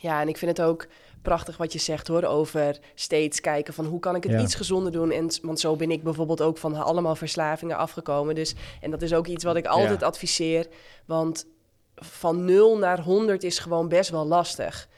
Ja, 0.00 0.20
en 0.20 0.28
ik 0.28 0.36
vind 0.36 0.56
het 0.56 0.66
ook 0.66 0.88
prachtig 1.22 1.56
wat 1.56 1.72
je 1.72 1.78
zegt 1.78 2.08
hoor, 2.08 2.22
over 2.24 2.78
steeds 2.94 3.40
kijken 3.40 3.74
van 3.74 3.84
hoe 3.84 4.00
kan 4.00 4.14
ik 4.16 4.22
het 4.22 4.32
Ja. 4.32 4.40
iets 4.40 4.54
gezonder 4.54 4.92
doen. 4.92 5.10
En, 5.10 5.28
want 5.42 5.60
zo 5.60 5.76
ben 5.76 5.90
ik 5.90 6.02
bijvoorbeeld 6.02 6.42
ook 6.42 6.58
van 6.58 6.74
allemaal 6.74 7.16
verslavingen 7.16 7.76
afgekomen. 7.76 8.34
Dus, 8.34 8.54
en 8.80 8.90
dat 8.90 9.02
is 9.02 9.14
ook 9.14 9.26
iets 9.26 9.44
wat 9.44 9.56
ik 9.56 9.66
altijd 9.66 10.00
Ja. 10.00 10.06
adviseer, 10.06 10.66
want 11.06 11.46
van 11.94 12.44
0 12.44 12.78
naar 12.78 13.00
100 13.00 13.42
is 13.44 13.58
gewoon 13.58 13.88
best 13.88 14.10
wel 14.10 14.26
lastig. 14.26 14.88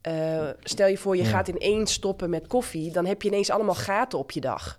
Eh, 0.00 0.48
stel 0.62 0.86
je 0.88 0.98
voor, 0.98 1.16
je 1.16 1.22
Ja. 1.22 1.28
gaat 1.28 1.48
ineens 1.48 1.92
stoppen 1.92 2.30
met 2.30 2.46
koffie, 2.46 2.92
dan 2.92 3.06
heb 3.06 3.22
je 3.22 3.28
ineens 3.28 3.50
allemaal 3.50 3.74
gaten 3.74 4.18
op 4.18 4.30
je 4.30 4.40
dag. 4.40 4.78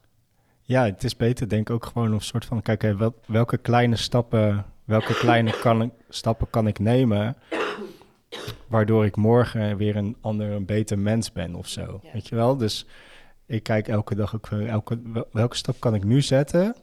Ja, 0.62 0.86
het 0.86 1.04
is 1.04 1.16
beter 1.16 1.50
denk 1.50 1.70
ik 1.70 1.76
ook 1.76 1.86
gewoon 1.86 2.12
een 2.12 2.22
soort 2.22 2.46
van... 2.46 2.62
Kijk, 2.62 2.82
hè, 2.82 2.96
wel, 2.96 3.14
welke 3.28 3.58
kleine 3.58 3.96
stappen, 3.96 4.66
welke 4.86 5.14
kleine 5.14 5.60
kan 5.62 5.92
stappen 6.10 6.50
kan 6.50 6.68
ik 6.68 6.80
nemen... 6.80 7.38
waardoor 8.68 9.06
ik 9.06 9.16
morgen 9.16 9.78
weer 9.78 9.96
een 9.96 10.16
ander, 10.22 10.52
een 10.52 10.66
beter 10.66 11.00
mens 11.00 11.32
ben 11.32 11.56
of 11.56 11.68
zo. 11.68 12.00
Ja. 12.04 12.10
Weet 12.14 12.28
je 12.28 12.36
wel? 12.36 12.58
Dus 12.58 12.86
ik 13.46 13.64
kijk 13.64 13.88
elke 13.88 14.16
dag 14.16 14.36
ook... 14.36 14.48
weer, 14.48 14.68
Elke, 14.68 15.00
wel- 15.04 15.28
welke 15.32 15.56
stap 15.56 15.80
kan 15.80 15.96
ik 15.96 16.04
nu 16.04 16.22
zetten... 16.22 16.76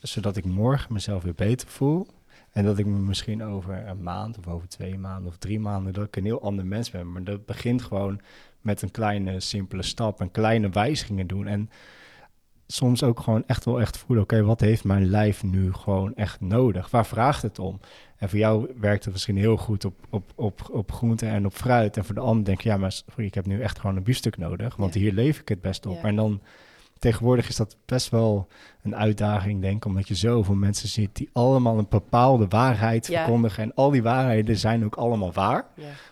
zodat 0.00 0.36
ik 0.36 0.44
morgen 0.44 0.92
mezelf 0.92 1.22
weer 1.22 1.34
beter 1.34 1.68
voel... 1.68 2.06
En 2.50 2.64
dat 2.64 2.78
ik 2.78 2.86
me 2.86 2.98
misschien 2.98 3.44
over 3.44 3.86
een 3.86 4.02
maand 4.02 4.38
of 4.38 4.46
over 4.46 4.68
twee 4.68 4.98
maanden 4.98 5.28
of 5.30 5.36
drie 5.36 5.60
maanden... 5.60 5.92
dat 5.92 6.06
ik 6.06 6.16
een 6.16 6.24
heel 6.24 6.42
ander 6.42 6.66
mens 6.66 6.90
ben. 6.90 7.12
Maar 7.12 7.24
dat 7.24 7.46
begint 7.46 7.82
gewoon 7.82 8.20
met 8.60 8.82
een 8.82 8.90
kleine, 8.90 9.40
simpele 9.40 9.82
stap... 9.82 10.20
en 10.20 10.30
kleine 10.30 10.68
wijzigingen 10.68 11.26
doen. 11.26 11.46
En 11.46 11.70
soms 12.66 13.02
ook 13.02 13.20
gewoon 13.20 13.42
echt 13.46 13.64
wel 13.64 13.80
echt 13.80 13.98
voelen... 13.98 14.24
oké, 14.24 14.42
wat 14.42 14.60
heeft 14.60 14.84
mijn 14.84 15.06
lijf 15.06 15.42
nu 15.42 15.72
gewoon 15.72 16.14
echt 16.14 16.40
nodig? 16.40 16.90
Waar 16.90 17.06
vraagt 17.06 17.42
het 17.42 17.58
om? 17.58 17.80
En 18.20 18.28
voor 18.28 18.38
jou 18.38 18.70
werkt 18.80 19.04
het 19.04 19.12
misschien 19.12 19.36
heel 19.36 19.56
goed 19.56 19.84
op, 19.84 19.94
op, 20.10 20.32
op, 20.34 20.68
op 20.70 20.92
groente 20.92 21.26
en 21.26 21.46
op 21.46 21.52
fruit. 21.52 21.96
En 21.96 22.04
voor 22.04 22.14
de 22.14 22.20
ander 22.20 22.44
denk 22.44 22.60
je, 22.60 22.68
ja, 22.68 22.76
maar 22.76 23.00
ik 23.16 23.34
heb 23.34 23.46
nu 23.46 23.60
echt 23.60 23.78
gewoon 23.78 23.96
een 23.96 24.02
biefstuk 24.02 24.36
nodig... 24.36 24.76
want 24.76 24.94
Ja. 24.94 25.00
hier 25.00 25.12
leef 25.12 25.40
ik 25.40 25.48
het 25.48 25.60
best 25.60 25.86
op. 25.86 25.96
Ja. 25.96 26.02
En 26.02 26.16
dan 26.16 26.40
tegenwoordig 26.98 27.48
is 27.48 27.56
dat 27.56 27.76
best 27.86 28.08
wel 28.10 28.48
een 28.82 28.96
uitdaging, 28.96 29.60
denk 29.60 29.76
ik... 29.76 29.84
omdat 29.84 30.08
je 30.08 30.14
zoveel 30.14 30.54
mensen 30.54 30.88
ziet 30.88 31.16
die 31.16 31.28
allemaal 31.32 31.78
een 31.78 31.86
bepaalde 31.88 32.48
waarheid 32.48 33.06
Ja. 33.06 33.22
verkondigen... 33.22 33.62
en 33.62 33.74
al 33.74 33.90
die 33.90 34.02
waarheden 34.02 34.56
zijn 34.56 34.84
ook 34.84 34.94
allemaal 34.96 35.32
waar... 35.32 35.66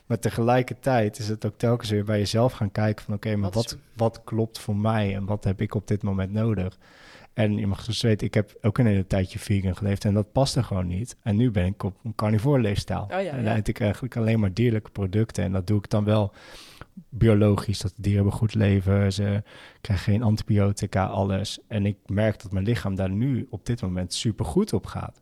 Maar 0.07 0.19
tegelijkertijd 0.19 1.19
is 1.19 1.29
het 1.29 1.47
ook 1.47 1.55
telkens 1.57 1.91
weer 1.91 2.05
bij 2.05 2.19
jezelf 2.19 2.53
gaan 2.53 2.73
kijken 2.73 3.05
van 3.05 3.15
oké, 3.15 3.37
maar 3.37 3.51
wat, 3.51 3.77
wat 3.97 4.21
klopt 4.25 4.59
voor 4.59 4.77
mij 4.77 5.15
en 5.15 5.25
wat 5.25 5.45
heb 5.45 5.61
ik 5.61 5.75
op 5.75 5.87
dit 5.87 6.03
moment 6.03 6.33
nodig? 6.33 6.79
En 7.39 7.57
je 7.57 7.66
mag 7.66 7.84
dus 7.84 8.03
weten, 8.03 8.26
ik 8.26 8.34
heb 8.34 8.57
ook 8.61 8.78
een 8.78 8.86
hele 8.86 9.07
tijdje 9.07 9.39
vegan 9.39 9.76
geleefd 9.76 10.05
en 10.05 10.14
dat 10.14 10.32
paste 10.32 10.62
gewoon 10.62 10.86
niet. 10.86 11.16
En 11.22 11.36
nu 11.36 11.51
ben 11.51 11.66
ik 11.66 11.82
op 11.82 11.97
een 12.05 12.14
carnivore 12.14 12.61
leefstijl. 12.61 13.03
Oh 13.03 13.09
ja, 13.09 13.30
en 13.30 13.45
dan 13.45 13.57
eet 13.57 13.68
ik 13.68 13.80
eigenlijk 13.80 14.16
alleen 14.16 14.41
maar 14.41 14.53
dierlijke 14.53 14.91
producten. 14.91 15.45
En 15.45 15.53
dat 15.53 15.66
doe 15.66 15.78
ik 15.78 15.91
dan 15.91 16.05
wel 16.05 16.34
biologisch, 17.09 17.80
dat 17.80 17.93
de 17.97 18.03
dieren 18.03 18.22
hebben 18.22 18.39
goed 18.39 18.55
leven. 18.55 19.12
Ze 19.12 19.43
krijgen 19.80 20.12
geen 20.12 20.22
antibiotica, 20.22 21.07
alles. 21.07 21.59
En 21.68 21.86
ik 21.86 21.97
merk 22.07 22.43
dat 22.43 22.53
mijn 22.53 22.64
lichaam 22.64 22.95
daar 22.95 23.11
nu 23.11 23.47
op 23.51 23.66
dit 23.66 23.82
moment 23.82 24.14
super 24.14 24.45
goed 24.45 24.72
op 24.72 24.86
gaat. 24.86 25.20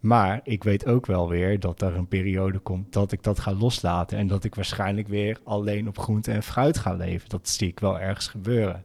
Maar 0.00 0.40
ik 0.42 0.64
weet 0.64 0.86
ook 0.86 1.06
wel 1.06 1.28
weer 1.28 1.60
dat 1.60 1.82
er 1.82 1.96
een 1.96 2.08
periode 2.08 2.58
komt 2.58 2.92
dat 2.92 3.12
ik 3.12 3.22
dat 3.22 3.38
ga 3.38 3.54
loslaten. 3.54 4.18
En 4.18 4.26
dat 4.26 4.44
ik 4.44 4.54
waarschijnlijk 4.54 5.08
weer 5.08 5.38
alleen 5.44 5.88
op 5.88 5.98
groente 5.98 6.32
en 6.32 6.42
fruit 6.42 6.78
ga 6.78 6.94
leven. 6.94 7.28
Dat 7.28 7.48
zie 7.48 7.68
ik 7.68 7.80
wel 7.80 8.00
ergens 8.00 8.28
gebeuren. 8.28 8.84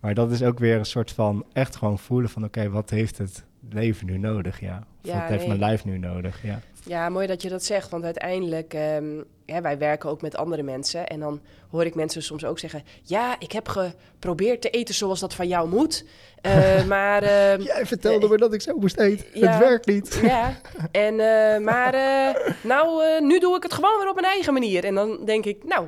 Maar 0.00 0.14
dat 0.14 0.30
is 0.30 0.42
ook 0.42 0.58
weer 0.58 0.76
een 0.78 0.84
soort 0.84 1.10
van 1.12 1.44
echt 1.52 1.76
gewoon 1.76 1.98
voelen 1.98 2.30
van 2.30 2.44
oké, 2.44 2.70
wat 2.70 2.90
heeft 2.90 3.18
het 3.18 3.44
leven 3.70 4.06
nu 4.06 4.18
nodig? 4.18 4.60
Ja. 4.60 4.78
Of 4.78 5.10
Ja, 5.10 5.20
wat 5.20 5.28
heeft 5.28 5.38
nee. 5.38 5.48
mijn 5.48 5.60
lijf 5.60 5.84
nu 5.84 5.98
nodig? 5.98 6.42
Ja. 6.42 6.60
Ja, 6.84 7.08
mooi 7.08 7.26
dat 7.26 7.42
je 7.42 7.48
dat 7.48 7.64
zegt. 7.64 7.90
Want 7.90 8.04
uiteindelijk, 8.04 8.74
ehm, 8.74 9.16
ja, 9.44 9.60
wij 9.60 9.78
werken 9.78 10.10
ook 10.10 10.22
met 10.22 10.36
andere 10.36 10.62
mensen. 10.62 11.06
En 11.06 11.20
dan 11.20 11.40
hoor 11.70 11.84
ik 11.84 11.94
mensen 11.94 12.22
soms 12.22 12.44
ook 12.44 12.58
zeggen... 12.58 12.82
Ja, 13.02 13.36
ik 13.38 13.52
heb 13.52 13.68
geprobeerd 13.68 14.60
te 14.60 14.70
eten 14.70 14.94
zoals 14.94 15.20
dat 15.20 15.34
van 15.34 15.48
jou 15.48 15.68
moet. 15.68 16.04
Eh, 16.40 16.84
maar 16.94 17.22
ehm, 17.22 17.60
Jij 17.60 17.86
vertelde 17.86 18.28
me 18.28 18.36
dat 18.36 18.52
ik 18.52 18.60
zo 18.60 18.76
moest 18.78 18.98
eten. 18.98 19.26
Ja. 19.32 19.50
Het 19.50 19.58
werkt 19.58 19.86
niet. 19.86 20.20
ja, 20.22 20.56
en, 20.92 21.20
eh, 21.20 21.60
maar 21.60 21.94
eh, 21.94 22.52
nou, 22.62 23.04
eh, 23.04 23.20
nu 23.20 23.38
doe 23.38 23.56
ik 23.56 23.62
het 23.62 23.72
gewoon 23.72 23.98
weer 23.98 24.08
op 24.08 24.14
mijn 24.14 24.32
eigen 24.32 24.52
manier. 24.52 24.84
En 24.84 24.94
dan 24.94 25.24
denk 25.24 25.44
ik, 25.44 25.64
nou, 25.64 25.86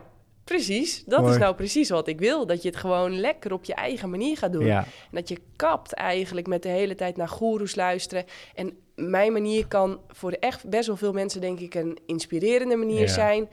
precies. 0.54 1.04
Dat 1.04 1.20
Mooi. 1.20 1.32
is 1.32 1.38
nou 1.38 1.54
precies 1.54 1.88
wat 1.90 2.08
ik 2.08 2.18
wil. 2.18 2.46
Dat 2.46 2.62
je 2.62 2.68
het 2.68 2.76
gewoon 2.78 3.20
lekker 3.20 3.52
op 3.52 3.64
je 3.64 3.74
eigen 3.74 4.10
manier 4.10 4.36
gaat 4.36 4.52
doen. 4.52 4.64
Ja, 4.64 4.78
En 4.78 4.86
dat 5.10 5.28
je 5.28 5.38
kapt 5.56 5.92
eigenlijk 5.92 6.46
met 6.46 6.62
de 6.62 6.68
hele 6.68 6.94
tijd 6.94 7.16
naar 7.16 7.28
goeroes 7.28 7.74
luisteren. 7.74 8.24
En 8.54 8.72
mijn 8.94 9.32
manier 9.32 9.66
kan 9.66 10.00
voor 10.08 10.32
echt 10.32 10.68
best 10.68 10.86
wel 10.86 10.96
veel 10.96 11.12
mensen, 11.12 11.40
denk 11.40 11.60
ik, 11.60 11.74
een 11.74 11.98
inspirerende 12.06 12.76
manier 12.76 13.00
Ja. 13.00 13.06
zijn. 13.06 13.48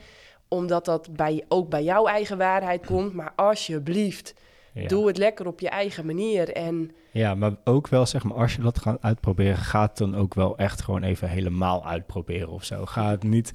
Omdat 0.48 0.84
dat 0.84 1.08
bij, 1.12 1.44
ook 1.48 1.68
bij 1.68 1.82
jouw 1.84 2.06
eigen 2.06 2.38
waarheid 2.38 2.86
komt. 2.86 3.12
Maar 3.14 3.32
alsjeblieft, 3.36 4.34
ja. 4.74 4.86
doe 4.86 5.06
het 5.06 5.18
lekker 5.18 5.46
op 5.46 5.60
je 5.60 5.68
eigen 5.68 6.06
manier. 6.06 6.52
En 6.52 6.90
ja, 7.10 7.34
maar 7.34 7.52
ook 7.64 7.88
wel 7.88 8.06
zeg 8.06 8.24
maar, 8.24 8.36
als 8.36 8.54
je 8.54 8.62
dat 8.62 8.78
gaat 8.78 8.98
uitproberen, 9.02 9.56
ga 9.56 9.82
het 9.82 9.96
dan 9.96 10.16
ook 10.16 10.34
wel 10.34 10.56
echt 10.56 10.82
gewoon 10.82 11.02
even 11.02 11.28
helemaal 11.28 11.86
uitproberen 11.86 12.48
of 12.48 12.64
zo. 12.64 12.86
Ga 12.86 13.10
het 13.10 13.22
niet 13.22 13.52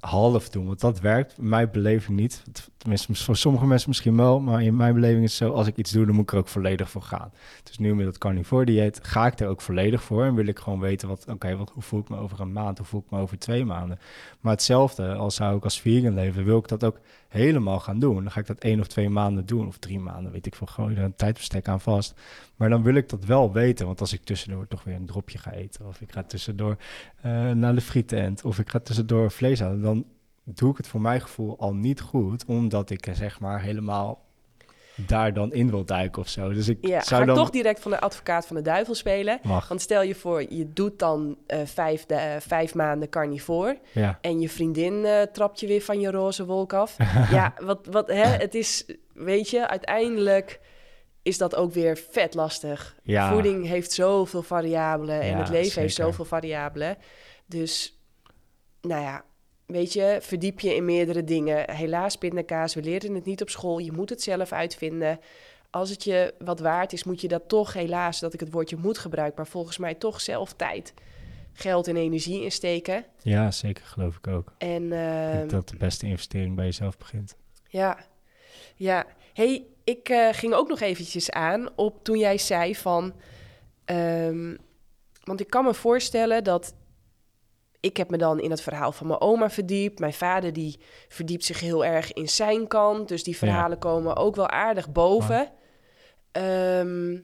half 0.00 0.48
doen. 0.48 0.66
Want 0.66 0.80
dat 0.80 1.00
werkt 1.00 1.38
mijn 1.38 1.70
beleving 1.70 2.18
niet. 2.18 2.42
Tenminste, 2.76 3.14
voor 3.14 3.36
sommige 3.36 3.66
mensen 3.66 3.88
misschien 3.88 4.16
wel. 4.16 4.40
Maar 4.40 4.62
in 4.62 4.76
mijn 4.76 4.94
beleving 4.94 5.24
is 5.24 5.38
het 5.38 5.48
zo, 5.48 5.54
als 5.54 5.66
ik 5.66 5.76
iets 5.76 5.90
doe, 5.90 6.06
dan 6.06 6.14
moet 6.14 6.24
ik 6.24 6.32
er 6.32 6.38
ook 6.38 6.48
volledig 6.48 6.90
voor 6.90 7.02
gaan. 7.02 7.32
Dus 7.62 7.78
nu 7.78 7.94
met 7.94 8.04
dat 8.04 8.18
carnivore 8.18 8.64
dieet 8.64 8.98
ga 9.02 9.26
ik 9.26 9.40
er 9.40 9.48
ook 9.48 9.60
volledig 9.60 10.02
voor. 10.02 10.24
En 10.24 10.34
wil 10.34 10.46
ik 10.46 10.58
gewoon 10.58 10.80
weten, 10.80 11.08
wat, 11.08 11.24
oké, 11.28 11.56
wat 11.56 11.70
hoe 11.70 11.82
voel 11.82 12.00
ik 12.00 12.08
me 12.08 12.16
over 12.16 12.40
een 12.40 12.52
maand? 12.52 12.78
Hoe 12.78 12.86
voel 12.86 13.00
ik 13.00 13.10
me 13.10 13.18
over 13.18 13.38
twee 13.38 13.64
maanden? 13.64 13.98
Maar 14.40 14.52
hetzelfde, 14.52 15.14
als 15.14 15.34
zou 15.34 15.56
ik 15.56 15.64
als 15.64 15.80
vegan 15.80 16.14
leven, 16.14 16.44
wil 16.44 16.58
ik 16.58 16.68
dat 16.68 16.84
ook 16.84 17.00
helemaal 17.34 17.80
gaan 17.80 17.98
doen. 17.98 18.14
Dan 18.14 18.30
ga 18.30 18.40
ik 18.40 18.46
dat 18.46 18.58
één 18.58 18.80
of 18.80 18.86
twee 18.86 19.08
maanden 19.08 19.46
doen. 19.46 19.66
Of 19.66 19.78
drie 19.78 20.00
maanden, 20.00 20.32
weet 20.32 20.46
ik 20.46 20.54
veel. 20.54 20.66
Gooi 20.66 20.96
er 20.96 21.02
een 21.02 21.16
tijdbestek 21.16 21.68
aan 21.68 21.80
vast. 21.80 22.20
Maar 22.56 22.68
dan 22.68 22.82
wil 22.82 22.94
ik 22.94 23.08
dat 23.08 23.24
wel 23.24 23.52
weten. 23.52 23.86
Want 23.86 24.00
als 24.00 24.12
ik 24.12 24.24
tussendoor 24.24 24.66
toch 24.68 24.84
weer 24.84 24.94
een 24.94 25.06
dropje 25.06 25.38
ga 25.38 25.52
eten. 25.52 25.86
Of 25.86 26.00
ik 26.00 26.12
ga 26.12 26.22
tussendoor 26.22 26.76
uh, 27.26 27.50
naar 27.50 27.74
de 27.74 27.80
frietent. 27.80 28.44
Of 28.44 28.58
ik 28.58 28.70
ga 28.70 28.78
tussendoor 28.78 29.30
vlees 29.30 29.60
halen. 29.60 29.82
Dan 29.82 30.04
doe 30.44 30.70
ik 30.70 30.76
het 30.76 30.88
voor 30.88 31.00
mijn 31.00 31.20
gevoel 31.20 31.58
al 31.58 31.74
niet 31.74 32.00
goed, 32.00 32.44
omdat 32.44 32.90
ik 32.90 33.06
eh, 33.06 33.14
zeg 33.14 33.40
maar 33.40 33.60
helemaal 33.60 34.24
daar 34.96 35.32
dan 35.32 35.52
in 35.52 35.70
wil 35.70 35.84
duiken 35.84 36.22
of 36.22 36.28
zo. 36.28 36.52
Dus 36.52 36.68
ik 36.68 36.78
ja, 36.80 37.02
zou 37.02 37.20
ga 37.20 37.26
dan... 37.26 37.36
toch 37.36 37.50
direct 37.50 37.80
van 37.80 37.90
de 37.90 38.00
advocaat 38.00 38.46
van 38.46 38.56
de 38.56 38.62
duivel 38.62 38.94
spelen. 38.94 39.38
Mag. 39.42 39.68
Want 39.68 39.80
stel 39.80 40.02
je 40.02 40.14
voor, 40.14 40.44
je 40.48 40.72
doet 40.72 40.98
dan 40.98 41.36
uh, 41.46 41.58
vijf, 41.64 42.06
de, 42.06 42.14
uh, 42.14 42.20
vijf 42.38 42.74
maanden 42.74 43.08
carnivore... 43.08 43.78
Ja. 43.92 44.18
en 44.20 44.40
je 44.40 44.48
vriendin 44.48 44.94
uh, 44.94 45.22
trapt 45.22 45.60
je 45.60 45.66
weer 45.66 45.82
van 45.82 46.00
je 46.00 46.10
roze 46.10 46.44
wolk 46.44 46.72
af. 46.72 46.96
ja, 47.30 47.54
wat, 47.62 47.86
wat, 47.90 48.08
hè, 48.08 48.26
het 48.26 48.54
is, 48.54 48.84
weet 49.14 49.50
je, 49.50 49.68
uiteindelijk 49.68 50.60
is 51.22 51.38
dat 51.38 51.54
ook 51.54 51.72
weer 51.72 51.96
vet 52.10 52.34
lastig. 52.34 52.96
Ja. 53.02 53.32
Voeding 53.32 53.66
heeft 53.66 53.92
zoveel 53.92 54.42
variabelen 54.42 55.20
en 55.20 55.28
Ja, 55.28 55.38
het 55.38 55.48
leven 55.48 55.80
heeft 55.80 55.94
zoveel 55.94 56.24
variabelen. 56.24 56.96
Dus, 57.46 58.00
nou 58.80 59.02
ja, 59.02 59.24
weet 59.66 59.92
je, 59.92 60.18
verdiep 60.20 60.60
je 60.60 60.74
in 60.74 60.84
meerdere 60.84 61.24
dingen. 61.24 61.70
Helaas, 61.70 62.16
pindakaas, 62.16 62.74
we 62.74 62.82
leren 62.82 63.14
het 63.14 63.24
niet 63.24 63.42
op 63.42 63.48
school. 63.48 63.78
Je 63.78 63.92
moet 63.92 64.10
het 64.10 64.22
zelf 64.22 64.52
uitvinden. 64.52 65.20
Als 65.70 65.90
het 65.90 66.04
je 66.04 66.34
wat 66.38 66.60
waard 66.60 66.92
is, 66.92 67.04
moet 67.04 67.20
je 67.20 67.28
dat 67.28 67.48
toch, 67.48 67.72
helaas, 67.72 68.20
dat 68.20 68.34
ik 68.34 68.40
het 68.40 68.52
woordje 68.52 68.76
moet 68.76 68.98
gebruiken, 68.98 69.36
maar 69.36 69.50
volgens 69.50 69.78
mij 69.78 69.94
toch 69.94 70.20
zelf 70.20 70.52
tijd, 70.52 70.94
geld 71.52 71.88
en 71.88 71.96
energie 71.96 72.42
insteken. 72.42 73.04
Ja, 73.22 73.50
zeker 73.50 73.84
geloof 73.84 74.16
ik 74.16 74.26
ook. 74.26 74.52
En 74.58 74.84
Ik 74.84 74.92
ehm, 74.92 75.32
denk 75.36 75.50
dat 75.50 75.68
de 75.68 75.76
beste 75.76 76.06
investering 76.06 76.56
bij 76.56 76.64
jezelf 76.64 76.98
begint. 76.98 77.36
ja, 77.68 77.98
ja. 78.76 79.06
hey, 79.32 79.64
ik 79.84 80.08
eh, 80.08 80.28
ging 80.32 80.52
ook 80.54 80.68
nog 80.68 80.80
eventjes 80.80 81.30
aan 81.30 81.68
op 81.76 82.04
toen 82.04 82.18
jij 82.18 82.38
zei 82.38 82.76
van... 82.76 83.14
ehm, 83.84 84.56
want 85.24 85.40
ik 85.40 85.50
kan 85.50 85.64
me 85.64 85.74
voorstellen 85.74 86.44
dat... 86.44 86.74
Ik 87.84 87.96
heb 87.96 88.10
me 88.10 88.16
dan 88.16 88.40
in 88.40 88.50
het 88.50 88.62
verhaal 88.62 88.92
van 88.92 89.06
mijn 89.06 89.20
oma 89.20 89.50
verdiept. 89.50 89.98
Mijn 89.98 90.12
vader 90.12 90.52
die 90.52 90.80
verdiept 91.08 91.44
zich 91.44 91.60
heel 91.60 91.84
erg 91.84 92.12
in 92.12 92.28
zijn 92.28 92.66
kant. 92.66 93.08
Dus 93.08 93.22
die 93.24 93.36
verhalen 93.36 93.78
komen 93.78 94.16
ook 94.16 94.36
wel 94.36 94.48
aardig 94.48 94.92
boven. 94.92 95.52
Ehm, 96.32 97.18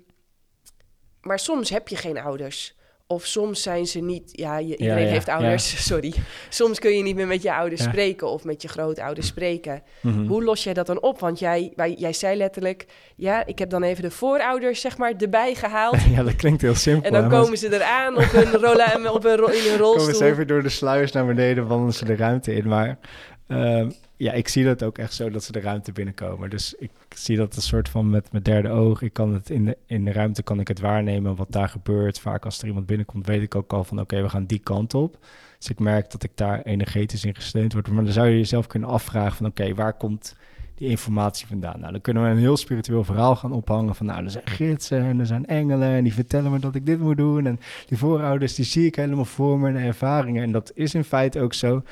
maar 1.21 1.39
soms 1.39 1.71
heb 1.71 1.89
je 1.89 1.97
geen 1.97 2.19
ouders. 2.19 2.79
Of 3.11 3.27
soms 3.27 3.63
zijn 3.63 3.87
ze 3.87 4.01
niet... 4.01 4.31
Ja, 4.33 4.59
je, 4.59 4.77
iedereen 4.77 5.05
ja, 5.05 5.11
heeft 5.11 5.27
ja. 5.27 5.33
ouders, 5.35 5.85
sorry. 5.91 6.15
Soms 6.49 6.79
kun 6.79 6.97
je 6.97 7.03
niet 7.03 7.17
meer 7.17 7.27
met 7.27 7.43
je 7.43 7.55
ouders 7.55 7.83
spreken... 7.83 8.29
of 8.29 8.45
met 8.45 8.63
je 8.63 8.69
grootouders 8.69 9.27
spreken. 9.27 9.83
Mhm. 10.01 10.27
Hoe 10.27 10.45
los 10.45 10.65
jij 10.65 10.75
dat 10.75 10.87
dan 10.87 11.03
op? 11.03 11.21
Want 11.21 11.39
jij, 11.39 11.73
wij, 11.77 11.95
jij 11.99 12.13
zei 12.13 12.37
letterlijk... 12.37 12.87
ja, 13.17 13.47
ik 13.47 13.59
heb 13.59 13.71
dan 13.71 13.83
even 13.83 14.03
de 14.03 14.11
voorouders 14.11 14.81
zeg 14.81 14.99
maar 14.99 15.13
erbij 15.19 15.55
gehaald... 15.55 15.97
Ja, 16.15 16.23
dat 16.23 16.37
klinkt 16.37 16.63
heel 16.63 16.75
simpel. 16.75 17.05
en 17.05 17.13
dan 17.13 17.23
hè, 17.23 17.29
maar 17.29 17.41
komen 17.43 17.59
ze 17.59 17.75
eraan 17.75 18.17
op 18.17 18.31
hun, 18.31 18.53
rolla, 18.65 19.13
op 19.13 19.23
hun 19.23 19.37
ro- 19.37 19.47
in 19.47 19.53
hun 19.53 19.63
ze 19.63 19.69
komen 19.69 19.79
rolstoel. 19.79 20.15
ze 20.15 20.25
even 20.25 20.47
door 20.47 20.63
de 20.63 20.69
sluiers 20.69 21.13
naar 21.13 21.27
beneden, 21.27 21.67
wandelen 21.67 21.95
ze 21.95 22.05
de 22.05 22.17
ruimte 22.17 22.55
in. 22.55 22.69
Maar 22.69 22.99
ehm, 23.47 23.91
ja, 24.17 24.33
ik 24.33 24.49
zie 24.49 24.65
dat 24.65 24.83
ook 24.83 24.99
echt 24.99 25.15
zo 25.15 25.31
dat 25.31 25.45
ze 25.45 25.53
de 25.53 25.61
ruimte 25.61 25.93
binnenkomen. 25.93 26.51
Dus 26.51 26.75
ik 26.79 26.91
zie 27.15 27.37
dat 27.37 27.57
een 27.57 27.63
soort 27.63 27.89
van 27.89 28.11
met 28.11 28.33
mijn 28.33 28.43
derde 28.43 28.69
oog. 28.69 29.03
Ik 29.03 29.13
kan 29.13 29.35
het 29.35 29.51
in 29.51 29.65
de, 29.65 29.77
in 29.87 30.05
de 30.05 30.13
ruimte 30.13 30.43
kan 30.43 30.61
ik 30.61 30.69
het 30.69 30.81
waarnemen 30.81 31.37
wat 31.37 31.53
daar 31.53 31.69
gebeurt. 31.69 32.21
Vaak 32.21 32.45
als 32.45 32.61
er 32.61 32.67
iemand 32.67 32.87
binnenkomt, 32.87 33.27
weet 33.27 33.43
ik 33.43 33.55
ook 33.55 33.73
al 33.73 33.85
van 33.85 34.01
oké, 34.01 34.23
we 34.23 34.29
gaan 34.29 34.45
die 34.45 34.59
kant 34.59 34.95
op. 34.95 35.19
Dus 35.59 35.69
ik 35.69 35.79
merk 35.79 36.11
dat 36.11 36.23
ik 36.23 36.31
daar 36.35 36.63
energetisch 36.63 37.25
in 37.25 37.35
gesteund 37.35 37.73
word. 37.73 37.89
Maar 37.89 38.05
dan 38.05 38.13
zou 38.13 38.29
je 38.29 38.37
jezelf 38.37 38.67
kunnen 38.67 38.89
afvragen 38.89 39.37
van 39.37 39.47
oké, 39.47 39.75
waar 39.75 39.93
komt 39.93 40.37
die 40.75 40.89
informatie 40.89 41.47
vandaan? 41.47 41.81
Nou, 41.81 41.93
dan 41.93 42.01
kunnen 42.01 42.23
we 42.23 42.29
een 42.29 42.39
heel 42.39 42.57
spiritueel 42.57 43.05
verhaal 43.05 43.37
gaan 43.37 43.53
ophangen 43.53 43.95
van 43.95 44.07
nou, 44.07 44.25
er 44.25 44.31
zijn 44.31 44.47
gidsen 44.47 45.03
en 45.03 45.21
er 45.21 45.27
zijn 45.27 45.47
engelen 45.47 45.89
en 45.89 46.03
die 46.03 46.15
vertellen 46.15 46.51
me 46.51 46.59
dat 46.59 46.75
ik 46.75 46.87
dit 46.87 47.01
moet 47.01 47.17
doen. 47.17 47.47
En 47.47 47.61
die 47.87 47.99
voorouders, 47.99 48.55
die 48.55 48.65
zie 48.65 48.87
ik 48.87 48.95
helemaal 48.95 49.25
voor 49.25 49.59
me, 49.59 49.79
ervaringen. 49.79 50.43
En 50.43 50.53
dat 50.53 50.73
is 50.75 50.95
in 50.95 51.05
feite 51.05 51.41
ook 51.41 51.55
zo. 51.55 51.83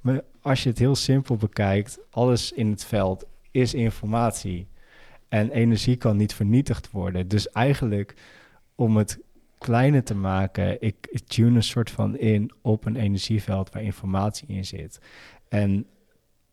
Maar 0.00 0.20
als 0.42 0.62
je 0.62 0.68
het 0.68 0.78
heel 0.78 0.94
simpel 0.94 1.36
bekijkt, 1.36 1.98
alles 2.10 2.52
in 2.52 2.70
het 2.70 2.84
veld 2.84 3.24
is 3.50 3.74
informatie. 3.74 4.68
En 5.28 5.50
energie 5.50 5.96
kan 5.96 6.16
niet 6.16 6.34
vernietigd 6.34 6.90
worden. 6.90 7.28
Dus 7.28 7.50
eigenlijk, 7.50 8.14
om 8.74 8.96
het 8.96 9.18
kleiner 9.58 10.04
te 10.04 10.14
maken, 10.14 10.82
ik, 10.82 11.20
tune 11.26 11.56
een 11.56 11.62
soort 11.62 11.90
van 11.90 12.16
in 12.16 12.50
op 12.62 12.84
een 12.84 12.96
energieveld 12.96 13.70
waar 13.70 13.82
informatie 13.82 14.48
in 14.48 14.64
zit. 14.64 15.00
En 15.48 15.86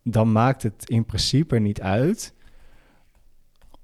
dan 0.03 0.31
maakt 0.31 0.63
het 0.63 0.89
in 0.89 1.05
principe 1.05 1.59
niet 1.59 1.81
uit 1.81 2.33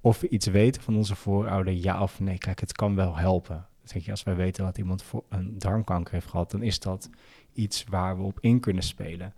of 0.01 0.19
we 0.19 0.29
iets 0.29 0.45
weten 0.45 0.81
van 0.81 0.95
onze 0.95 1.15
voorouder, 1.15 1.73
ja 1.73 2.01
of 2.01 2.19
nee. 2.19 2.37
Kijk, 2.37 2.59
het 2.59 2.71
kan 2.71 2.95
wel 2.95 3.17
helpen. 3.17 3.65
Zeg 3.83 4.05
je, 4.05 4.11
als 4.11 4.23
wij 4.23 4.35
weten 4.35 4.63
dat 4.65 4.77
iemand 4.77 5.03
een 5.29 5.59
darmkanker 5.59 6.13
heeft 6.13 6.27
gehad, 6.27 6.51
dan 6.51 6.63
is 6.63 6.79
dat 6.79 7.09
iets 7.53 7.83
waar 7.83 8.17
we 8.17 8.23
op 8.23 8.37
in 8.39 8.59
kunnen 8.59 8.83
spelen. 8.83 9.33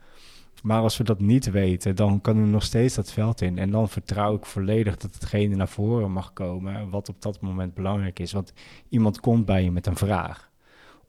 Maar 0.63 0.81
als 0.81 0.97
we 0.97 1.03
dat 1.03 1.19
niet 1.19 1.51
weten, 1.51 1.95
dan 1.95 2.21
kunnen 2.21 2.43
we 2.43 2.49
nog 2.49 2.63
steeds 2.63 2.95
dat 2.95 3.11
veld 3.11 3.41
in. 3.41 3.57
En 3.57 3.71
dan 3.71 3.89
vertrouw 3.89 4.35
ik 4.35 4.45
volledig 4.45 4.97
dat 4.97 5.13
hetgene 5.13 5.55
naar 5.55 5.67
voren 5.67 6.11
mag 6.11 6.33
komen 6.33 6.89
wat 6.89 7.09
op 7.09 7.21
dat 7.21 7.41
moment 7.41 7.73
belangrijk 7.73 8.19
is. 8.19 8.31
Want 8.31 8.53
iemand 8.89 9.19
komt 9.19 9.45
bij 9.45 9.63
je 9.63 9.71
met 9.71 9.87
een 9.87 9.95
vraag 9.95 10.51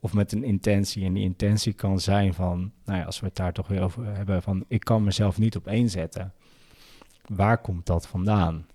of 0.00 0.12
met 0.12 0.32
een 0.32 0.44
intentie. 0.44 1.04
En 1.04 1.12
die 1.12 1.22
intentie 1.22 1.72
kan 1.72 2.00
zijn 2.00 2.34
van, 2.34 2.72
nou 2.84 2.98
ja, 2.98 3.04
als 3.04 3.20
we 3.20 3.26
het 3.26 3.36
daar 3.36 3.52
toch 3.52 3.68
weer 3.68 3.82
over 3.82 4.16
hebben, 4.16 4.42
van 4.42 4.64
ik 4.68 4.80
kan 4.80 5.04
mezelf 5.04 5.38
niet 5.38 5.56
op 5.56 5.66
één 5.66 5.90
zetten. 5.90 6.32
Waar 7.26 7.58
komt 7.58 7.86
dat 7.86 8.06
vandaan? 8.06 8.66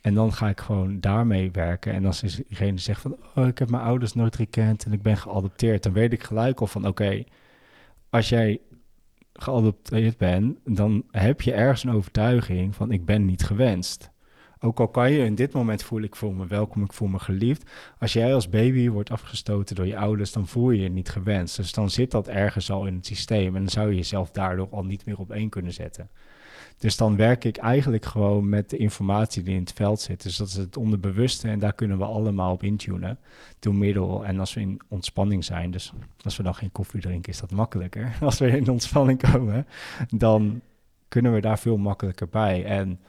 En 0.00 0.14
dan 0.14 0.32
ga 0.32 0.48
ik 0.48 0.60
gewoon 0.60 1.00
daarmee 1.00 1.50
werken. 1.50 1.92
En 1.92 2.06
als 2.06 2.20
diegene 2.20 2.78
zegt 2.78 3.00
van, 3.00 3.16
oh, 3.34 3.46
ik 3.46 3.58
heb 3.58 3.70
mijn 3.70 3.82
ouders 3.82 4.14
nooit 4.14 4.36
gekend 4.36 4.84
en 4.84 4.92
ik 4.92 5.02
ben 5.02 5.16
geadopteerd, 5.16 5.82
dan 5.82 5.92
weet 5.92 6.12
ik 6.12 6.22
gelijk 6.22 6.60
al 6.60 6.66
van, 6.66 6.86
oké, 6.86 7.24
als 8.10 8.28
jij 8.28 8.60
geadopteerd 9.32 10.16
bent, 10.16 10.58
dan 10.64 11.04
heb 11.10 11.40
je 11.40 11.52
ergens 11.52 11.84
een 11.84 11.92
overtuiging 11.92 12.74
van, 12.74 12.92
ik 12.92 13.04
ben 13.04 13.24
niet 13.24 13.44
gewenst. 13.44 14.10
Ook 14.64 14.80
al 14.80 14.88
kan 14.88 15.12
je 15.12 15.24
in 15.24 15.34
dit 15.34 15.52
moment 15.52 15.82
voelen, 15.82 16.08
ik 16.08 16.16
voel 16.16 16.32
me 16.32 16.46
welkom, 16.46 16.84
ik 16.84 16.92
voel 16.92 17.08
me 17.08 17.18
geliefd. 17.18 17.70
Als 17.98 18.12
jij 18.12 18.34
als 18.34 18.48
baby 18.48 18.88
wordt 18.88 19.10
afgestoten 19.10 19.76
door 19.76 19.86
je 19.86 19.96
ouders, 19.96 20.32
dan 20.32 20.46
voel 20.46 20.70
je 20.70 20.82
je 20.82 20.88
niet 20.88 21.08
gewenst. 21.08 21.56
Dus 21.56 21.72
dan 21.72 21.90
zit 21.90 22.10
dat 22.10 22.28
ergens 22.28 22.70
al 22.70 22.86
in 22.86 22.94
het 22.94 23.06
systeem 23.06 23.56
en 23.56 23.62
dan 23.62 23.70
zou 23.70 23.88
je 23.88 23.96
jezelf 23.96 24.30
daardoor 24.30 24.68
al 24.70 24.84
niet 24.84 25.06
meer 25.06 25.18
op 25.18 25.30
één 25.30 25.48
kunnen 25.48 25.72
zetten. 25.72 26.10
Dus 26.82 26.96
dan 26.96 27.16
werk 27.16 27.44
ik 27.44 27.56
eigenlijk 27.56 28.04
gewoon 28.04 28.48
met 28.48 28.70
de 28.70 28.76
informatie 28.76 29.42
die 29.42 29.54
in 29.54 29.60
het 29.60 29.72
veld 29.72 30.00
zit. 30.00 30.22
Dus 30.22 30.36
dat 30.36 30.48
is 30.48 30.54
het 30.54 30.76
onderbewuste 30.76 31.48
en 31.48 31.58
daar 31.58 31.72
kunnen 31.72 31.98
we 31.98 32.04
allemaal 32.04 32.52
op 32.52 32.62
intunen. 32.62 33.18
Door 33.58 33.74
middel 33.74 34.24
en 34.24 34.40
als 34.40 34.54
we 34.54 34.60
in 34.60 34.80
ontspanning 34.88 35.44
zijn, 35.44 35.70
dus 35.70 35.92
als 36.24 36.36
we 36.36 36.42
dan 36.42 36.54
geen 36.54 36.72
koffie 36.72 37.00
drinken, 37.00 37.32
is 37.32 37.40
dat 37.40 37.50
makkelijker. 37.50 38.16
Als 38.20 38.38
we 38.38 38.46
in 38.46 38.68
ontspanning 38.68 39.30
komen, 39.30 39.66
dan 40.08 40.60
kunnen 41.08 41.32
we 41.32 41.40
daar 41.40 41.58
veel 41.58 41.76
makkelijker 41.76 42.28
bij. 42.28 42.64
En 42.64 43.00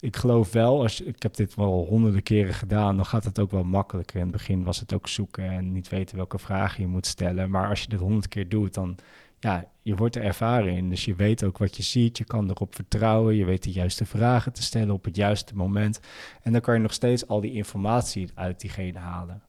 ik 0.00 0.16
geloof 0.16 0.52
wel, 0.52 0.82
als 0.82 1.00
ik 1.00 1.22
heb 1.22 1.34
dit 1.34 1.54
wel 1.54 1.86
honderden 1.88 2.22
keren 2.22 2.54
gedaan, 2.54 2.96
dan 2.96 3.06
gaat 3.06 3.24
het 3.24 3.38
ook 3.38 3.50
wel 3.50 3.64
makkelijker. 3.64 4.16
In 4.16 4.22
het 4.22 4.32
begin 4.32 4.64
was 4.64 4.80
het 4.80 4.94
ook 4.94 5.08
zoeken 5.08 5.50
en 5.50 5.72
niet 5.72 5.88
weten 5.88 6.16
welke 6.16 6.38
vragen 6.38 6.82
je 6.82 6.88
moet 6.88 7.06
stellen. 7.06 7.50
Maar 7.50 7.68
als 7.68 7.82
je 7.82 7.88
dit 7.88 8.00
honderd 8.00 8.28
keer 8.28 8.48
doet, 8.48 8.74
dan 8.74 8.96
ja, 9.40 9.70
je 9.82 9.96
wordt 9.96 10.16
er 10.16 10.22
ervaren 10.22 10.72
in. 10.72 10.88
Dus 10.88 11.04
je 11.04 11.14
weet 11.14 11.44
ook 11.44 11.58
wat 11.58 11.76
je 11.76 11.82
ziet, 11.82 12.18
je 12.18 12.24
kan 12.24 12.50
erop 12.50 12.74
vertrouwen, 12.74 13.34
je 13.34 13.44
weet 13.44 13.62
de 13.62 13.72
juiste 13.72 14.06
vragen 14.06 14.52
te 14.52 14.62
stellen 14.62 14.94
op 14.94 15.04
het 15.04 15.16
juiste 15.16 15.56
moment. 15.56 16.00
En 16.42 16.52
dan 16.52 16.60
kan 16.60 16.74
je 16.74 16.80
nog 16.80 16.92
steeds 16.92 17.26
al 17.26 17.40
die 17.40 17.52
informatie 17.52 18.30
uit 18.34 18.60
diegene 18.60 18.98
halen. 18.98 19.42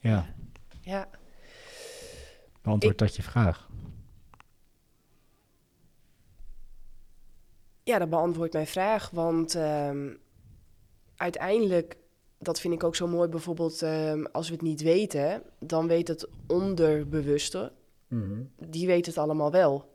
Ja, 0.00 0.34
Ja, 0.80 1.08
beantwoord 2.62 2.98
dat 2.98 3.16
je 3.16 3.22
vraag. 3.22 3.68
ja, 7.90 7.98
dat 7.98 8.10
beantwoordt 8.10 8.52
mijn 8.52 8.66
vraag. 8.66 9.10
Want 9.10 9.54
ehm, 9.54 10.14
uiteindelijk, 11.16 11.96
dat 12.38 12.60
vind 12.60 12.74
ik 12.74 12.84
ook 12.84 12.96
zo 12.96 13.06
mooi, 13.06 13.28
bijvoorbeeld 13.28 13.82
ehm, 13.82 14.24
als 14.32 14.48
we 14.48 14.54
het 14.54 14.62
niet 14.62 14.82
weten, 14.82 15.42
dan 15.58 15.86
weet 15.86 16.08
het 16.08 16.28
onderbewuste, 16.46 17.72
die 18.58 18.86
weet 18.86 19.06
het 19.06 19.18
allemaal 19.18 19.50
wel. 19.50 19.88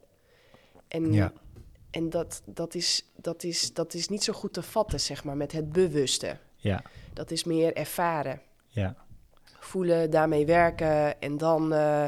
En, 0.87 1.13
Ja. 1.13 1.33
en 1.91 2.09
dat, 2.09 2.41
dat, 2.45 2.75
is, 2.75 3.11
dat, 3.15 3.43
is, 3.43 3.73
dat 3.73 3.93
is 3.93 4.07
niet 4.07 4.23
zo 4.23 4.33
goed 4.33 4.53
te 4.53 4.61
vatten, 4.61 4.99
zeg 4.99 5.23
maar, 5.23 5.37
met 5.37 5.51
het 5.51 5.71
bewuste. 5.71 6.37
Ja, 6.55 6.83
Dat 7.13 7.31
is 7.31 7.43
meer 7.43 7.73
ervaren. 7.73 8.41
ja, 8.67 8.95
voelen, 9.59 10.09
daarmee 10.09 10.45
werken 10.45 11.21
en 11.21 11.37
dan. 11.37 11.73
eh, 11.73 12.03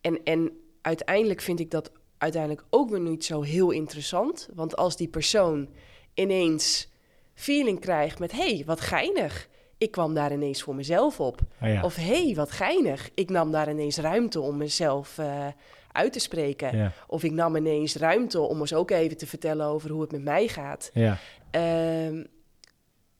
en, 0.00 0.22
en 0.24 0.60
uiteindelijk 0.80 1.40
vind 1.40 1.60
ik 1.60 1.70
dat 1.70 1.90
uiteindelijk 2.18 2.64
ook 2.70 2.90
weer 2.90 3.00
niet 3.00 3.24
zo 3.24 3.42
heel 3.42 3.70
interessant. 3.70 4.48
Want 4.54 4.76
als 4.76 4.96
die 4.96 5.08
persoon 5.08 5.68
ineens 6.14 6.88
feeling 7.34 7.80
krijgt 7.80 8.18
met... 8.18 8.32
hé, 8.32 8.54
hey, 8.54 8.62
wat 8.66 8.80
geinig, 8.80 9.48
ik 9.78 9.90
kwam 9.90 10.14
daar 10.14 10.32
ineens 10.32 10.62
voor 10.62 10.74
mezelf 10.74 11.20
op. 11.20 11.40
Oh 11.62 11.84
Of 11.84 11.94
hé, 11.94 12.24
hey, 12.24 12.34
wat 12.34 12.50
geinig, 12.50 13.10
ik 13.14 13.30
nam 13.30 13.50
daar 13.52 13.70
ineens 13.70 13.96
ruimte 13.98 14.40
om 14.40 14.56
mezelf 14.56 15.18
eh, 15.18 15.46
uit 15.92 16.12
te 16.12 16.18
spreken. 16.18 16.76
Ja. 16.76 16.92
Of 17.06 17.22
ik 17.24 17.32
nam 17.32 17.56
ineens 17.56 17.96
ruimte 17.96 18.40
om 18.40 18.60
eens 18.60 18.74
ook 18.74 18.90
even 18.90 19.16
te 19.16 19.26
vertellen 19.26 19.66
over 19.66 19.90
hoe 19.90 20.00
het 20.00 20.12
met 20.12 20.22
mij 20.22 20.48
gaat. 20.48 20.90
Ja. 20.92 21.18
Ehm, 21.50 22.24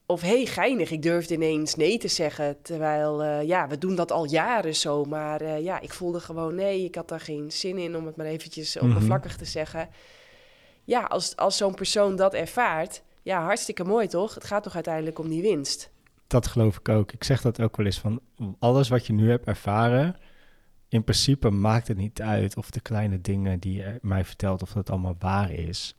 of 0.07 0.21
hé, 0.21 0.29
hey, 0.37 0.47
geinig, 0.47 0.91
ik 0.91 1.03
durfde 1.03 1.35
ineens 1.35 1.75
nee 1.75 1.99
te 1.99 2.09
zeggen. 2.09 2.63
Terwijl, 2.63 3.23
eh, 3.23 3.43
ja, 3.43 3.69
we 3.69 3.79
doen 3.79 3.95
dat 3.95 4.13
al 4.13 4.25
jaren 4.25 4.75
zo. 4.75 5.05
Maar 5.05 5.41
eh, 5.41 5.63
ja, 5.63 5.81
ik 5.81 5.93
voelde 5.93 6.21
gewoon 6.21 6.55
nee, 6.55 6.85
ik 6.85 6.95
had 6.95 7.09
daar 7.09 7.21
geen 7.21 7.53
zin 7.53 7.79
in 7.79 7.97
om 7.97 8.07
het 8.07 8.17
maar 8.17 8.27
eventjes 8.27 8.75
Mhm. 8.77 8.87
oppervlakkig 8.87 9.37
te 9.37 9.45
zeggen. 9.45 9.89
Ja, 10.85 11.03
als, 11.03 11.37
als 11.37 11.57
zo'n 11.57 11.75
persoon 11.75 12.17
dat 12.17 12.35
ervaart, 12.35 13.03
ja, 13.23 13.43
hartstikke 13.43 13.85
mooi 13.85 14.07
toch? 14.07 14.35
Het 14.35 14.45
gaat 14.45 14.63
toch 14.63 14.75
uiteindelijk 14.75 15.19
om 15.19 15.29
die 15.29 15.43
winst. 15.43 15.91
Dat 16.29 16.47
geloof 16.47 16.79
ik 16.79 16.89
ook. 16.89 17.13
Ik 17.13 17.25
zeg 17.25 17.41
dat 17.41 17.61
ook 17.61 17.77
wel 17.77 17.87
eens 17.87 17.99
van 17.99 18.21
alles 18.59 18.89
wat 18.89 19.07
je 19.07 19.13
nu 19.13 19.31
hebt 19.31 19.47
ervaren, 19.47 20.17
in 20.89 21.05
principe 21.05 21.51
maakt 21.51 21.89
het 21.89 21.97
niet 21.97 22.23
uit 22.23 22.57
of 22.57 22.71
de 22.71 22.81
kleine 22.81 23.21
dingen 23.21 23.61
die 23.61 23.75
je 23.75 23.99
mij 24.03 24.25
vertelt, 24.25 24.63
of 24.63 24.73
dat 24.73 24.91
allemaal 24.91 25.17
waar 25.19 25.51
is. 25.51 25.97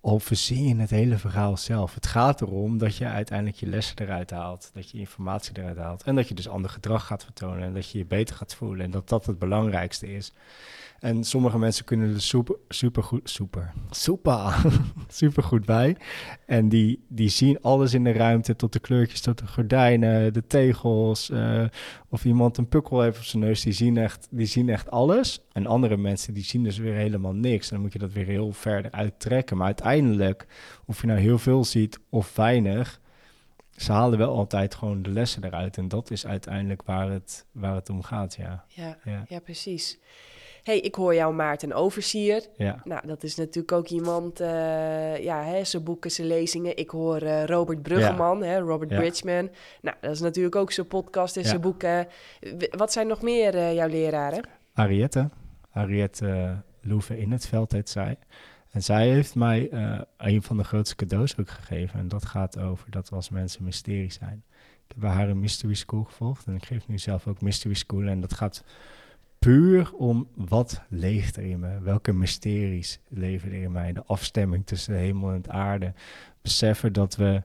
Of 0.00 0.24
verzin 0.24 0.68
je 0.68 0.76
het 0.76 0.90
hele 0.90 1.18
verhaal 1.18 1.56
zelf. 1.56 1.94
Het 1.94 2.06
gaat 2.06 2.40
erom 2.40 2.78
dat 2.78 2.96
je 2.96 3.04
uiteindelijk 3.06 3.58
je 3.58 3.66
lessen 3.66 3.98
eruit 3.98 4.30
haalt, 4.30 4.70
dat 4.74 4.90
je 4.90 4.98
informatie 4.98 5.58
eruit 5.58 5.76
haalt 5.76 6.02
en 6.02 6.14
dat 6.14 6.28
je 6.28 6.34
dus 6.34 6.48
ander 6.48 6.70
gedrag 6.70 7.06
gaat 7.06 7.24
vertonen 7.24 7.62
en 7.62 7.74
dat 7.74 7.90
je 7.90 7.98
je 7.98 8.06
beter 8.06 8.36
gaat 8.36 8.54
voelen 8.54 8.84
en 8.84 8.90
dat 8.90 9.08
dat 9.08 9.26
het 9.26 9.38
belangrijkste 9.38 10.12
is. 10.12 10.32
En 11.04 11.24
sommige 11.24 11.58
mensen 11.58 11.84
kunnen 11.84 12.14
er 12.14 12.20
super, 12.20 12.56
super 12.68 13.02
goed, 13.10 13.30
super, 13.30 13.72
super, 13.90 14.64
super 15.08 15.42
goed 15.42 15.64
bij. 15.64 15.96
En 16.46 16.68
die, 16.68 17.04
die 17.08 17.28
zien 17.28 17.60
alles 17.60 17.94
in 17.94 18.04
de 18.04 18.12
ruimte, 18.12 18.56
tot 18.56 18.72
de 18.72 18.78
kleurtjes, 18.78 19.20
tot 19.20 19.38
de 19.38 19.46
gordijnen, 19.46 20.32
de 20.32 20.46
tegels. 20.46 21.30
eh, 21.30 21.64
of 22.08 22.24
iemand 22.24 22.56
een 22.58 22.68
pukkel 22.68 23.00
heeft 23.00 23.18
op 23.18 23.24
zijn 23.24 23.42
neus, 23.42 23.62
die 23.62 23.72
zien, 23.72 23.96
echt, 23.96 24.28
die 24.30 24.46
zien 24.46 24.68
echt 24.68 24.90
alles. 24.90 25.40
En 25.52 25.66
andere 25.66 25.96
mensen, 25.96 26.34
die 26.34 26.44
zien 26.44 26.62
dus 26.64 26.78
weer 26.78 26.94
helemaal 26.94 27.34
niks. 27.34 27.66
En 27.66 27.72
dan 27.72 27.82
moet 27.82 27.92
je 27.92 27.98
dat 27.98 28.12
weer 28.12 28.26
heel 28.26 28.52
verder 28.52 28.90
uittrekken. 28.90 29.56
Maar 29.56 29.66
uiteindelijk, 29.66 30.46
of 30.86 31.00
je 31.00 31.06
nou 31.06 31.18
heel 31.18 31.38
veel 31.38 31.64
ziet 31.64 31.98
of 32.08 32.36
weinig, 32.36 33.00
ze 33.76 33.92
halen 33.92 34.18
wel 34.18 34.36
altijd 34.36 34.74
gewoon 34.74 35.02
de 35.02 35.10
lessen 35.10 35.44
eruit. 35.44 35.76
En 35.76 35.88
dat 35.88 36.10
is 36.10 36.26
uiteindelijk 36.26 36.82
waar 36.82 37.10
het, 37.10 37.46
waar 37.52 37.74
het 37.74 37.90
om 37.90 38.02
gaat, 38.02 38.34
ja. 38.34 38.64
Ja, 38.68 38.98
Ja, 39.04 39.24
ja 39.28 39.38
precies. 39.40 39.98
Hey, 40.64 40.80
ik 40.80 40.94
hoor 40.94 41.14
jou 41.14 41.34
Maarten 41.34 41.72
Oversier. 41.72 42.42
ja. 42.56 42.80
Nou, 42.84 43.06
dat 43.06 43.22
is 43.22 43.34
natuurlijk 43.36 43.72
ook 43.72 43.88
iemand, 43.88 44.40
eh, 44.40 45.18
ja, 45.18 45.42
hè, 45.44 45.64
zijn 45.64 45.82
boeken, 45.82 46.10
zijn 46.10 46.26
lezingen. 46.26 46.76
Ik 46.76 46.90
hoor 46.90 47.16
eh, 47.22 47.44
Robert 47.44 47.82
Bruggeman, 47.82 48.42
hè, 48.42 48.58
Robert 48.58 48.90
Ja. 48.90 48.96
Bridgman. 48.98 49.50
Nou, 49.82 49.96
dat 50.00 50.10
is 50.10 50.20
natuurlijk 50.20 50.56
ook 50.56 50.72
zijn 50.72 50.86
podcast 50.86 51.36
en 51.36 51.44
zijn 51.44 51.60
boeken. 51.60 52.06
Wat 52.70 52.92
zijn 52.92 53.06
nog 53.06 53.22
meer 53.22 53.54
eh, 53.54 53.74
jouw 53.74 53.88
leraren? 53.88 54.44
Ariette, 54.74 55.28
Ariette 55.72 56.26
uh, 56.26 56.50
Loeve 56.90 57.18
in 57.18 57.32
het 57.32 57.46
veld 57.46 57.72
heet 57.72 57.88
zij. 57.88 58.18
En 58.70 58.82
zij 58.82 59.08
heeft 59.08 59.34
mij 59.34 59.68
een 60.16 60.42
van 60.42 60.56
de 60.56 60.64
grootste 60.64 60.96
cadeaus 60.96 61.38
ook 61.38 61.50
gegeven. 61.50 61.98
En 61.98 62.08
dat 62.08 62.24
gaat 62.24 62.58
over 62.58 62.90
dat 62.90 63.08
we 63.08 63.14
als 63.16 63.28
mensen 63.28 63.64
mysterie 63.64 64.12
zijn. 64.12 64.42
Ik 64.84 64.88
heb 64.88 64.96
bij 64.96 65.10
haar 65.10 65.28
een 65.28 65.40
mystery 65.40 65.74
school 65.74 66.04
gevolgd. 66.04 66.46
En 66.46 66.54
ik 66.54 66.64
geef 66.64 66.88
nu 66.88 66.98
zelf 66.98 67.26
ook 67.26 67.40
mystery 67.40 67.74
school. 67.74 68.02
En 68.02 68.20
dat 68.20 68.34
gaat 68.34 68.64
puur 69.44 69.92
om 69.94 70.28
wat 70.34 70.82
leeft 70.88 71.36
er 71.36 71.42
in 71.42 71.60
me? 71.60 71.80
Welke 71.80 72.12
mysteries 72.12 73.00
leven 73.08 73.50
er 73.50 73.62
in 73.62 73.72
mij? 73.72 73.92
De 73.92 74.04
afstemming 74.04 74.66
tussen 74.66 74.92
de 74.92 74.98
hemel 74.98 75.32
en 75.32 75.42
de 75.42 75.50
aarde. 75.50 75.92
Beseffen 76.42 76.92
dat 76.92 77.16
we 77.16 77.42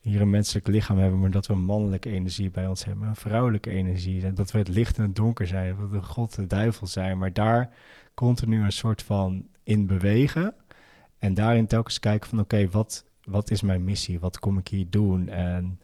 hier 0.00 0.20
een 0.20 0.30
menselijk 0.30 0.66
lichaam 0.66 0.98
hebben, 0.98 1.20
maar 1.20 1.30
dat 1.30 1.46
we 1.46 1.54
mannelijke 1.54 2.10
energie 2.10 2.50
bij 2.50 2.66
ons 2.66 2.84
hebben, 2.84 3.08
een 3.08 3.16
vrouwelijke 3.16 3.70
energie. 3.70 4.24
En 4.24 4.34
dat 4.34 4.50
we 4.50 4.58
het 4.58 4.68
licht 4.68 4.96
en 4.96 5.02
het 5.02 5.16
donker 5.16 5.46
zijn, 5.46 5.76
dat 5.76 5.90
we 5.90 6.02
God, 6.02 6.34
de 6.34 6.46
duivel 6.46 6.86
zijn. 6.86 7.18
Maar 7.18 7.32
daar 7.32 7.70
continu 8.14 8.62
een 8.62 8.72
soort 8.72 9.02
van 9.02 9.46
in 9.62 9.86
bewegen. 9.86 10.54
En 11.18 11.34
daarin 11.34 11.66
telkens 11.66 12.00
kijken 12.00 12.28
van 12.28 12.40
oké, 12.40 12.68
wat, 12.68 13.04
wat 13.24 13.50
is 13.50 13.62
mijn 13.62 13.84
missie? 13.84 14.20
Wat 14.20 14.38
kom 14.38 14.58
ik 14.58 14.68
hier 14.68 14.86
doen? 14.90 15.28
En 15.28 15.80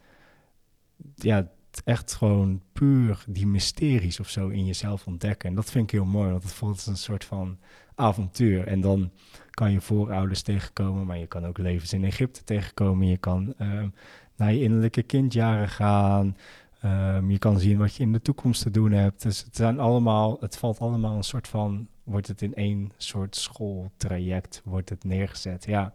ja, 1.14 1.48
echt 1.84 2.14
gewoon 2.14 2.60
puur 2.72 3.24
die 3.28 3.46
mysteries 3.46 4.20
of 4.20 4.28
zo 4.28 4.48
in 4.48 4.66
jezelf 4.66 5.06
ontdekken. 5.06 5.48
En 5.48 5.54
dat 5.54 5.70
vind 5.70 5.84
ik 5.84 5.90
heel 5.90 6.04
mooi, 6.04 6.30
want 6.30 6.42
het 6.42 6.52
voelt 6.52 6.74
als 6.74 6.86
een 6.86 6.96
soort 6.96 7.24
van 7.24 7.58
avontuur. 7.94 8.66
En 8.66 8.80
dan 8.80 9.10
kan 9.50 9.72
je 9.72 9.80
voorouders 9.80 10.42
tegenkomen, 10.42 11.06
maar 11.06 11.18
je 11.18 11.26
kan 11.26 11.46
ook 11.46 11.58
levens 11.58 11.92
in 11.92 12.04
Egypte 12.04 12.44
tegenkomen. 12.44 13.06
Je 13.06 13.16
kan 13.16 13.54
um, 13.60 13.94
naar 14.36 14.52
je 14.52 14.62
innerlijke 14.62 15.02
kindjaren 15.02 15.68
gaan. 15.68 16.36
Um, 16.84 17.30
je 17.30 17.38
kan 17.38 17.58
zien 17.58 17.78
wat 17.78 17.94
je 17.94 18.02
in 18.02 18.12
de 18.12 18.22
toekomst 18.22 18.62
te 18.62 18.70
doen 18.70 18.92
hebt. 18.92 19.22
Dus 19.22 19.44
het 19.44 19.56
zijn 19.56 19.80
allemaal, 19.80 20.36
het 20.40 20.56
valt 20.56 20.78
allemaal 20.78 21.16
een 21.16 21.24
soort 21.24 21.48
van, 21.48 21.88
wordt 22.02 22.28
het 22.28 22.42
in 22.42 22.54
één 22.54 22.92
soort 22.96 23.36
schooltraject, 23.36 24.62
wordt 24.64 24.88
het 24.88 25.04
neergezet. 25.04 25.64
Ja. 25.64 25.94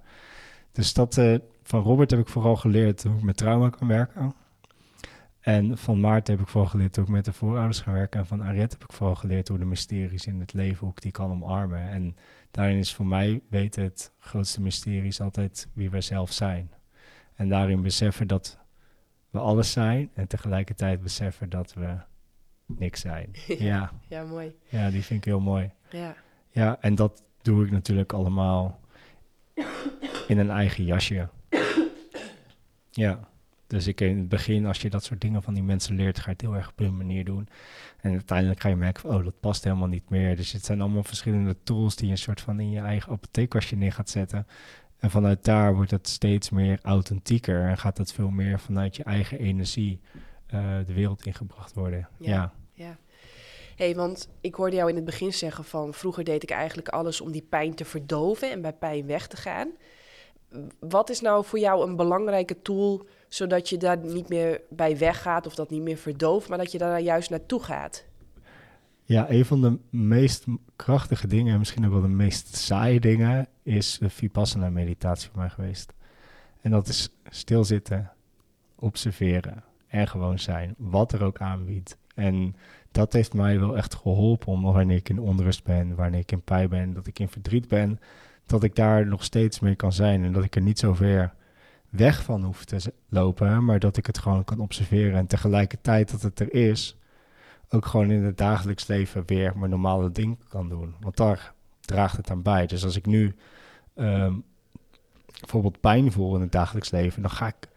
Dus 0.72 0.94
dat 0.94 1.18
uh, 1.18 1.38
van 1.64 1.82
Robert 1.82 2.12
heb 2.12 2.20
ik 2.20 2.28
vooral 2.28 2.56
geleerd 2.56 3.04
hoe 3.04 3.18
ik 3.18 3.24
met 3.24 3.38
trauma 3.38 3.70
kan 3.70 3.88
werken. 3.88 4.34
En 5.40 5.78
van 5.78 6.00
Maarten 6.00 6.34
heb 6.34 6.44
ik 6.44 6.50
vooral 6.50 6.70
geleerd 6.70 6.96
hoe 6.96 7.06
ik 7.06 7.12
met 7.12 7.26
de 7.26 7.34
voorouders 7.34 7.80
gaan 7.80 7.94
werken. 7.94 8.20
En 8.20 8.26
van 8.26 8.44
Ariette 8.44 8.76
heb 8.80 8.90
ik 8.90 8.96
vooral 8.96 9.16
geleerd 9.16 9.48
hoe 9.48 9.58
de 9.58 9.66
mysteries 9.66 10.26
in 10.26 10.40
het 10.40 10.54
leven, 10.54 10.80
hoe 10.80 10.92
ik 10.92 11.02
die 11.02 11.12
kan 11.12 11.32
omarmen. 11.32 11.90
En 11.90 12.16
daarin 12.52 12.78
is 12.78 12.94
voor 12.94 13.06
mij, 13.06 13.42
weet 13.50 13.76
het 13.76 14.14
grootste 14.20 14.62
mysterie 14.62 15.08
is 15.08 15.22
altijd 15.22 15.68
wie 15.74 15.90
wij 15.90 16.02
zelf 16.02 16.32
zijn. 16.32 16.72
En 17.36 17.50
daarin 17.50 17.82
beseffen 17.82 18.28
dat 18.28 18.60
we 19.30 19.40
alles 19.40 19.72
zijn 19.72 20.10
en 20.14 20.28
tegelijkertijd 20.28 21.02
beseffen 21.02 21.50
dat 21.50 21.74
we 21.74 21.98
niks 22.66 23.02
zijn. 23.02 23.32
Ja, 23.70 23.92
ja 24.08 24.24
mooi. 24.24 24.56
Ja, 24.64 24.90
die 24.90 25.04
vind 25.04 25.20
ik 25.20 25.26
heel 25.26 25.40
mooi. 25.40 25.72
Ja. 25.90 26.16
Ja, 26.50 26.78
en 26.82 26.96
dat 26.96 27.24
doe 27.42 27.66
ik 27.66 27.72
natuurlijk 27.72 28.14
allemaal 28.14 28.80
in 30.28 30.38
een 30.38 30.50
eigen 30.50 30.86
jasje. 30.86 31.30
Ja. 32.92 33.29
Dus 33.70 33.88
ik 33.88 34.02
in 34.02 34.18
het 34.18 34.30
begin, 34.30 34.66
als 34.66 34.82
je 34.82 34.90
dat 34.90 35.04
soort 35.04 35.22
dingen 35.22 35.44
van 35.44 35.54
die 35.54 35.64
mensen 35.64 35.96
leert, 35.96 36.18
ga 36.18 36.26
je 36.26 36.32
het 36.32 36.42
heel 36.42 36.56
erg 36.56 36.70
op 36.70 36.80
een 36.80 36.98
manier 36.98 37.26
doen. 37.26 37.48
En 38.02 38.12
uiteindelijk 38.12 38.60
ga 38.60 38.70
je 38.70 38.76
merken 38.76 39.02
van, 39.02 39.16
oh, 39.16 39.24
dat 39.24 39.40
past 39.40 39.64
helemaal 39.64 39.88
niet 39.88 40.10
meer. 40.10 40.36
Dus 40.36 40.52
het 40.52 40.66
zijn 40.66 40.82
allemaal 40.82 41.04
verschillende 41.04 41.56
tools 41.64 41.96
die 41.96 42.06
je 42.06 42.12
een 42.12 42.18
soort 42.18 42.42
van 42.42 42.60
in 42.60 42.70
je 42.70 42.80
eigen 42.80 43.12
apotheekkastje 43.12 43.76
neer 43.76 43.92
gaat 43.92 44.10
zetten. 44.10 44.48
En 45.00 45.10
vanuit 45.10 45.44
daar 45.44 45.76
wordt 45.76 45.92
het 45.92 46.08
steeds 46.08 46.50
meer 46.50 46.80
authentieker 46.82 47.68
en 47.68 47.78
gaat 47.78 47.98
het 47.98 48.12
veel 48.12 48.30
meer 48.30 48.60
vanuit 48.60 48.96
je 48.96 49.04
eigen 49.04 49.40
energie 49.40 50.00
uh, 50.54 50.78
de 50.86 50.94
wereld 50.94 51.26
ingebracht 51.26 51.74
worden. 51.74 52.08
Ja. 52.20 52.32
ja. 52.32 52.54
ja. 52.74 52.98
hey, 53.76 53.96
want 53.96 54.30
ik 54.42 54.56
hoorde 54.56 54.76
jou 54.76 54.90
in 54.90 54.96
het 54.96 55.06
begin 55.06 55.34
zeggen 55.34 55.64
van 55.64 55.94
vroeger 55.94 56.24
deed 56.24 56.44
ik 56.44 56.52
eigenlijk 56.52 56.90
alles 56.90 57.22
om 57.22 57.32
die 57.32 57.46
pijn 57.50 57.76
te 57.76 57.86
verdoven 57.86 58.52
en 58.52 58.62
bij 58.62 58.74
pijn 58.74 59.06
weg 59.06 59.28
te 59.28 59.38
gaan. 59.38 59.70
Wat 60.80 61.10
is 61.10 61.22
nou 61.22 61.46
voor 61.46 61.60
jou 61.60 61.90
een 61.90 61.96
belangrijke 61.96 62.62
tool 62.62 63.08
zodat 63.30 63.70
je 63.70 63.78
daar 63.78 63.98
niet 63.98 64.30
meer 64.30 64.62
bij 64.70 64.98
weggaat 64.98 65.48
of 65.48 65.56
dat 65.56 65.70
niet 65.70 65.82
meer 65.82 65.98
verdooft, 65.98 66.50
maar 66.50 66.58
dat 66.58 66.72
je 66.72 66.78
daar 66.78 67.02
juist 67.02 67.30
naartoe 67.30 67.64
gaat? 67.64 68.06
Ja, 69.04 69.30
een 69.30 69.46
van 69.46 69.62
de 69.62 69.78
meest 69.90 70.46
krachtige 70.76 71.28
dingen, 71.28 71.54
en 71.54 71.60
misschien 71.60 71.86
ook 71.86 71.92
wel 71.92 72.02
de 72.02 72.08
meest 72.08 72.56
saaie 72.56 73.00
dingen, 73.00 73.48
is 73.64 73.98
de 73.98 74.10
Vipassana-meditatie 74.10 75.30
voor 75.30 75.40
mij 75.40 75.50
geweest. 75.50 75.94
En 76.62 76.72
dat 76.72 76.88
is 76.88 77.10
stilzitten, 77.30 78.12
observeren 78.76 79.64
en 79.88 80.08
gewoon 80.08 80.40
zijn, 80.40 80.76
wat 80.78 81.12
er 81.12 81.24
ook 81.24 81.42
aanbiedt. 81.42 81.98
En 82.16 82.56
dat 82.92 83.14
heeft 83.14 83.34
mij 83.34 83.60
wel 83.60 83.78
echt 83.78 83.96
geholpen 83.96 84.48
om 84.48 84.62
wanneer 84.62 84.98
ik 84.98 85.10
in 85.10 85.20
onrust 85.20 85.64
ben, 85.64 85.96
wanneer 85.96 86.20
ik 86.20 86.32
in 86.32 86.42
pijn 86.42 86.70
ben, 86.70 86.94
dat 86.94 87.08
ik 87.08 87.20
in 87.20 87.28
verdriet 87.28 87.68
ben, 87.68 88.00
dat 88.46 88.64
ik 88.64 88.76
daar 88.76 89.08
nog 89.08 89.24
steeds 89.24 89.60
mee 89.60 89.76
kan 89.76 89.94
zijn 89.94 90.24
en 90.24 90.34
dat 90.34 90.44
ik 90.44 90.56
er 90.56 90.62
niet 90.62 90.80
zo 90.80 90.94
ver 90.94 91.34
weg 91.90 92.24
van 92.24 92.44
hoef 92.44 92.66
te 92.66 92.94
lopen, 93.10 93.66
maar 93.66 93.80
dat 93.80 93.98
ik 93.98 94.06
het 94.06 94.18
gewoon 94.18 94.44
kan 94.44 94.60
observeren 94.60 95.18
en 95.18 95.28
tegelijkertijd 95.28 96.12
dat 96.12 96.22
het 96.22 96.40
er 96.40 96.54
is, 96.54 96.98
ook 97.70 97.86
gewoon 97.86 98.12
in 98.12 98.24
het 98.24 98.38
dagelijks 98.38 98.88
leven 98.88 99.24
weer 99.26 99.58
mijn 99.58 99.72
normale 99.72 100.12
ding 100.12 100.38
kan 100.48 100.70
doen. 100.70 100.96
Want 101.00 101.18
daar 101.18 101.54
draagt 101.82 102.18
het 102.18 102.30
aan 102.30 102.42
bij. 102.42 102.68
Dus 102.68 102.84
als 102.84 102.96
ik 102.96 103.06
nu 103.06 103.36
um, 103.96 104.44
bijvoorbeeld 105.40 105.80
pijn 105.80 106.12
voel 106.12 106.36
in 106.36 106.42
het 106.42 106.52
dagelijks 106.52 106.92
leven, 106.92 107.22
dan 107.22 107.32
ga 107.32 107.48
ik 107.48 107.68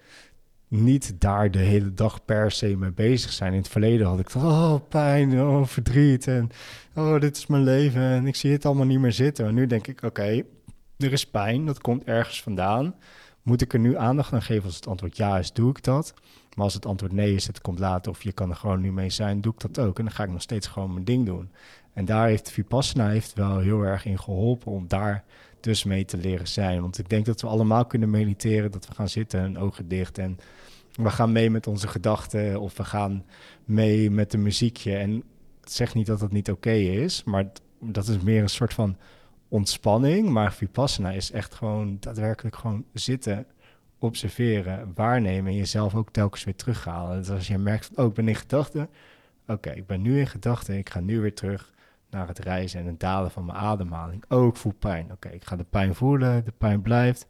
niet 0.68 1.14
daar 1.18 1.50
de 1.50 1.58
hele 1.58 1.94
dag 1.94 2.24
per 2.24 2.50
se 2.50 2.76
mee 2.76 2.90
bezig 2.90 3.32
zijn. 3.32 3.52
In 3.52 3.58
het 3.58 3.68
verleden 3.68 4.06
had 4.06 4.18
ik 4.18 4.34
oh, 4.34 4.74
pijn, 4.88 5.40
oh, 5.40 5.66
verdriet 5.66 6.26
en 6.26 6.50
oh, 6.94 7.20
dit 7.20 7.36
is 7.36 7.46
mijn 7.46 7.62
leven 7.62 8.02
en 8.02 8.26
ik 8.26 8.36
zie 8.36 8.52
het 8.52 8.66
allemaal 8.66 8.86
niet 8.86 9.00
meer 9.00 9.12
zitten. 9.12 9.46
En 9.46 9.54
nu 9.54 9.66
denk 9.66 9.86
ik, 9.86 10.02
oké, 10.02 10.42
er 10.96 11.12
is 11.12 11.26
pijn, 11.26 11.66
dat 11.66 11.80
komt 11.80 12.04
ergens 12.04 12.42
vandaan. 12.42 12.94
Moet 13.42 13.60
ik 13.60 13.72
er 13.72 13.78
nu 13.78 13.96
aandacht 13.96 14.32
aan 14.32 14.42
geven 14.42 14.64
als 14.64 14.74
het 14.74 14.86
antwoord 14.86 15.16
ja 15.16 15.38
is, 15.38 15.52
doe 15.52 15.70
ik 15.70 15.84
dat. 15.84 16.14
Maar 16.54 16.64
als 16.64 16.74
het 16.74 16.86
antwoord 16.86 17.12
nee 17.12 17.34
is, 17.34 17.46
het 17.46 17.60
komt 17.60 17.78
later 17.78 18.12
of 18.12 18.22
je 18.22 18.32
kan 18.32 18.50
er 18.50 18.56
gewoon 18.56 18.80
nu 18.80 18.92
mee 18.92 19.10
zijn, 19.10 19.40
doe 19.40 19.52
ik 19.52 19.60
dat 19.60 19.86
ook. 19.86 19.98
En 19.98 20.04
dan 20.04 20.14
ga 20.14 20.24
ik 20.24 20.30
nog 20.30 20.42
steeds 20.42 20.66
gewoon 20.66 20.92
mijn 20.92 21.04
ding 21.04 21.26
doen. 21.26 21.50
En 21.92 22.04
daar 22.04 22.26
heeft 22.26 22.50
Vipassana 22.50 23.08
heeft 23.08 23.34
wel 23.34 23.58
heel 23.58 23.82
erg 23.82 24.04
in 24.04 24.18
geholpen 24.18 24.72
om 24.72 24.88
daar 24.88 25.24
dus 25.60 25.84
mee 25.84 26.04
te 26.04 26.16
leren 26.16 26.48
zijn. 26.48 26.80
Want 26.80 26.98
ik 26.98 27.08
denk 27.08 27.26
dat 27.26 27.40
we 27.40 27.46
allemaal 27.46 27.86
kunnen 27.86 28.10
mediteren, 28.10 28.70
dat 28.70 28.86
we 28.86 28.94
gaan 28.94 29.08
zitten 29.08 29.40
en 29.40 29.58
ogen 29.58 29.88
dicht 29.88 30.18
en 30.18 30.38
we 30.92 31.10
gaan 31.10 31.32
mee 31.32 31.50
met 31.50 31.66
onze 31.66 31.88
gedachten 31.88 32.60
of 32.60 32.76
we 32.76 32.84
gaan 32.84 33.24
mee 33.64 34.10
met 34.10 34.32
een 34.32 34.42
muziekje. 34.42 34.96
En 34.96 35.22
zegt 35.62 35.94
niet 35.94 36.06
dat 36.06 36.20
het 36.20 36.32
niet 36.32 36.50
oké 36.50 36.72
is, 36.72 37.24
maar 37.24 37.46
dat 37.80 38.08
is 38.08 38.18
meer 38.18 38.42
een 38.42 38.48
soort 38.48 38.74
van 38.74 38.96
ontspanning. 39.52 40.28
Maar 40.28 40.52
Vipassana 40.52 41.10
is 41.10 41.30
echt 41.30 41.54
gewoon 41.54 41.96
daadwerkelijk 42.00 42.56
gewoon 42.56 42.84
zitten, 42.92 43.46
observeren, 43.98 44.92
waarnemen 44.94 45.52
en 45.52 45.58
jezelf 45.58 45.94
ook 45.94 46.10
telkens 46.10 46.44
weer 46.44 46.56
terughalen. 46.56 47.18
Dus 47.18 47.30
als 47.30 47.46
je 47.46 47.58
merkt, 47.58 47.86
van, 47.86 48.04
oh, 48.04 48.10
ik 48.10 48.14
ben 48.14 48.28
in 48.28 48.34
gedachten. 48.34 48.88
Oké, 49.46 49.70
ik 49.70 49.86
ben 49.86 50.02
nu 50.02 50.18
in 50.18 50.26
gedachten, 50.26 50.78
ik 50.78 50.90
ga 50.90 51.00
nu 51.00 51.20
weer 51.20 51.34
terug 51.34 51.72
naar 52.10 52.28
het 52.28 52.38
reizen 52.38 52.80
en 52.80 52.86
het 52.86 53.00
dalen 53.00 53.30
van 53.30 53.44
mijn 53.44 53.58
ademhaling. 53.58 54.24
Oh, 54.28 54.46
ik 54.46 54.56
voel 54.56 54.74
pijn. 54.78 55.12
Oké, 55.12 55.28
ik 55.28 55.44
ga 55.44 55.56
de 55.56 55.64
pijn 55.64 55.94
voelen, 55.94 56.44
de 56.44 56.52
pijn 56.58 56.82
blijft. 56.82 57.26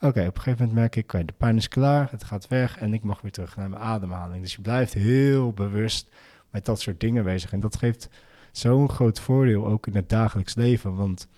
Oké, 0.00 0.20
op 0.26 0.36
een 0.36 0.42
gegeven 0.42 0.66
moment 0.66 0.72
merk 0.72 0.96
ik, 0.96 1.26
de 1.26 1.34
pijn 1.36 1.56
is 1.56 1.68
klaar, 1.68 2.10
het 2.10 2.24
gaat 2.24 2.48
weg 2.48 2.78
en 2.78 2.94
ik 2.94 3.02
mag 3.02 3.20
weer 3.20 3.32
terug 3.32 3.56
naar 3.56 3.70
mijn 3.70 3.82
ademhaling. 3.82 4.42
Dus 4.42 4.54
je 4.54 4.60
blijft 4.60 4.92
heel 4.92 5.52
bewust 5.52 6.08
met 6.50 6.64
dat 6.64 6.80
soort 6.80 7.00
dingen 7.00 7.24
bezig. 7.24 7.52
En 7.52 7.60
dat 7.60 7.76
geeft 7.76 8.08
zo'n 8.52 8.88
groot 8.88 9.20
voordeel 9.20 9.66
ook 9.66 9.86
in 9.86 9.94
het 9.94 10.08
dagelijks 10.08 10.54
leven. 10.54 10.94
Want 10.94 11.28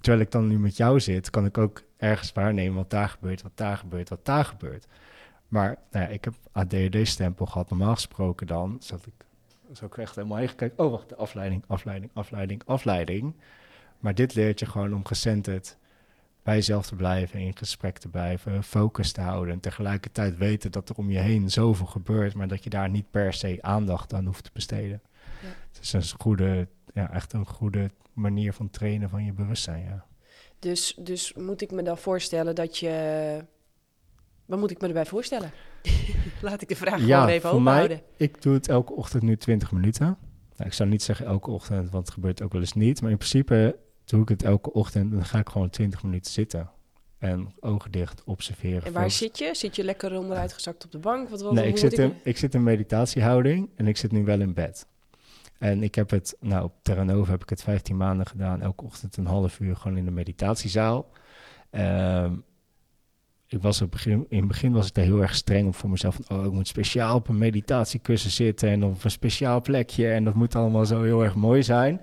terwijl 0.00 0.22
ik 0.22 0.30
dan 0.30 0.48
nu 0.48 0.58
met 0.58 0.76
jou 0.76 1.00
zit, 1.00 1.30
kan 1.30 1.44
ik 1.44 1.58
ook 1.58 1.82
ergens 1.96 2.32
waarnemen 2.32 2.76
wat 2.76 2.90
daar 2.90 3.08
gebeurt, 3.08 3.42
wat 3.42 3.56
daar 3.56 3.76
gebeurt, 3.76 4.08
wat 4.08 4.24
daar 4.24 4.44
gebeurt. 4.44 4.86
Maar 5.48 5.76
nou 5.90 6.04
ja, 6.04 6.10
ik 6.10 6.24
heb 6.24 6.34
ADHD-stempel 6.52 7.46
gehad. 7.46 7.70
Normaal 7.70 7.94
gesproken 7.94 8.46
dan 8.46 8.76
zat 8.80 9.06
ik 9.06 9.26
zo 9.72 9.88
echt 9.96 10.14
helemaal 10.14 10.38
heen 10.38 10.48
gekeken. 10.48 10.84
Oh, 10.84 10.90
wacht, 10.90 11.08
de 11.08 11.16
afleiding, 11.16 11.64
afleiding, 11.66 12.10
afleiding, 12.14 12.62
afleiding. 12.64 13.34
Maar 13.98 14.14
dit 14.14 14.34
leert 14.34 14.58
je 14.58 14.66
gewoon 14.66 14.94
om 14.94 15.06
gecenterd 15.06 15.76
bij 16.42 16.54
jezelf 16.54 16.86
te 16.86 16.94
blijven, 16.94 17.40
in 17.40 17.56
gesprek 17.56 17.98
te 17.98 18.08
blijven, 18.08 18.64
focus 18.64 19.12
te 19.12 19.20
houden. 19.20 19.54
En 19.54 19.60
tegelijkertijd 19.60 20.36
weten 20.36 20.72
dat 20.72 20.88
er 20.88 20.96
om 20.96 21.10
je 21.10 21.18
heen 21.18 21.50
zoveel 21.50 21.86
gebeurt, 21.86 22.34
maar 22.34 22.48
dat 22.48 22.64
je 22.64 22.70
daar 22.70 22.90
niet 22.90 23.10
per 23.10 23.32
se 23.32 23.58
aandacht 23.60 24.14
aan 24.14 24.26
hoeft 24.26 24.44
te 24.44 24.50
besteden. 24.52 25.00
Ja. 25.42 25.48
Het 25.72 25.82
is 25.82 25.92
een 25.92 26.20
goede, 26.20 26.68
ja, 26.96 27.12
echt 27.12 27.32
een 27.32 27.46
goede 27.46 27.90
manier 28.12 28.52
van 28.52 28.70
trainen 28.70 29.08
van 29.08 29.24
je 29.24 29.32
bewustzijn. 29.32 29.84
Ja. 29.84 30.04
Dus, 30.58 30.98
dus 30.98 31.32
moet 31.34 31.60
ik 31.62 31.70
me 31.70 31.82
dan 31.82 31.98
voorstellen 31.98 32.54
dat 32.54 32.78
je. 32.78 33.44
Wat 34.46 34.58
moet 34.58 34.70
ik 34.70 34.80
me 34.80 34.86
erbij 34.86 35.06
voorstellen? 35.06 35.50
Laat 36.42 36.62
ik 36.62 36.68
de 36.68 36.76
vraag 36.76 37.00
ja, 37.00 37.20
gewoon 37.20 37.34
even 37.34 37.50
openhouden. 37.50 38.00
Ik 38.16 38.42
doe 38.42 38.54
het 38.54 38.68
elke 38.68 38.92
ochtend 38.92 39.22
nu 39.22 39.36
20 39.36 39.72
minuten. 39.72 40.06
Nou, 40.56 40.68
ik 40.68 40.72
zou 40.72 40.88
niet 40.88 41.02
zeggen 41.02 41.26
elke 41.26 41.50
ochtend, 41.50 41.90
want 41.90 42.04
het 42.04 42.14
gebeurt 42.14 42.42
ook 42.42 42.52
wel 42.52 42.60
eens 42.60 42.72
niet. 42.72 43.00
Maar 43.00 43.10
in 43.10 43.16
principe 43.16 43.78
doe 44.04 44.22
ik 44.22 44.28
het 44.28 44.42
elke 44.42 44.72
ochtend 44.72 45.10
en 45.10 45.16
dan 45.16 45.24
ga 45.24 45.38
ik 45.38 45.48
gewoon 45.48 45.70
20 45.70 46.02
minuten 46.02 46.32
zitten. 46.32 46.70
En 47.18 47.54
ogen 47.60 47.90
dicht, 47.90 48.24
observeren. 48.24 48.84
En 48.84 48.92
waar 48.92 49.10
zit 49.10 49.38
je? 49.38 49.54
Zit 49.54 49.76
je 49.76 49.84
lekker 49.84 50.18
onderuit 50.18 50.52
gezakt 50.52 50.84
op 50.84 50.90
de 50.90 50.98
bank? 50.98 51.28
Wat, 51.28 51.40
wat, 51.40 51.52
nee, 51.52 51.68
ik 51.68 51.78
zit, 51.78 51.98
in, 51.98 52.14
ik 52.22 52.36
zit 52.36 52.54
in 52.54 52.62
meditatiehouding 52.62 53.70
en 53.74 53.86
ik 53.86 53.96
zit 53.96 54.12
nu 54.12 54.24
wel 54.24 54.40
in 54.40 54.54
bed. 54.54 54.86
En 55.58 55.82
ik 55.82 55.94
heb 55.94 56.10
het, 56.10 56.36
nou 56.40 56.64
op 56.64 56.72
Terranova 56.82 57.30
heb 57.30 57.42
ik 57.42 57.48
het 57.48 57.62
15 57.62 57.96
maanden 57.96 58.26
gedaan. 58.26 58.62
Elke 58.62 58.84
ochtend 58.84 59.16
een 59.16 59.26
half 59.26 59.60
uur 59.60 59.76
gewoon 59.76 59.96
in 59.96 60.04
de 60.04 60.10
meditatiezaal. 60.10 61.10
Um, 61.70 62.44
ik 63.48 63.62
was 63.62 63.82
op 63.82 63.90
begin, 63.90 64.26
in 64.28 64.38
het 64.38 64.48
begin 64.48 64.72
was 64.72 64.86
ik 64.86 64.94
daar 64.94 65.04
heel 65.04 65.22
erg 65.22 65.34
streng 65.34 65.66
op 65.66 65.74
voor 65.74 65.90
mezelf. 65.90 66.18
Van, 66.20 66.38
oh, 66.38 66.44
ik 66.44 66.52
moet 66.52 66.68
speciaal 66.68 67.16
op 67.16 67.28
een 67.28 67.38
meditatiekussen 67.38 68.30
zitten 68.30 68.68
en 68.68 68.84
op 68.84 69.04
een 69.04 69.10
speciaal 69.10 69.60
plekje. 69.60 70.08
En 70.08 70.24
dat 70.24 70.34
moet 70.34 70.54
allemaal 70.54 70.86
zo 70.86 71.02
heel 71.02 71.24
erg 71.24 71.34
mooi 71.34 71.62
zijn. 71.62 72.00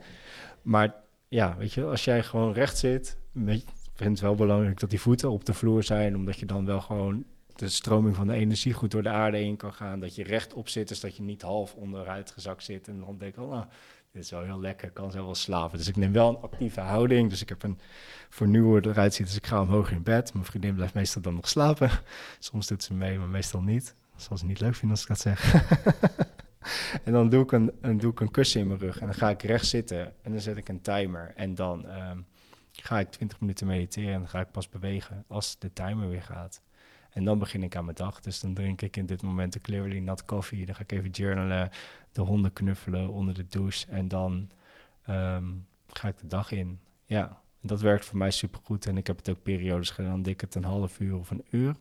Maar 0.62 0.96
ja, 1.28 1.56
weet 1.58 1.74
je, 1.74 1.84
als 1.84 2.04
jij 2.04 2.24
gewoon 2.24 2.54
recht 2.54 2.78
zit, 2.78 3.18
weet, 3.32 3.66
vind 3.94 4.10
het 4.10 4.20
wel 4.20 4.36
belangrijk 4.36 4.80
dat 4.80 4.90
die 4.90 5.02
voeten 5.02 5.32
op 5.32 5.46
de 5.46 5.54
vloer 5.54 5.84
zijn, 5.84 6.16
omdat 6.16 6.40
je 6.40 6.46
dan 6.46 6.66
wel 6.66 6.82
gewoon 6.82 7.24
de 7.64 7.70
stroming 7.70 8.16
van 8.16 8.28
de 8.28 8.34
energie 8.34 8.74
goed 8.74 8.92
door 8.92 9.04
de 9.04 9.10
aarde 9.10 9.38
heen 9.38 9.58
kan 9.58 9.74
gaan. 9.74 10.00
Dat 10.00 10.16
je 10.16 10.24
rechtop 10.24 10.70
zit, 10.70 10.88
dus 10.88 11.00
dat 11.00 11.16
je 11.16 11.24
niet 11.24 11.42
half 11.42 11.74
onderuit 11.76 12.32
gezakt 12.32 12.64
zit. 12.64 12.88
En 12.88 13.00
dan 13.00 13.18
denk 13.18 13.36
ik, 13.36 13.44
oh, 13.44 13.62
dit 14.12 14.24
is 14.24 14.30
wel 14.30 14.44
heel 14.44 14.60
lekker, 14.60 14.92
kan 14.92 15.12
zelf 15.12 15.26
wel 15.26 15.36
slapen. 15.36 15.78
Dus 15.78 15.88
ik 15.88 15.96
neem 15.96 16.12
wel 16.12 16.30
een 16.30 16.42
actieve 16.42 16.80
houding. 16.80 17.30
Dus 17.30 17.42
ik 17.42 17.50
heb 17.50 17.64
een, 17.64 17.80
voor 18.30 18.48
nu 18.48 18.62
hoe 18.62 18.86
eruit 18.86 19.14
ziet, 19.14 19.26
dus 19.26 19.36
ik 19.36 19.48
ga 19.48 19.62
omhoog 19.62 19.92
in 19.92 20.04
bed. 20.04 20.34
Mijn 20.34 20.46
vriendin 20.46 20.76
blijft 20.76 20.94
meestal 20.94 21.22
dan 21.22 21.34
nog 21.34 21.50
slapen. 21.50 21.90
Soms 22.40 22.68
doet 22.68 22.84
ze 22.84 22.94
mee, 22.94 23.18
maar 23.18 23.28
meestal 23.28 23.62
niet. 23.62 23.96
Zoals 24.16 24.40
ze 24.40 24.46
niet 24.46 24.60
leuk 24.60 24.76
vinden 24.76 24.90
als 24.90 25.02
ik 25.02 25.08
dat 25.08 25.20
zeg. 25.20 25.54
en 27.06 27.12
dan 27.12 27.30
doe 27.30 27.44
ik, 27.44 27.52
een, 27.52 27.72
een, 27.82 27.98
doe 27.98 28.12
ik 28.12 28.20
een 28.20 28.54
in 28.54 28.68
mijn 28.68 28.80
rug 28.80 29.00
en 29.00 29.06
dan 29.06 29.16
ga 29.16 29.30
ik 29.30 29.44
recht 29.44 29.66
zitten 29.66 30.14
en 30.22 30.32
dan 30.32 30.42
zet 30.42 30.58
ik 30.58 30.70
een 30.70 30.82
timer. 30.82 31.32
En 31.36 31.56
dan 31.56 31.88
ehm, 31.88 32.18
ga 32.72 33.00
ik 33.00 33.10
20 33.10 33.40
minuten 33.40 33.68
mediteren 33.68 34.14
en 34.14 34.20
dan 34.20 34.30
ga 34.30 34.40
ik 34.40 34.52
pas 34.52 34.70
bewegen 34.70 35.24
als 35.28 35.60
de 35.60 35.74
timer 35.74 36.10
weer 36.10 36.22
gaat. 36.22 36.62
En 37.14 37.24
dan 37.24 37.40
begin 37.40 37.64
ik 37.64 37.76
aan 37.76 37.86
mijn 37.86 37.98
dag. 37.98 38.20
Dus 38.20 38.40
dan 38.40 38.54
drink 38.54 38.82
ik 38.82 38.98
in 38.98 39.06
dit 39.06 39.22
moment 39.22 39.56
een 39.56 39.62
clearly 39.62 40.00
nat 40.00 40.26
koffie. 40.26 40.66
Dan 40.66 40.76
ga 40.76 40.82
ik 40.82 40.92
even 40.92 41.10
journalen, 41.10 41.70
de 42.12 42.22
honden 42.22 42.54
knuffelen 42.54 43.10
onder 43.10 43.34
de 43.34 43.48
douche. 43.48 43.88
En 43.90 44.08
dan 44.08 44.50
ehm, 45.06 45.46
ga 45.88 46.08
ik 46.08 46.18
de 46.18 46.28
dag 46.28 46.52
in. 46.52 46.80
Ja, 47.06 47.42
dat 47.62 47.82
werkt 47.82 48.06
voor 48.06 48.18
mij 48.18 48.32
supergoed. 48.32 48.86
En 48.86 48.98
ik 48.98 49.08
heb 49.08 49.18
het 49.18 49.30
ook 49.30 49.44
periodes 49.44 49.90
gedaan, 49.90 50.22
dik 50.22 50.42
het 50.42 50.56
een 50.56 50.64
half 50.64 51.00
uur 51.00 51.18
of 51.18 51.32
een 51.32 51.46
uur. 51.50 51.76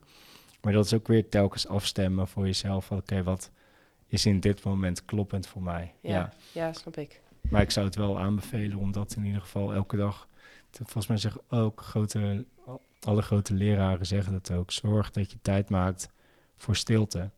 Maar 0.60 0.72
dat 0.72 0.84
is 0.84 0.94
ook 0.94 1.06
weer 1.06 1.28
telkens 1.28 1.68
afstemmen 1.68 2.28
voor 2.28 2.46
jezelf. 2.46 2.90
Oké, 2.90 3.22
wat 3.22 3.50
is 4.06 4.26
in 4.26 4.40
dit 4.40 4.64
moment 4.64 5.04
kloppend 5.04 5.46
voor 5.46 5.62
mij? 5.62 5.94
Ja, 6.00 6.32
ja, 6.52 6.72
snap 6.72 6.96
ik. 6.96 7.20
Maar 7.40 7.62
ik 7.62 7.70
zou 7.70 7.86
het 7.86 7.96
wel 7.96 8.18
aanbevelen 8.18 8.78
om 8.78 8.92
dat 8.92 9.14
in 9.16 9.24
ieder 9.24 9.40
geval 9.40 9.74
elke 9.74 9.96
dag... 9.96 10.28
volgens 10.70 11.06
mij 11.06 11.16
zeggen 11.16 11.40
ook 11.48 11.80
grote 11.80 12.44
alle 13.06 13.22
grote 13.22 13.54
leraren 13.54 14.06
zeggen 14.06 14.32
dat 14.32 14.52
ook. 14.52 14.70
Zorg 14.70 15.10
dat 15.10 15.30
je 15.30 15.38
tijd 15.42 15.70
maakt 15.70 16.10
voor 16.56 16.76
stilte 16.76 17.30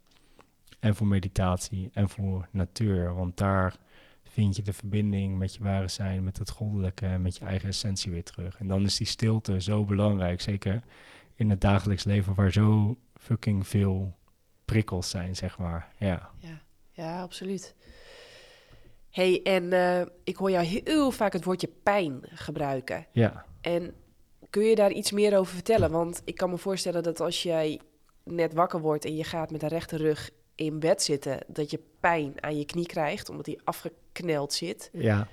en 0.81 0.95
voor 0.95 1.07
meditatie 1.07 1.91
en 1.93 2.09
voor 2.09 2.49
natuur. 2.51 3.15
Want 3.15 3.37
daar 3.37 3.77
vind 4.23 4.57
je 4.57 4.63
de 4.63 4.73
verbinding 4.73 5.39
met 5.39 5.55
je 5.55 5.63
ware 5.63 5.89
zijn, 5.89 6.25
met 6.25 6.39
het 6.39 6.51
goddelijke 6.51 7.07
en 7.07 7.23
met 7.23 7.37
je 7.37 7.45
eigen 7.45 7.69
essentie 7.69 8.13
weer 8.13 8.25
terug. 8.25 8.59
En 8.59 8.67
dan 8.67 8.85
is 8.85 8.97
die 8.97 9.07
stilte 9.07 9.61
zo 9.61 9.85
belangrijk, 9.85 10.41
zeker 10.41 10.83
in 11.35 11.51
het 11.51 11.61
dagelijks 11.61 12.05
leven 12.05 12.35
waar 12.35 12.53
zo 12.53 12.97
fucking 13.15 13.67
veel 13.67 14.17
prikkels 14.65 15.11
zijn, 15.11 15.37
zeg 15.37 15.59
maar. 15.59 15.93
Ja, 15.99 16.31
ja, 16.39 16.63
ja 16.91 17.23
absoluut. 17.23 17.75
hey, 19.11 19.43
en 19.43 19.65
uh, 19.65 20.01
ik 20.25 20.37
hoor 20.37 20.51
jou 20.51 20.65
heel 20.65 21.11
vaak 21.11 21.33
het 21.33 21.45
woordje 21.45 21.71
pijn 21.83 22.21
gebruiken. 22.23 23.07
Ja. 23.13 23.45
En 23.61 23.95
Kun 24.55 24.65
je 24.65 24.75
daar 24.75 24.93
iets 24.93 25.13
meer 25.13 25.39
over 25.39 25.55
vertellen? 25.55 25.91
Want 25.91 26.23
ik 26.25 26.35
kan 26.35 26.51
me 26.51 26.59
voorstellen 26.59 27.03
dat 27.03 27.21
als 27.21 27.43
jij 27.43 27.81
net 28.25 28.53
wakker 28.53 28.81
wordt 28.81 29.05
en 29.05 29.17
je 29.17 29.25
gaat 29.25 29.51
met 29.51 29.63
een 29.63 29.69
rechte 29.69 29.97
rug 29.97 30.31
in 30.55 30.79
bed 30.79 31.03
zitten, 31.03 31.39
dat 31.47 31.71
je 31.71 31.81
pijn 32.01 32.33
aan 32.41 32.59
je 32.59 32.65
knie 32.65 32.87
krijgt, 32.87 33.29
omdat 33.29 33.45
die 33.45 33.61
afgekneld 33.65 34.53
zit. 34.53 34.91
Ja. 34.93 35.29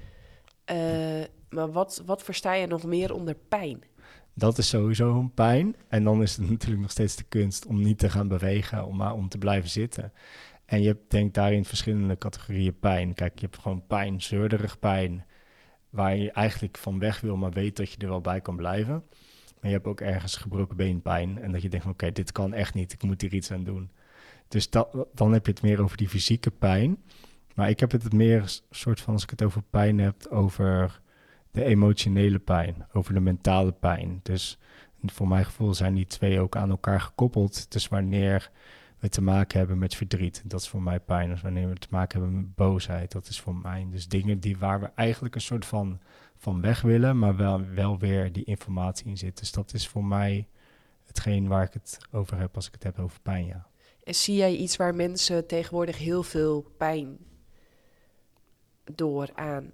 Uh, 0.72 1.24
maar 1.50 1.72
wat, 1.72 2.04
wat 2.06 2.24
versta 2.24 2.54
je 2.54 2.68
nog 2.68 2.84
meer 2.84 3.14
onder 3.14 3.36
pijn? 3.48 3.84
Dat 4.34 4.58
is 4.58 4.70
sowieso 4.70 5.20
een 5.20 5.34
pijn. 5.34 5.76
En 5.88 6.04
dan 6.04 6.22
is 6.22 6.36
het 6.36 6.50
natuurlijk 6.50 6.82
nog 6.82 6.92
steeds 6.92 7.16
de 7.16 7.26
kunst 7.30 7.66
om 7.66 7.82
niet 7.82 8.00
te 8.00 8.10
gaan 8.10 8.28
bewegen, 8.28 8.86
om 8.86 8.98
maar 8.98 9.14
om 9.14 9.30
te 9.30 9.38
blijven 9.38 9.70
zitten. 9.70 10.14
En 10.66 10.82
je 10.82 10.88
hebt 10.88 11.12
denk 11.12 11.34
daarin 11.34 11.66
verschillende 11.66 12.18
categorieën 12.18 12.80
pijn. 12.80 13.14
Kijk, 13.14 13.40
je 13.40 13.46
hebt 13.46 13.62
gewoon 13.62 13.88
pijn, 13.88 14.22
zeurderig 14.22 14.80
pijn 14.80 15.26
waar 15.92 16.16
je 16.16 16.32
eigenlijk 16.32 16.78
van 16.78 17.00
weg 17.00 17.20
wil, 17.20 17.38
maar 17.38 17.52
weet 17.52 17.76
dat 17.76 17.92
je 17.92 17.98
er 17.98 18.08
wel 18.08 18.22
bij 18.22 18.42
kan 18.42 18.56
blijven. 18.56 19.04
Maar 19.60 19.70
je 19.70 19.76
hebt 19.76 19.88
ook 19.88 20.02
ergens 20.02 20.36
gebroken 20.36 20.78
beenpijn 20.78 21.42
en 21.42 21.52
dat 21.52 21.62
je 21.62 21.70
denkt, 21.70 21.86
oké, 21.86 22.12
dit 22.12 22.32
kan 22.32 22.54
echt 22.54 22.74
niet, 22.74 22.94
ik 22.94 23.04
moet 23.04 23.22
hier 23.22 23.34
iets 23.34 23.52
aan 23.52 23.64
doen. 23.64 23.92
Dus 24.48 24.70
dat, 24.70 25.08
dan 25.14 25.34
heb 25.34 25.46
je 25.46 25.52
het 25.52 25.62
meer 25.62 25.82
over 25.82 25.98
die 25.98 26.10
fysieke 26.10 26.52
pijn. 26.52 26.98
Maar 27.56 27.70
ik 27.70 27.80
heb 27.80 27.92
het 27.92 28.14
meer 28.14 28.60
soort 28.70 29.02
van, 29.02 29.14
als 29.14 29.24
ik 29.24 29.30
het 29.30 29.44
over 29.44 29.62
pijn 29.70 30.00
heb, 30.00 30.28
over 30.30 31.02
de 31.52 31.64
emotionele 31.64 32.40
pijn, 32.40 32.88
over 32.94 33.14
de 33.14 33.20
mentale 33.20 33.72
pijn. 33.72 34.20
Dus 34.24 34.58
voor 35.06 35.28
mijn 35.28 35.46
gevoel 35.46 35.74
zijn 35.74 35.94
die 35.94 36.06
twee 36.06 36.40
ook 36.40 36.56
aan 36.56 36.70
elkaar 36.70 37.02
gekoppeld. 37.02 37.72
Dus 37.72 37.88
wanneer 37.88 38.52
te 39.10 39.22
maken 39.22 39.58
hebben 39.58 39.78
met 39.78 39.96
verdriet. 39.96 40.42
Dat 40.46 40.62
is 40.62 40.70
voor 40.70 40.82
mij 40.82 41.00
pijn. 41.00 41.32
Als 41.32 41.42
wanneer 41.42 41.70
we 41.70 41.76
te 41.76 41.88
maken 41.90 42.20
hebben 42.20 42.38
met 42.38 42.56
boosheid. 42.56 43.12
Dat 43.12 43.28
is 43.28 43.40
voor 43.40 43.56
mij. 43.56 43.88
Dus 43.92 44.08
dingen 44.08 44.40
die 44.40 44.58
waar 44.58 44.80
we 44.80 44.90
eigenlijk 44.96 45.36
een 45.36 45.42
soort 45.42 45.66
van, 45.66 46.00
van 46.38 46.62
weg 46.62 46.82
willen, 46.82 47.20
maar 47.20 47.36
wel, 47.36 47.66
wel 47.66 48.00
weer 48.00 48.32
die 48.32 48.44
informatie 48.44 49.06
in 49.06 49.18
zit. 49.18 49.40
Dus 49.40 49.52
dat 49.52 49.74
is 49.74 49.88
voor 49.88 50.06
mij 50.06 50.48
hetgeen 51.06 51.48
waar 51.48 51.64
ik 51.64 51.74
het 51.74 51.98
over 52.12 52.38
heb 52.38 52.56
als 52.56 52.68
ik 52.68 52.74
het 52.74 52.84
heb 52.84 53.00
over 53.00 53.20
pijn, 53.22 53.46
ja. 53.46 53.70
En 54.04 54.16
zie 54.16 54.36
jij 54.36 54.56
iets 54.56 54.76
waar 54.76 54.96
mensen 54.96 55.48
tegenwoordig 55.48 55.98
heel 55.98 56.24
veel 56.24 56.72
pijn 56.78 57.18
door 58.84 59.30
aan? 59.34 59.72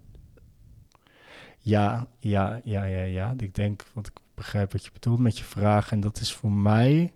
Ja, 1.57 2.07
ja, 2.19 2.61
ja, 2.63 2.83
ja, 2.83 3.03
ja. 3.03 3.33
Ik 3.37 3.55
denk, 3.55 3.83
want 3.93 4.07
ik 4.07 4.13
begrijp 4.33 4.71
wat 4.71 4.85
je 4.85 4.91
bedoelt 4.91 5.19
met 5.19 5.37
je 5.37 5.43
vraag. 5.43 5.91
En 5.91 5.99
dat 5.99 6.19
is 6.19 6.33
voor 6.33 6.51
mij 6.51 7.11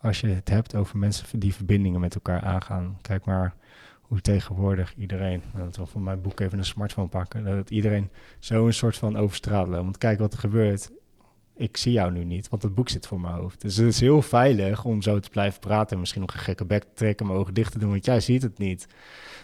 als 0.00 0.20
je 0.20 0.26
het 0.26 0.48
hebt 0.48 0.74
over 0.74 0.98
mensen 0.98 1.40
die 1.40 1.54
verbindingen 1.54 2.00
met 2.00 2.14
elkaar 2.14 2.42
aangaan. 2.42 2.98
Kijk 3.02 3.24
maar 3.24 3.54
hoe 4.00 4.20
tegenwoordig 4.20 4.94
iedereen, 4.96 5.42
dat 5.56 5.76
we 5.76 5.86
van 5.86 6.02
mijn 6.02 6.20
boek 6.20 6.40
even 6.40 6.58
een 6.58 6.64
smartphone 6.64 7.08
pakken, 7.08 7.44
dat 7.44 7.70
iedereen 7.70 8.10
zo 8.38 8.66
een 8.66 8.74
soort 8.74 8.96
van 8.96 9.16
overstraat 9.16 9.68
Want 9.68 9.98
kijk 9.98 10.18
wat 10.18 10.32
er 10.32 10.38
gebeurt. 10.38 10.90
Ik 11.56 11.76
zie 11.76 11.92
jou 11.92 12.12
nu 12.12 12.24
niet, 12.24 12.48
want 12.48 12.62
het 12.62 12.74
boek 12.74 12.88
zit 12.88 13.06
voor 13.06 13.20
mijn 13.20 13.34
hoofd. 13.34 13.60
Dus 13.60 13.76
het 13.76 13.86
is 13.86 14.00
heel 14.00 14.22
veilig 14.22 14.84
om 14.84 15.02
zo 15.02 15.18
te 15.18 15.30
blijven 15.30 15.60
praten 15.60 15.92
en 15.92 15.98
misschien 15.98 16.20
nog 16.20 16.34
een 16.34 16.40
gekke 16.40 16.64
bek 16.64 16.84
trekken, 16.94 17.26
mijn 17.26 17.38
ogen 17.38 17.54
dicht 17.54 17.72
te 17.72 17.78
doen, 17.78 17.90
want 17.90 18.04
jij 18.04 18.20
ziet 18.20 18.42
het 18.42 18.58
niet. 18.58 18.86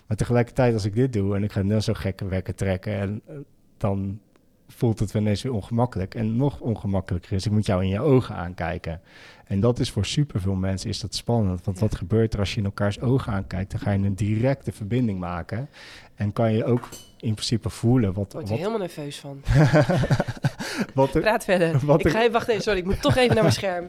Maar 0.07 0.17
tegelijkertijd, 0.17 0.75
als 0.75 0.85
ik 0.85 0.95
dit 0.95 1.13
doe 1.13 1.37
en 1.37 1.45
ik 1.45 1.53
ga 1.53 1.63
net 1.63 1.85
zo 1.85 1.93
gekke 1.93 2.29
wekken 2.29 2.55
trekken, 2.55 2.95
en 2.95 3.23
eh, 3.27 3.37
dan 3.77 4.21
voelt 4.69 4.99
het 4.99 5.15
ineens 5.15 5.43
weer 5.43 5.53
ongemakkelijk. 5.53 6.15
En 6.15 6.37
nog 6.37 6.61
ongemakkelijker 6.61 7.33
is, 7.33 7.47
ik 7.47 7.53
moet 7.53 7.67
jou 7.67 7.83
in 7.83 7.89
je 7.89 8.01
ogen 8.01 8.35
aankijken. 8.35 9.01
En 9.45 9.61
dat 9.61 9.79
is 9.79 9.91
voor 9.91 10.07
superveel 10.07 10.55
mensen 10.55 10.89
is 10.89 11.01
dat 11.01 11.15
spannend. 11.15 11.65
Want 11.65 11.79
wat 11.79 11.95
gebeurt 11.95 12.33
er 12.33 12.39
als 12.39 12.53
je 12.53 12.59
in 12.59 12.65
elkaars 12.65 13.01
ogen 13.01 13.33
aankijkt? 13.33 13.71
Dan 13.71 13.81
ga 13.81 13.91
je 13.91 13.99
een 13.99 14.15
directe 14.15 14.73
verbinding 14.73 15.19
maken. 15.19 15.69
En 16.15 16.33
kan 16.33 16.53
je 16.53 16.65
ook 16.65 16.89
in 17.17 17.33
principe 17.33 17.71
voelen 17.71 18.13
wat... 18.13 18.33
Word 18.33 18.45
je 18.45 18.51
wat... 18.51 18.59
helemaal 18.59 18.79
nerveus 18.79 19.19
van. 19.19 19.43
wat 20.95 21.11
Praat 21.11 21.45
verder. 21.45 21.75
ik 21.99 22.09
ga 22.09 22.21
even, 22.21 22.33
wacht 22.33 22.49
even, 22.49 22.63
sorry, 22.63 22.79
ik 22.79 22.85
moet 22.85 23.03
toch 23.03 23.17
even 23.17 23.35
naar 23.35 23.43
mijn 23.43 23.55
scherm. 23.55 23.89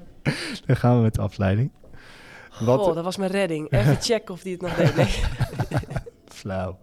Dan 0.66 0.76
gaan 0.76 0.96
we 0.96 1.02
met 1.02 1.14
de 1.14 1.22
afleiding. 1.22 1.72
Wat... 2.60 2.80
Oh, 2.80 2.96
dat 2.96 3.04
was 3.04 3.18
mijn 3.18 3.32
redding. 3.32 3.72
Even 3.72 4.02
checken 4.02 4.34
of 4.34 4.42
die 4.42 4.52
het 4.52 4.62
nog 4.62 4.76
deed. 4.76 4.96
Nee. 4.96 5.08
Flauw. 6.48 6.78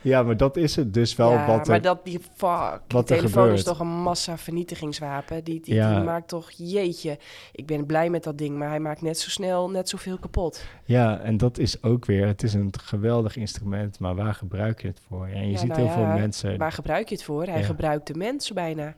Ja, 0.00 0.22
maar 0.22 0.36
dat 0.36 0.56
is 0.56 0.76
het 0.76 0.94
dus 0.94 1.16
wel 1.16 1.30
ja, 1.30 1.46
wat 1.46 1.66
maar 1.66 1.80
dat 1.80 2.04
die 2.04 2.18
fuck, 2.34 2.80
wat 2.88 3.08
die 3.08 3.16
telefoon 3.16 3.50
is 3.50 3.64
toch 3.64 3.80
een 3.80 4.00
massa 4.02 4.38
vernietigingswapen. 4.38 5.44
Die, 5.44 5.60
die, 5.60 5.74
ja. 5.74 5.94
die, 5.94 6.04
maakt 6.04 6.28
toch, 6.28 6.50
jeetje. 6.50 7.18
Ik 7.52 7.66
ben 7.66 7.86
blij 7.86 8.10
met 8.10 8.24
dat 8.24 8.38
ding, 8.38 8.58
maar 8.58 8.68
hij 8.68 8.80
maakt 8.80 9.02
net 9.02 9.18
zo 9.18 9.30
snel 9.30 9.70
net 9.70 9.88
zoveel 9.88 10.18
kapot. 10.18 10.64
Ja, 10.84 11.18
en 11.20 11.36
dat 11.36 11.58
is 11.58 11.82
ook 11.82 12.04
weer, 12.04 12.26
het 12.26 12.42
is 12.42 12.54
een 12.54 12.72
geweldig 12.82 13.36
instrument, 13.36 13.98
maar 13.98 14.14
waar 14.14 14.34
gebruik 14.34 14.82
je 14.82 14.88
het 14.88 15.00
voor? 15.08 15.26
En 15.26 15.50
je 15.50 15.58
ziet 15.58 15.68
nou 15.68 15.80
heel 15.80 15.90
veel 15.90 16.06
mensen... 16.06 16.58
Waar 16.58 16.72
gebruik 16.72 17.08
je 17.08 17.14
het 17.14 17.24
voor? 17.24 17.44
Hij 17.44 17.64
gebruikt 17.64 18.06
de 18.06 18.14
mensen 18.14 18.54
bijna. 18.54 18.94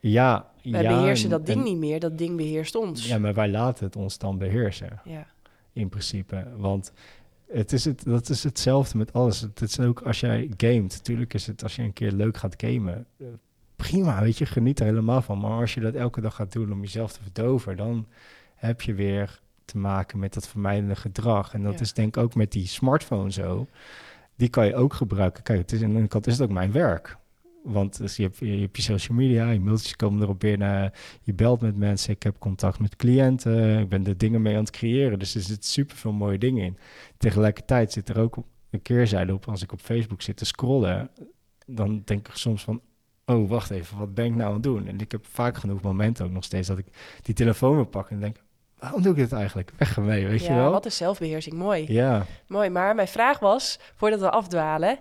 Ja, 0.00 0.50
Wij 0.62 0.86
beheersen 0.86 1.30
dat 1.30 1.46
ding 1.46 1.64
niet 1.64 1.76
meer, 1.76 2.00
dat 2.00 2.18
ding 2.18 2.36
beheerst 2.36 2.74
ons. 2.74 3.06
Ja, 3.06 3.18
maar 3.18 3.34
wij 3.34 3.48
laten 3.48 3.84
het 3.84 3.96
ons 3.96 4.18
dan 4.18 4.38
beheersen. 4.38 5.00
Ja. 5.04 5.26
In 5.72 5.88
principe, 5.88 6.46
want 6.56 6.92
het 7.48 7.72
is 7.72 7.84
het, 7.84 8.04
dat 8.04 8.28
is 8.28 8.44
hetzelfde 8.44 8.98
met 8.98 9.12
alles. 9.12 9.40
Het 9.40 9.60
is 9.60 9.80
ook 9.80 10.00
als 10.00 10.20
jij 10.20 10.50
gamet. 10.56 10.92
Natuurlijk 10.92 11.34
is 11.34 11.46
het 11.46 11.62
als 11.62 11.76
je 11.76 11.82
een 11.82 11.92
keer 11.92 12.12
leuk 12.12 12.36
gaat 12.36 12.54
gamen. 12.56 13.06
Eh, 13.18 13.26
prima, 13.76 14.20
weet 14.20 14.38
je, 14.38 14.46
geniet 14.46 14.80
er 14.80 14.86
helemaal 14.86 15.22
van. 15.22 15.38
Maar 15.38 15.60
als 15.60 15.74
je 15.74 15.80
dat 15.80 15.94
elke 15.94 16.20
dag 16.20 16.34
gaat 16.34 16.52
doen 16.52 16.72
om 16.72 16.80
jezelf 16.80 17.12
te 17.12 17.22
verdoven, 17.22 17.76
dan 17.76 18.06
heb 18.54 18.82
je 18.82 18.94
weer 18.94 19.40
te 19.64 19.78
maken 19.78 20.18
met 20.18 20.34
dat 20.34 20.48
vermijdende 20.48 20.96
gedrag. 20.96 21.54
En 21.54 21.62
dat 21.62 21.80
is 21.80 21.92
denk 21.92 22.16
ik 22.16 22.22
ook 22.22 22.34
met 22.34 22.52
die 22.52 22.66
smartphone 22.66 23.32
zo. 23.32 23.66
Die 24.36 24.48
kan 24.48 24.66
je 24.66 24.74
ook 24.74 24.92
gebruiken. 24.92 25.42
Kijk, 25.42 25.58
het 25.58 25.72
is 25.72 25.82
aan 25.82 25.90
de 25.90 25.98
ene 25.98 26.08
kant 26.08 26.26
is 26.26 26.38
het 26.38 26.42
ook 26.42 26.54
mijn 26.54 26.72
werk. 26.72 27.16
Want 27.64 27.98
dus 27.98 28.16
je, 28.16 28.22
hebt, 28.22 28.38
je, 28.38 28.46
hebt 28.46 28.76
je 28.76 28.82
social 28.82 29.16
media, 29.16 29.50
je 29.50 29.60
mailtjes 29.60 29.96
komen 29.96 30.22
erop 30.22 30.40
binnen, 30.40 30.92
je 31.22 31.34
belt 31.34 31.60
met 31.60 31.76
mensen, 31.76 32.12
ik 32.12 32.22
heb 32.22 32.38
contact 32.38 32.78
met 32.78 32.96
cliënten, 32.96 33.78
ik 33.78 33.88
ben 33.88 34.06
er 34.06 34.18
dingen 34.18 34.42
mee 34.42 34.54
aan 34.54 34.60
het 34.60 34.70
creëren. 34.70 35.18
Dus 35.18 35.34
er 35.34 35.40
zitten 35.40 35.70
super 35.70 35.96
veel 35.96 36.12
mooie 36.12 36.38
dingen 36.38 36.64
in. 36.64 36.78
Tegelijkertijd 37.18 37.92
zit 37.92 38.08
er 38.08 38.18
ook 38.18 38.36
een 38.70 38.82
keerzijde 38.82 39.34
op, 39.34 39.48
als 39.48 39.62
ik 39.62 39.72
op 39.72 39.80
Facebook 39.80 40.22
zit 40.22 40.36
te 40.36 40.44
scrollen, 40.44 41.10
dan 41.66 42.02
denk 42.04 42.28
ik 42.28 42.34
soms 42.34 42.64
van, 42.64 42.80
oh 43.26 43.48
wacht 43.48 43.70
even, 43.70 43.98
wat 43.98 44.14
ben 44.14 44.24
ik 44.24 44.34
nou 44.34 44.48
aan 44.48 44.54
het 44.54 44.62
doen? 44.62 44.86
En 44.86 45.00
ik 45.00 45.12
heb 45.12 45.26
vaak 45.26 45.56
genoeg 45.56 45.82
momenten 45.82 46.24
ook 46.24 46.32
nog 46.32 46.44
steeds 46.44 46.68
dat 46.68 46.78
ik 46.78 46.86
die 47.22 47.34
telefoon 47.34 47.74
wil 47.74 47.86
pakken 47.86 48.14
en 48.14 48.20
denk, 48.20 48.36
waarom 48.78 49.02
doe 49.02 49.12
ik 49.12 49.18
dit 49.18 49.32
eigenlijk? 49.32 49.72
Weg 49.76 49.96
ermee, 49.96 50.26
weet 50.26 50.44
je 50.44 50.54
wel? 50.54 50.70
wat 50.70 50.86
is 50.86 50.96
zelfbeheersing, 50.96 51.56
mooi. 51.56 51.92
Ja. 51.92 52.26
Mooi, 52.46 52.70
maar 52.70 52.94
mijn 52.94 53.08
vraag 53.08 53.38
was, 53.38 53.78
voordat 53.94 54.20
we 54.20 54.30
afdwalen 54.30 54.98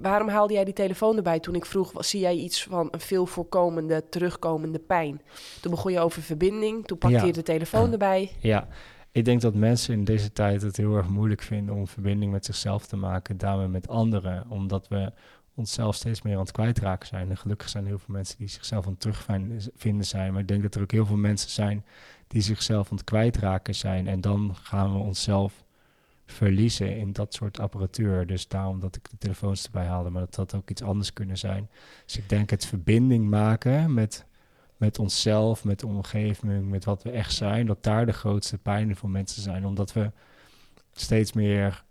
waarom 0.00 0.28
haalde 0.28 0.54
jij 0.54 0.64
die 0.64 0.74
telefoon 0.74 1.16
erbij 1.16 1.40
toen 1.40 1.54
ik 1.54 1.64
vroeg, 1.64 1.92
zie 2.04 2.20
jij 2.20 2.34
iets 2.34 2.64
van 2.64 2.88
een 2.90 3.00
veel 3.00 3.26
voorkomende, 3.26 4.04
terugkomende 4.08 4.78
pijn? 4.78 5.20
Toen 5.60 5.70
begon 5.70 5.92
je 5.92 6.00
over 6.00 6.22
verbinding, 6.22 6.86
toen 6.86 6.98
pakte 6.98 7.26
je 7.26 7.32
de 7.32 7.42
telefoon 7.42 7.92
erbij. 7.92 8.30
Ja, 8.38 8.68
ik 9.12 9.24
denk 9.24 9.40
dat 9.40 9.54
mensen 9.54 9.94
in 9.94 10.04
deze 10.04 10.32
tijd 10.32 10.62
het 10.62 10.76
heel 10.76 10.96
erg 10.96 11.08
moeilijk 11.08 11.42
vinden 11.42 11.74
om 11.74 11.86
verbinding 11.86 12.32
met 12.32 12.44
zichzelf 12.44 12.86
te 12.86 12.96
maken, 12.96 13.38
daarmee 13.38 13.68
met 13.68 13.88
anderen, 13.88 14.44
omdat 14.48 14.88
we 14.88 15.12
onszelf 15.54 15.94
steeds 15.94 16.22
meer 16.22 16.34
aan 16.34 16.40
het 16.40 16.50
kwijtraken 16.50 17.08
zijn. 17.08 17.30
En 17.30 17.36
gelukkig 17.36 17.68
zijn 17.68 17.82
er 17.82 17.88
heel 17.88 17.98
veel 17.98 18.14
mensen 18.14 18.38
die 18.38 18.48
zichzelf 18.48 18.84
aan 18.86 18.90
het 18.90 19.00
terugvinden 19.00 20.06
zijn, 20.06 20.32
maar 20.32 20.40
ik 20.40 20.48
denk 20.48 20.62
dat 20.62 20.74
er 20.74 20.82
ook 20.82 20.90
heel 20.90 21.06
veel 21.06 21.16
mensen 21.16 21.50
zijn 21.50 21.84
die 22.26 22.42
zichzelf 22.42 22.90
aan 22.90 22.96
het 22.96 23.04
kwijtraken 23.04 23.74
zijn 23.74 24.06
en 24.06 24.20
dan 24.20 24.54
gaan 24.62 24.92
we 24.92 24.98
onszelf 24.98 25.64
verliezen 26.26 26.96
in 26.96 27.12
dat 27.12 27.34
soort 27.34 27.60
apparatuur. 27.60 28.26
Dus 28.26 28.48
daarom 28.48 28.80
dat 28.80 28.96
ik 28.96 29.10
de 29.10 29.18
telefoons 29.18 29.64
erbij 29.64 29.86
haalde, 29.86 30.10
maar 30.10 30.22
dat 30.22 30.36
had 30.36 30.54
ook 30.54 30.70
iets 30.70 30.82
anders 30.82 31.12
kunnen 31.12 31.38
zijn. 31.38 31.68
Dus 32.04 32.16
ik 32.16 32.28
denk 32.28 32.50
het 32.50 32.66
verbinding 32.66 33.28
maken 33.28 33.94
met, 33.94 34.26
met 34.76 34.98
onszelf, 34.98 35.64
met 35.64 35.80
de 35.80 35.86
omgeving, 35.86 36.68
met 36.68 36.84
wat 36.84 37.02
we 37.02 37.10
echt 37.10 37.34
zijn, 37.34 37.66
dat 37.66 37.82
daar 37.82 38.06
de 38.06 38.12
grootste 38.12 38.58
pijnen 38.58 38.96
voor 38.96 39.10
mensen 39.10 39.42
zijn. 39.42 39.66
Omdat 39.66 39.92
we 39.92 40.10
steeds 40.92 41.32
meer, 41.32 41.84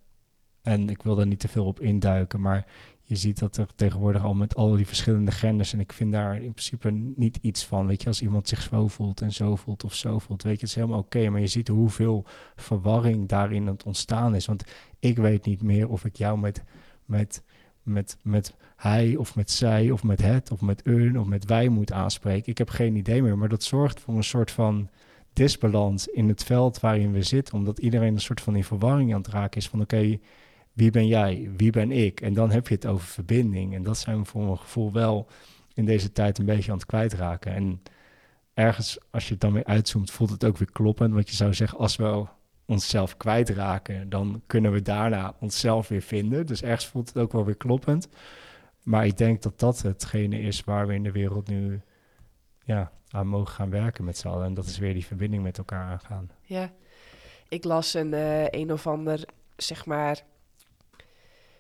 en 0.62 0.90
ik 0.90 1.02
wil 1.02 1.16
daar 1.16 1.28
niet 1.28 1.40
te 1.40 1.48
veel 1.48 1.66
op 1.66 1.80
induiken, 1.80 2.42
maar 2.42 2.66
je 3.14 3.20
ziet 3.20 3.40
dat 3.40 3.58
er 3.58 3.68
tegenwoordig 3.76 4.24
al 4.24 4.34
met 4.34 4.56
al 4.56 4.76
die 4.76 4.88
verschillende 4.88 5.32
genders. 5.32 5.74
En 5.74 5.80
ik 5.80 5.94
vind 5.94 6.12
daar 6.12 6.36
in 6.36 6.52
principe 6.52 6.92
niet 6.92 7.40
iets 7.42 7.66
van. 7.66 7.88
Weet 7.88 8.02
je, 8.02 8.08
als 8.08 8.22
iemand 8.22 8.48
zich 8.48 8.62
zo 8.62 8.88
voelt 8.88 9.22
en 9.22 9.32
zo 9.32 9.56
voelt 9.56 9.84
of 9.84 9.94
zo 9.94 10.20
voelt, 10.20 10.44
weet 10.44 10.54
je, 10.54 10.60
het 10.60 10.70
is 10.70 10.76
helemaal 10.76 11.00
oké. 11.00 11.30
maar 11.30 11.40
je 11.40 11.48
ziet 11.48 11.68
hoeveel 11.68 12.26
verwarring 12.56 13.28
daarin 13.28 13.68
aan 13.68 13.74
het 13.74 13.84
ontstaan 13.84 14.36
is. 14.36 14.46
Want 14.46 14.64
ik 15.00 15.18
weet 15.18 15.46
niet 15.46 15.62
meer 15.62 15.90
of 15.90 16.06
ik 16.06 16.16
jou 16.16 16.40
met, 16.40 16.64
met, 17.06 17.44
met, 17.84 18.18
met 18.22 18.54
hij 18.76 19.16
of 19.16 19.36
met 19.36 19.52
zij 19.52 19.92
of 19.92 20.04
met 20.04 20.22
het 20.22 20.52
of 20.52 20.62
met 20.62 20.82
een 20.88 21.20
of 21.20 21.28
met 21.28 21.46
wij 21.46 21.70
moet 21.70 21.92
aanspreken. 21.92 22.52
Ik 22.52 22.58
heb 22.58 22.70
geen 22.70 22.96
idee 22.96 23.22
meer. 23.22 23.38
Maar 23.38 23.50
dat 23.50 23.64
zorgt 23.64 24.00
voor 24.00 24.16
een 24.16 24.24
soort 24.24 24.52
van 24.52 24.90
disbalans 25.34 26.08
in 26.08 26.28
het 26.28 26.44
veld 26.44 26.80
waarin 26.80 27.12
we 27.12 27.22
zitten. 27.22 27.54
Omdat 27.54 27.80
iedereen 27.80 28.14
een 28.14 28.22
soort 28.22 28.42
van 28.42 28.56
in 28.56 28.64
verwarring 28.64 29.14
aan 29.14 29.22
het 29.22 29.32
raken 29.32 29.60
is 29.60 29.70
van 29.70 29.82
oké 29.82 30.20
wie 30.74 30.92
ben 30.92 31.08
jij, 31.08 31.52
wie 31.58 31.72
ben 31.72 31.92
ik? 31.92 32.22
En 32.22 32.34
dan 32.34 32.52
heb 32.52 32.68
je 32.68 32.76
het 32.76 32.86
over 32.86 33.08
verbinding. 33.08 33.76
En 33.76 33.84
dat 33.84 33.98
zijn 33.98 34.20
we 34.20 34.26
voor 34.26 34.44
mijn 34.44 34.58
gevoel 34.58 34.92
wel 34.92 35.28
in 35.74 35.86
deze 35.86 36.12
tijd 36.12 36.38
een 36.38 36.46
beetje 36.46 36.72
aan 36.72 36.78
het 36.78 36.86
kwijtraken. 36.86 37.54
En 37.54 37.82
ergens, 38.54 38.98
als 39.12 39.26
je 39.26 39.32
het 39.32 39.42
dan 39.42 39.54
weer 39.54 39.64
uitzoomt, 39.64 40.12
voelt 40.12 40.30
het 40.30 40.46
ook 40.46 40.58
weer 40.58 40.72
kloppend. 40.72 41.14
Want 41.14 41.30
je 41.30 41.36
zou 41.36 41.54
zeggen, 41.54 41.78
als 41.78 41.96
we 41.96 42.26
onszelf 42.66 43.18
kwijtraken, 43.18 44.10
dan 44.10 44.42
kunnen 44.48 44.72
we 44.72 44.82
daarna 44.82 45.36
onszelf 45.40 45.88
weer 45.88 46.02
vinden. 46.02 46.46
Dus 46.46 46.62
ergens 46.62 46.88
voelt 46.88 47.08
het 47.08 47.18
ook 47.18 47.32
wel 47.32 47.46
weer 47.46 47.58
kloppend. 47.58 48.08
Maar 48.84 49.06
ik 49.06 49.18
denk 49.18 49.42
dat 49.42 49.60
dat 49.60 49.82
hetgene 49.82 50.40
is 50.40 50.64
waar 50.64 50.88
we 50.88 50.94
in 50.94 51.04
de 51.04 51.12
wereld 51.12 51.48
nu 51.48 51.82
ja, 52.64 52.92
aan 53.10 53.28
mogen 53.28 53.54
gaan 53.54 53.70
werken 53.70 54.04
met 54.04 54.18
z'n 54.18 54.28
allen. 54.28 54.46
En 54.46 54.54
dat 54.54 54.66
is 54.66 54.78
weer 54.78 54.94
die 54.94 55.06
verbinding 55.06 55.44
met 55.44 55.58
elkaar 55.58 55.86
aangaan. 55.86 56.30
Ja, 56.42 56.72
ik 57.48 57.64
las 57.64 57.94
een, 57.94 58.14
uh, 58.14 58.48
een 58.50 58.72
of 58.72 58.88
ander, 58.88 59.26
zeg 59.56 59.86
maar, 59.86 60.24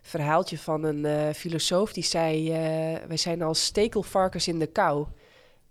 verhaaltje 0.03 0.57
van 0.57 0.83
een 0.83 1.05
uh, 1.05 1.33
filosoof 1.33 1.93
die 1.93 2.03
zei: 2.03 2.47
uh, 2.47 3.07
Wij 3.07 3.17
zijn 3.17 3.41
als 3.41 3.65
stekelvarkens 3.65 4.47
in 4.47 4.59
de 4.59 4.67
kou. 4.67 5.07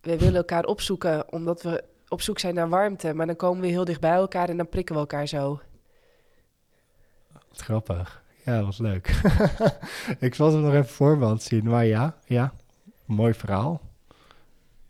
We 0.00 0.18
willen 0.18 0.36
elkaar 0.36 0.64
opzoeken 0.64 1.32
omdat 1.32 1.62
we 1.62 1.84
op 2.08 2.20
zoek 2.20 2.38
zijn 2.38 2.54
naar 2.54 2.68
warmte, 2.68 3.14
maar 3.14 3.26
dan 3.26 3.36
komen 3.36 3.60
we 3.60 3.66
heel 3.66 3.84
dicht 3.84 4.00
bij 4.00 4.12
elkaar 4.12 4.48
en 4.48 4.56
dan 4.56 4.68
prikken 4.68 4.94
we 4.94 5.00
elkaar 5.00 5.26
zo. 5.26 5.60
Grappig. 7.52 8.22
Ja, 8.44 8.62
was 8.62 8.78
leuk. 8.78 9.20
ik 10.18 10.34
zal 10.34 10.52
het 10.52 10.64
nog 10.64 10.72
even 10.72 10.88
voorbeeld 10.88 11.42
zien, 11.42 11.64
maar 11.64 11.86
ja, 11.86 12.16
ja, 12.24 12.52
mooi 13.04 13.34
verhaal. 13.34 13.80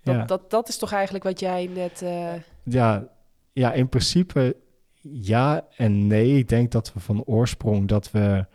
Dat, 0.02 0.14
ja. 0.14 0.24
dat, 0.24 0.50
dat 0.50 0.68
is 0.68 0.78
toch 0.78 0.92
eigenlijk 0.92 1.24
wat 1.24 1.40
jij 1.40 1.66
net. 1.66 2.02
Uh... 2.02 2.32
Ja, 2.62 3.08
ja, 3.52 3.72
in 3.72 3.88
principe 3.88 4.56
ja 5.02 5.66
en 5.76 6.06
nee. 6.06 6.38
Ik 6.38 6.48
denk 6.48 6.70
dat 6.70 6.92
we 6.92 7.00
van 7.00 7.24
oorsprong 7.24 7.88
dat 7.88 8.10
we 8.10 8.46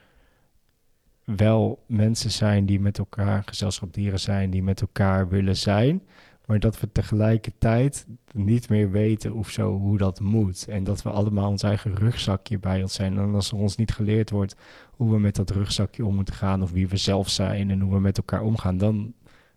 wel 1.35 1.83
mensen 1.87 2.31
zijn 2.31 2.65
die 2.65 2.79
met 2.79 2.97
elkaar, 2.97 3.43
gezelschapdieren 3.45 4.19
zijn, 4.19 4.49
die 4.49 4.63
met 4.63 4.81
elkaar 4.81 5.29
willen 5.29 5.57
zijn. 5.57 6.01
Maar 6.45 6.59
dat 6.59 6.79
we 6.79 6.91
tegelijkertijd 6.91 8.07
niet 8.33 8.69
meer 8.69 8.91
weten 8.91 9.33
of 9.33 9.49
zo 9.49 9.77
hoe 9.77 9.97
dat 9.97 10.19
moet. 10.19 10.67
En 10.67 10.83
dat 10.83 11.01
we 11.01 11.09
allemaal 11.09 11.49
ons 11.49 11.63
eigen 11.63 11.95
rugzakje 11.95 12.59
bij 12.59 12.81
ons 12.81 12.93
zijn. 12.93 13.17
En 13.17 13.33
als 13.33 13.51
er 13.51 13.57
ons 13.57 13.75
niet 13.75 13.91
geleerd 13.91 14.29
wordt 14.29 14.55
hoe 14.91 15.11
we 15.11 15.19
met 15.19 15.35
dat 15.35 15.49
rugzakje 15.49 16.05
om 16.05 16.15
moeten 16.15 16.33
gaan, 16.33 16.61
of 16.61 16.71
wie 16.71 16.87
we 16.87 16.97
zelf 16.97 17.29
zijn 17.29 17.69
en 17.69 17.79
hoe 17.79 17.93
we 17.93 17.99
met 17.99 18.17
elkaar 18.17 18.41
omgaan, 18.41 18.77
dan, 18.77 19.13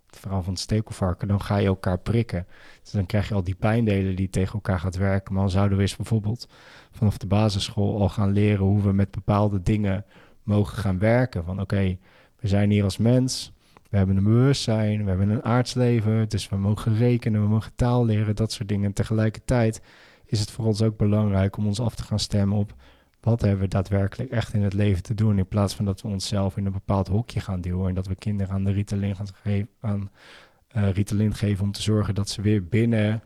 vooral 0.07 0.43
van 0.43 0.53
het 0.53 0.63
stekelvarken, 0.63 1.29
dan 1.29 1.41
ga 1.41 1.57
je 1.57 1.67
elkaar 1.67 1.99
prikken. 1.99 2.47
Dus 2.83 2.91
dan 2.91 3.07
krijg 3.07 3.29
je 3.29 3.35
al 3.35 3.45
die 3.45 3.55
pijndelen 3.55 4.17
die 4.17 4.31
tegen 4.31 4.55
elkaar 4.55 4.81
gaat 4.81 4.97
werken. 4.97 5.33
Maar 5.33 5.43
dan 5.43 5.51
zouden 5.51 5.77
we 5.77 5.83
eens 5.83 5.97
bijvoorbeeld 5.97 6.49
vanaf 6.91 7.19
de 7.19 7.27
basisschool 7.27 8.01
al 8.01 8.09
gaan 8.09 8.33
leren 8.33 8.65
hoe 8.65 8.83
we 8.83 8.93
met 8.93 9.11
bepaalde 9.11 9.63
dingen 9.63 10.05
mogen 10.43 10.79
gaan 10.79 10.99
werken. 10.99 11.45
Van 11.45 11.61
oké, 11.61 11.99
we 12.41 12.49
zijn 12.49 12.71
hier 12.71 12.85
als 12.85 12.97
mens, 12.97 13.53
we 13.91 13.97
hebben 13.97 14.17
een 14.17 14.25
bewustzijn, 14.25 15.03
we 15.03 15.09
hebben 15.09 15.29
een 15.29 15.45
aardsleven, 15.45 16.29
dus 16.29 16.49
we 16.49 16.57
mogen 16.57 16.97
rekenen, 16.97 17.43
we 17.43 17.49
mogen 17.49 17.73
taal 17.75 18.05
leren, 18.05 18.37
dat 18.37 18.53
soort 18.53 18.69
dingen. 18.69 18.85
En 18.85 18.93
tegelijkertijd 18.93 19.83
is 20.25 20.41
het 20.41 20.51
voor 20.51 20.65
ons 20.65 20.83
ook 20.83 20.97
belangrijk 20.97 21.57
om 21.57 21.67
ons 21.67 21.81
af 21.81 21.95
te 21.95 22.03
gaan 22.03 22.19
stemmen 22.19 22.59
op 22.59 22.75
wat 23.21 23.41
hebben 23.41 23.61
we 23.61 23.69
daadwerkelijk 23.69 24.31
echt 24.31 24.55
in 24.55 24.63
het 24.63 24.73
leven 24.73 25.03
te 25.03 25.15
doen, 25.15 25.39
in 25.39 25.49
plaats 25.49 25.75
van 25.75 25.85
dat 25.85 26.01
we 26.03 26.09
onszelf 26.09 26.57
in 26.57 26.67
een 26.67 26.73
bepaald 26.73 27.09
hokje 27.09 27.41
gaan 27.41 27.61
duwen 27.61 27.89
en 27.89 27.95
dat 27.95 28.07
we 28.07 28.15
kinderen 28.15 28.55
aan 28.55 28.65
de 28.65 28.73
Ritalin 28.73 29.17
gaan 29.17 29.27
geven, 29.43 29.69
aan 29.81 30.11
uh, 30.77 30.91
Ritalin 30.91 31.35
geven 31.35 31.65
om 31.65 31.73
te 31.73 31.83
zorgen 31.83 32.15
dat 32.15 32.29
ze 32.29 32.43
weer 32.43 32.65
binnen, 32.65 33.23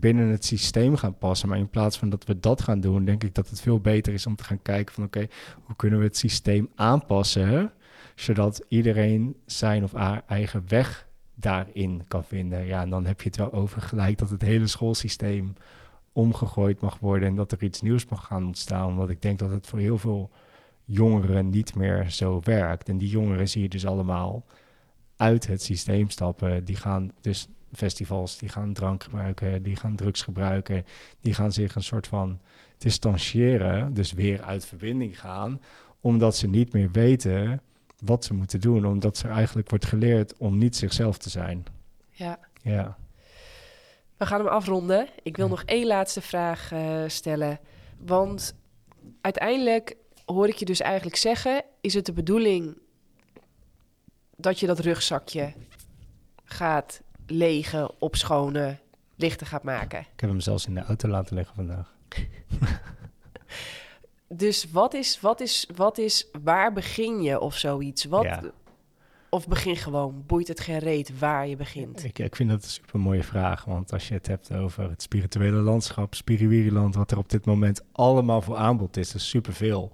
binnen 0.00 0.28
het 0.28 0.44
systeem 0.44 0.96
gaan 0.96 1.18
passen. 1.18 1.48
Maar 1.48 1.58
in 1.58 1.70
plaats 1.70 1.98
van 1.98 2.08
dat 2.08 2.24
we 2.24 2.40
dat 2.40 2.62
gaan 2.62 2.80
doen, 2.80 3.04
denk 3.04 3.24
ik 3.24 3.34
dat 3.34 3.50
het 3.50 3.60
veel 3.60 3.80
beter 3.80 4.12
is 4.12 4.26
om 4.26 4.36
te 4.36 4.44
gaan 4.44 4.62
kijken 4.62 4.94
van 4.94 5.04
oké, 5.04 5.26
hoe 5.64 5.76
kunnen 5.76 5.98
we 5.98 6.04
het 6.04 6.16
systeem 6.16 6.68
aanpassen, 6.74 7.72
zodat 8.14 8.64
iedereen 8.68 9.36
zijn 9.46 9.84
of 9.84 9.92
haar 9.92 10.22
eigen 10.26 10.64
weg 10.68 11.08
daarin 11.34 12.02
kan 12.08 12.24
vinden. 12.24 12.66
Ja, 12.66 12.82
en 12.82 12.90
dan 12.90 13.06
heb 13.06 13.20
je 13.20 13.28
het 13.28 13.36
wel 13.36 13.52
over 13.52 13.82
gelijk 13.82 14.18
dat 14.18 14.30
het 14.30 14.42
hele 14.42 14.66
schoolsysteem 14.66 15.54
omgegooid 16.12 16.80
mag 16.80 16.98
worden 16.98 17.28
en 17.28 17.34
dat 17.34 17.52
er 17.52 17.62
iets 17.62 17.80
nieuws 17.80 18.06
mag 18.06 18.24
gaan 18.26 18.46
ontstaan. 18.46 18.88
Omdat 18.88 19.10
ik 19.10 19.22
denk 19.22 19.38
dat 19.38 19.50
het 19.50 19.66
voor 19.66 19.78
heel 19.78 19.98
veel 19.98 20.30
jongeren 20.84 21.50
niet 21.50 21.74
meer 21.74 22.10
zo 22.10 22.40
werkt. 22.44 22.88
En 22.88 22.98
die 22.98 23.08
jongeren 23.08 23.48
zie 23.48 23.62
je 23.62 23.68
dus 23.68 23.86
allemaal 23.86 24.44
uit 25.16 25.46
het 25.46 25.62
systeem 25.62 26.10
stappen. 26.10 26.64
Die 26.64 26.76
gaan 26.76 27.12
dus 27.20 27.48
festivals, 27.74 28.38
die 28.38 28.48
gaan 28.48 28.72
drank 28.72 29.02
gebruiken, 29.02 29.62
die 29.62 29.76
gaan 29.76 29.96
drugs 29.96 30.22
gebruiken, 30.22 30.86
die 31.20 31.34
gaan 31.34 31.52
zich 31.52 31.74
een 31.74 31.82
soort 31.82 32.06
van 32.06 32.40
distancieren, 32.78 33.94
dus 33.94 34.12
weer 34.12 34.42
uit 34.42 34.66
verbinding 34.66 35.20
gaan, 35.20 35.60
omdat 36.00 36.36
ze 36.36 36.46
niet 36.46 36.72
meer 36.72 36.90
weten 36.90 37.60
wat 37.98 38.24
ze 38.24 38.34
moeten 38.34 38.60
doen, 38.60 38.86
omdat 38.86 39.16
ze 39.16 39.28
eigenlijk 39.28 39.70
wordt 39.70 39.84
geleerd 39.84 40.36
om 40.36 40.58
niet 40.58 40.76
zichzelf 40.76 41.18
te 41.18 41.30
zijn. 41.30 41.64
Ja. 42.10 42.38
Ja. 42.62 42.96
We 44.16 44.26
gaan 44.26 44.40
hem 44.40 44.48
afronden. 44.48 45.08
Ik 45.22 45.36
wil 45.36 45.48
nog 45.48 45.62
één 45.62 45.86
laatste 45.86 46.20
vraag 46.20 46.72
uh, 46.72 47.02
stellen. 47.06 47.58
Want 47.98 48.54
uiteindelijk 49.20 49.96
hoor 50.24 50.48
ik 50.48 50.54
je 50.54 50.64
dus 50.64 50.80
eigenlijk 50.80 51.16
zeggen: 51.16 51.62
is 51.80 51.94
het 51.94 52.06
de 52.06 52.12
bedoeling 52.12 52.76
dat 54.36 54.60
je 54.60 54.66
dat 54.66 54.78
rugzakje 54.78 55.52
gaat 56.44 57.02
legen, 57.26 58.00
opschonen, 58.00 58.80
lichter 59.16 59.46
gaat 59.46 59.62
maken? 59.62 60.00
Ik 60.00 60.20
heb 60.20 60.30
hem 60.30 60.40
zelfs 60.40 60.66
in 60.66 60.74
de 60.74 60.82
auto 60.82 61.08
laten 61.08 61.36
liggen 61.36 61.54
vandaag. 61.54 61.94
dus 64.28 64.70
wat 64.70 64.94
is, 64.94 65.20
wat 65.20 65.40
is, 65.40 65.68
wat 65.74 65.98
is, 65.98 66.28
waar 66.42 66.72
begin 66.72 67.22
je 67.22 67.40
of 67.40 67.56
zoiets? 67.56 68.04
Wat, 68.04 68.24
ja. 68.24 68.42
Of 69.30 69.48
begin 69.48 69.76
gewoon, 69.76 70.24
boeit 70.26 70.48
het 70.48 70.60
geen 70.60 70.78
reet 70.78 71.18
waar 71.18 71.46
je 71.46 71.56
begint? 71.56 72.04
Ik, 72.04 72.18
ik 72.18 72.36
vind 72.36 72.50
dat 72.50 72.62
een 72.62 72.68
super 72.68 73.00
mooie 73.00 73.22
vraag. 73.22 73.64
Want 73.64 73.92
als 73.92 74.08
je 74.08 74.14
het 74.14 74.26
hebt 74.26 74.52
over 74.52 74.90
het 74.90 75.02
spirituele 75.02 75.60
landschap, 75.60 76.14
Spiriwiriland, 76.14 76.94
wat 76.94 77.10
er 77.10 77.18
op 77.18 77.28
dit 77.30 77.44
moment 77.44 77.82
allemaal 77.92 78.42
voor 78.42 78.56
aanbod 78.56 78.96
is, 78.96 79.14
is 79.14 79.28
superveel. 79.28 79.92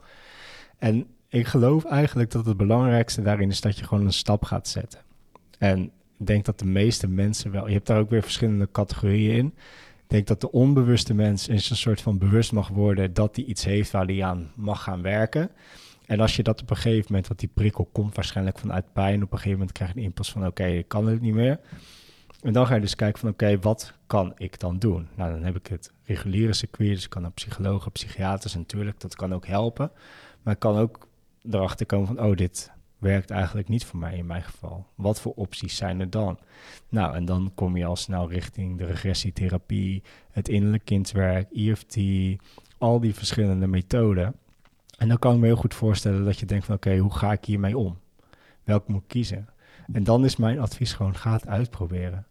En 0.79 1.07
ik 1.29 1.47
geloof 1.47 1.85
eigenlijk 1.85 2.31
dat 2.31 2.47
het 2.47 2.57
belangrijkste 2.57 3.23
daarin 3.23 3.51
is 3.51 3.61
dat 3.61 3.79
je 3.79 3.85
gewoon 3.85 4.05
een 4.05 4.13
stap 4.13 4.45
gaat 4.45 4.69
zetten. 4.69 5.01
En 5.59 5.93
denk 6.27 6.45
dat 6.45 6.59
de 6.59 6.65
meeste 6.65 7.09
mensen 7.09 7.51
wel, 7.51 7.67
je 7.67 7.73
hebt 7.73 7.87
daar 7.87 7.99
ook 7.99 8.11
weer 8.11 8.23
verschillende 8.23 8.69
categorieën 8.73 9.37
in. 9.37 9.47
Ik 9.47 10.17
denk 10.17 10.27
dat 10.27 10.41
de 10.41 10.53
onbewuste 10.53 11.15
mens 11.15 11.49
eens 11.49 11.71
een 11.71 11.77
soort 11.77 12.01
van 12.01 12.19
bewust 12.19 12.53
mag 12.53 12.69
worden 12.69 13.15
dat 13.15 13.37
hij 13.37 13.45
iets 13.45 13.65
heeft 13.65 13.91
waar 13.91 14.07
hij 14.07 14.25
aan 14.25 14.53
mag 14.55 14.83
gaan 14.83 15.03
werken. 15.03 15.51
En 16.07 16.21
als 16.21 16.37
je 16.37 16.43
dat 16.43 16.63
op 16.63 16.71
een 16.71 16.77
gegeven 16.77 17.05
moment, 17.09 17.27
want 17.27 17.41
die 17.41 17.51
prikkel 17.55 17.89
komt 17.93 18.15
waarschijnlijk 18.15 18.59
vanuit 18.59 18.93
pijn, 18.93 19.23
op 19.23 19.33
een 19.33 19.39
gegeven 19.39 19.59
moment 19.59 19.73
krijg 19.73 19.93
je 19.93 19.99
een 19.99 20.05
impuls 20.05 20.33
van 20.33 20.47
oké, 20.47 20.65
ik 20.65 20.89
kan 20.89 21.07
het 21.07 21.21
niet 21.21 21.35
meer. 21.35 21.61
En 22.43 22.53
dan 22.53 22.67
ga 22.67 22.75
je 22.75 22.81
dus 22.81 22.95
kijken 22.95 23.21
van 23.21 23.29
oké, 23.29 23.59
wat 23.59 23.95
kan 24.07 24.33
ik 24.37 24.59
dan 24.59 24.79
doen? 24.79 25.09
Nou, 25.17 25.33
dan 25.33 25.43
heb 25.43 25.57
ik 25.57 25.67
het 25.67 25.93
reguliere 26.05 26.53
circuit, 26.53 26.91
dus 26.95 27.05
ik 27.05 27.11
kan 27.11 27.23
naar 27.23 27.31
psychologen, 27.31 27.93
psychiaters 27.93 28.55
natuurlijk, 28.55 29.01
dat 29.01 29.17
kan 29.17 29.35
ook 29.35 29.47
helpen. 29.47 29.91
Maar 30.43 30.57
kan 30.57 30.77
ook 30.77 31.09
erachter 31.51 31.87
komen 31.87 32.07
van 32.07 32.21
oh, 32.21 32.37
dit 32.37 32.71
werkt 33.01 33.31
eigenlijk 33.31 33.69
niet 33.69 33.85
voor 33.85 33.99
mij 33.99 34.17
in 34.17 34.27
mijn 34.27 34.43
geval. 34.43 34.87
Wat 34.95 35.21
voor 35.21 35.33
opties 35.35 35.77
zijn 35.77 36.01
er 36.01 36.11
dan? 36.11 36.39
Nou, 36.89 37.15
en 37.15 37.25
dan 37.25 37.53
kom 37.55 37.77
je 37.77 37.85
al 37.85 37.97
snel 37.97 38.31
richting 38.31 38.79
de 38.79 38.85
regressietherapie, 38.85 40.03
het 40.31 40.49
innerlijk 40.49 40.85
kindwerk, 40.85 41.51
EFT, 41.53 41.97
al 42.79 43.01
die 43.01 43.15
verschillende 43.15 43.67
methoden. 43.67 44.35
En 44.99 45.09
dan 45.09 45.19
kan 45.19 45.35
ik 45.35 45.41
me 45.41 45.47
heel 45.47 45.57
goed 45.57 45.75
voorstellen 45.75 46.25
dat 46.25 46.39
je 46.39 46.47
denkt 46.47 46.65
van 46.65 46.75
oké, 46.75 46.97
hoe 46.97 47.15
ga 47.15 47.33
ik 47.33 47.45
hiermee 47.45 47.79
om? 47.79 47.99
Welke 48.65 48.93
moet 48.93 49.03
ik 49.03 49.09
kiezen? 49.09 49.49
En 49.93 50.05
dan 50.05 50.25
is 50.25 50.37
mijn 50.37 50.61
advies 50.61 50.93
gewoon, 50.93 51.17
ga 51.17 51.33
het 51.33 51.47
uitproberen. 51.47 52.27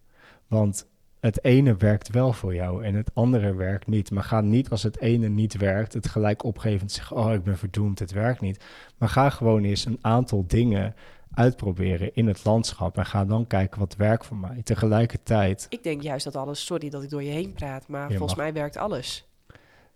Want 0.47 0.87
het 1.19 1.43
ene 1.43 1.75
werkt 1.75 2.09
wel 2.09 2.33
voor 2.33 2.55
jou 2.55 2.83
en 2.83 2.95
het 2.95 3.11
andere 3.13 3.53
werkt 3.53 3.87
niet. 3.87 4.11
Maar 4.11 4.23
ga 4.23 4.41
niet 4.41 4.69
als 4.69 4.83
het 4.83 4.99
ene 4.99 5.27
niet 5.27 5.57
werkt, 5.57 5.93
het 5.93 6.07
gelijk 6.07 6.43
opgeven 6.43 6.81
en 6.81 6.89
zeggen, 6.89 7.17
oh 7.17 7.33
ik 7.33 7.43
ben 7.43 7.57
verdoemd, 7.57 7.99
het 7.99 8.11
werkt 8.11 8.41
niet. 8.41 8.63
Maar 8.97 9.09
ga 9.09 9.29
gewoon 9.29 9.63
eens 9.63 9.85
een 9.85 9.99
aantal 10.01 10.43
dingen 10.47 10.95
uitproberen 11.33 12.15
in 12.15 12.27
het 12.27 12.45
landschap 12.45 12.97
en 12.97 13.05
ga 13.05 13.25
dan 13.25 13.47
kijken 13.47 13.79
wat 13.79 13.95
werkt 13.95 14.25
voor 14.25 14.37
mij. 14.37 14.61
Tegelijkertijd... 14.63 15.65
Ik 15.69 15.83
denk 15.83 16.01
juist 16.01 16.23
dat 16.23 16.35
alles, 16.35 16.65
sorry 16.65 16.89
dat 16.89 17.03
ik 17.03 17.09
door 17.09 17.23
je 17.23 17.31
heen 17.31 17.53
praat, 17.53 17.87
maar 17.87 18.11
volgens 18.11 18.35
mij 18.35 18.53
werkt 18.53 18.77
alles. 18.77 19.27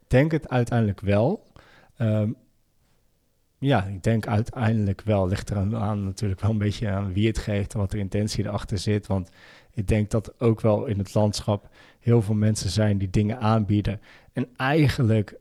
Denk 0.07 0.31
het 0.31 0.49
uiteindelijk 0.49 1.01
wel. 1.01 1.47
Ehm, 1.97 2.31
ja, 3.57 3.83
ik 3.83 4.03
denk 4.03 4.27
uiteindelijk 4.27 5.01
wel. 5.01 5.27
Ligt 5.27 5.49
er 5.49 5.75
aan 5.75 6.03
natuurlijk 6.03 6.41
wel 6.41 6.51
een 6.51 6.57
beetje 6.57 6.89
aan 6.89 7.13
wie 7.13 7.27
het 7.27 7.37
geeft 7.37 7.73
en 7.73 7.79
wat 7.79 7.91
de 7.91 7.97
intentie 7.97 8.45
erachter 8.45 8.77
zit. 8.77 9.07
Want 9.07 9.29
ik 9.73 9.87
denk 9.87 10.11
dat 10.11 10.39
ook 10.39 10.61
wel 10.61 10.85
in 10.85 10.97
het 10.97 11.13
landschap 11.13 11.69
heel 11.99 12.21
veel 12.21 12.35
mensen 12.35 12.69
zijn 12.69 12.97
die 12.97 13.09
dingen 13.09 13.39
aanbieden. 13.39 14.01
En 14.33 14.47
eigenlijk 14.57 15.35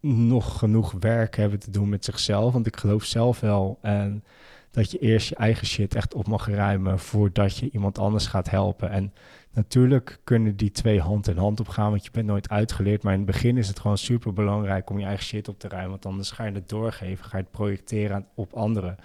nog 0.00 0.58
genoeg 0.58 0.94
werk 1.00 1.36
hebben 1.36 1.58
te 1.58 1.70
doen 1.70 1.88
met 1.88 2.04
zichzelf. 2.04 2.52
Want 2.52 2.66
ik 2.66 2.76
geloof 2.76 3.04
zelf 3.04 3.40
wel 3.40 3.78
en 3.82 4.24
dat 4.70 4.90
je 4.90 4.98
eerst 4.98 5.28
je 5.28 5.34
eigen 5.34 5.66
shit 5.66 5.94
echt 5.94 6.14
op 6.14 6.26
mag 6.26 6.48
ruimen 6.48 6.98
voordat 6.98 7.56
je 7.56 7.70
iemand 7.70 7.98
anders 7.98 8.26
gaat 8.26 8.50
helpen. 8.50 8.90
En 8.90 9.12
Natuurlijk 9.52 10.18
kunnen 10.24 10.56
die 10.56 10.70
twee 10.70 11.00
hand 11.00 11.28
in 11.28 11.36
hand 11.36 11.60
opgaan, 11.60 11.90
want 11.90 12.04
je 12.04 12.10
bent 12.10 12.26
nooit 12.26 12.48
uitgeleerd. 12.48 13.02
Maar 13.02 13.12
in 13.12 13.18
het 13.18 13.30
begin 13.30 13.56
is 13.56 13.68
het 13.68 13.80
gewoon 13.80 13.98
super 13.98 14.32
belangrijk 14.32 14.90
om 14.90 14.98
je 14.98 15.04
eigen 15.04 15.24
shit 15.24 15.48
op 15.48 15.58
te 15.58 15.68
ruimen. 15.68 15.90
Want 15.90 16.06
anders 16.06 16.30
ga 16.30 16.44
je 16.44 16.52
het 16.52 16.68
doorgeven, 16.68 17.24
ga 17.24 17.36
je 17.36 17.42
het 17.42 17.52
projecteren 17.52 18.26
op 18.34 18.52
anderen. 18.52 18.96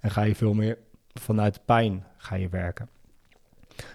En 0.00 0.10
ga 0.10 0.22
je 0.22 0.34
veel 0.34 0.54
meer 0.54 0.78
vanuit 1.20 1.64
pijn 1.64 2.04
ga 2.16 2.34
je 2.34 2.48
werken. 2.48 2.88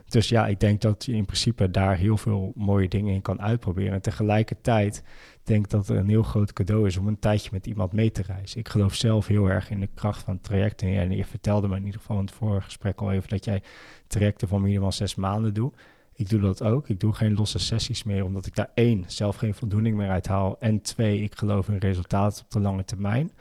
Dus 0.08 0.30
ja, 0.30 0.48
ik 0.48 0.60
denk 0.60 0.82
dat 0.82 1.06
je 1.06 1.14
in 1.14 1.26
principe 1.26 1.72
daar 1.72 1.98
heel 1.98 2.18
veel 2.18 2.52
mooie 2.56 2.88
dingen 2.88 3.14
in 3.14 3.22
kan 3.22 3.42
uitproberen. 3.42 3.94
En 3.94 4.02
tegelijkertijd 4.02 5.04
denk 5.44 5.66
ik 5.66 5.72
dat 5.72 5.88
het 5.88 5.98
een 5.98 6.10
heel 6.10 6.24
groot 6.24 6.54
cadeau 6.54 6.88
is 6.88 6.98
om 6.98 7.08
een 7.08 7.20
tijdje 7.20 7.50
met 7.54 7.68
iemand 7.68 7.94
mee 7.94 8.12
te 8.12 8.22
reizen. 8.22 8.60
Ik 8.60 8.70
geloof 8.70 8.96
zelf 8.96 9.28
heel 9.28 9.50
erg 9.50 9.70
in 9.70 9.80
de 9.80 9.90
kracht 9.94 10.24
van 10.24 10.42
trajecten. 10.42 10.88
En 10.88 11.12
je 11.12 11.26
vertelde 11.26 11.68
me 11.68 11.76
in 11.76 11.86
ieder 11.86 12.00
geval 12.00 12.18
in 12.18 12.26
het 12.26 12.34
vorige 12.34 12.66
gesprek 12.66 13.00
al 13.00 13.12
even 13.12 13.30
dat 13.30 13.46
jij 13.46 13.62
trajecten 14.08 14.48
van 14.48 14.62
minimaal 14.62 14.92
zes 14.92 15.16
maanden 15.16 15.54
doet. 15.54 15.76
Ik 16.20 16.30
doe 16.30 16.40
dat 16.40 16.64
ook. 16.64 16.90
Ik 16.90 17.00
doe 17.00 17.14
geen 17.14 17.34
losse 17.34 17.60
sessies 17.60 18.04
meer, 18.04 18.24
omdat 18.24 18.46
ik 18.46 18.56
daar 18.56 18.72
één, 18.74 19.04
zelf 19.08 19.36
geen 19.36 19.54
voldoening 19.54 19.98
meer 19.98 20.10
uit 20.10 20.28
haal. 20.28 20.60
En 20.60 20.82
twee, 20.82 21.22
ik 21.22 21.36
geloof 21.36 21.68
in 21.68 21.78
resultaten 21.78 22.44
op 22.44 22.52
de 22.52 22.60
lange 22.60 22.86
termijn. 22.86 23.32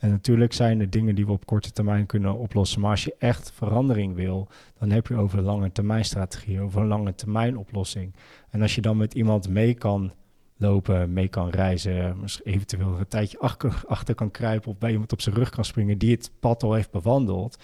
En 0.00 0.10
natuurlijk 0.10 0.52
zijn 0.52 0.80
er 0.80 0.90
dingen 0.90 1.14
die 1.14 1.26
we 1.26 1.32
op 1.32 1.46
korte 1.46 1.72
termijn 1.72 2.06
kunnen 2.06 2.38
oplossen. 2.38 2.80
Maar 2.80 2.90
als 2.90 3.04
je 3.04 3.14
echt 3.18 3.52
verandering 3.52 4.14
wil, 4.14 4.48
dan 4.78 4.90
heb 4.90 5.06
je 5.06 5.16
over 5.16 5.38
een 5.38 5.44
lange 5.44 5.72
termijn 5.72 6.04
strategie, 6.04 6.60
over 6.60 6.80
een 6.80 6.86
lange 6.86 7.14
termijn 7.14 7.58
oplossing. 7.58 8.14
En 8.50 8.62
als 8.62 8.74
je 8.74 8.80
dan 8.80 8.96
met 8.96 9.14
iemand 9.14 9.48
mee 9.48 9.74
kan 9.74 10.12
lopen, 10.56 11.12
mee 11.12 11.28
kan 11.28 11.48
reizen, 11.48 12.16
eventueel 12.44 12.98
een 12.98 13.08
tijdje 13.08 13.38
achter, 13.38 13.82
achter 13.86 14.14
kan 14.14 14.30
kruipen 14.30 14.70
of 14.70 14.78
bij 14.78 14.90
iemand 14.90 15.12
op 15.12 15.20
zijn 15.20 15.34
rug 15.34 15.50
kan 15.50 15.64
springen 15.64 15.98
die 15.98 16.10
het 16.10 16.30
pad 16.40 16.62
al 16.62 16.74
heeft 16.74 16.90
bewandeld. 16.90 17.58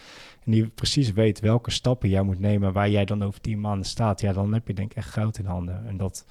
En 0.44 0.52
die 0.52 0.68
precies 0.68 1.12
weet 1.12 1.40
welke 1.40 1.70
stappen 1.70 2.08
jij 2.08 2.22
moet 2.22 2.38
nemen 2.38 2.72
waar 2.72 2.90
jij 2.90 3.04
dan 3.04 3.24
over 3.24 3.40
tien 3.40 3.60
maanden 3.60 3.86
staat. 3.86 4.20
Ja, 4.20 4.32
dan 4.32 4.52
heb 4.52 4.66
je 4.66 4.74
denk 4.74 4.90
ik 4.90 4.96
echt 4.96 5.10
goud 5.10 5.38
in 5.38 5.44
handen. 5.44 5.86
En 5.86 5.96
dat, 5.96 6.26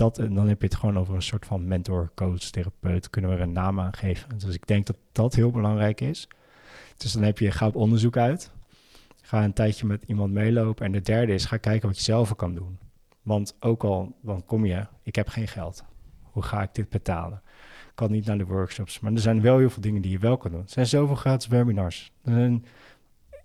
dat, 0.00 0.16
dan 0.16 0.48
heb 0.48 0.60
je 0.60 0.66
het 0.66 0.76
gewoon 0.76 0.98
over 0.98 1.14
een 1.14 1.22
soort 1.22 1.46
van 1.46 1.68
mentor, 1.68 2.10
coach, 2.14 2.38
therapeut, 2.38 3.10
kunnen 3.10 3.30
we 3.30 3.36
er 3.36 3.42
een 3.42 3.52
naam 3.52 3.80
aan 3.80 3.92
geven. 3.92 4.38
Dus 4.38 4.54
ik 4.54 4.66
denk 4.66 4.86
dat 4.86 4.96
dat 5.12 5.34
heel 5.34 5.50
belangrijk 5.50 6.00
is. 6.00 6.28
Dus 6.96 7.12
dan 7.12 7.22
heb 7.22 7.38
je, 7.38 7.50
ga 7.50 7.66
op 7.66 7.74
onderzoek 7.74 8.16
uit. 8.16 8.52
Ga 9.22 9.44
een 9.44 9.52
tijdje 9.52 9.86
met 9.86 10.02
iemand 10.06 10.32
meelopen. 10.32 10.86
En 10.86 10.92
de 10.92 11.00
derde 11.00 11.32
is, 11.32 11.44
ga 11.44 11.56
kijken 11.56 11.88
wat 11.88 11.96
je 11.96 12.02
zelf 12.02 12.36
kan 12.36 12.54
doen. 12.54 12.78
Want 13.22 13.56
ook 13.60 13.84
al, 13.84 14.16
dan 14.22 14.44
kom 14.44 14.64
je, 14.64 14.86
ik 15.02 15.14
heb 15.14 15.28
geen 15.28 15.48
geld. 15.48 15.84
Hoe 16.22 16.42
ga 16.42 16.62
ik 16.62 16.74
dit 16.74 16.88
betalen? 16.88 17.42
Ik 17.88 17.94
kan 17.94 18.10
niet 18.10 18.26
naar 18.26 18.38
de 18.38 18.46
workshops. 18.46 19.00
Maar 19.00 19.12
er 19.12 19.20
zijn 19.20 19.40
wel 19.40 19.58
heel 19.58 19.70
veel 19.70 19.82
dingen 19.82 20.02
die 20.02 20.10
je 20.10 20.18
wel 20.18 20.36
kan 20.36 20.50
doen. 20.50 20.60
Er 20.60 20.68
zijn 20.68 20.86
zoveel 20.86 21.16
gratis 21.16 21.46
webinars. 21.46 22.12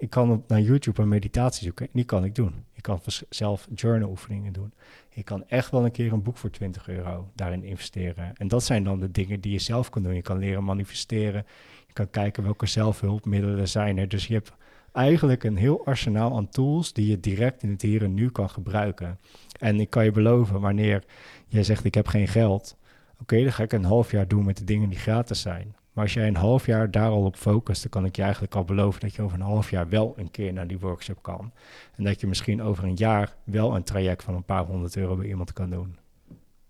Ik 0.06 0.12
kan 0.12 0.32
op, 0.32 0.48
naar 0.50 0.62
YouTube 0.62 1.02
een 1.02 1.08
meditatie 1.08 1.64
zoeken. 1.64 1.88
Die 1.92 2.04
kan 2.04 2.24
ik 2.24 2.36
doen. 2.36 2.54
Ik 2.74 2.82
kan 2.82 3.02
zelf 3.30 3.68
journal 3.76 4.10
oefeningen 4.10 4.54
doen. 4.54 4.74
Ik 5.10 5.26
kan 5.26 5.44
echt 5.48 5.72
wel 5.72 5.86
een 5.86 5.92
keer 5.92 6.14
een 6.14 6.24
boek 6.24 6.38
voor 6.38 6.50
20 6.50 6.88
euro 6.88 7.32
daarin 7.36 7.64
investeren. 7.64 8.36
En 8.36 8.48
dat 8.48 8.64
zijn 8.64 8.84
dan 8.84 9.00
de 9.00 9.12
dingen 9.12 9.42
die 9.42 9.52
je 9.52 9.60
zelf 9.60 9.90
kan 9.90 10.04
doen. 10.04 10.16
Je 10.16 10.22
kan 10.22 10.38
leren 10.38 10.64
manifesteren. 10.64 11.46
Je 11.88 11.94
kan 11.94 12.10
kijken 12.10 12.44
welke 12.44 12.66
zelfhulpmiddelen 12.66 13.68
zijn 13.68 13.98
er. 13.98 14.08
Dus 14.08 14.28
je 14.28 14.34
hebt 14.34 14.52
eigenlijk 14.92 15.44
een 15.44 15.58
heel 15.58 15.86
arsenaal 15.86 16.36
aan 16.36 16.50
tools 16.50 16.94
die 16.94 17.08
je 17.08 17.20
direct 17.20 17.64
in 17.64 17.70
het 17.70 17.82
hier 17.82 18.04
en 18.04 18.14
nu 18.14 18.30
kan 18.30 18.50
gebruiken. 18.50 19.20
En 19.60 19.80
ik 19.80 19.90
kan 19.90 20.04
je 20.04 20.12
beloven, 20.12 20.62
wanneer 20.62 21.04
jij 21.48 21.64
zegt 21.64 21.84
ik 21.84 21.94
heb 21.94 22.08
geen 22.08 22.28
geld, 22.28 22.78
oké, 23.22 23.44
dan 23.44 23.54
ga 23.54 23.64
ik 23.64 23.74
een 23.74 23.84
half 23.84 24.12
jaar 24.12 24.28
doen 24.28 24.46
met 24.46 24.58
de 24.58 24.64
dingen 24.64 24.90
die 24.90 25.00
gratis 25.00 25.42
zijn. 25.42 25.76
Maar 25.96 26.04
als 26.04 26.14
jij 26.14 26.28
een 26.28 26.36
half 26.36 26.66
jaar 26.66 26.92
daar 26.92 27.10
al 27.10 27.24
op 27.24 27.36
focust, 27.36 27.82
dan 27.82 27.92
kan 27.92 28.06
ik 28.06 28.16
je 28.16 28.22
eigenlijk 28.22 28.56
al 28.56 28.64
beloven 28.64 29.02
dat 29.02 29.16
je 29.16 29.22
over 29.22 29.40
een 29.40 29.46
half 29.46 29.70
jaar 29.70 29.90
wel 29.90 30.14
een 30.18 30.32
keer 30.32 30.54
naar 30.54 30.68
die 30.68 30.80
workshop 30.80 31.22
kan. 31.22 31.52
En 31.96 32.04
dat 32.04 32.22
je 32.22 32.28
misschien 32.28 32.62
over 32.62 32.84
een 32.84 32.96
jaar 32.96 33.36
wel 33.44 33.76
een 33.76 33.84
traject 33.84 34.24
van 34.24 34.36
een 34.36 34.44
paar 34.44 34.66
honderd 34.66 34.96
euro 34.96 35.16
bij 35.16 35.28
iemand 35.28 35.54
kan 35.54 35.70
doen. 35.70 35.98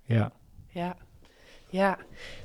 Ja. 0.02 0.32
Ja. 0.68 0.96
Ja, 1.70 1.98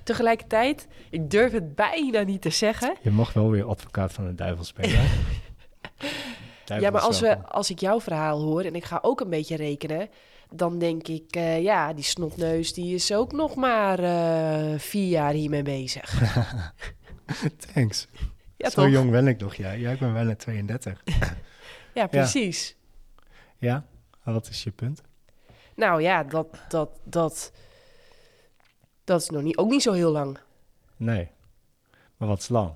tegelijkertijd, 0.03 0.89
ik 1.11 1.31
durf 1.31 1.53
het 1.53 1.75
bijna 1.75 2.23
niet 2.23 2.43
te 2.43 2.51
zeggen. 2.51 2.97
Je 3.03 3.11
mag 3.11 3.33
wel 3.33 3.51
weer 3.51 3.65
advocaat 3.65 4.13
van 4.13 4.27
de 4.27 4.35
duivel 4.35 4.65
spelen. 4.65 5.05
ja, 6.81 6.91
maar 6.91 7.01
als, 7.01 7.21
we, 7.21 7.47
als 7.47 7.71
ik 7.71 7.79
jouw 7.79 8.01
verhaal 8.01 8.41
hoor 8.41 8.63
en 8.63 8.75
ik 8.75 8.85
ga 8.85 8.99
ook 9.03 9.21
een 9.21 9.31
beetje 9.31 9.57
rekenen, 9.57 10.09
dan 10.51 10.79
denk 10.79 11.09
ik, 11.09 11.37
uh, 11.37 11.63
ja, 11.63 11.93
die 11.93 12.05
snotneus 12.05 12.73
die 12.73 12.95
is 12.95 13.13
ook 13.13 13.33
nog 13.33 13.55
maar 13.55 14.01
uh, 14.01 14.79
vier 14.79 15.09
jaar 15.09 15.33
hiermee 15.33 15.63
bezig. 15.63 16.23
Thanks. 17.73 18.09
Ja, 18.57 18.71
Zo 18.71 18.89
jong 18.89 19.11
ben 19.11 19.27
ik 19.27 19.41
nog, 19.41 19.55
ja. 19.55 19.77
Jij 19.77 19.97
bent 19.97 20.13
wel 20.13 20.29
een 20.29 20.37
32. 20.37 21.03
ja, 21.95 22.07
precies. 22.07 22.77
Ja, 23.59 23.85
ja? 24.25 24.33
wat 24.33 24.49
is 24.49 24.65
je 24.65 24.71
punt? 24.71 25.03
Nou 25.75 26.03
ja, 26.03 26.25
dat, 26.25 26.47
dat, 26.69 26.91
dat, 27.05 27.53
dat 29.05 29.21
is 29.21 29.29
nog 29.29 29.43
niet, 29.43 29.57
ook 29.57 29.71
niet 29.71 29.83
zo 29.83 29.93
heel 29.93 30.11
lang. 30.11 30.39
Nee, 30.97 31.29
maar 32.17 32.29
wat 32.29 32.39
is 32.39 32.49
lang? 32.49 32.73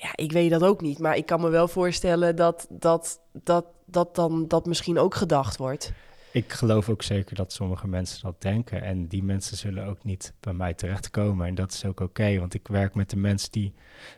Ja, 0.00 0.10
ik 0.14 0.32
weet 0.32 0.50
dat 0.50 0.62
ook 0.62 0.80
niet. 0.80 0.98
Maar 0.98 1.16
ik 1.16 1.26
kan 1.26 1.40
me 1.40 1.48
wel 1.48 1.68
voorstellen 1.68 2.36
dat 2.36 2.66
dat, 2.70 3.20
dat, 3.32 3.66
dat 3.86 4.14
dan 4.14 4.48
dat 4.48 4.66
misschien 4.66 4.98
ook 4.98 5.14
gedacht 5.14 5.56
wordt. 5.56 5.92
Ik 6.32 6.52
geloof 6.52 6.88
ook 6.88 7.02
zeker 7.02 7.36
dat 7.36 7.52
sommige 7.52 7.88
mensen 7.88 8.22
dat 8.22 8.42
denken. 8.42 8.82
En 8.82 9.06
die 9.06 9.22
mensen 9.22 9.56
zullen 9.56 9.86
ook 9.86 10.04
niet 10.04 10.32
bij 10.40 10.52
mij 10.52 10.74
terechtkomen. 10.74 11.46
En 11.46 11.54
dat 11.54 11.72
is 11.72 11.84
ook 11.84 12.00
oké, 12.00 12.38
want 12.38 12.54
ik 12.54 12.68
werk 12.68 12.94
met 12.94 13.10
de 13.10 13.16
mensen 13.16 13.52
die... 13.52 13.72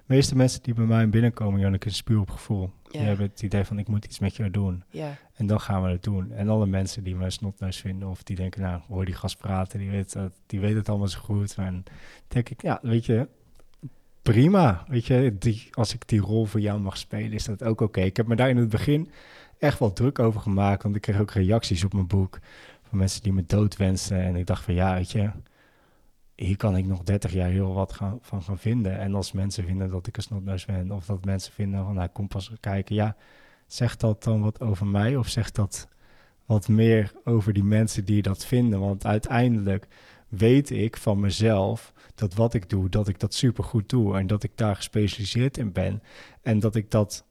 De 0.07 0.15
meeste 0.15 0.37
mensen 0.37 0.63
die 0.63 0.75
bij 0.75 0.85
mij 0.85 1.09
binnenkomen, 1.09 1.61
Janneke, 1.61 1.89
is 1.89 2.03
puur 2.03 2.21
op 2.21 2.31
gevoel. 2.31 2.71
Ja. 2.85 2.91
Die 2.91 3.01
hebben 3.01 3.27
het 3.27 3.43
idee 3.43 3.65
van, 3.65 3.79
ik 3.79 3.89
moet 3.89 4.05
iets 4.05 4.19
met 4.19 4.37
jou 4.37 4.51
doen. 4.51 4.85
Ja. 4.91 5.17
En 5.35 5.47
dan 5.47 5.61
gaan 5.61 5.83
we 5.83 5.91
het 5.91 6.03
doen. 6.03 6.33
En 6.33 6.49
alle 6.49 6.67
mensen 6.67 7.05
die 7.05 7.15
me 7.15 7.31
snotneus 7.31 7.77
vinden 7.77 8.09
of 8.09 8.23
die 8.23 8.37
denken, 8.37 8.63
nou, 8.63 8.81
hoor 8.89 9.05
die 9.05 9.15
gast 9.15 9.39
praten, 9.39 9.79
die 9.79 9.91
weet, 9.91 10.15
het, 10.15 10.35
die 10.47 10.61
weet 10.61 10.75
het 10.75 10.89
allemaal 10.89 11.09
zo 11.09 11.21
goed. 11.21 11.55
En 11.55 11.85
denk 12.29 12.49
ik, 12.49 12.63
ja, 12.63 12.79
weet 12.83 13.07
je, 13.07 13.29
prima. 14.23 14.85
Weet 14.89 15.07
je, 15.07 15.37
die, 15.39 15.69
als 15.71 15.95
ik 15.95 16.09
die 16.09 16.21
rol 16.21 16.45
voor 16.45 16.61
jou 16.61 16.81
mag 16.81 16.97
spelen, 16.97 17.33
is 17.33 17.45
dat 17.45 17.63
ook 17.63 17.81
oké. 17.81 18.01
Ik 18.01 18.17
heb 18.17 18.27
me 18.27 18.37
daar 18.37 18.49
in 18.49 18.57
het 18.57 18.69
begin 18.69 19.11
echt 19.59 19.79
wel 19.79 19.93
druk 19.93 20.19
over 20.19 20.41
gemaakt, 20.41 20.83
want 20.83 20.97
ik 20.97 21.01
kreeg 21.01 21.21
ook 21.21 21.31
reacties 21.31 21.85
op 21.85 21.93
mijn 21.93 22.07
boek 22.07 22.39
van 22.83 22.99
mensen 22.99 23.23
die 23.23 23.33
me 23.33 23.45
dood 23.47 23.77
wensten. 23.77 24.23
En 24.23 24.37
ik 24.37 24.47
dacht 24.47 24.65
van 24.65 24.75
ja, 24.75 24.95
weet 24.95 25.11
je, 25.11 25.31
hier 26.35 26.57
kan 26.57 26.77
ik 26.77 26.87
nog 26.87 27.03
30 27.03 27.33
jaar 27.33 27.49
heel 27.49 27.75
wat 27.75 27.93
gaan, 27.93 28.19
van 28.21 28.43
gaan 28.43 28.59
vinden. 28.59 28.99
En 28.99 29.15
als 29.15 29.33
mensen 29.33 29.65
vinden 29.65 29.91
dat 29.91 30.07
ik 30.07 30.17
een 30.17 30.23
snotneus 30.23 30.65
ben, 30.65 30.91
of 30.91 31.07
dat 31.07 31.25
mensen 31.25 31.53
vinden 31.53 31.85
van 31.85 31.95
nou, 31.95 32.09
kom 32.09 32.29
pas 32.29 32.53
kijken, 32.61 32.95
ja, 32.95 33.17
zegt 33.67 34.01
dat 34.01 34.23
dan 34.23 34.41
wat 34.41 34.61
over 34.61 34.87
mij 34.87 35.17
of 35.17 35.29
zegt 35.29 35.55
dat 35.55 35.89
wat 36.47 36.69
meer 36.69 37.13
over 37.25 37.53
die 37.53 37.65
mensen 37.65 38.05
die 38.05 38.23
dat 38.23 38.47
vinden? 38.47 38.81
Want 38.81 39.07
uiteindelijk 39.07 39.87
weet 40.29 40.71
ik 40.71 40.97
van 40.97 41.21
mezelf 41.21 41.93
dat 42.21 42.35
wat 42.35 42.55
ik 42.55 42.69
doe, 42.69 42.89
dat 42.89 43.09
ik 43.09 43.21
dat 43.21 43.35
super 43.35 43.65
goed 43.65 43.89
doe 43.89 44.19
en 44.19 44.27
dat 44.27 44.43
ik 44.43 44.51
daar 44.55 44.77
gespecialiseerd 44.77 45.59
in 45.59 45.73
ben. 45.73 46.03
En 46.43 46.59
dat 46.59 46.75
ik 46.75 46.91
dat 46.91 47.25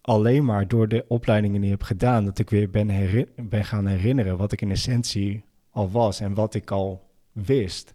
alleen 0.00 0.44
maar 0.44 0.68
door 0.68 0.88
de 0.88 1.04
opleidingen 1.08 1.60
die 1.60 1.72
ik 1.72 1.78
heb 1.78 1.86
gedaan, 1.86 2.24
dat 2.24 2.38
ik 2.38 2.50
weer 2.50 2.70
ben, 2.70 3.26
ben 3.36 3.64
gaan 3.64 3.86
herinneren 3.86 4.36
wat 4.36 4.52
ik 4.52 4.60
in 4.60 4.70
essentie 4.70 5.44
al 5.70 5.90
was 5.90 6.20
en 6.20 6.34
wat 6.34 6.54
ik 6.54 6.70
al 6.70 7.10
wist. 7.32 7.94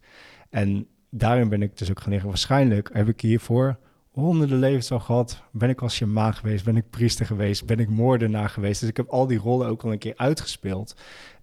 En 0.50 0.88
daarin 1.10 1.50
ben 1.50 1.62
ik 1.62 1.78
dus 1.78 1.90
ook 1.90 2.00
gaan 2.00 2.12
leren. 2.12 2.28
Waarschijnlijk 2.28 2.90
heb 2.94 3.08
ik 3.08 3.22
hiervoor 3.22 3.78
honderden 4.12 4.60
levens 4.60 4.92
al 4.92 5.00
gehad. 5.00 5.44
Ben 5.52 5.70
ik 5.70 5.82
als 5.82 5.96
shamaan 5.96 6.34
geweest, 6.34 6.66
ben 6.66 6.78
ik 6.78 6.90
priester 6.90 7.26
geweest, 7.26 7.66
ben 7.66 7.80
ik 7.80 7.90
moordenaar 7.90 8.50
geweest. 8.50 8.80
Dus 8.80 8.90
ik 8.90 8.98
heb 8.98 9.08
al 9.08 9.28
die 9.28 9.38
rollen 9.38 9.68
ook 9.68 9.84
al 9.84 9.92
een 9.92 9.98
keer 9.98 10.14
uitgespeeld. 10.16 10.96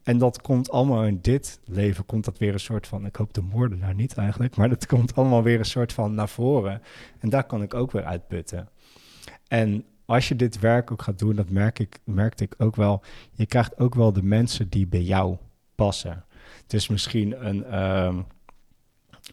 En 0.04 0.18
dat 0.18 0.40
komt 0.40 0.70
allemaal 0.70 1.04
in 1.04 1.18
dit 1.20 1.60
leven, 1.64 2.06
komt 2.06 2.24
dat 2.24 2.38
weer 2.38 2.52
een 2.52 2.60
soort 2.60 2.86
van, 2.86 3.06
ik 3.06 3.16
hoop 3.16 3.34
de 3.34 3.42
moordenaar 3.42 3.94
niet 3.94 4.16
eigenlijk, 4.16 4.56
maar 4.56 4.68
dat 4.68 4.86
komt 4.86 5.14
allemaal 5.14 5.42
weer 5.42 5.58
een 5.58 5.64
soort 5.64 5.92
van 5.92 6.14
naar 6.14 6.28
voren. 6.28 6.82
En 7.18 7.28
daar 7.28 7.44
kan 7.44 7.62
ik 7.62 7.74
ook 7.74 7.90
weer 7.90 8.04
uitputten. 8.04 8.68
En 9.48 9.84
als 10.04 10.28
je 10.28 10.36
dit 10.36 10.58
werk 10.58 10.90
ook 10.90 11.02
gaat 11.02 11.18
doen, 11.18 11.36
dat 11.36 11.50
merk 11.50 11.78
ik, 11.78 11.98
merkte 12.04 12.44
ik 12.44 12.54
ook 12.58 12.76
wel, 12.76 13.02
je 13.32 13.46
krijgt 13.46 13.78
ook 13.78 13.94
wel 13.94 14.12
de 14.12 14.22
mensen 14.22 14.68
die 14.68 14.86
bij 14.86 15.02
jou 15.02 15.36
passen. 15.74 16.24
Dus 16.66 16.88
misschien 16.88 17.46
een, 17.46 17.84
um, 17.84 18.24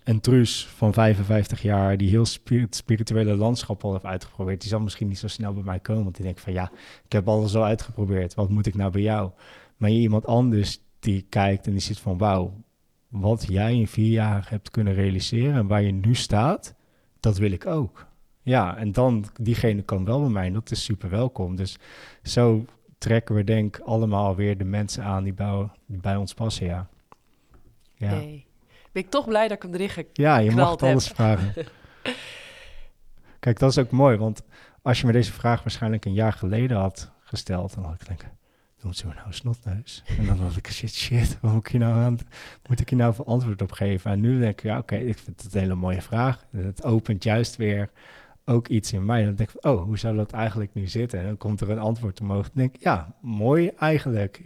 een 0.03 0.19
truus 0.19 0.67
van 0.67 0.93
55 0.93 1.61
jaar 1.61 1.97
die 1.97 2.09
heel 2.09 2.25
spirit, 2.25 2.75
spirituele 2.75 3.35
landschap 3.35 3.83
al 3.83 3.91
heeft 3.91 4.05
uitgeprobeerd, 4.05 4.61
die 4.61 4.69
zal 4.69 4.79
misschien 4.79 5.07
niet 5.07 5.19
zo 5.19 5.27
snel 5.27 5.53
bij 5.53 5.63
mij 5.63 5.79
komen, 5.79 6.03
want 6.03 6.15
die 6.15 6.25
denkt 6.25 6.41
van 6.41 6.53
ja, 6.53 6.71
ik 7.05 7.11
heb 7.11 7.27
alles 7.27 7.55
al 7.55 7.65
uitgeprobeerd, 7.65 8.33
wat 8.33 8.49
moet 8.49 8.67
ik 8.67 8.75
nou 8.75 8.91
bij 8.91 9.01
jou? 9.01 9.31
Maar 9.81 9.89
je 9.89 9.99
iemand 9.99 10.25
anders 10.25 10.79
die 10.99 11.25
kijkt 11.29 11.65
en 11.65 11.71
die 11.71 11.81
zit 11.81 11.99
van 11.99 12.17
wauw, 12.17 12.53
wat 13.07 13.45
jij 13.47 13.73
in 13.75 13.87
vier 13.87 14.11
jaar 14.11 14.45
hebt 14.49 14.69
kunnen 14.69 14.93
realiseren 14.93 15.55
en 15.55 15.67
waar 15.67 15.81
je 15.81 15.91
nu 15.91 16.15
staat, 16.15 16.75
dat 17.19 17.37
wil 17.37 17.51
ik 17.51 17.65
ook. 17.65 18.07
Ja, 18.41 18.77
en 18.77 18.91
dan, 18.91 19.25
diegene 19.41 19.81
kan 19.81 20.05
wel 20.05 20.19
bij 20.21 20.29
mij 20.29 20.45
en 20.45 20.53
dat 20.53 20.71
is 20.71 20.83
super 20.83 21.09
welkom. 21.09 21.55
Dus 21.55 21.77
zo 22.23 22.65
trekken 22.97 23.35
we 23.35 23.43
denk 23.43 23.77
ik 23.77 23.83
allemaal 23.83 24.35
weer 24.35 24.57
de 24.57 24.63
mensen 24.63 25.03
aan 25.03 25.23
die 25.23 25.33
bij, 25.33 25.69
die 25.85 25.99
bij 25.99 26.15
ons 26.15 26.33
passen, 26.33 26.65
ja. 26.65 26.89
ja. 27.93 28.07
Hey. 28.07 28.45
Ben 28.91 29.03
ik 29.03 29.09
toch 29.09 29.25
blij 29.25 29.47
dat 29.47 29.57
ik 29.57 29.63
hem 29.63 29.73
erin 29.73 29.89
geknald 29.89 30.17
Ja, 30.17 30.37
je 30.37 30.51
mag 30.51 30.71
het 30.71 30.83
alles 30.83 31.07
vragen. 31.07 31.53
Kijk, 33.39 33.59
dat 33.59 33.69
is 33.69 33.77
ook 33.77 33.91
mooi, 33.91 34.17
want 34.17 34.41
als 34.81 34.99
je 34.99 35.05
me 35.05 35.11
deze 35.11 35.31
vraag 35.31 35.63
waarschijnlijk 35.63 36.05
een 36.05 36.13
jaar 36.13 36.33
geleden 36.33 36.77
had 36.77 37.11
gesteld, 37.19 37.73
dan 37.75 37.83
had 37.83 37.93
ik 37.93 38.07
denken, 38.07 38.39
doen 38.81 38.93
ze 38.93 39.05
nou 39.05 39.17
snotneus? 39.29 40.03
En 40.17 40.25
dan 40.25 40.39
had 40.39 40.55
ik, 40.55 40.71
shit, 40.71 40.93
shit, 40.93 41.37
wat 41.41 41.51
moet 41.51 41.65
ik 41.65 41.71
hier 41.71 41.79
nou 41.79 41.93
aan, 41.93 42.17
moet 42.69 42.79
ik 42.79 42.89
hier 42.89 42.99
nou 42.99 43.13
voor 43.13 43.25
antwoord 43.25 43.61
op 43.61 43.71
geven? 43.71 44.11
En 44.11 44.19
nu 44.19 44.39
denk 44.39 44.51
ik, 44.51 44.63
ja, 44.63 44.77
oké, 44.77 44.95
ik 44.95 45.17
vind 45.17 45.43
het 45.43 45.53
een 45.53 45.59
hele 45.59 45.75
mooie 45.75 46.01
vraag. 46.01 46.45
Het 46.51 46.83
opent 46.83 47.23
juist 47.23 47.55
weer 47.55 47.89
ook 48.45 48.67
iets 48.67 48.93
in 48.93 49.05
mij. 49.05 49.25
Dan 49.25 49.35
denk 49.35 49.49
ik, 49.49 49.65
oh, 49.65 49.83
hoe 49.83 49.97
zou 49.97 50.15
dat 50.15 50.31
eigenlijk 50.31 50.73
nu 50.73 50.87
zitten? 50.87 51.19
En 51.19 51.25
dan 51.25 51.37
komt 51.37 51.61
er 51.61 51.69
een 51.69 51.79
antwoord 51.79 52.21
omhoog. 52.21 52.43
Dan 52.43 52.51
denk 52.53 52.75
ik, 52.75 52.81
ja, 52.81 53.15
mooi 53.21 53.71
eigenlijk. 53.79 54.41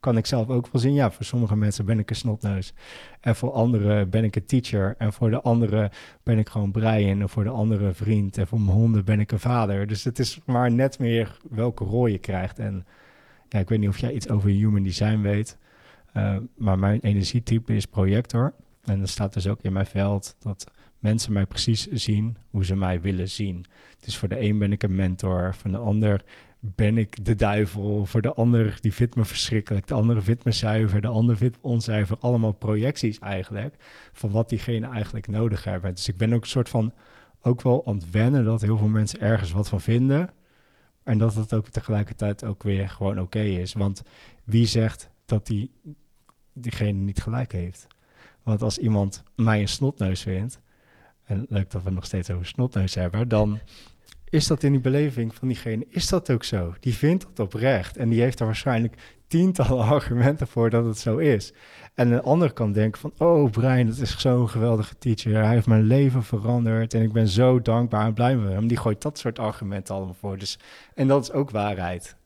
Kan 0.00 0.16
ik 0.16 0.26
zelf 0.26 0.48
ook 0.48 0.68
wel 0.72 0.82
zien. 0.82 0.94
Ja, 0.94 1.10
voor 1.10 1.24
sommige 1.24 1.56
mensen 1.56 1.84
ben 1.84 1.98
ik 1.98 2.10
een 2.10 2.16
snotneus. 2.16 2.74
En 3.20 3.36
voor 3.36 3.52
anderen 3.52 4.10
ben 4.10 4.24
ik 4.24 4.36
een 4.36 4.46
teacher. 4.46 4.94
En 4.98 5.12
voor 5.12 5.30
de 5.30 5.40
anderen 5.40 5.90
ben 6.22 6.38
ik 6.38 6.48
gewoon 6.48 6.70
Brian. 6.70 7.20
En 7.20 7.28
voor 7.28 7.44
de 7.44 7.50
andere 7.50 7.92
vriend. 7.92 8.38
En 8.38 8.46
voor 8.46 8.60
mijn 8.60 8.76
honden 8.76 9.04
ben 9.04 9.20
ik 9.20 9.32
een 9.32 9.40
vader. 9.40 9.86
Dus 9.86 10.04
het 10.04 10.18
is 10.18 10.40
maar 10.44 10.70
net 10.70 10.98
meer 10.98 11.36
welke 11.50 11.84
rol 11.84 12.06
je 12.06 12.18
krijgt. 12.18 12.58
En 12.58 12.86
ja, 13.50 13.58
ik 13.58 13.68
weet 13.68 13.78
niet 13.78 13.88
of 13.88 13.98
jij 13.98 14.12
iets 14.12 14.28
over 14.28 14.50
human 14.50 14.82
design 14.82 15.20
weet. 15.20 15.58
Uh, 16.16 16.36
maar 16.56 16.78
mijn 16.78 17.00
energietype 17.00 17.74
is 17.74 17.86
projector. 17.86 18.54
En 18.84 18.98
dat 18.98 19.08
staat 19.08 19.32
dus 19.32 19.46
ook 19.46 19.62
in 19.62 19.72
mijn 19.72 19.86
veld 19.86 20.36
dat 20.38 20.70
mensen 20.98 21.32
mij 21.32 21.46
precies 21.46 21.86
zien 21.86 22.36
hoe 22.50 22.64
ze 22.64 22.76
mij 22.76 23.00
willen 23.00 23.28
zien. 23.28 23.64
Dus 24.00 24.16
voor 24.16 24.28
de 24.28 24.40
een 24.40 24.58
ben 24.58 24.72
ik 24.72 24.82
een 24.82 24.94
mentor, 24.94 25.54
voor 25.54 25.70
de 25.70 25.76
ander 25.76 26.24
ben 26.60 26.98
ik 26.98 27.24
de 27.24 27.34
duivel, 27.34 28.06
voor 28.06 28.22
de 28.22 28.34
ander 28.34 28.78
die 28.80 28.92
vindt 28.92 29.16
me 29.16 29.24
verschrikkelijk, 29.24 29.86
de 29.86 29.94
andere 29.94 30.20
vindt 30.20 30.44
me 30.44 30.52
zuiver, 30.52 31.00
de 31.00 31.08
ander 31.08 31.36
vindt 31.36 31.56
me 31.56 31.68
onzuiver. 31.68 32.16
Allemaal 32.20 32.52
projecties 32.52 33.18
eigenlijk 33.18 33.74
van 34.12 34.30
wat 34.30 34.48
diegene 34.48 34.88
eigenlijk 34.88 35.28
nodig 35.28 35.64
hebben. 35.64 35.94
Dus 35.94 36.08
ik 36.08 36.16
ben 36.16 36.32
ook 36.32 36.42
een 36.42 36.48
soort 36.48 36.68
van 36.68 36.92
ook 37.42 37.62
wel 37.62 37.86
aan 37.86 37.94
het 37.94 38.10
wennen 38.10 38.44
dat 38.44 38.60
heel 38.60 38.76
veel 38.76 38.88
mensen 38.88 39.20
ergens 39.20 39.52
wat 39.52 39.68
van 39.68 39.80
vinden. 39.80 40.30
En 41.02 41.18
dat 41.18 41.34
het 41.34 41.54
ook 41.54 41.68
tegelijkertijd 41.68 42.44
ook 42.44 42.62
weer 42.62 42.88
gewoon 42.88 43.20
oké 43.20 43.40
is. 43.40 43.72
Want 43.72 44.02
wie 44.44 44.66
zegt 44.66 45.10
dat 45.24 45.46
die, 45.46 45.70
diegene 46.52 46.98
niet 46.98 47.22
gelijk 47.22 47.52
heeft? 47.52 47.86
Want 48.42 48.62
als 48.62 48.78
iemand 48.78 49.22
mij 49.34 49.60
een 49.60 49.68
snotneus 49.68 50.22
vindt, 50.22 50.60
en 51.24 51.46
leuk 51.48 51.70
dat 51.70 51.82
we 51.82 51.90
nog 51.90 52.04
steeds 52.04 52.30
over 52.30 52.46
snotneus 52.46 52.94
hebben, 52.94 53.28
dan 53.28 53.58
is 54.30 54.46
dat 54.46 54.62
in 54.62 54.72
die 54.72 54.80
beleving 54.80 55.34
van 55.34 55.48
diegene, 55.48 55.86
is 55.88 56.08
dat 56.08 56.30
ook 56.30 56.44
zo? 56.44 56.74
Die 56.80 56.94
vindt 56.94 57.26
dat 57.34 57.46
oprecht 57.46 57.96
en 57.96 58.08
die 58.08 58.20
heeft 58.20 58.40
er 58.40 58.46
waarschijnlijk 58.46 59.20
tientallen 59.26 59.84
argumenten 59.94 60.46
voor 60.46 60.70
dat 60.70 60.84
het 60.84 60.98
zo 60.98 61.16
is. 61.16 61.52
En 61.94 62.12
een 62.12 62.22
ander 62.22 62.52
kan 62.52 62.72
denken 62.72 63.00
van, 63.00 63.12
oh 63.18 63.50
Brian, 63.50 63.86
dat 63.86 63.96
is 63.96 64.18
zo'n 64.18 64.48
geweldige 64.48 64.98
teacher, 64.98 65.34
hij 65.34 65.54
heeft 65.54 65.66
mijn 65.66 65.82
leven 65.82 66.22
veranderd 66.22 66.94
en 66.94 67.02
ik 67.02 67.12
ben 67.12 67.28
zo 67.28 67.62
dankbaar 67.62 68.06
en 68.06 68.14
blij 68.14 68.36
met 68.36 68.52
hem. 68.52 68.66
Die 68.66 68.76
gooit 68.76 69.02
dat 69.02 69.18
soort 69.18 69.38
argumenten 69.38 69.94
allemaal 69.94 70.14
voor. 70.14 70.38
Dus, 70.38 70.58
en 70.94 71.08
dat 71.08 71.22
is 71.22 71.32
ook 71.32 71.50
waarheid. 71.50 72.16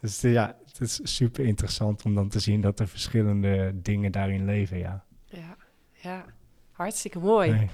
Dus 0.00 0.20
ja, 0.20 0.56
het 0.66 0.80
is 0.80 1.00
super 1.02 1.44
interessant 1.44 2.04
om 2.04 2.14
dan 2.14 2.28
te 2.28 2.38
zien 2.38 2.60
dat 2.60 2.80
er 2.80 2.88
verschillende 2.88 3.72
dingen 3.82 4.12
daarin 4.12 4.44
leven, 4.44 4.78
ja. 4.78 5.04
Ja, 5.24 5.56
ja. 5.92 6.24
hartstikke 6.72 7.18
mooi. 7.18 7.68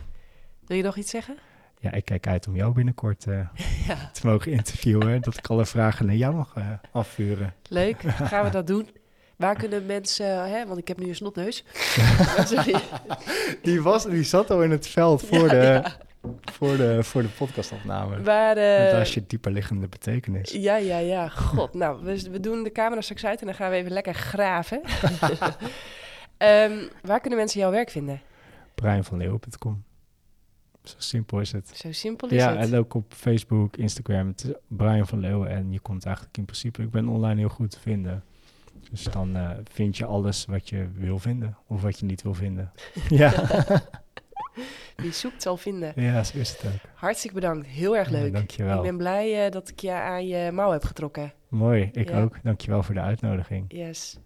Wil 0.67 0.77
je 0.77 0.83
nog 0.83 0.97
iets 0.97 1.11
zeggen? 1.11 1.37
Ja, 1.81 1.93
ik 1.93 2.05
kijk 2.05 2.27
uit 2.27 2.47
om 2.47 2.57
jou 2.57 2.73
binnenkort 2.73 3.27
uh, 3.27 3.35
ja. 3.89 4.11
te 4.13 4.27
mogen 4.27 4.53
interviewen. 4.53 5.21
dat 5.21 5.37
ik 5.37 5.47
alle 5.47 5.67
vragen 5.67 6.07
naar 6.07 6.15
jou 6.15 6.35
mag 6.35 6.55
uh, 6.59 6.65
afvuren. 6.93 7.55
Leuk, 7.69 8.01
gaan 8.31 8.45
we 8.45 8.51
dat 8.51 8.67
doen. 8.67 8.89
Waar 9.37 9.57
kunnen 9.57 9.87
mensen, 9.87 10.51
hè, 10.51 10.67
want 10.67 10.79
ik 10.79 10.89
heb 10.89 10.99
nu 10.99 11.09
een 11.09 11.15
snotneus. 11.15 11.65
die, 13.63 13.83
was, 13.83 14.05
die 14.05 14.23
zat 14.23 14.51
al 14.51 14.63
in 14.63 14.71
het 14.71 14.87
veld 14.87 15.23
voor, 15.23 15.49
de, 15.49 15.83
voor, 16.43 16.77
de, 16.77 17.05
voor 17.05 17.23
de 17.23 17.29
podcastopname. 17.29 18.23
Waar, 18.23 18.57
uh, 18.93 18.99
als 18.99 19.15
je 19.15 19.25
dieper 19.27 19.53
liggende 19.53 19.89
betekenis. 19.89 20.51
Ja, 20.51 20.77
ja, 20.77 20.99
ja. 20.99 21.29
God, 21.29 21.75
nou, 21.75 22.05
we, 22.05 22.31
we 22.31 22.41
doen 22.41 22.63
de 22.63 22.73
camera 22.73 23.01
straks 23.01 23.25
uit 23.25 23.41
en 23.41 23.47
dan 23.47 23.55
gaan 23.55 23.71
we 23.71 23.77
even 23.77 23.93
lekker 23.93 24.15
graven. 24.15 24.81
um, 26.39 26.89
waar 27.03 27.21
kunnen 27.21 27.39
mensen 27.39 27.61
jouw 27.61 27.71
werk 27.71 27.91
vinden? 27.91 28.21
Brianvanleeuwen.com. 28.75 29.85
Zo 30.83 30.95
simpel 30.99 31.41
is 31.41 31.53
het. 31.53 31.73
Zo 31.75 31.93
simpel 31.93 32.29
is 32.29 32.35
ja, 32.35 32.49
het. 32.51 32.69
Ja, 32.69 32.73
en 32.73 32.79
ook 32.79 32.95
op 32.95 33.13
Facebook, 33.15 33.77
Instagram. 33.77 34.27
Het 34.27 34.45
is 34.45 34.51
Brian 34.67 35.07
van 35.07 35.19
Leeuwen. 35.21 35.49
En 35.49 35.73
je 35.73 35.81
komt 35.81 36.05
eigenlijk 36.05 36.37
in 36.37 36.45
principe... 36.45 36.83
Ik 36.83 36.91
ben 36.91 37.09
online 37.09 37.41
heel 37.41 37.49
goed 37.49 37.71
te 37.71 37.81
vinden. 37.81 38.25
Dus 38.91 39.03
dan 39.03 39.37
uh, 39.37 39.51
vind 39.71 39.97
je 39.97 40.05
alles 40.05 40.45
wat 40.45 40.69
je 40.69 40.89
wil 40.95 41.19
vinden. 41.19 41.57
Of 41.67 41.83
wat 41.83 41.99
je 41.99 42.07
niet 42.07 42.23
wil 42.23 42.35
vinden. 42.35 42.73
ja. 43.09 43.33
Wie 44.97 45.13
zoekt 45.13 45.43
zal 45.43 45.57
vinden. 45.57 45.93
Ja, 45.97 46.25
zo 46.25 46.39
is 46.39 46.51
het 46.51 46.65
ook. 46.67 46.81
Hartstikke 46.95 47.35
bedankt. 47.35 47.67
Heel 47.67 47.97
erg 47.97 48.09
leuk. 48.09 48.27
Ja, 48.27 48.31
dankjewel. 48.31 48.77
Ik 48.77 48.83
ben 48.83 48.97
blij 48.97 49.45
uh, 49.45 49.51
dat 49.51 49.69
ik 49.69 49.81
je 49.81 49.93
aan 49.93 50.27
je 50.27 50.53
mouw 50.53 50.71
heb 50.71 50.85
getrokken. 50.85 51.33
Mooi, 51.49 51.91
ik 51.93 52.09
ja. 52.09 52.23
ook. 52.23 52.37
Dankjewel 52.43 52.83
voor 52.83 52.95
de 52.95 53.01
uitnodiging. 53.01 53.65
Yes. 53.69 54.19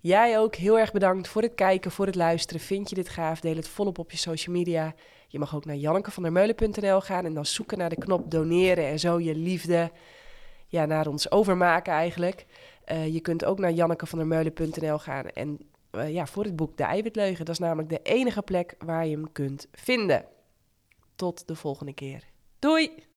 Jij 0.00 0.38
ook 0.38 0.54
heel 0.54 0.78
erg 0.78 0.92
bedankt 0.92 1.28
voor 1.28 1.42
het 1.42 1.54
kijken, 1.54 1.90
voor 1.90 2.06
het 2.06 2.14
luisteren. 2.14 2.60
Vind 2.60 2.88
je 2.88 2.94
dit 2.94 3.08
gaaf? 3.08 3.40
Deel 3.40 3.56
het 3.56 3.68
volop 3.68 3.98
op 3.98 4.10
je 4.10 4.16
social 4.16 4.54
media. 4.54 4.94
Je 5.26 5.38
mag 5.38 5.54
ook 5.54 5.64
naar 5.64 5.76
jannekevandermeulen.nl 5.76 7.00
gaan 7.00 7.24
en 7.24 7.34
dan 7.34 7.46
zoeken 7.46 7.78
naar 7.78 7.88
de 7.88 7.96
knop 7.96 8.30
doneren 8.30 8.84
en 8.84 8.98
zo 8.98 9.20
je 9.20 9.34
liefde 9.34 9.90
ja, 10.66 10.84
naar 10.84 11.06
ons 11.06 11.30
overmaken 11.30 11.92
eigenlijk. 11.92 12.46
Uh, 12.92 13.14
je 13.14 13.20
kunt 13.20 13.44
ook 13.44 13.58
naar 13.58 13.72
jannekevandermeulen.nl 13.72 14.98
gaan 14.98 15.28
en 15.28 15.58
uh, 15.92 16.12
ja, 16.12 16.26
voor 16.26 16.44
het 16.44 16.56
boek 16.56 16.76
De 16.76 16.84
Eiwitleugen. 16.84 17.44
Dat 17.44 17.54
is 17.54 17.60
namelijk 17.60 17.88
de 17.88 18.00
enige 18.02 18.42
plek 18.42 18.74
waar 18.78 19.06
je 19.06 19.16
hem 19.16 19.32
kunt 19.32 19.66
vinden. 19.72 20.24
Tot 21.16 21.48
de 21.48 21.54
volgende 21.54 21.92
keer. 21.92 22.24
Doei! 22.58 23.06